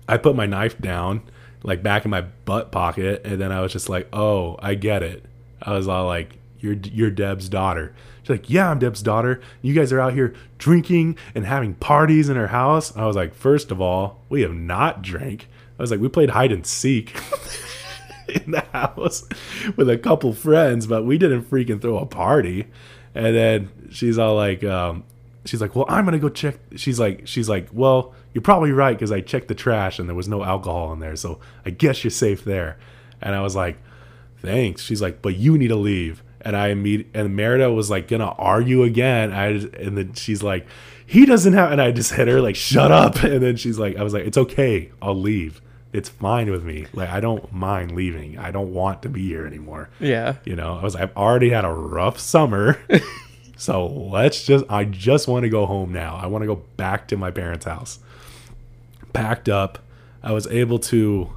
I 0.07 0.17
put 0.17 0.35
my 0.35 0.45
knife 0.45 0.77
down, 0.77 1.23
like, 1.67 1.83
back 1.83 2.05
in 2.05 2.11
my 2.11 2.21
butt 2.21 2.71
pocket, 2.71 3.21
and 3.25 3.39
then 3.41 3.51
I 3.51 3.59
was 3.59 3.73
just 3.73 3.89
like, 3.89 4.07
"Oh, 4.13 4.55
I 4.59 4.73
get 4.73 5.03
it." 5.03 5.25
I 5.61 5.73
was 5.73 5.87
all 5.87 6.07
like, 6.07 6.37
"You're 6.59 6.77
you're 6.81 7.11
Deb's 7.11 7.49
daughter." 7.49 7.93
She's 8.23 8.29
like, 8.29 8.49
"Yeah, 8.49 8.71
I'm 8.71 8.79
Deb's 8.79 9.03
daughter. 9.03 9.41
You 9.61 9.73
guys 9.73 9.91
are 9.91 9.99
out 9.99 10.13
here 10.13 10.33
drinking 10.57 11.17
and 11.35 11.45
having 11.45 11.75
parties 11.75 12.29
in 12.29 12.37
her 12.37 12.47
house." 12.47 12.95
I 12.95 13.05
was 13.05 13.17
like, 13.17 13.35
first 13.35 13.69
of 13.69 13.81
all, 13.81 14.21
we 14.29 14.41
have 14.43 14.53
not 14.53 15.01
drank." 15.01 15.49
I 15.77 15.83
was 15.83 15.91
like, 15.91 15.99
"We 15.99 16.07
played 16.07 16.31
hide 16.31 16.53
and 16.53 16.65
seek." 16.65 17.19
in 18.29 18.51
the 18.51 18.61
house 18.73 19.23
with 19.75 19.89
a 19.89 19.97
couple 19.97 20.33
friends, 20.33 20.87
but 20.87 21.05
we 21.05 21.17
didn't 21.17 21.49
freaking 21.49 21.81
throw 21.81 21.97
a 21.97 22.05
party. 22.05 22.67
And 23.15 23.35
then 23.35 23.69
she's 23.89 24.17
all 24.17 24.35
like, 24.35 24.63
um, 24.65 25.05
she's 25.45 25.61
like, 25.61 25.75
well, 25.75 25.85
I'm 25.89 26.05
gonna 26.05 26.19
go 26.19 26.29
check. 26.29 26.57
She's 26.75 26.99
like, 26.99 27.25
she's 27.25 27.49
like, 27.49 27.69
well, 27.71 28.13
you're 28.37 28.43
probably 28.43 28.71
right 28.71 28.95
because 28.95 29.11
I 29.11 29.21
checked 29.21 29.47
the 29.47 29.55
trash 29.55 29.97
and 29.97 30.07
there 30.07 30.15
was 30.15 30.27
no 30.27 30.43
alcohol 30.43 30.93
in 30.93 30.99
there, 30.99 31.15
so 31.15 31.39
I 31.65 31.71
guess 31.71 32.03
you're 32.03 32.11
safe 32.11 32.43
there. 32.43 32.77
And 33.19 33.33
I 33.33 33.41
was 33.41 33.55
like, 33.55 33.79
thanks. 34.43 34.83
She's 34.83 35.01
like, 35.01 35.23
but 35.23 35.37
you 35.37 35.57
need 35.57 35.69
to 35.69 35.75
leave. 35.75 36.21
And 36.41 36.55
I 36.55 36.67
immediately 36.67 37.19
and 37.19 37.35
Merida 37.35 37.71
was 37.71 37.89
like 37.89 38.07
gonna 38.07 38.29
argue 38.37 38.83
again. 38.83 39.33
I 39.33 39.53
just, 39.53 39.73
and 39.73 39.97
then 39.97 40.13
she's 40.13 40.43
like, 40.43 40.67
he 41.03 41.25
doesn't 41.25 41.53
have. 41.53 41.71
And 41.71 41.81
I 41.81 41.89
just 41.89 42.13
hit 42.13 42.27
her 42.27 42.39
like, 42.39 42.55
shut 42.55 42.91
up. 42.91 43.15
And 43.23 43.41
then 43.41 43.55
she's 43.55 43.79
like, 43.79 43.97
I 43.97 44.03
was 44.03 44.13
like, 44.13 44.27
it's 44.27 44.37
okay, 44.37 44.91
I'll 45.01 45.19
leave. 45.19 45.59
It's 45.91 46.09
fine 46.09 46.51
with 46.51 46.63
me. 46.63 46.85
Like 46.93 47.09
I 47.09 47.19
don't 47.19 47.51
mind 47.51 47.95
leaving. 47.95 48.37
I 48.37 48.51
don't 48.51 48.71
want 48.71 49.01
to 49.01 49.09
be 49.09 49.25
here 49.27 49.47
anymore. 49.47 49.89
Yeah. 49.99 50.35
You 50.45 50.55
know, 50.55 50.77
I 50.77 50.83
was 50.83 50.95
I've 50.95 51.17
already 51.17 51.49
had 51.49 51.65
a 51.65 51.73
rough 51.73 52.19
summer. 52.19 52.79
so 53.57 53.87
let's 53.87 54.45
just 54.45 54.63
I 54.69 54.83
just 54.83 55.27
want 55.27 55.41
to 55.41 55.49
go 55.49 55.65
home 55.65 55.91
now. 55.91 56.19
I 56.21 56.27
want 56.27 56.43
to 56.43 56.45
go 56.45 56.61
back 56.77 57.07
to 57.07 57.17
my 57.17 57.31
parents' 57.31 57.65
house. 57.65 57.97
Packed 59.17 59.49
up. 59.49 59.79
I 60.21 60.31
was 60.31 60.45
able 60.45 60.77
to 60.79 61.31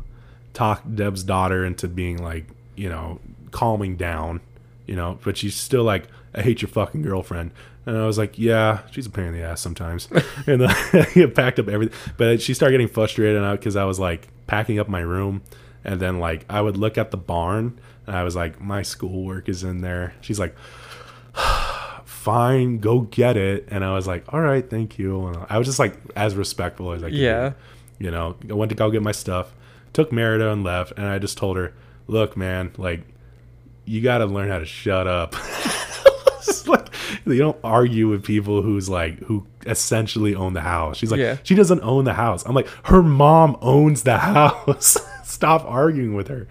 talk 0.52 0.82
Deb's 0.94 1.22
daughter 1.22 1.64
into 1.64 1.88
being 1.88 2.22
like, 2.22 2.44
you 2.76 2.90
know, 2.90 3.20
calming 3.52 3.96
down, 3.96 4.40
you 4.86 4.94
know, 4.94 5.18
but 5.24 5.38
she's 5.38 5.54
still 5.54 5.82
like, 5.82 6.06
I 6.34 6.42
hate 6.42 6.60
your 6.60 6.68
fucking 6.68 7.00
girlfriend. 7.00 7.52
And 7.86 7.96
I 7.96 8.04
was 8.04 8.18
like, 8.18 8.38
yeah, 8.38 8.80
she's 8.90 9.06
a 9.06 9.10
pain 9.10 9.26
in 9.26 9.32
the 9.32 9.42
ass 9.42 9.62
sometimes. 9.62 10.08
and 10.46 10.60
then 10.60 10.70
I 10.92 11.32
packed 11.34 11.58
up 11.58 11.68
everything. 11.68 11.96
But 12.18 12.42
she 12.42 12.52
started 12.52 12.74
getting 12.74 12.88
frustrated 12.88 13.42
because 13.58 13.76
I 13.76 13.84
was 13.84 13.98
like 13.98 14.28
packing 14.46 14.78
up 14.78 14.88
my 14.88 15.00
room. 15.00 15.40
And 15.82 16.00
then 16.00 16.18
like 16.18 16.44
I 16.50 16.60
would 16.60 16.76
look 16.76 16.98
at 16.98 17.10
the 17.10 17.16
barn 17.16 17.80
and 18.06 18.14
I 18.14 18.24
was 18.24 18.36
like, 18.36 18.60
my 18.60 18.82
schoolwork 18.82 19.48
is 19.48 19.64
in 19.64 19.80
there. 19.80 20.12
She's 20.20 20.38
like, 20.38 20.54
fine, 22.20 22.78
go 22.78 23.00
get 23.00 23.36
it. 23.36 23.66
And 23.70 23.84
I 23.84 23.94
was 23.94 24.06
like, 24.06 24.24
all 24.32 24.40
right, 24.40 24.68
thank 24.68 24.98
you. 24.98 25.26
And 25.26 25.38
I 25.48 25.58
was 25.58 25.66
just 25.66 25.78
like 25.78 25.96
as 26.14 26.34
respectful 26.34 26.92
as 26.92 27.02
I 27.02 27.06
could. 27.06 27.12
be. 27.12 27.18
Yeah. 27.18 27.52
You 27.98 28.10
know, 28.10 28.36
I 28.48 28.52
went 28.54 28.68
to 28.70 28.74
go 28.74 28.90
get 28.90 29.02
my 29.02 29.12
stuff, 29.12 29.54
took 29.92 30.12
Merida 30.12 30.50
and 30.52 30.62
left. 30.64 30.92
And 30.96 31.06
I 31.06 31.18
just 31.18 31.36
told 31.38 31.56
her, 31.56 31.74
look, 32.06 32.36
man, 32.36 32.72
like, 32.76 33.02
you 33.84 34.00
got 34.02 34.18
to 34.18 34.26
learn 34.26 34.48
how 34.48 34.58
to 34.58 34.64
shut 34.66 35.06
up. 35.06 35.34
Like, 36.66 36.88
you 37.26 37.38
don't 37.38 37.58
argue 37.64 38.08
with 38.08 38.22
people 38.24 38.62
who's 38.62 38.88
like, 38.88 39.18
who 39.24 39.46
essentially 39.66 40.34
own 40.34 40.52
the 40.52 40.60
house. 40.60 40.96
She's 40.96 41.10
like, 41.10 41.18
Yeah. 41.18 41.36
she 41.42 41.54
doesn't 41.54 41.80
own 41.82 42.04
the 42.04 42.14
house. 42.14 42.44
I'm 42.46 42.54
like, 42.54 42.68
her 42.84 43.02
mom 43.02 43.56
owns 43.60 44.02
the 44.04 44.18
house. 44.18 44.96
Stop 45.24 45.64
arguing 45.64 46.14
with 46.14 46.28
her. 46.28 46.46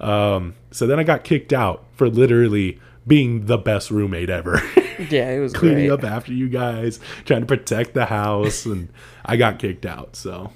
Um, 0.00 0.54
so 0.70 0.86
then 0.86 0.98
I 0.98 1.02
got 1.04 1.24
kicked 1.24 1.52
out 1.52 1.84
for 1.94 2.08
literally 2.08 2.80
being 3.06 3.46
the 3.46 3.58
best 3.58 3.90
roommate 3.90 4.30
ever. 4.30 4.62
Yeah, 5.10 5.30
it 5.30 5.38
was 5.40 5.52
Cleaning 5.52 5.88
great. 5.88 5.90
up 5.90 6.04
after 6.04 6.32
you 6.32 6.48
guys, 6.48 7.00
trying 7.24 7.40
to 7.40 7.46
protect 7.46 7.94
the 7.94 8.06
house, 8.06 8.66
and 8.66 8.88
I 9.24 9.36
got 9.36 9.58
kicked 9.58 9.86
out. 9.86 10.14
So, 10.16 10.52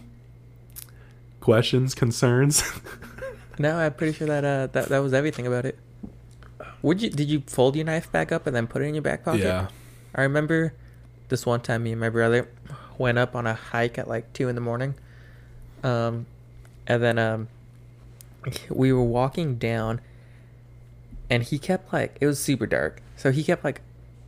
questions, 1.41 1.95
concerns? 1.95 2.63
No, 3.57 3.77
I'm 3.77 3.95
pretty 3.95 4.13
sure 4.15 4.27
that 4.27 4.45
uh 4.45 4.67
that, 4.73 4.89
that 4.89 4.99
was 4.99 5.15
everything 5.15 5.47
about 5.47 5.65
it. 5.65 5.79
Would 6.83 7.01
you 7.01 7.09
did 7.09 7.29
you 7.31 7.45
fold 7.47 7.77
your 7.77 7.85
knife 7.85 8.11
back 8.11 8.33
up 8.33 8.49
and 8.49 8.57
then 8.57 8.67
put 8.67 8.83
it 8.83 8.87
in 8.87 8.95
your 8.97 9.03
back 9.03 9.25
pocket? 9.25 9.43
yeah. 9.43 9.69
I 10.13 10.23
remember 10.23 10.75
this 11.29 11.47
one 11.47 11.61
time 11.61 11.85
me 11.85 11.93
and 11.93 12.01
my 12.01 12.09
brother 12.09 12.49
went 12.99 13.17
up 13.17 13.37
on 13.37 13.47
a 13.47 13.55
hike 13.55 13.97
at 13.97 14.09
like 14.09 14.33
two 14.33 14.49
in 14.49 14.57
the 14.57 14.61
morning. 14.61 14.97
Um 15.85 16.27
And 16.89 17.01
then 17.01 17.17
um 17.17 17.47
we 18.71 18.93
were 18.93 19.05
walking 19.05 19.55
down 19.55 20.01
and 21.31 21.45
he 21.45 21.57
kept 21.61 21.93
like 21.93 22.19
it 22.21 22.27
was 22.27 22.41
super 22.43 22.67
dark. 22.67 23.03
So 23.17 23.31
he 23.31 23.45
kept 23.45 23.63
like 23.63 23.83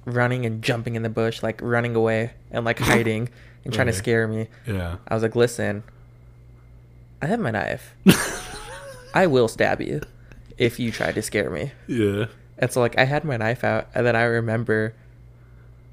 running 0.07 0.47
and 0.47 0.63
jumping 0.63 0.95
in 0.95 1.03
the 1.03 1.11
bush, 1.11 1.43
like 1.43 1.61
running 1.61 1.95
away 1.95 2.33
and 2.51 2.65
like 2.65 2.79
hiding 2.93 3.29
and 3.65 3.75
trying 3.75 3.89
to 3.89 3.93
scare 3.93 4.27
me. 4.27 4.49
Yeah. 4.67 4.97
I 5.07 5.15
was 5.15 5.23
like, 5.23 5.37
"Listen, 5.37 5.83
I 7.21 7.27
have 7.27 7.41
my 7.41 7.51
knife. 7.51 7.95
I 9.15 9.27
will 9.27 9.49
stab 9.49 9.83
you 9.83 10.01
if 10.57 10.79
you 10.81 10.91
try 10.91 11.13
to 11.13 11.21
scare 11.21 11.51
me." 11.51 11.73
Yeah. 11.87 12.27
And 12.59 12.73
so 12.73 12.81
like 12.81 12.97
I 12.99 13.05
had 13.05 13.25
my 13.25 13.37
knife 13.37 13.65
out 13.65 13.89
and 13.95 14.07
then 14.07 14.17
I 14.17 14.23
remember 14.23 14.95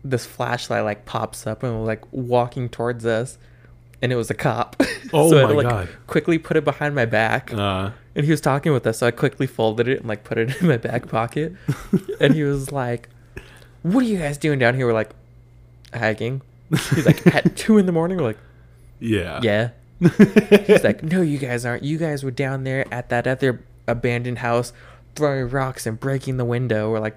this 0.04 0.26
flashlight 0.26 0.84
like 0.84 1.06
pops 1.06 1.46
up 1.48 1.64
and 1.64 1.80
was 1.80 1.88
like 1.88 2.04
walking 2.12 2.70
towards 2.70 3.06
us 3.06 3.38
and 4.02 4.12
it 4.12 4.16
was 4.16 4.30
a 4.30 4.34
cop. 4.34 4.76
Oh 5.14 5.30
so 5.30 5.38
I 5.38 5.48
had 5.48 5.56
my 5.56 5.64
to, 5.64 5.70
God. 5.70 5.90
quickly 6.08 6.38
put 6.38 6.58
it 6.58 6.64
behind 6.64 6.94
my 6.94 7.06
back. 7.06 7.54
Uh, 7.54 7.92
and 8.16 8.26
he 8.26 8.32
was 8.32 8.42
talking 8.42 8.74
with 8.74 8.86
us, 8.86 9.00
so 9.00 9.08
I 9.08 9.12
quickly 9.12 9.48
folded 9.48 9.88
it 9.88 10.00
and 10.00 10.08
like 10.08 10.24
put 10.24 10.38
it 10.38 10.62
in 10.62 10.68
my 10.68 10.78
back 10.78 11.08
pocket. 11.08 11.54
and 12.20 12.36
he 12.36 12.44
was 12.44 12.72
like, 12.72 13.10
What 13.84 14.04
are 14.04 14.08
you 14.08 14.18
guys 14.18 14.38
doing 14.38 14.60
down 14.60 14.76
here? 14.76 14.88
We're 14.88 14.94
like 14.94 15.12
hiking. 15.94 16.42
He's 16.70 17.06
like 17.06 17.26
at 17.28 17.56
two 17.56 17.78
in 17.78 17.86
the 17.86 17.92
morning, 17.92 18.18
we're 18.18 18.24
like, 18.24 18.38
yeah. 19.00 19.40
Yeah. 19.44 19.70
He's 20.00 20.84
like, 20.84 21.04
No, 21.04 21.22
you 21.22 21.38
guys 21.38 21.66
aren't. 21.66 21.84
You 21.84 21.98
guys 21.98 22.24
were 22.24 22.32
down 22.32 22.64
there 22.64 22.86
at 22.94 23.10
that 23.10 23.28
other 23.28 23.62
abandoned 23.88 24.40
house 24.40 24.74
throwing 25.16 25.50
rocks 25.50 25.86
and 25.86 26.00
breaking 26.00 26.38
the 26.38 26.46
window. 26.46 26.90
We're 26.92 27.00
like, 27.00 27.16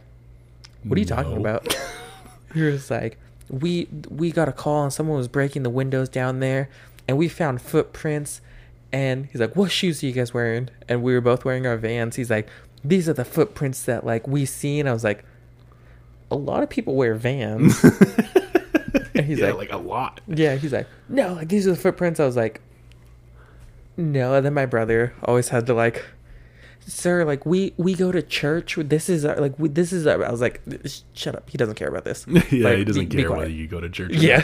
What 0.84 0.97
are 0.97 1.01
you 1.01 1.06
talking 1.06 1.34
No. 1.34 1.40
about? 1.40 1.76
he 2.55 2.62
was 2.62 2.90
like, 2.90 3.18
We 3.48 3.88
we 4.09 4.30
got 4.32 4.48
a 4.48 4.52
call 4.52 4.82
and 4.84 4.93
someone 4.93 5.16
was 5.16 5.28
breaking 5.28 5.62
the 5.62 5.70
windows 5.70 6.09
down 6.09 6.40
there 6.40 6.68
and 7.09 7.16
we 7.16 7.28
found 7.28 7.62
footprints 7.62 8.40
and 8.93 9.26
he's 9.26 9.40
like, 9.40 9.55
What 9.56 9.70
shoes 9.70 10.02
are 10.02 10.06
you 10.06 10.12
guys 10.12 10.34
wearing? 10.34 10.68
And 10.88 11.02
we 11.02 11.12
were 11.14 11.20
both 11.20 11.44
wearing 11.44 11.66
our 11.66 11.76
vans. 11.76 12.16
He's 12.16 12.30
like, 12.30 12.48
These 12.84 13.09
are 13.09 13.14
the 13.14 13.24
footprints 13.24 13.82
that 13.84 14.05
like 14.05 14.26
we 14.28 14.44
seen. 14.44 14.86
I 14.86 14.93
was 14.93 15.05
like, 15.05 15.24
A 16.31 16.36
lot 16.36 16.62
of 16.62 16.69
people 16.70 16.94
wear 16.97 17.15
vans. 17.15 17.82
and 19.15 19.24
he's 19.24 19.39
yeah, 19.39 19.47
like, 19.53 19.70
like 19.70 19.73
a 19.73 19.77
lot. 19.78 20.20
yeah, 20.27 20.57
he's 20.57 20.73
like, 20.73 20.89
no, 21.09 21.35
like 21.35 21.48
these 21.48 21.66
are 21.66 21.70
the 21.70 21.77
footprints. 21.77 22.19
I 22.20 22.27
was 22.27 22.36
like, 22.36 22.61
no. 23.97 24.35
And 24.35 24.44
then 24.44 24.55
my 24.55 24.66
brother 24.66 25.15
always 25.23 25.48
had 25.51 25.66
to 25.66 25.74
like, 25.74 26.05
sir, 26.81 27.24
like 27.24 27.47
we 27.47 27.74
we 27.77 27.94
go 27.94 28.11
to 28.12 28.23
church. 28.23 28.77
This 28.77 29.09
is 29.09 29.24
our, 29.24 29.36
like 29.36 29.59
we, 29.59 29.69
this 29.69 29.93
is 29.93 30.07
our. 30.07 30.24
I 30.24 30.31
was 30.31 30.40
like, 30.40 30.61
shut 31.15 31.36
up. 31.36 31.48
He 31.48 31.57
doesn't 31.59 31.77
care 31.77 31.89
about 31.89 32.05
this. 32.05 32.27
yeah, 32.51 32.69
Like, 32.69 32.78
he 32.78 32.85
doesn't 32.85 33.09
be- 33.09 33.16
be 33.16 33.23
care 33.23 33.28
quiet." 33.28 33.39
whether 33.40 33.51
you 33.53 33.66
go 33.69 33.81
to 33.81 33.89
church. 33.89 34.11
or 34.11 34.15
Yeah. 34.15 34.43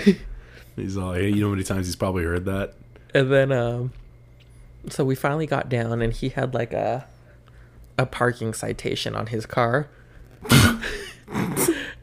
He's 0.77 0.97
all, 0.97 1.13
hey, 1.13 1.29
you 1.29 1.41
know 1.43 1.49
how 1.49 1.53
many 1.53 1.65
times 1.65 1.87
he's 1.87 1.97
probably 1.97 2.25
heard 2.25 2.47
that? 2.47 2.73
and 3.15 3.31
then 3.31 3.53
um, 3.53 3.93
so 4.89 5.05
we 5.05 5.15
finally 5.15 5.47
got 5.47 5.69
down, 5.69 6.01
and 6.01 6.13
he 6.13 6.31
had 6.31 6.55
like 6.55 6.73
a 6.73 7.07
a 7.99 8.07
parking 8.07 8.55
citation 8.55 9.15
on 9.15 9.27
his 9.27 9.45
car. 9.47 9.89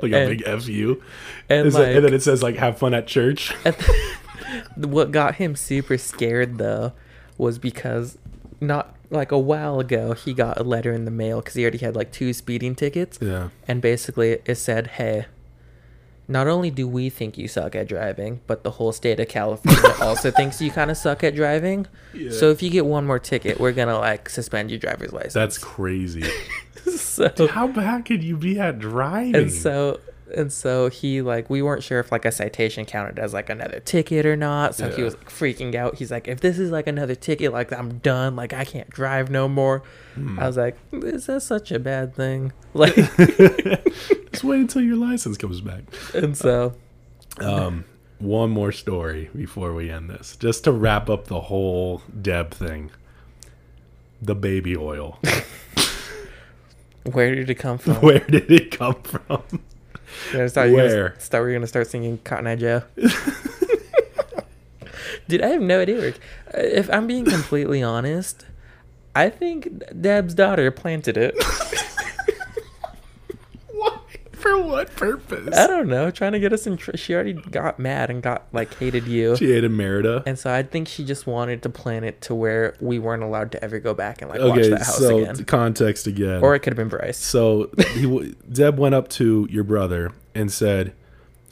Like 0.02 0.12
a 0.12 0.18
And- 0.18 0.30
big 0.30 0.44
F 0.48 0.68
you. 0.68 1.02
and, 1.50 1.74
like- 1.74 1.96
and 1.96 2.06
then 2.06 2.14
it 2.14 2.22
says, 2.24 2.42
like, 2.44 2.56
have 2.58 2.78
fun 2.78 2.94
at 2.94 3.08
church. 3.08 3.54
what 4.76 5.12
got 5.12 5.36
him 5.36 5.56
super 5.56 5.98
scared 5.98 6.58
though 6.58 6.94
was 7.38 7.60
because 7.60 8.18
not 8.62 8.96
like 9.12 9.32
a 9.32 9.38
while 9.40 9.80
ago 9.80 10.14
he 10.14 10.34
got 10.34 10.60
a 10.60 10.64
letter 10.64 10.92
in 10.94 11.06
the 11.06 11.12
mail 11.12 11.40
because 11.40 11.54
he 11.56 11.64
already 11.64 11.78
had 11.80 11.96
like 11.96 12.12
two 12.12 12.34
speeding 12.34 12.76
tickets 12.76 13.18
Yeah. 13.22 13.50
and 13.68 13.82
basically 13.82 14.40
it 14.46 14.56
said 14.56 14.88
hey 14.88 15.26
not 16.28 16.48
only 16.48 16.70
do 16.72 16.88
we 16.88 17.10
think 17.10 17.38
you 17.38 17.48
suck 17.48 17.76
at 17.76 17.88
driving 17.88 18.42
but 18.48 18.64
the 18.64 18.72
whole 18.72 18.92
state 18.92 19.20
of 19.20 19.28
california 19.28 19.82
also 20.02 20.32
thinks 20.32 20.62
you 20.62 20.72
kind 20.72 20.92
of 20.92 20.98
suck 20.98 21.24
at 21.24 21.36
driving 21.36 21.88
Yeah. 22.14 22.32
so 22.32 22.50
if 22.52 22.62
you 22.64 22.70
get 22.70 22.86
one 22.86 23.06
more 23.06 23.20
ticket 23.20 23.60
we're 23.60 23.72
gonna 23.74 23.98
like 23.98 24.30
suspend 24.30 24.70
your 24.72 24.80
driver's 24.80 25.12
license 25.14 25.34
That's 25.34 25.58
crazy. 25.58 26.24
so 26.98 27.48
How 27.48 27.68
bad 27.68 28.06
could 28.06 28.24
you 28.24 28.38
be 28.38 28.60
at 28.60 28.80
driving? 28.80 29.36
and 29.36 29.52
so 29.52 30.00
and 30.36 30.54
so 30.54 30.90
he 30.90 31.24
like 31.24 31.50
we 31.50 31.60
weren't 31.64 31.82
sure 31.82 32.00
if 32.00 32.12
like 32.12 32.24
a 32.24 32.32
citation 32.32 32.86
counted 32.86 33.18
as 33.18 33.34
like 33.34 33.50
another 33.50 33.80
ticket 33.80 34.28
or 34.28 34.36
not 34.36 34.76
so 34.76 34.88
he 34.92 35.02
was 35.02 35.16
like, 35.16 35.28
freaking 35.28 35.74
out 35.74 35.96
he's 35.96 36.12
like 36.12 36.28
if 36.28 36.40
this 36.40 36.60
is 36.60 36.70
like 36.70 36.86
another 36.86 37.16
ticket 37.16 37.52
like 37.52 37.72
i'm 37.74 37.98
done 37.98 38.36
like 38.36 38.54
i 38.54 38.64
can't 38.64 38.88
drive 38.92 39.32
no 39.32 39.48
more 39.50 39.82
Hmm. 40.14 40.40
i 40.40 40.46
was 40.46 40.56
like 40.56 40.78
is 40.92 41.26
that 41.26 41.42
such 41.42 41.72
a 41.72 41.80
bad 41.80 42.14
thing 42.14 42.54
like 42.76 42.94
Just 42.96 44.44
wait 44.44 44.60
until 44.62 44.84
your 44.84 44.98
license 44.98 45.36
comes 45.38 45.62
back. 45.62 45.82
and 46.14 46.38
so 46.38 46.76
Um, 47.40 47.86
one 48.20 48.52
more 48.52 48.72
story 48.72 49.30
before 49.36 49.74
we 49.74 49.90
end 49.90 50.10
this, 50.12 50.36
just 50.36 50.66
to 50.66 50.72
wrap 50.72 51.10
up 51.10 51.26
the 51.26 51.42
whole 51.42 52.04
Deb 52.22 52.52
thing. 52.52 52.92
The 54.22 54.36
baby 54.36 54.76
oil. 54.78 55.18
where 57.04 57.34
did 57.36 57.50
it 57.50 57.56
come 57.56 57.78
from 57.80 57.96
Where 57.96 58.20
did 58.20 58.52
it 58.52 58.72
come 58.72 58.96
from? 59.04 59.42
I 60.32 60.38
just 60.38 60.56
thought 60.56 60.68
you 60.70 60.74
were 60.74 60.78
Where? 60.84 61.10
gonna, 61.10 61.20
thought 61.20 61.42
we 61.42 61.48
were 61.48 61.54
gonna 61.54 61.68
start 61.68 61.88
singing 61.88 62.18
Cotton 62.24 62.48
Eye 62.48 62.56
Joe. 62.56 62.84
Dude, 65.28 65.42
I 65.42 65.48
have 65.50 65.62
no 65.62 65.80
idea. 65.82 66.02
Rick. 66.02 66.20
If 66.56 66.90
I'm 66.90 67.06
being 67.06 67.26
completely 67.26 67.84
honest, 67.84 68.46
I 69.16 69.30
think 69.30 69.84
Deb's 70.02 70.34
daughter 70.34 70.72
planted 70.72 71.16
it. 71.18 71.36
For 74.40 74.58
what 74.62 74.96
purpose? 74.96 75.56
I 75.58 75.68
don't 75.68 75.88
know, 75.88 76.10
trying 76.12 76.32
to 76.32 76.40
get 76.40 76.54
us 76.54 76.66
in. 76.66 76.78
Tr- 76.78 76.96
she 76.96 77.14
already 77.14 77.34
got 77.34 77.78
mad 77.80 78.10
and 78.10 78.22
got 78.24 78.46
like 78.54 78.74
hated 78.76 79.06
you, 79.08 79.36
She 79.36 79.52
hated 79.52 79.72
Merida. 79.72 80.24
and 80.26 80.38
so 80.40 80.52
I 80.54 80.64
think 80.64 80.88
she 80.88 81.04
just 81.04 81.28
wanted 81.28 81.62
to 81.64 81.70
plan 81.70 82.04
it 82.04 82.22
to 82.22 82.36
where 82.36 82.76
we 82.80 83.00
weren't 83.00 83.24
allowed 83.24 83.52
to 83.54 83.64
ever 83.64 83.80
go 83.80 83.94
back 83.94 84.22
and 84.22 84.30
like 84.32 84.40
watch 84.40 84.52
Okay, 84.60 84.70
that 84.70 84.80
house 84.80 84.98
so 84.98 85.20
again. 85.20 85.44
context 85.46 86.08
again. 86.08 86.42
Or 86.42 86.56
it 86.56 86.60
could 86.60 86.72
have 86.74 86.78
been 86.78 86.88
Bryce. 86.90 87.18
So 87.18 87.70
he, 87.94 88.04
w- 88.04 88.34
Deb 88.52 88.80
went 88.80 88.96
up 88.96 89.10
to 89.10 89.48
your 89.50 89.64
brother 89.64 90.12
and 90.34 90.52
said, 90.52 90.94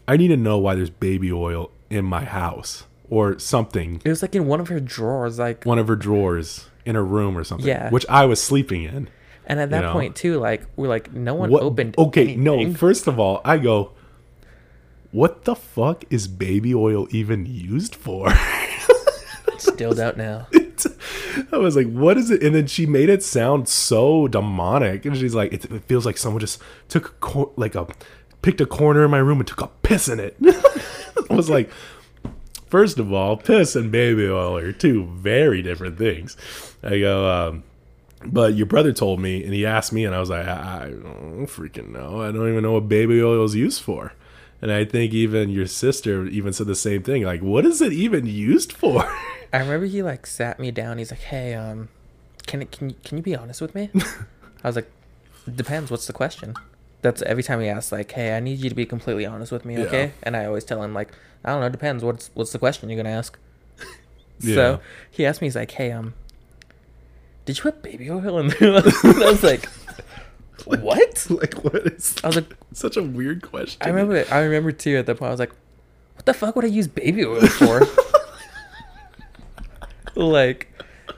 "I 0.07 0.15
need 0.17 0.29
to 0.29 0.37
know 0.37 0.57
why 0.57 0.75
there's 0.75 0.89
baby 0.89 1.31
oil 1.31 1.71
in 1.89 2.05
my 2.05 2.23
house 2.25 2.85
or 3.09 3.39
something, 3.39 4.01
It 4.03 4.09
was 4.09 4.21
like 4.21 4.35
in 4.35 4.45
one 4.47 4.59
of 4.59 4.67
her 4.67 4.79
drawers, 4.81 5.39
like 5.39 5.63
one 5.63 5.79
of 5.79 5.87
her 5.87 5.95
drawers 5.95 6.67
in 6.85 6.95
her 6.95 7.03
room 7.05 7.37
or 7.37 7.43
something." 7.43 7.67
Yeah. 7.67 7.89
which 7.89 8.05
I 8.09 8.25
was 8.25 8.41
sleeping 8.41 8.83
in. 8.83 9.09
And 9.47 9.59
at 9.59 9.69
that 9.71 9.81
know? 9.81 9.93
point 9.93 10.15
too, 10.15 10.39
like 10.39 10.65
we're 10.75 10.89
like, 10.89 11.13
no 11.13 11.33
one 11.33 11.49
What? 11.49 11.63
opened. 11.63 11.97
Okay, 11.97 12.35
no. 12.35 12.73
First 12.73 13.07
of 13.07 13.17
all, 13.19 13.39
I 13.45 13.57
go, 13.57 13.91
"What 15.11 15.45
the 15.45 15.55
fuck 15.55 16.03
is 16.09 16.27
baby 16.27 16.75
oil 16.75 17.07
even 17.11 17.45
used 17.45 17.95
for?" 17.95 18.31
Still 19.57 19.93
don't 19.93 20.17
know. 20.17 20.45
I 21.51 21.57
was 21.57 21.75
like, 21.75 21.89
"What 21.91 22.17
is 22.17 22.29
it?" 22.29 22.43
And 22.43 22.53
then 22.53 22.67
she 22.67 22.85
made 22.85 23.09
it 23.09 23.23
sound 23.23 23.67
so 23.69 24.27
demonic, 24.27 25.05
and 25.05 25.15
she's 25.15 25.33
like, 25.33 25.53
"It, 25.53 25.65
it 25.65 25.83
feels 25.85 26.05
like 26.05 26.17
someone 26.17 26.41
just 26.41 26.61
took 26.89 27.05
a 27.07 27.11
cor- 27.19 27.51
like 27.55 27.73
a 27.75 27.87
picked 28.41 28.59
a 28.61 28.65
corner 28.65 29.05
in 29.05 29.11
my 29.11 29.17
room 29.17 29.39
and 29.39 29.47
took 29.47 29.61
a 29.61 29.67
piss 29.81 30.09
in 30.09 30.19
it." 30.19 30.35
I 31.29 31.33
was 31.33 31.49
like, 31.49 31.69
first 32.67 32.99
of 32.99 33.11
all, 33.13 33.37
piss 33.37 33.75
and 33.75 33.91
baby 33.91 34.27
oil 34.27 34.57
are 34.57 34.71
two 34.73 35.05
very 35.05 35.61
different 35.61 35.97
things." 35.97 36.35
I 36.83 36.99
go, 36.99 37.29
um, 37.29 37.63
but 38.25 38.55
your 38.55 38.65
brother 38.65 38.91
told 38.93 39.19
me, 39.19 39.43
and 39.43 39.53
he 39.53 39.65
asked 39.65 39.91
me, 39.93 40.05
and 40.05 40.15
I 40.15 40.19
was 40.19 40.29
like, 40.29 40.47
I, 40.47 40.85
I 40.85 40.89
don't 40.89 41.45
freaking 41.47 41.89
know. 41.89 42.21
I 42.21 42.31
don't 42.31 42.49
even 42.49 42.63
know 42.63 42.73
what 42.73 42.89
baby 42.89 43.21
oil 43.21 43.43
is 43.43 43.55
used 43.55 43.81
for. 43.81 44.13
And 44.61 44.71
I 44.71 44.85
think 44.85 45.13
even 45.13 45.49
your 45.49 45.67
sister 45.67 46.25
even 46.25 46.51
said 46.51 46.65
the 46.67 46.75
same 46.75 47.03
thing. 47.03 47.23
Like, 47.23 47.41
what 47.41 47.63
is 47.65 47.79
it 47.81 47.93
even 47.93 48.25
used 48.25 48.73
for? 48.73 49.03
I 49.53 49.59
remember 49.59 49.85
he 49.85 50.01
like 50.01 50.25
sat 50.25 50.59
me 50.59 50.71
down. 50.71 50.97
He's 50.97 51.11
like, 51.11 51.21
"Hey, 51.21 51.53
um, 51.53 51.89
can 52.47 52.63
it, 52.63 52.71
can 52.71 52.89
you, 52.89 52.95
can 53.03 53.17
you 53.17 53.23
be 53.23 53.35
honest 53.35 53.61
with 53.61 53.75
me?" 53.75 53.89
I 54.63 54.67
was 54.67 54.75
like, 54.75 54.89
"Depends. 55.55 55.91
What's 55.91 56.07
the 56.07 56.13
question?" 56.13 56.55
That's 57.03 57.21
every 57.21 57.43
time 57.43 57.61
he 57.61 57.67
asks, 57.69 57.91
like, 57.91 58.11
"Hey, 58.11 58.35
I 58.35 58.39
need 58.39 58.57
you 58.59 58.67
to 58.69 58.75
be 58.75 58.85
completely 58.85 59.25
honest 59.27 59.51
with 59.51 59.63
me, 59.63 59.75
Yeah. 59.75 59.83
okay?" 59.83 60.11
And 60.23 60.35
I 60.35 60.45
always 60.45 60.63
tell 60.63 60.81
him 60.83 60.93
like, 60.95 61.11
"I 61.45 61.51
don't 61.51 61.61
know. 61.61 61.69
Depends. 61.69 62.03
What's 62.03 62.31
what's 62.33 62.51
the 62.51 62.59
question 62.59 62.89
you're 62.89 62.97
gonna 63.01 63.15
ask?" 63.15 63.37
Yeah. 64.39 64.55
So 64.55 64.79
he 65.11 65.25
asked 65.25 65.39
me, 65.41 65.45
he's 65.47 65.55
like, 65.55 65.71
"Hey, 65.71 65.91
um, 65.91 66.13
did 67.47 67.57
you 67.57 67.63
put 67.63 67.81
baby 67.81 68.11
oil 68.11 68.37
in 68.37 68.49
there?" 68.49 68.75
and 68.75 68.77
I 69.23 69.31
was 69.31 69.41
like, 69.51 69.65
"What?" 70.65 71.25
like, 71.31 71.55
what 71.63 71.75
is 71.87 72.15
I 72.23 72.27
was 72.27 72.35
like, 72.35 72.55
such 72.73 72.97
a 72.97 73.01
weird 73.01 73.41
question? 73.41 73.81
I 73.81 73.89
remember, 73.89 74.23
I 74.31 74.39
remember 74.41 74.71
too. 74.71 74.97
At 74.97 75.07
the 75.07 75.15
point, 75.15 75.29
I 75.29 75.31
was 75.31 75.39
like, 75.39 75.53
"What 76.15 76.25
the 76.25 76.33
fuck 76.35 76.55
would 76.55 76.65
I 76.65 76.67
use 76.67 76.87
baby 76.87 77.25
oil 77.25 77.47
for?" 77.47 77.81
like, 80.15 80.67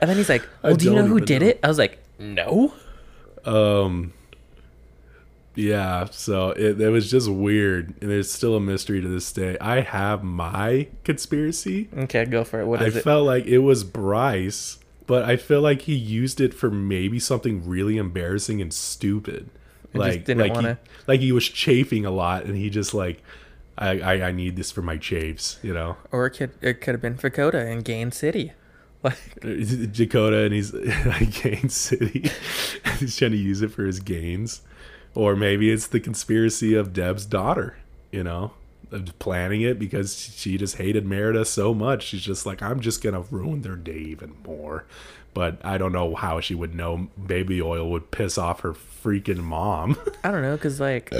and 0.00 0.08
then 0.08 0.16
he's 0.16 0.28
like, 0.28 0.42
I 0.62 0.68
"Well, 0.68 0.76
do 0.76 0.86
you 0.86 0.94
know 0.94 1.06
who 1.06 1.20
did 1.20 1.42
know. 1.42 1.48
it?" 1.48 1.60
I 1.62 1.68
was 1.68 1.78
like, 1.78 1.98
"No." 2.18 2.72
Um, 3.44 4.12
yeah. 5.54 6.06
So 6.10 6.50
it, 6.50 6.80
it 6.80 6.88
was 6.90 7.10
just 7.10 7.28
weird, 7.30 7.94
and 8.00 8.10
there's 8.10 8.30
still 8.30 8.54
a 8.56 8.60
mystery 8.60 9.00
to 9.00 9.08
this 9.08 9.32
day. 9.32 9.56
I 9.60 9.80
have 9.80 10.22
my 10.22 10.88
conspiracy. 11.04 11.88
Okay, 11.96 12.24
go 12.26 12.44
for 12.44 12.60
it. 12.60 12.66
What 12.66 12.82
I 12.82 12.86
is 12.86 12.96
it? 12.96 13.04
felt 13.04 13.24
like 13.26 13.46
it 13.46 13.58
was 13.58 13.82
Bryce, 13.84 14.78
but 15.10 15.24
I 15.24 15.36
feel 15.36 15.60
like 15.60 15.82
he 15.82 15.94
used 15.96 16.40
it 16.40 16.54
for 16.54 16.70
maybe 16.70 17.18
something 17.18 17.68
really 17.68 17.96
embarrassing 17.96 18.62
and 18.62 18.72
stupid. 18.72 19.50
Just 19.86 19.96
like, 19.96 20.24
didn't 20.24 20.40
like 20.40 20.54
wanna- 20.54 20.78
he, 20.84 20.90
like 21.08 21.18
he 21.18 21.32
was 21.32 21.48
chafing 21.48 22.06
a 22.06 22.12
lot, 22.12 22.44
and 22.44 22.56
he 22.56 22.70
just 22.70 22.94
like, 22.94 23.20
I, 23.76 23.98
I, 23.98 24.28
I 24.28 24.30
need 24.30 24.54
this 24.54 24.70
for 24.70 24.82
my 24.82 24.98
chafes, 24.98 25.58
you 25.64 25.74
know. 25.74 25.96
or 26.12 26.26
it 26.26 26.30
could, 26.30 26.52
it 26.62 26.80
could 26.80 26.94
have 26.94 27.02
been 27.02 27.16
Fakota 27.16 27.68
in 27.68 27.80
Gain 27.80 28.12
City. 28.12 28.52
Like, 29.02 29.40
Dakota 29.40 30.44
and 30.44 30.52
he's 30.52 30.74
like 31.06 31.42
Gain 31.42 31.70
City. 31.70 32.30
he's 32.98 33.16
trying 33.16 33.30
to 33.30 33.36
use 33.38 33.62
it 33.62 33.72
for 33.72 33.86
his 33.86 33.98
gains. 33.98 34.60
Or 35.14 35.34
maybe 35.34 35.70
it's 35.72 35.86
the 35.86 36.00
conspiracy 36.00 36.74
of 36.74 36.92
Deb's 36.92 37.24
daughter, 37.24 37.78
you 38.12 38.22
know, 38.22 38.52
planning 39.18 39.62
it 39.62 39.78
because 39.78 40.34
she 40.36 40.56
just 40.56 40.76
hated 40.76 41.06
Merida 41.06 41.44
so 41.44 41.74
much. 41.74 42.04
She's 42.04 42.22
just 42.22 42.46
like, 42.46 42.62
I'm 42.62 42.80
just 42.80 43.02
going 43.02 43.14
to 43.14 43.34
ruin 43.34 43.62
their 43.62 43.76
day 43.76 43.98
even 43.98 44.34
more. 44.44 44.84
But 45.32 45.60
I 45.64 45.78
don't 45.78 45.92
know 45.92 46.14
how 46.16 46.40
she 46.40 46.54
would 46.54 46.74
know 46.74 47.08
baby 47.24 47.62
oil 47.62 47.90
would 47.90 48.10
piss 48.10 48.36
off 48.36 48.60
her 48.60 48.72
freaking 48.72 49.44
mom. 49.44 49.96
I 50.24 50.30
don't 50.30 50.42
know, 50.42 50.56
because, 50.56 50.80
like, 50.80 51.14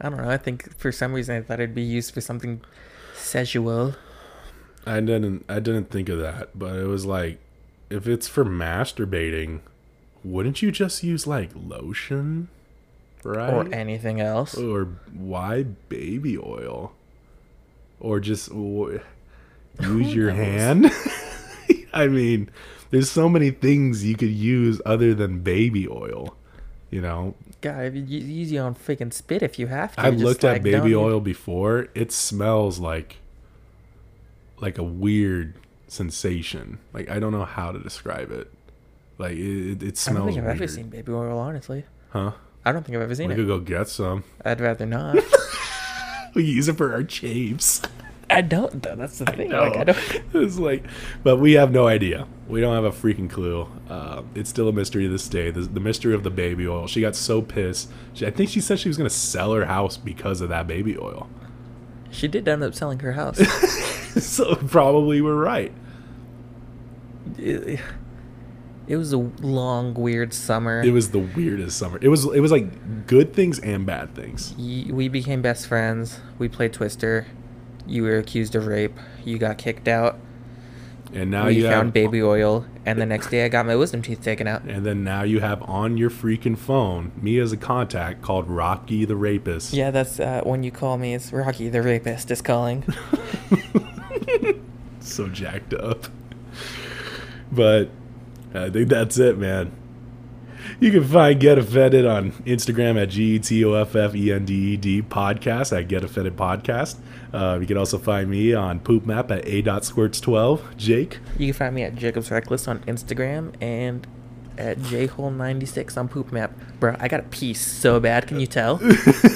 I 0.00 0.08
don't 0.08 0.18
know. 0.18 0.30
I 0.30 0.36
think 0.36 0.76
for 0.78 0.92
some 0.92 1.12
reason 1.12 1.36
I 1.36 1.42
thought 1.42 1.60
it'd 1.60 1.74
be 1.74 1.82
used 1.82 2.14
for 2.14 2.20
something 2.20 2.60
sexual. 3.14 3.94
I 4.86 5.00
didn't 5.00 5.44
I 5.48 5.60
didn't 5.60 5.90
think 5.90 6.08
of 6.08 6.20
that, 6.20 6.58
but 6.58 6.76
it 6.76 6.86
was 6.86 7.04
like 7.04 7.38
if 7.90 8.06
it's 8.06 8.28
for 8.28 8.44
masturbating, 8.44 9.60
wouldn't 10.24 10.62
you 10.62 10.70
just 10.70 11.02
use 11.02 11.26
like 11.26 11.50
lotion? 11.54 12.48
Right? 13.22 13.52
Or 13.52 13.72
anything 13.72 14.20
else. 14.20 14.56
Or 14.56 14.88
why 15.12 15.64
baby 15.88 16.38
oil? 16.38 16.92
Or 18.00 18.18
just 18.20 18.48
w- 18.48 19.00
use 19.80 20.14
your 20.14 20.30
hand? 20.30 20.90
I 21.92 22.06
mean, 22.06 22.50
there's 22.90 23.10
so 23.10 23.28
many 23.28 23.50
things 23.50 24.04
you 24.04 24.16
could 24.16 24.30
use 24.30 24.80
other 24.86 25.14
than 25.14 25.40
baby 25.40 25.86
oil. 25.88 26.36
You 26.90 27.02
know, 27.02 27.34
God, 27.60 27.84
if 27.84 27.94
you 27.94 28.02
you 28.02 28.18
use 28.18 28.50
your 28.50 28.64
own 28.64 28.74
freaking 28.74 29.12
spit 29.12 29.42
if 29.42 29.58
you 29.58 29.68
have 29.68 29.94
to. 29.94 30.00
I've 30.00 30.14
just, 30.14 30.24
looked 30.24 30.44
at 30.44 30.62
baby 30.62 30.94
oil 30.94 31.20
before. 31.20 31.88
It 31.94 32.10
smells 32.10 32.80
like 32.80 33.18
like 34.60 34.76
a 34.76 34.82
weird 34.82 35.54
sensation. 35.86 36.78
Like 36.92 37.08
I 37.08 37.20
don't 37.20 37.32
know 37.32 37.44
how 37.44 37.70
to 37.70 37.78
describe 37.78 38.32
it. 38.32 38.50
Like 39.18 39.32
it, 39.32 39.36
it 39.36 39.76
I 39.82 39.84
don't 39.84 39.96
smells 39.96 40.34
think 40.34 40.38
I've 40.38 40.56
ever 40.56 40.66
seen 40.66 40.88
baby 40.88 41.12
oil, 41.12 41.38
honestly. 41.38 41.84
Huh? 42.10 42.32
I 42.64 42.72
don't 42.72 42.84
think 42.84 42.96
I've 42.96 43.02
ever 43.02 43.14
seen 43.14 43.30
it. 43.30 43.34
We 43.36 43.42
it. 43.42 43.46
could 43.46 43.48
go 43.48 43.58
get 43.60 43.88
some. 43.88 44.24
I'd 44.44 44.60
rather 44.60 44.86
not. 44.86 45.16
We 46.34 46.44
use 46.44 46.68
it 46.68 46.76
for 46.76 46.92
our 46.92 47.08
shapes. 47.08 47.82
I 48.28 48.42
don't, 48.42 48.82
though. 48.82 48.94
That's 48.94 49.18
the 49.18 49.26
thing. 49.26 49.50
No. 49.50 49.62
Like, 49.64 49.76
I 49.76 49.84
don't. 49.84 49.98
it's 50.34 50.58
like, 50.58 50.84
but 51.24 51.38
we 51.38 51.54
have 51.54 51.72
no 51.72 51.88
idea. 51.88 52.28
We 52.48 52.60
don't 52.60 52.74
have 52.74 52.84
a 52.84 52.96
freaking 52.96 53.28
clue. 53.28 53.66
Uh, 53.88 54.22
it's 54.36 54.48
still 54.48 54.68
a 54.68 54.72
mystery 54.72 55.04
to 55.04 55.08
this 55.08 55.28
day. 55.28 55.50
The, 55.50 55.62
the 55.62 55.80
mystery 55.80 56.14
of 56.14 56.22
the 56.22 56.30
baby 56.30 56.68
oil. 56.68 56.86
She 56.86 57.00
got 57.00 57.16
so 57.16 57.42
pissed. 57.42 57.90
She, 58.14 58.26
I 58.26 58.30
think 58.30 58.50
she 58.50 58.60
said 58.60 58.78
she 58.78 58.88
was 58.88 58.96
gonna 58.96 59.10
sell 59.10 59.52
her 59.54 59.64
house 59.64 59.96
because 59.96 60.40
of 60.40 60.48
that 60.50 60.68
baby 60.68 60.96
oil. 60.96 61.28
She 62.12 62.28
did 62.28 62.46
end 62.46 62.62
up 62.62 62.74
selling 62.74 63.00
her 63.00 63.12
house. 63.12 63.38
so 64.24 64.54
probably 64.54 65.20
we're 65.20 65.34
right. 65.34 65.72
It, 68.90 68.96
was 68.96 69.12
a 69.12 69.18
long, 69.18 69.94
weird 69.94 70.34
summer. 70.34 70.82
It 70.82 70.92
was 70.92 71.10
the 71.10 71.18
weirdest 71.18 71.78
summer. 71.78 71.98
It 72.02 72.08
was 72.08 72.24
it 72.24 72.40
was 72.40 72.50
like 72.52 73.06
good 73.06 73.32
things 73.34 73.58
and 73.58 73.86
bad 73.86 74.14
things. 74.14 74.54
Y- 74.58 74.86
we 74.90 75.08
became 75.08 75.42
best 75.42 75.66
friends. 75.66 76.20
We 76.38 76.48
played 76.48 76.72
Twister. 76.72 77.26
You 77.86 78.02
were 78.02 78.18
accused 78.18 78.54
of 78.54 78.66
rape. 78.66 78.96
You 79.24 79.38
got 79.38 79.58
kicked 79.58 79.88
out. 79.88 80.18
And 81.12 81.30
now 81.30 81.46
we 81.46 81.54
you 81.54 81.64
found 81.64 81.86
have 81.88 81.92
baby 81.92 82.22
oil, 82.22 82.66
and 82.86 83.00
the 83.00 83.06
next 83.06 83.30
day 83.30 83.44
I 83.44 83.48
got 83.48 83.66
my 83.66 83.74
wisdom 83.74 84.00
teeth 84.00 84.22
taken 84.22 84.46
out. 84.46 84.62
and 84.62 84.86
then 84.86 85.02
now 85.02 85.24
you 85.24 85.40
have 85.40 85.60
on 85.68 85.96
your 85.96 86.08
freaking 86.08 86.56
phone 86.56 87.10
me 87.20 87.40
as 87.40 87.50
a 87.50 87.56
contact 87.56 88.22
called 88.22 88.48
Rocky 88.48 89.04
the 89.04 89.16
rapist. 89.16 89.72
Yeah, 89.72 89.90
that's 89.90 90.20
uh, 90.20 90.42
when 90.44 90.62
you 90.62 90.70
call 90.70 90.98
me. 90.98 91.14
It's 91.14 91.32
Rocky, 91.32 91.68
the 91.68 91.82
rapist, 91.82 92.30
is 92.30 92.40
calling. 92.40 92.84
so 95.00 95.26
jacked 95.28 95.74
up. 95.74 96.06
But 97.50 97.90
I 98.54 98.70
think 98.70 98.88
that's 98.88 99.18
it, 99.18 99.38
man. 99.38 99.72
You 100.78 100.90
can 100.90 101.04
find 101.04 101.40
Get 101.40 101.58
Offended 101.58 102.06
on 102.06 102.32
Instagram 102.44 103.00
at 103.00 103.08
G 103.08 103.36
E 103.36 103.38
T 103.38 103.64
O 103.64 103.74
F 103.74 103.96
F 103.96 104.14
E 104.14 104.32
N 104.32 104.44
D 104.44 104.54
E 104.72 104.76
D 104.76 105.02
podcast 105.02 105.76
at 105.76 105.88
Get 105.88 106.04
Offended 106.04 106.36
Podcast. 106.36 106.96
Uh, 107.32 107.58
you 107.60 107.66
can 107.66 107.76
also 107.76 107.96
find 107.98 108.28
me 108.28 108.52
on 108.54 108.80
Poop 108.80 109.06
Map 109.06 109.30
at 109.30 109.46
A. 109.46 109.62
Squirts 109.82 110.20
12. 110.20 110.76
Jake. 110.76 111.18
You 111.38 111.46
can 111.46 111.54
find 111.54 111.74
me 111.74 111.82
at 111.82 111.94
Jacob's 111.96 112.30
Reckless 112.30 112.66
on 112.68 112.80
Instagram 112.80 113.54
and 113.62 114.06
at 114.58 114.78
jhole96 114.78 115.96
on 115.96 116.08
Poop 116.08 116.32
Map. 116.32 116.52
Bro, 116.80 116.96
I 116.98 117.08
got 117.08 117.20
a 117.20 117.24
piece 117.24 117.60
so 117.64 117.98
bad. 118.00 118.26
Can 118.26 118.40
you 118.40 118.46
tell? 118.46 118.78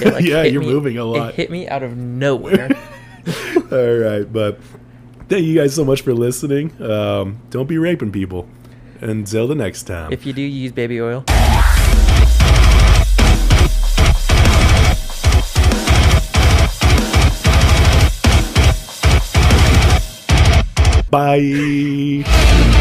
It, 0.05 0.25
Yeah, 0.25 0.43
you're 0.43 0.61
me- 0.61 0.67
moving 0.69 0.99
a 0.99 1.05
lot. 1.05 1.31
It 1.31 1.35
hit 1.37 1.51
me 1.51 1.69
out 1.69 1.83
of 1.83 1.97
nowhere. 1.97 2.69
All 3.73 3.97
right, 3.97 4.31
but 4.31 4.61
thank 5.29 5.47
you 5.47 5.55
guys 5.55 5.75
so 5.75 5.85
much 5.85 6.03
for 6.03 6.13
listening. 6.13 6.71
Um, 6.83 7.39
don't 7.51 7.67
be 7.69 7.79
raping 7.79 8.13
people. 8.13 8.47
Until 9.05 9.47
the 9.47 9.55
next 9.55 9.83
time. 9.83 10.11
if 10.15 10.25
you 10.25 10.33
do 10.33 10.41
use 10.41 10.73
baby 10.73 10.99
oil. 10.99 11.25
Bye. 21.11 22.74